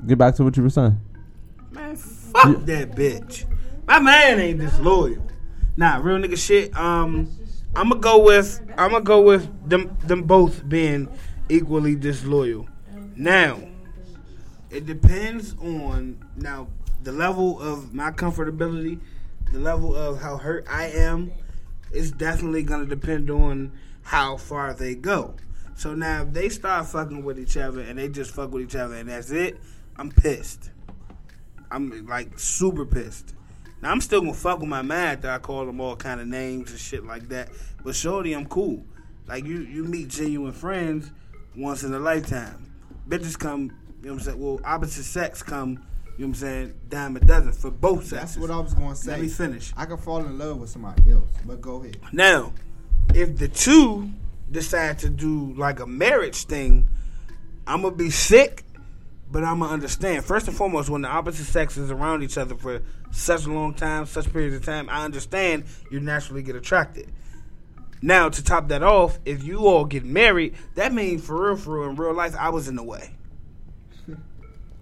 get 0.07 0.17
back 0.17 0.35
to 0.35 0.43
what 0.45 0.55
you 0.55 0.63
were 0.63 0.69
saying. 0.69 0.97
Man, 1.71 1.95
fuck 1.97 2.63
that 2.65 2.91
bitch. 2.91 3.43
My 3.85 3.99
man 3.99 4.39
ain't 4.39 4.59
disloyal. 4.59 5.27
Nah, 5.75 5.97
real 5.97 6.17
nigga 6.19 6.37
shit. 6.37 6.73
Um, 6.77 7.29
I'm 7.75 7.89
gonna 7.89 7.99
go 7.99 8.23
with 8.23 8.61
I'm 8.77 8.91
gonna 8.91 9.03
go 9.03 9.21
with 9.21 9.69
them 9.69 9.97
them 10.05 10.23
both 10.23 10.67
being 10.69 11.09
equally 11.49 11.95
disloyal. 11.97 12.65
Now, 13.17 13.59
it 14.69 14.85
depends 14.85 15.53
on 15.61 16.17
now 16.37 16.67
the 17.03 17.11
level 17.11 17.59
of 17.59 17.93
my 17.93 18.11
comfortability, 18.11 19.01
the 19.55 19.61
level 19.61 19.95
of 19.95 20.21
how 20.21 20.35
hurt 20.35 20.65
I 20.69 20.87
am. 20.87 21.31
It's 21.93 22.11
definitely 22.11 22.63
gonna 22.63 22.85
depend 22.85 23.29
on 23.29 23.71
how 24.01 24.35
far 24.35 24.73
they 24.73 24.95
go. 24.95 25.35
So 25.75 25.95
now 25.95 26.23
if 26.23 26.33
they 26.33 26.49
start 26.49 26.87
fucking 26.87 27.23
with 27.23 27.39
each 27.39 27.55
other 27.55 27.79
and 27.79 27.97
they 27.97 28.09
just 28.09 28.31
fuck 28.31 28.51
with 28.51 28.63
each 28.63 28.75
other 28.75 28.95
and 28.95 29.07
that's 29.07 29.31
it, 29.31 29.57
I'm 29.95 30.11
pissed. 30.11 30.71
I'm 31.71 32.05
like 32.05 32.37
super 32.37 32.85
pissed. 32.85 33.33
Now 33.81 33.91
I'm 33.91 34.01
still 34.01 34.19
gonna 34.19 34.33
fuck 34.33 34.59
with 34.59 34.67
my 34.67 34.81
man 34.81 35.21
that 35.21 35.33
I 35.33 35.37
call 35.37 35.65
them 35.65 35.79
all 35.79 35.95
kind 35.95 36.19
of 36.19 36.27
names 36.27 36.71
and 36.71 36.79
shit 36.79 37.05
like 37.05 37.29
that. 37.29 37.49
But 37.81 37.95
shorty, 37.95 38.33
I'm 38.33 38.47
cool. 38.47 38.83
Like 39.25 39.45
you, 39.45 39.61
you 39.61 39.85
meet 39.85 40.09
genuine 40.09 40.51
friends 40.51 41.11
once 41.55 41.83
in 41.83 41.93
a 41.93 41.99
lifetime. 41.99 42.73
Bitches 43.07 43.39
come, 43.39 43.71
you 44.01 44.07
know 44.07 44.13
what 44.15 44.19
I'm 44.19 44.19
saying? 44.19 44.39
Well, 44.39 44.59
opposite 44.65 45.05
sex 45.05 45.41
come, 45.41 45.85
you 46.17 46.25
know 46.25 46.29
what 46.29 46.37
I'm 46.37 46.41
saying? 46.41 46.73
Dime 46.87 47.17
a 47.17 47.19
dozen 47.19 47.51
for 47.51 47.71
both 47.71 48.05
sexes. 48.05 48.35
That's 48.35 48.37
what 48.37 48.51
I 48.51 48.59
was 48.59 48.73
gonna 48.73 48.95
say. 48.95 49.11
Let 49.11 49.21
me 49.21 49.27
finish. 49.27 49.73
I 49.75 49.85
can 49.85 49.97
fall 49.97 50.19
in 50.19 50.37
love 50.37 50.59
with 50.59 50.69
somebody 50.69 51.11
else, 51.11 51.29
but 51.45 51.59
go 51.59 51.81
ahead. 51.81 51.97
Now, 52.13 52.53
if 53.13 53.37
the 53.37 53.47
two 53.47 54.09
decide 54.49 54.99
to 54.99 55.09
do 55.09 55.53
like 55.55 55.79
a 55.79 55.87
marriage 55.87 56.45
thing, 56.45 56.87
I'm 57.67 57.81
gonna 57.81 57.95
be 57.95 58.09
sick, 58.09 58.63
but 59.29 59.43
I'm 59.43 59.59
gonna 59.59 59.73
understand. 59.73 60.23
First 60.23 60.47
and 60.47 60.55
foremost, 60.55 60.89
when 60.89 61.01
the 61.01 61.09
opposite 61.09 61.45
sex 61.45 61.75
is 61.77 61.91
around 61.91 62.23
each 62.23 62.37
other 62.37 62.55
for 62.55 62.81
such 63.11 63.45
a 63.45 63.51
long 63.51 63.73
time, 63.73 64.05
such 64.05 64.31
periods 64.31 64.55
of 64.55 64.63
time, 64.63 64.89
I 64.89 65.03
understand 65.03 65.65
you 65.91 65.99
naturally 65.99 66.43
get 66.43 66.55
attracted. 66.55 67.11
Now, 68.01 68.29
to 68.29 68.43
top 68.43 68.67
that 68.69 68.83
off, 68.83 69.19
if 69.25 69.43
you 69.43 69.67
all 69.67 69.83
get 69.83 70.05
married, 70.05 70.55
that 70.75 70.93
means 70.93 71.25
for 71.25 71.47
real, 71.47 71.57
for 71.57 71.79
real, 71.79 71.89
in 71.89 71.95
real 71.95 72.13
life, 72.13 72.35
I 72.37 72.49
was 72.49 72.67
in 72.67 72.75
the 72.75 72.83
way. 72.83 73.15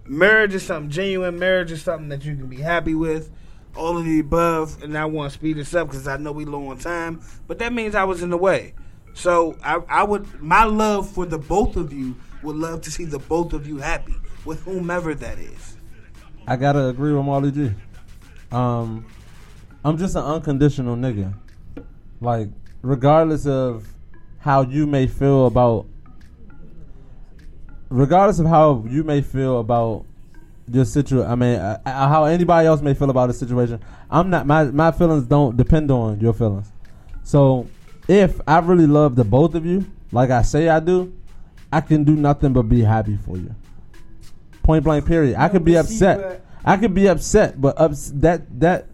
Marriage 0.06 0.54
is 0.54 0.62
something 0.64 0.90
genuine. 0.90 1.38
Marriage 1.38 1.72
is 1.72 1.82
something 1.82 2.08
that 2.08 2.24
you 2.24 2.36
can 2.36 2.46
be 2.46 2.56
happy 2.56 2.94
with. 2.94 3.30
All 3.76 3.98
of 3.98 4.04
the 4.04 4.20
above, 4.20 4.82
and 4.84 4.96
I 4.96 5.04
want 5.04 5.32
to 5.32 5.38
speed 5.38 5.56
this 5.56 5.74
up 5.74 5.88
because 5.88 6.06
I 6.06 6.16
know 6.16 6.30
we 6.30 6.44
low 6.44 6.68
on 6.68 6.78
time. 6.78 7.20
But 7.48 7.58
that 7.58 7.72
means 7.72 7.96
I 7.96 8.04
was 8.04 8.22
in 8.22 8.30
the 8.30 8.38
way. 8.38 8.74
So 9.14 9.56
I, 9.64 9.80
I 9.88 10.04
would, 10.04 10.40
my 10.40 10.64
love 10.64 11.10
for 11.10 11.26
the 11.26 11.38
both 11.38 11.76
of 11.76 11.92
you 11.92 12.14
would 12.42 12.56
love 12.56 12.82
to 12.82 12.90
see 12.90 13.04
the 13.04 13.18
both 13.18 13.52
of 13.52 13.66
you 13.66 13.78
happy 13.78 14.14
with 14.44 14.62
whomever 14.62 15.14
that 15.14 15.38
is. 15.38 15.76
I 16.46 16.56
gotta 16.56 16.86
agree 16.86 17.12
with 17.12 17.24
Molly 17.24 17.50
G. 17.50 17.72
Um, 18.52 19.06
I'm 19.84 19.98
just 19.98 20.14
an 20.14 20.24
unconditional 20.24 20.96
nigga. 20.96 21.34
Like, 22.20 22.48
regardless 22.82 23.46
of 23.46 23.86
how 24.38 24.62
you 24.62 24.86
may 24.86 25.06
feel 25.06 25.46
about, 25.46 25.86
regardless 27.94 28.40
of 28.40 28.46
how 28.46 28.84
you 28.88 29.04
may 29.04 29.22
feel 29.22 29.60
about 29.60 30.04
your 30.68 30.84
situation. 30.84 31.30
I 31.30 31.34
mean, 31.36 31.58
uh, 31.58 31.80
uh, 31.86 32.08
how 32.08 32.24
anybody 32.24 32.66
else 32.66 32.80
may 32.82 32.94
feel 32.94 33.10
about 33.10 33.30
a 33.30 33.32
situation. 33.32 33.80
I'm 34.10 34.30
not. 34.30 34.46
My 34.46 34.64
my 34.64 34.90
feelings 34.90 35.24
don't 35.24 35.56
depend 35.56 35.90
on 35.90 36.20
your 36.20 36.32
feelings. 36.32 36.70
So, 37.22 37.68
if 38.08 38.40
I 38.46 38.58
really 38.58 38.86
love 38.86 39.14
the 39.14 39.24
both 39.24 39.54
of 39.54 39.64
you, 39.64 39.86
like 40.10 40.30
I 40.30 40.42
say 40.42 40.68
I 40.68 40.80
do, 40.80 41.12
I 41.72 41.80
can 41.80 42.04
do 42.04 42.16
nothing 42.16 42.52
but 42.52 42.62
be 42.62 42.80
happy 42.82 43.16
for 43.16 43.36
you. 43.36 43.54
Point 44.62 44.84
blank. 44.84 45.06
Period. 45.06 45.36
I 45.38 45.48
could 45.48 45.64
be 45.64 45.76
upset. 45.76 46.44
I 46.64 46.76
could 46.76 46.94
be 46.94 47.06
upset, 47.08 47.60
but 47.60 47.78
ups- 47.78 48.10
that 48.16 48.60
that 48.60 48.88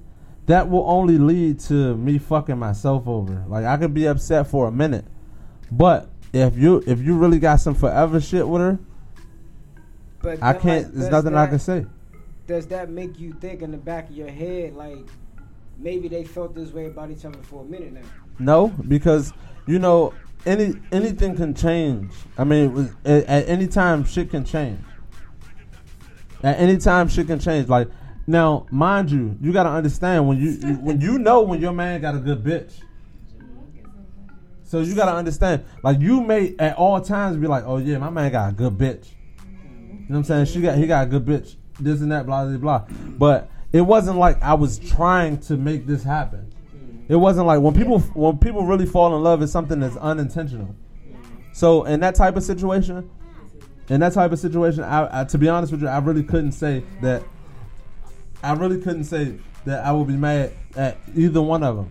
that 0.47 0.69
will 0.69 0.85
only 0.87 1.17
lead 1.17 1.61
to 1.61 1.97
me 1.97 2.19
fucking 2.19 2.59
myself 2.59 3.07
over. 3.07 3.45
Like 3.49 3.65
I 3.65 3.77
could 3.79 3.95
be 3.95 4.07
upset 4.07 4.49
for 4.49 4.67
a 4.67 4.73
minute, 4.73 5.07
but 5.71 6.11
if 6.33 6.57
you 6.59 6.83
if 6.87 7.01
you 7.01 7.17
really 7.17 7.39
got 7.39 7.61
some 7.61 7.75
forever 7.75 8.21
shit 8.21 8.47
with 8.47 8.61
her, 8.61 8.79
But 10.23 10.43
I 10.43 10.53
can't. 10.53 10.85
like, 10.87 10.95
there's 10.95 11.11
nothing 11.11 11.35
I 11.35 11.47
can 11.47 11.59
say. 11.59 11.87
Does 12.47 12.67
that 12.69 12.91
make 12.91 13.19
you 13.19 13.33
think 13.35 13.63
in 13.63 13.71
the 13.71 13.77
back 13.79 14.11
of 14.11 14.17
your 14.17 14.29
head 14.31 14.75
like 14.75 15.07
maybe 15.79 16.09
they 16.09 16.25
felt 16.25 16.55
this 16.55 16.73
way 16.73 16.87
about 16.87 17.11
each 17.11 17.25
other 17.25 17.39
for 17.43 17.63
a 17.63 17.65
minute 17.65 17.93
now? 17.93 18.01
No, 18.39 18.69
because 18.69 19.33
you 19.67 19.79
know 19.79 20.13
any 20.47 20.75
anything 20.93 21.37
can 21.37 21.55
change. 21.55 22.13
I 22.37 22.45
mean, 22.45 22.65
it 22.65 22.73
was- 22.73 22.91
at, 23.05 23.25
at 23.25 23.49
any 23.49 23.67
time, 23.67 24.05
shit 24.05 24.31
can 24.31 24.45
change. 24.45 24.81
At 26.43 26.59
any 26.59 26.79
time, 26.79 27.09
shit 27.09 27.27
can 27.27 27.39
change. 27.39 27.69
Like 27.69 27.89
now, 28.27 28.67
mind 28.71 29.11
you, 29.11 29.37
you 29.41 29.53
gotta 29.53 29.71
understand 29.71 30.27
when 30.27 30.39
you 30.39 30.51
you- 30.51 30.75
when 30.77 31.01
you 31.01 31.19
know 31.19 31.43
when 31.43 31.61
your 31.61 31.73
man 31.73 32.01
got 32.01 32.15
a 32.15 32.19
good 32.19 32.43
bitch. 32.43 32.73
So 34.65 34.81
you 34.81 34.95
gotta 34.95 35.13
understand, 35.17 35.65
like 35.83 36.01
you 36.01 36.21
may 36.21 36.55
at 36.59 36.77
all 36.77 37.01
times 37.01 37.37
be 37.37 37.47
like, 37.47 37.65
oh 37.67 37.79
yeah, 37.79 37.99
my 37.99 38.11
man 38.11 38.31
got 38.31 38.51
a 38.51 38.53
good 38.53 38.75
bitch. 38.79 39.07
You 40.11 40.15
know 40.15 40.23
what 40.23 40.31
I'm 40.31 40.45
saying? 40.45 40.47
She 40.47 40.61
got 40.61 40.77
he 40.77 40.89
got 40.89 41.05
a 41.05 41.07
good 41.07 41.25
bitch. 41.25 41.55
This 41.79 42.01
and 42.01 42.11
that, 42.11 42.27
blah 42.27 42.45
blah 42.45 42.57
blah. 42.57 42.85
But 43.17 43.49
it 43.71 43.83
wasn't 43.83 44.19
like 44.19 44.43
I 44.43 44.55
was 44.55 44.81
trying 44.81 45.39
to 45.43 45.57
make 45.57 45.87
this 45.87 46.03
happen. 46.03 46.53
It 47.07 47.15
wasn't 47.15 47.47
like 47.47 47.61
when 47.61 47.75
people 47.75 48.01
when 48.01 48.37
people 48.39 48.67
really 48.67 48.87
fall 48.87 49.15
in 49.15 49.23
love, 49.23 49.41
it's 49.41 49.53
something 49.53 49.79
that's 49.79 49.97
unintentional. 49.97 50.75
So 51.53 51.85
in 51.85 52.01
that 52.01 52.17
type 52.17 52.35
of 52.35 52.43
situation, 52.43 53.09
in 53.89 54.01
that 54.01 54.13
type 54.13 54.33
of 54.33 54.41
situation, 54.41 54.83
I, 54.83 55.21
I 55.21 55.25
to 55.27 55.39
be 55.39 55.49
honest 55.49 55.71
with 55.71 55.83
you, 55.83 55.87
I 55.87 55.99
really 55.99 56.25
couldn't 56.25 56.53
say 56.53 56.83
that. 57.03 57.23
I 58.43 58.55
really 58.55 58.81
couldn't 58.81 59.05
say 59.05 59.39
that 59.65 59.87
I 59.87 59.93
would 59.93 60.09
be 60.09 60.17
mad 60.17 60.53
at 60.75 60.99
either 61.15 61.41
one 61.41 61.63
of 61.63 61.77
them. 61.77 61.91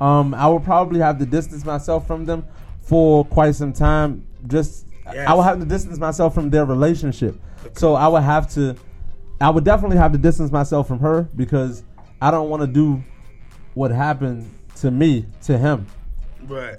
Um, 0.00 0.34
I 0.34 0.48
would 0.48 0.64
probably 0.64 0.98
have 0.98 1.20
to 1.20 1.26
distance 1.26 1.64
myself 1.64 2.08
from 2.08 2.24
them 2.24 2.44
for 2.80 3.24
quite 3.24 3.54
some 3.54 3.72
time. 3.72 4.26
Just 4.48 4.85
I 5.06 5.34
would 5.34 5.42
have 5.44 5.58
to 5.60 5.64
distance 5.64 5.98
myself 5.98 6.34
from 6.34 6.50
their 6.50 6.64
relationship. 6.64 7.36
So 7.74 7.94
I 7.94 8.08
would 8.08 8.22
have 8.22 8.52
to, 8.54 8.76
I 9.40 9.50
would 9.50 9.64
definitely 9.64 9.96
have 9.96 10.12
to 10.12 10.18
distance 10.18 10.50
myself 10.50 10.88
from 10.88 10.98
her 11.00 11.22
because 11.36 11.82
I 12.20 12.30
don't 12.30 12.48
want 12.48 12.62
to 12.62 12.66
do 12.66 13.02
what 13.74 13.90
happened 13.90 14.50
to 14.76 14.90
me 14.90 15.26
to 15.42 15.58
him. 15.58 15.86
Right. 16.44 16.78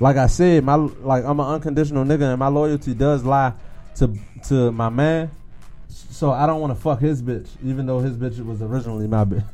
Like 0.00 0.16
I 0.16 0.28
said, 0.28 0.64
my 0.64 0.76
like 0.76 1.24
I'm 1.24 1.40
an 1.40 1.46
unconditional 1.46 2.04
nigga, 2.04 2.30
and 2.30 2.38
my 2.38 2.48
loyalty 2.48 2.94
does 2.94 3.24
lie 3.24 3.52
to 3.96 4.16
to 4.48 4.70
my 4.70 4.88
man. 4.88 5.30
So 5.88 6.30
I 6.30 6.46
don't 6.46 6.60
want 6.60 6.74
to 6.74 6.80
fuck 6.80 7.00
his 7.00 7.22
bitch, 7.22 7.48
even 7.64 7.86
though 7.86 7.98
his 7.98 8.16
bitch 8.16 8.44
was 8.44 8.62
originally 8.62 9.08
my 9.08 9.24
bitch. 9.24 9.44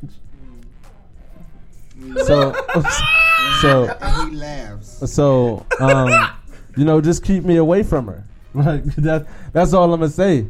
So, 2.25 2.53
so 3.61 3.87
he 4.29 4.35
laughs. 4.35 5.11
so 5.11 5.65
um, 5.79 6.29
you 6.75 6.85
know, 6.85 7.01
just 7.01 7.23
keep 7.23 7.43
me 7.43 7.57
away 7.57 7.83
from 7.83 8.07
her. 8.07 8.23
Like 8.55 8.85
that. 8.95 9.27
That's 9.51 9.73
all 9.73 9.93
I'm 9.93 9.99
gonna 9.99 10.09
say. 10.09 10.47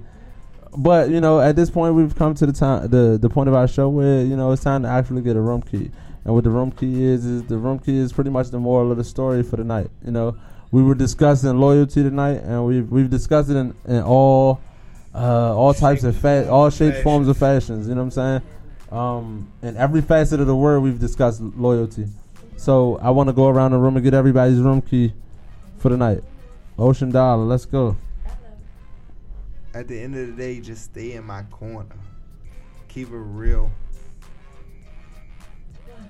But 0.78 1.10
you 1.10 1.20
know, 1.22 1.40
at 1.40 1.56
this 1.56 1.72
point, 1.72 1.96
we've 1.96 2.16
come 2.16 2.36
to 2.36 2.46
the 2.46 2.54
time, 2.54 2.88
the 2.88 3.18
the 3.20 3.30
point 3.30 3.50
of 3.50 3.56
our 3.56 3.68
show 3.68 3.90
where 3.90 4.24
you 4.24 4.36
know 4.36 4.52
it's 4.52 4.64
time 4.64 4.84
to 4.84 4.90
actually 4.90 5.24
get 5.24 5.36
a 5.36 5.42
room 5.42 5.64
key. 5.64 5.90
And 6.24 6.36
what 6.36 6.44
the 6.44 6.52
room 6.52 6.72
key 6.72 7.04
is 7.04 7.26
is 7.26 7.44
the 7.46 7.58
room 7.58 7.80
key 7.80 7.98
is 7.98 8.14
pretty 8.14 8.30
much 8.30 8.50
the 8.52 8.60
moral 8.60 8.92
of 8.92 8.98
the 8.98 9.04
story 9.04 9.42
for 9.42 9.56
the 9.56 9.64
night. 9.64 9.90
You 10.06 10.12
know, 10.12 10.38
we 10.72 10.84
were 10.84 10.94
discussing 10.94 11.60
loyalty 11.60 12.04
tonight, 12.04 12.44
and 12.44 12.66
we've 12.68 12.88
we've 12.92 13.10
discussed 13.10 13.50
it 13.50 13.56
in, 13.56 13.74
in 13.88 14.04
all 14.04 14.62
uh, 15.16 15.56
all 15.56 15.74
types 15.74 16.04
of 16.04 16.16
fa- 16.16 16.48
all 16.48 16.70
shapes, 16.70 17.02
forms 17.02 17.28
of 17.28 17.38
fashions. 17.38 17.88
You 17.88 17.96
know 17.96 18.04
what 18.04 18.18
I'm 18.18 18.42
saying? 18.42 18.42
Um, 18.92 19.52
in 19.64 19.78
every 19.78 20.02
facet 20.02 20.40
of 20.40 20.46
the 20.46 20.56
word, 20.56 20.82
we've 20.82 21.00
discussed 21.00 21.42
loyalty. 21.42 22.06
So 22.58 23.00
I 23.02 23.10
want 23.10 23.30
to 23.30 23.34
go 23.34 23.48
around 23.48 23.72
the 23.72 23.78
room 23.80 23.96
and 23.96 24.04
get 24.04 24.14
everybody's 24.14 24.60
room 24.60 24.82
key 24.82 25.14
for 25.86 25.90
the 25.90 25.98
night. 25.98 26.24
Ocean 26.80 27.12
Dollar, 27.12 27.44
let's 27.44 27.66
go. 27.66 27.96
At 29.76 29.88
the 29.88 30.00
end 30.02 30.16
of 30.18 30.26
the 30.26 30.34
day, 30.34 30.60
just 30.60 30.86
stay 30.86 31.12
in 31.12 31.24
my 31.26 31.44
corner. 31.44 31.96
Keep 32.88 33.10
it 33.10 33.18
real. 33.18 33.72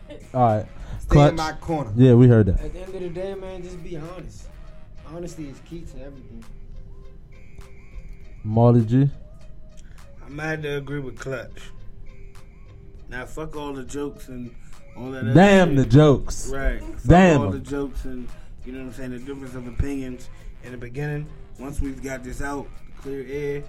All 0.33 0.41
right. 0.59 0.65
Stay 0.99 1.09
Clutch. 1.09 1.31
in 1.31 1.35
my 1.35 1.51
corner. 1.59 1.91
Yeah, 1.97 2.13
we 2.13 2.29
heard 2.29 2.45
that. 2.45 2.61
At 2.63 2.71
the 2.71 2.79
end 2.83 2.95
of 2.95 3.01
the 3.01 3.09
day, 3.09 3.33
man, 3.35 3.63
just 3.63 3.83
be 3.83 3.97
honest. 3.97 4.47
Honesty 5.13 5.49
is 5.49 5.59
key 5.65 5.81
to 5.81 6.01
everything. 6.05 6.45
Molly 8.45 8.85
G. 8.85 9.09
I'm 10.25 10.39
had 10.39 10.63
to 10.63 10.77
agree 10.77 11.01
with 11.01 11.19
Clutch. 11.19 11.63
Now 13.09 13.25
fuck 13.25 13.57
all 13.57 13.73
the 13.73 13.83
jokes 13.83 14.29
and 14.29 14.55
all 14.95 15.11
that. 15.11 15.19
other 15.25 15.33
Damn 15.33 15.69
shit. 15.75 15.77
the 15.77 15.85
jokes. 15.85 16.47
Right. 16.49 16.79
Fuck 16.81 17.03
Damn 17.07 17.41
all 17.41 17.47
'em. 17.47 17.51
the 17.51 17.59
jokes 17.59 18.05
and 18.05 18.29
you 18.65 18.71
know 18.71 18.79
what 18.79 18.87
I'm 18.87 18.93
saying. 18.93 19.11
The 19.11 19.19
difference 19.19 19.55
of 19.55 19.67
opinions 19.67 20.29
in 20.63 20.71
the 20.71 20.77
beginning. 20.77 21.27
Once 21.59 21.79
we've 21.79 22.01
got 22.01 22.23
this 22.23 22.41
out, 22.41 22.67
clear 23.01 23.25
air. 23.29 23.63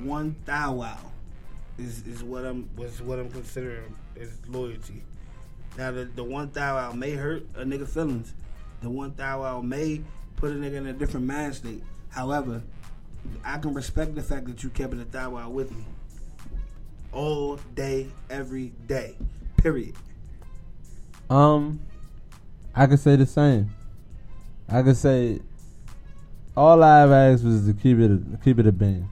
One 0.00 0.36
thou 0.44 0.74
wow 0.74 0.98
is 1.78 2.06
is 2.06 2.22
what 2.22 2.44
I'm 2.44 2.68
was 2.76 3.02
what 3.02 3.18
I'm 3.18 3.30
considering 3.30 3.94
is 4.16 4.30
loyalty. 4.48 5.02
Now 5.76 5.90
the 5.90 6.04
the 6.04 6.24
one 6.24 6.50
thou 6.52 6.76
wow 6.76 6.92
may 6.92 7.12
hurt 7.12 7.44
a 7.54 7.64
nigga 7.64 7.88
feelings. 7.88 8.34
The 8.80 8.90
one 8.90 9.14
thou 9.16 9.42
wow 9.42 9.60
may 9.60 10.02
put 10.36 10.52
a 10.52 10.54
nigga 10.54 10.74
in 10.74 10.86
a 10.86 10.92
different 10.92 11.26
mind 11.26 11.54
state. 11.54 11.82
However, 12.10 12.62
I 13.44 13.58
can 13.58 13.74
respect 13.74 14.14
the 14.14 14.22
fact 14.22 14.46
that 14.46 14.62
you 14.62 14.70
kept 14.70 14.94
it 14.94 15.00
a 15.00 15.04
thou 15.04 15.30
wow 15.30 15.50
with 15.50 15.70
me. 15.70 15.84
All 17.12 17.56
day, 17.74 18.08
every 18.30 18.72
day. 18.86 19.16
Period. 19.56 19.94
Um, 21.28 21.80
I 22.74 22.86
could 22.86 22.98
say 22.98 23.16
the 23.16 23.26
same. 23.26 23.70
I 24.72 24.82
could 24.82 24.96
say 24.96 25.40
all 26.56 26.82
I've 26.82 27.10
asked 27.10 27.44
was 27.44 27.66
to 27.66 27.74
keep 27.74 27.98
it 27.98 28.10
a, 28.10 28.38
keep 28.42 28.58
it 28.58 28.66
a 28.66 28.72
bean. 28.72 29.08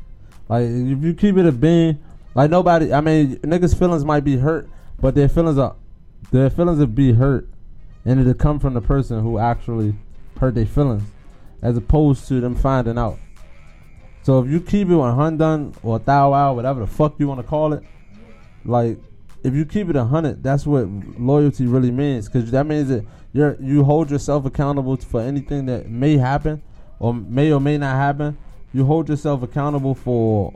Like 0.48 0.64
if 0.64 1.02
you 1.02 1.14
keep 1.14 1.36
it 1.36 1.46
a 1.46 1.52
bean, 1.52 1.98
like 2.34 2.50
nobody. 2.50 2.92
I 2.92 3.00
mean, 3.00 3.36
niggas' 3.38 3.78
feelings 3.78 4.04
might 4.04 4.24
be 4.24 4.36
hurt, 4.36 4.68
but 5.00 5.14
their 5.14 5.28
feelings 5.28 5.58
are 5.58 5.76
their 6.30 6.48
feelings 6.48 6.78
will 6.78 6.86
be 6.86 7.12
hurt, 7.12 7.48
and 8.04 8.20
it'll 8.20 8.34
come 8.34 8.58
from 8.58 8.74
the 8.74 8.80
person 8.80 9.20
who 9.20 9.38
actually 9.38 9.94
hurt 10.38 10.54
their 10.54 10.66
feelings, 10.66 11.02
as 11.60 11.76
opposed 11.76 12.26
to 12.28 12.40
them 12.40 12.54
finding 12.54 12.98
out. 12.98 13.18
So 14.22 14.40
if 14.40 14.50
you 14.50 14.60
keep 14.60 14.88
it 14.88 14.96
a 14.96 15.12
hundred 15.12 15.74
or 15.82 15.98
thou 15.98 16.32
out, 16.32 16.56
whatever 16.56 16.80
the 16.80 16.86
fuck 16.86 17.18
you 17.18 17.26
want 17.26 17.40
to 17.40 17.46
call 17.46 17.72
it, 17.72 17.82
like 18.64 18.98
if 19.42 19.54
you 19.54 19.64
keep 19.64 19.88
it 19.88 19.96
a 19.96 20.04
hundred, 20.04 20.42
that's 20.42 20.66
what 20.66 20.86
loyalty 21.18 21.66
really 21.66 21.90
means. 21.90 22.28
Because 22.28 22.50
that 22.50 22.66
means 22.66 22.88
that 22.88 23.04
you're 23.32 23.56
you 23.60 23.84
hold 23.84 24.10
yourself 24.10 24.44
accountable 24.44 24.96
for 24.96 25.20
anything 25.20 25.66
that 25.66 25.88
may 25.88 26.16
happen, 26.16 26.62
or 26.98 27.14
may 27.14 27.52
or 27.52 27.60
may 27.60 27.78
not 27.78 27.96
happen. 27.96 28.36
You 28.72 28.84
hold 28.84 29.08
yourself 29.08 29.42
accountable 29.42 29.94
for. 29.94 30.54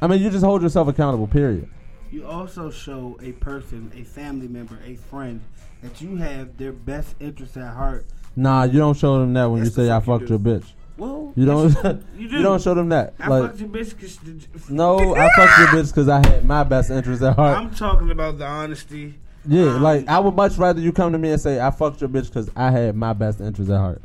I 0.00 0.06
mean, 0.06 0.22
you 0.22 0.30
just 0.30 0.44
hold 0.44 0.62
yourself 0.62 0.88
accountable. 0.88 1.26
Period. 1.26 1.68
You 2.10 2.26
also 2.26 2.70
show 2.70 3.18
a 3.22 3.32
person, 3.32 3.92
a 3.94 4.02
family 4.02 4.48
member, 4.48 4.78
a 4.86 4.94
friend 4.96 5.40
that 5.82 6.00
you 6.00 6.16
have 6.16 6.56
their 6.56 6.72
best 6.72 7.14
interest 7.20 7.56
at 7.56 7.74
heart. 7.74 8.06
Nah, 8.34 8.64
you 8.64 8.78
don't 8.78 8.96
show 8.96 9.18
them 9.20 9.32
that 9.34 9.46
when 9.46 9.58
Yes, 9.64 9.76
you 9.76 9.84
say 9.84 9.90
I 9.90 9.96
you 9.98 10.02
fucked 10.04 10.26
do. 10.26 10.30
your 10.34 10.38
bitch. 10.38 10.64
Well, 10.96 11.32
You 11.36 11.44
don't. 11.46 11.68
you, 11.84 12.02
you 12.18 12.28
do. 12.28 12.42
don't 12.42 12.60
show 12.62 12.74
them 12.74 12.88
that. 12.90 13.14
I 13.20 13.28
like, 13.28 13.50
fucked 13.50 13.60
your 13.60 13.68
bitch 13.68 13.90
because 13.96 14.70
no, 14.70 15.14
I 15.16 15.28
fucked 15.36 15.58
your 15.58 15.68
bitch 15.68 15.88
because 15.88 16.08
I 16.08 16.26
had 16.26 16.44
my 16.44 16.64
best 16.64 16.90
interest 16.90 17.22
at 17.22 17.36
heart. 17.36 17.56
I'm 17.56 17.74
talking 17.74 18.10
about 18.10 18.38
the 18.38 18.46
honesty. 18.46 19.14
Yeah, 19.48 19.76
Um, 19.76 19.82
like 19.82 20.06
I 20.08 20.18
would 20.18 20.36
much 20.36 20.56
rather 20.58 20.80
you 20.80 20.92
come 20.92 21.12
to 21.12 21.18
me 21.18 21.30
and 21.30 21.40
say 21.40 21.58
I 21.58 21.70
fucked 21.70 22.00
your 22.02 22.10
bitch 22.10 22.26
because 22.26 22.50
I 22.54 22.70
had 22.70 22.94
my 22.94 23.14
best 23.14 23.40
interest 23.40 23.70
at 23.70 23.78
heart. 23.78 24.02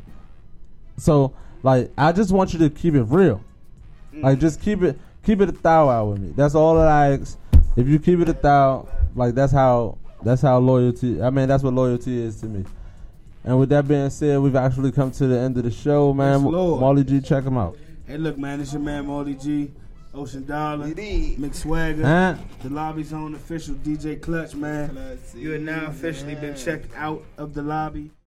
So, 0.96 1.34
like, 1.62 1.92
I 1.98 2.12
just 2.12 2.32
want 2.32 2.52
you 2.52 2.58
to 2.60 2.70
keep 2.70 2.94
it 2.94 3.02
real. 3.02 3.42
Like, 4.12 4.38
just 4.38 4.62
keep 4.62 4.82
it, 4.82 4.98
keep 5.24 5.40
it 5.40 5.48
a 5.48 5.52
thou 5.52 5.88
out 5.88 6.06
with 6.06 6.20
me. 6.20 6.32
That's 6.36 6.54
all 6.54 6.76
that 6.76 6.88
I 6.88 7.18
ask. 7.18 7.36
If 7.76 7.88
you 7.88 7.98
keep 7.98 8.20
it 8.20 8.28
a 8.28 8.32
thou, 8.32 8.88
like 9.14 9.34
that's 9.34 9.52
how, 9.52 9.98
that's 10.22 10.40
how 10.40 10.58
loyalty. 10.58 11.20
I 11.20 11.30
mean, 11.30 11.48
that's 11.48 11.62
what 11.62 11.74
loyalty 11.74 12.22
is 12.22 12.40
to 12.40 12.46
me. 12.46 12.64
And 13.42 13.58
with 13.58 13.68
that 13.70 13.86
being 13.86 14.08
said, 14.10 14.40
we've 14.40 14.56
actually 14.56 14.92
come 14.92 15.10
to 15.10 15.26
the 15.26 15.38
end 15.38 15.58
of 15.58 15.64
the 15.64 15.70
show, 15.70 16.14
man. 16.14 16.44
Yes, 16.44 17.04
G, 17.04 17.20
check 17.20 17.44
him 17.44 17.58
out. 17.58 17.76
Hey, 18.06 18.16
look, 18.16 18.38
man, 18.38 18.60
it's 18.60 18.72
your 18.72 18.80
man 18.82 19.06
Molly 19.06 19.34
G, 19.34 19.70
Ocean 20.14 20.44
Dollar, 20.46 20.88
You 20.88 20.94
did. 20.94 21.38
McSwagger, 21.38 22.02
Huh? 22.02 22.36
the 22.62 22.70
lobby's 22.70 23.12
own 23.12 23.34
official 23.34 23.74
DJ 23.76 24.20
Clutch, 24.20 24.54
man. 24.54 25.18
You 25.34 25.54
are 25.54 25.58
now 25.58 25.86
officially 25.86 26.34
been 26.36 26.54
checked 26.54 26.94
out 26.96 27.22
of 27.36 27.54
the 27.54 27.62
lobby. 27.62 28.10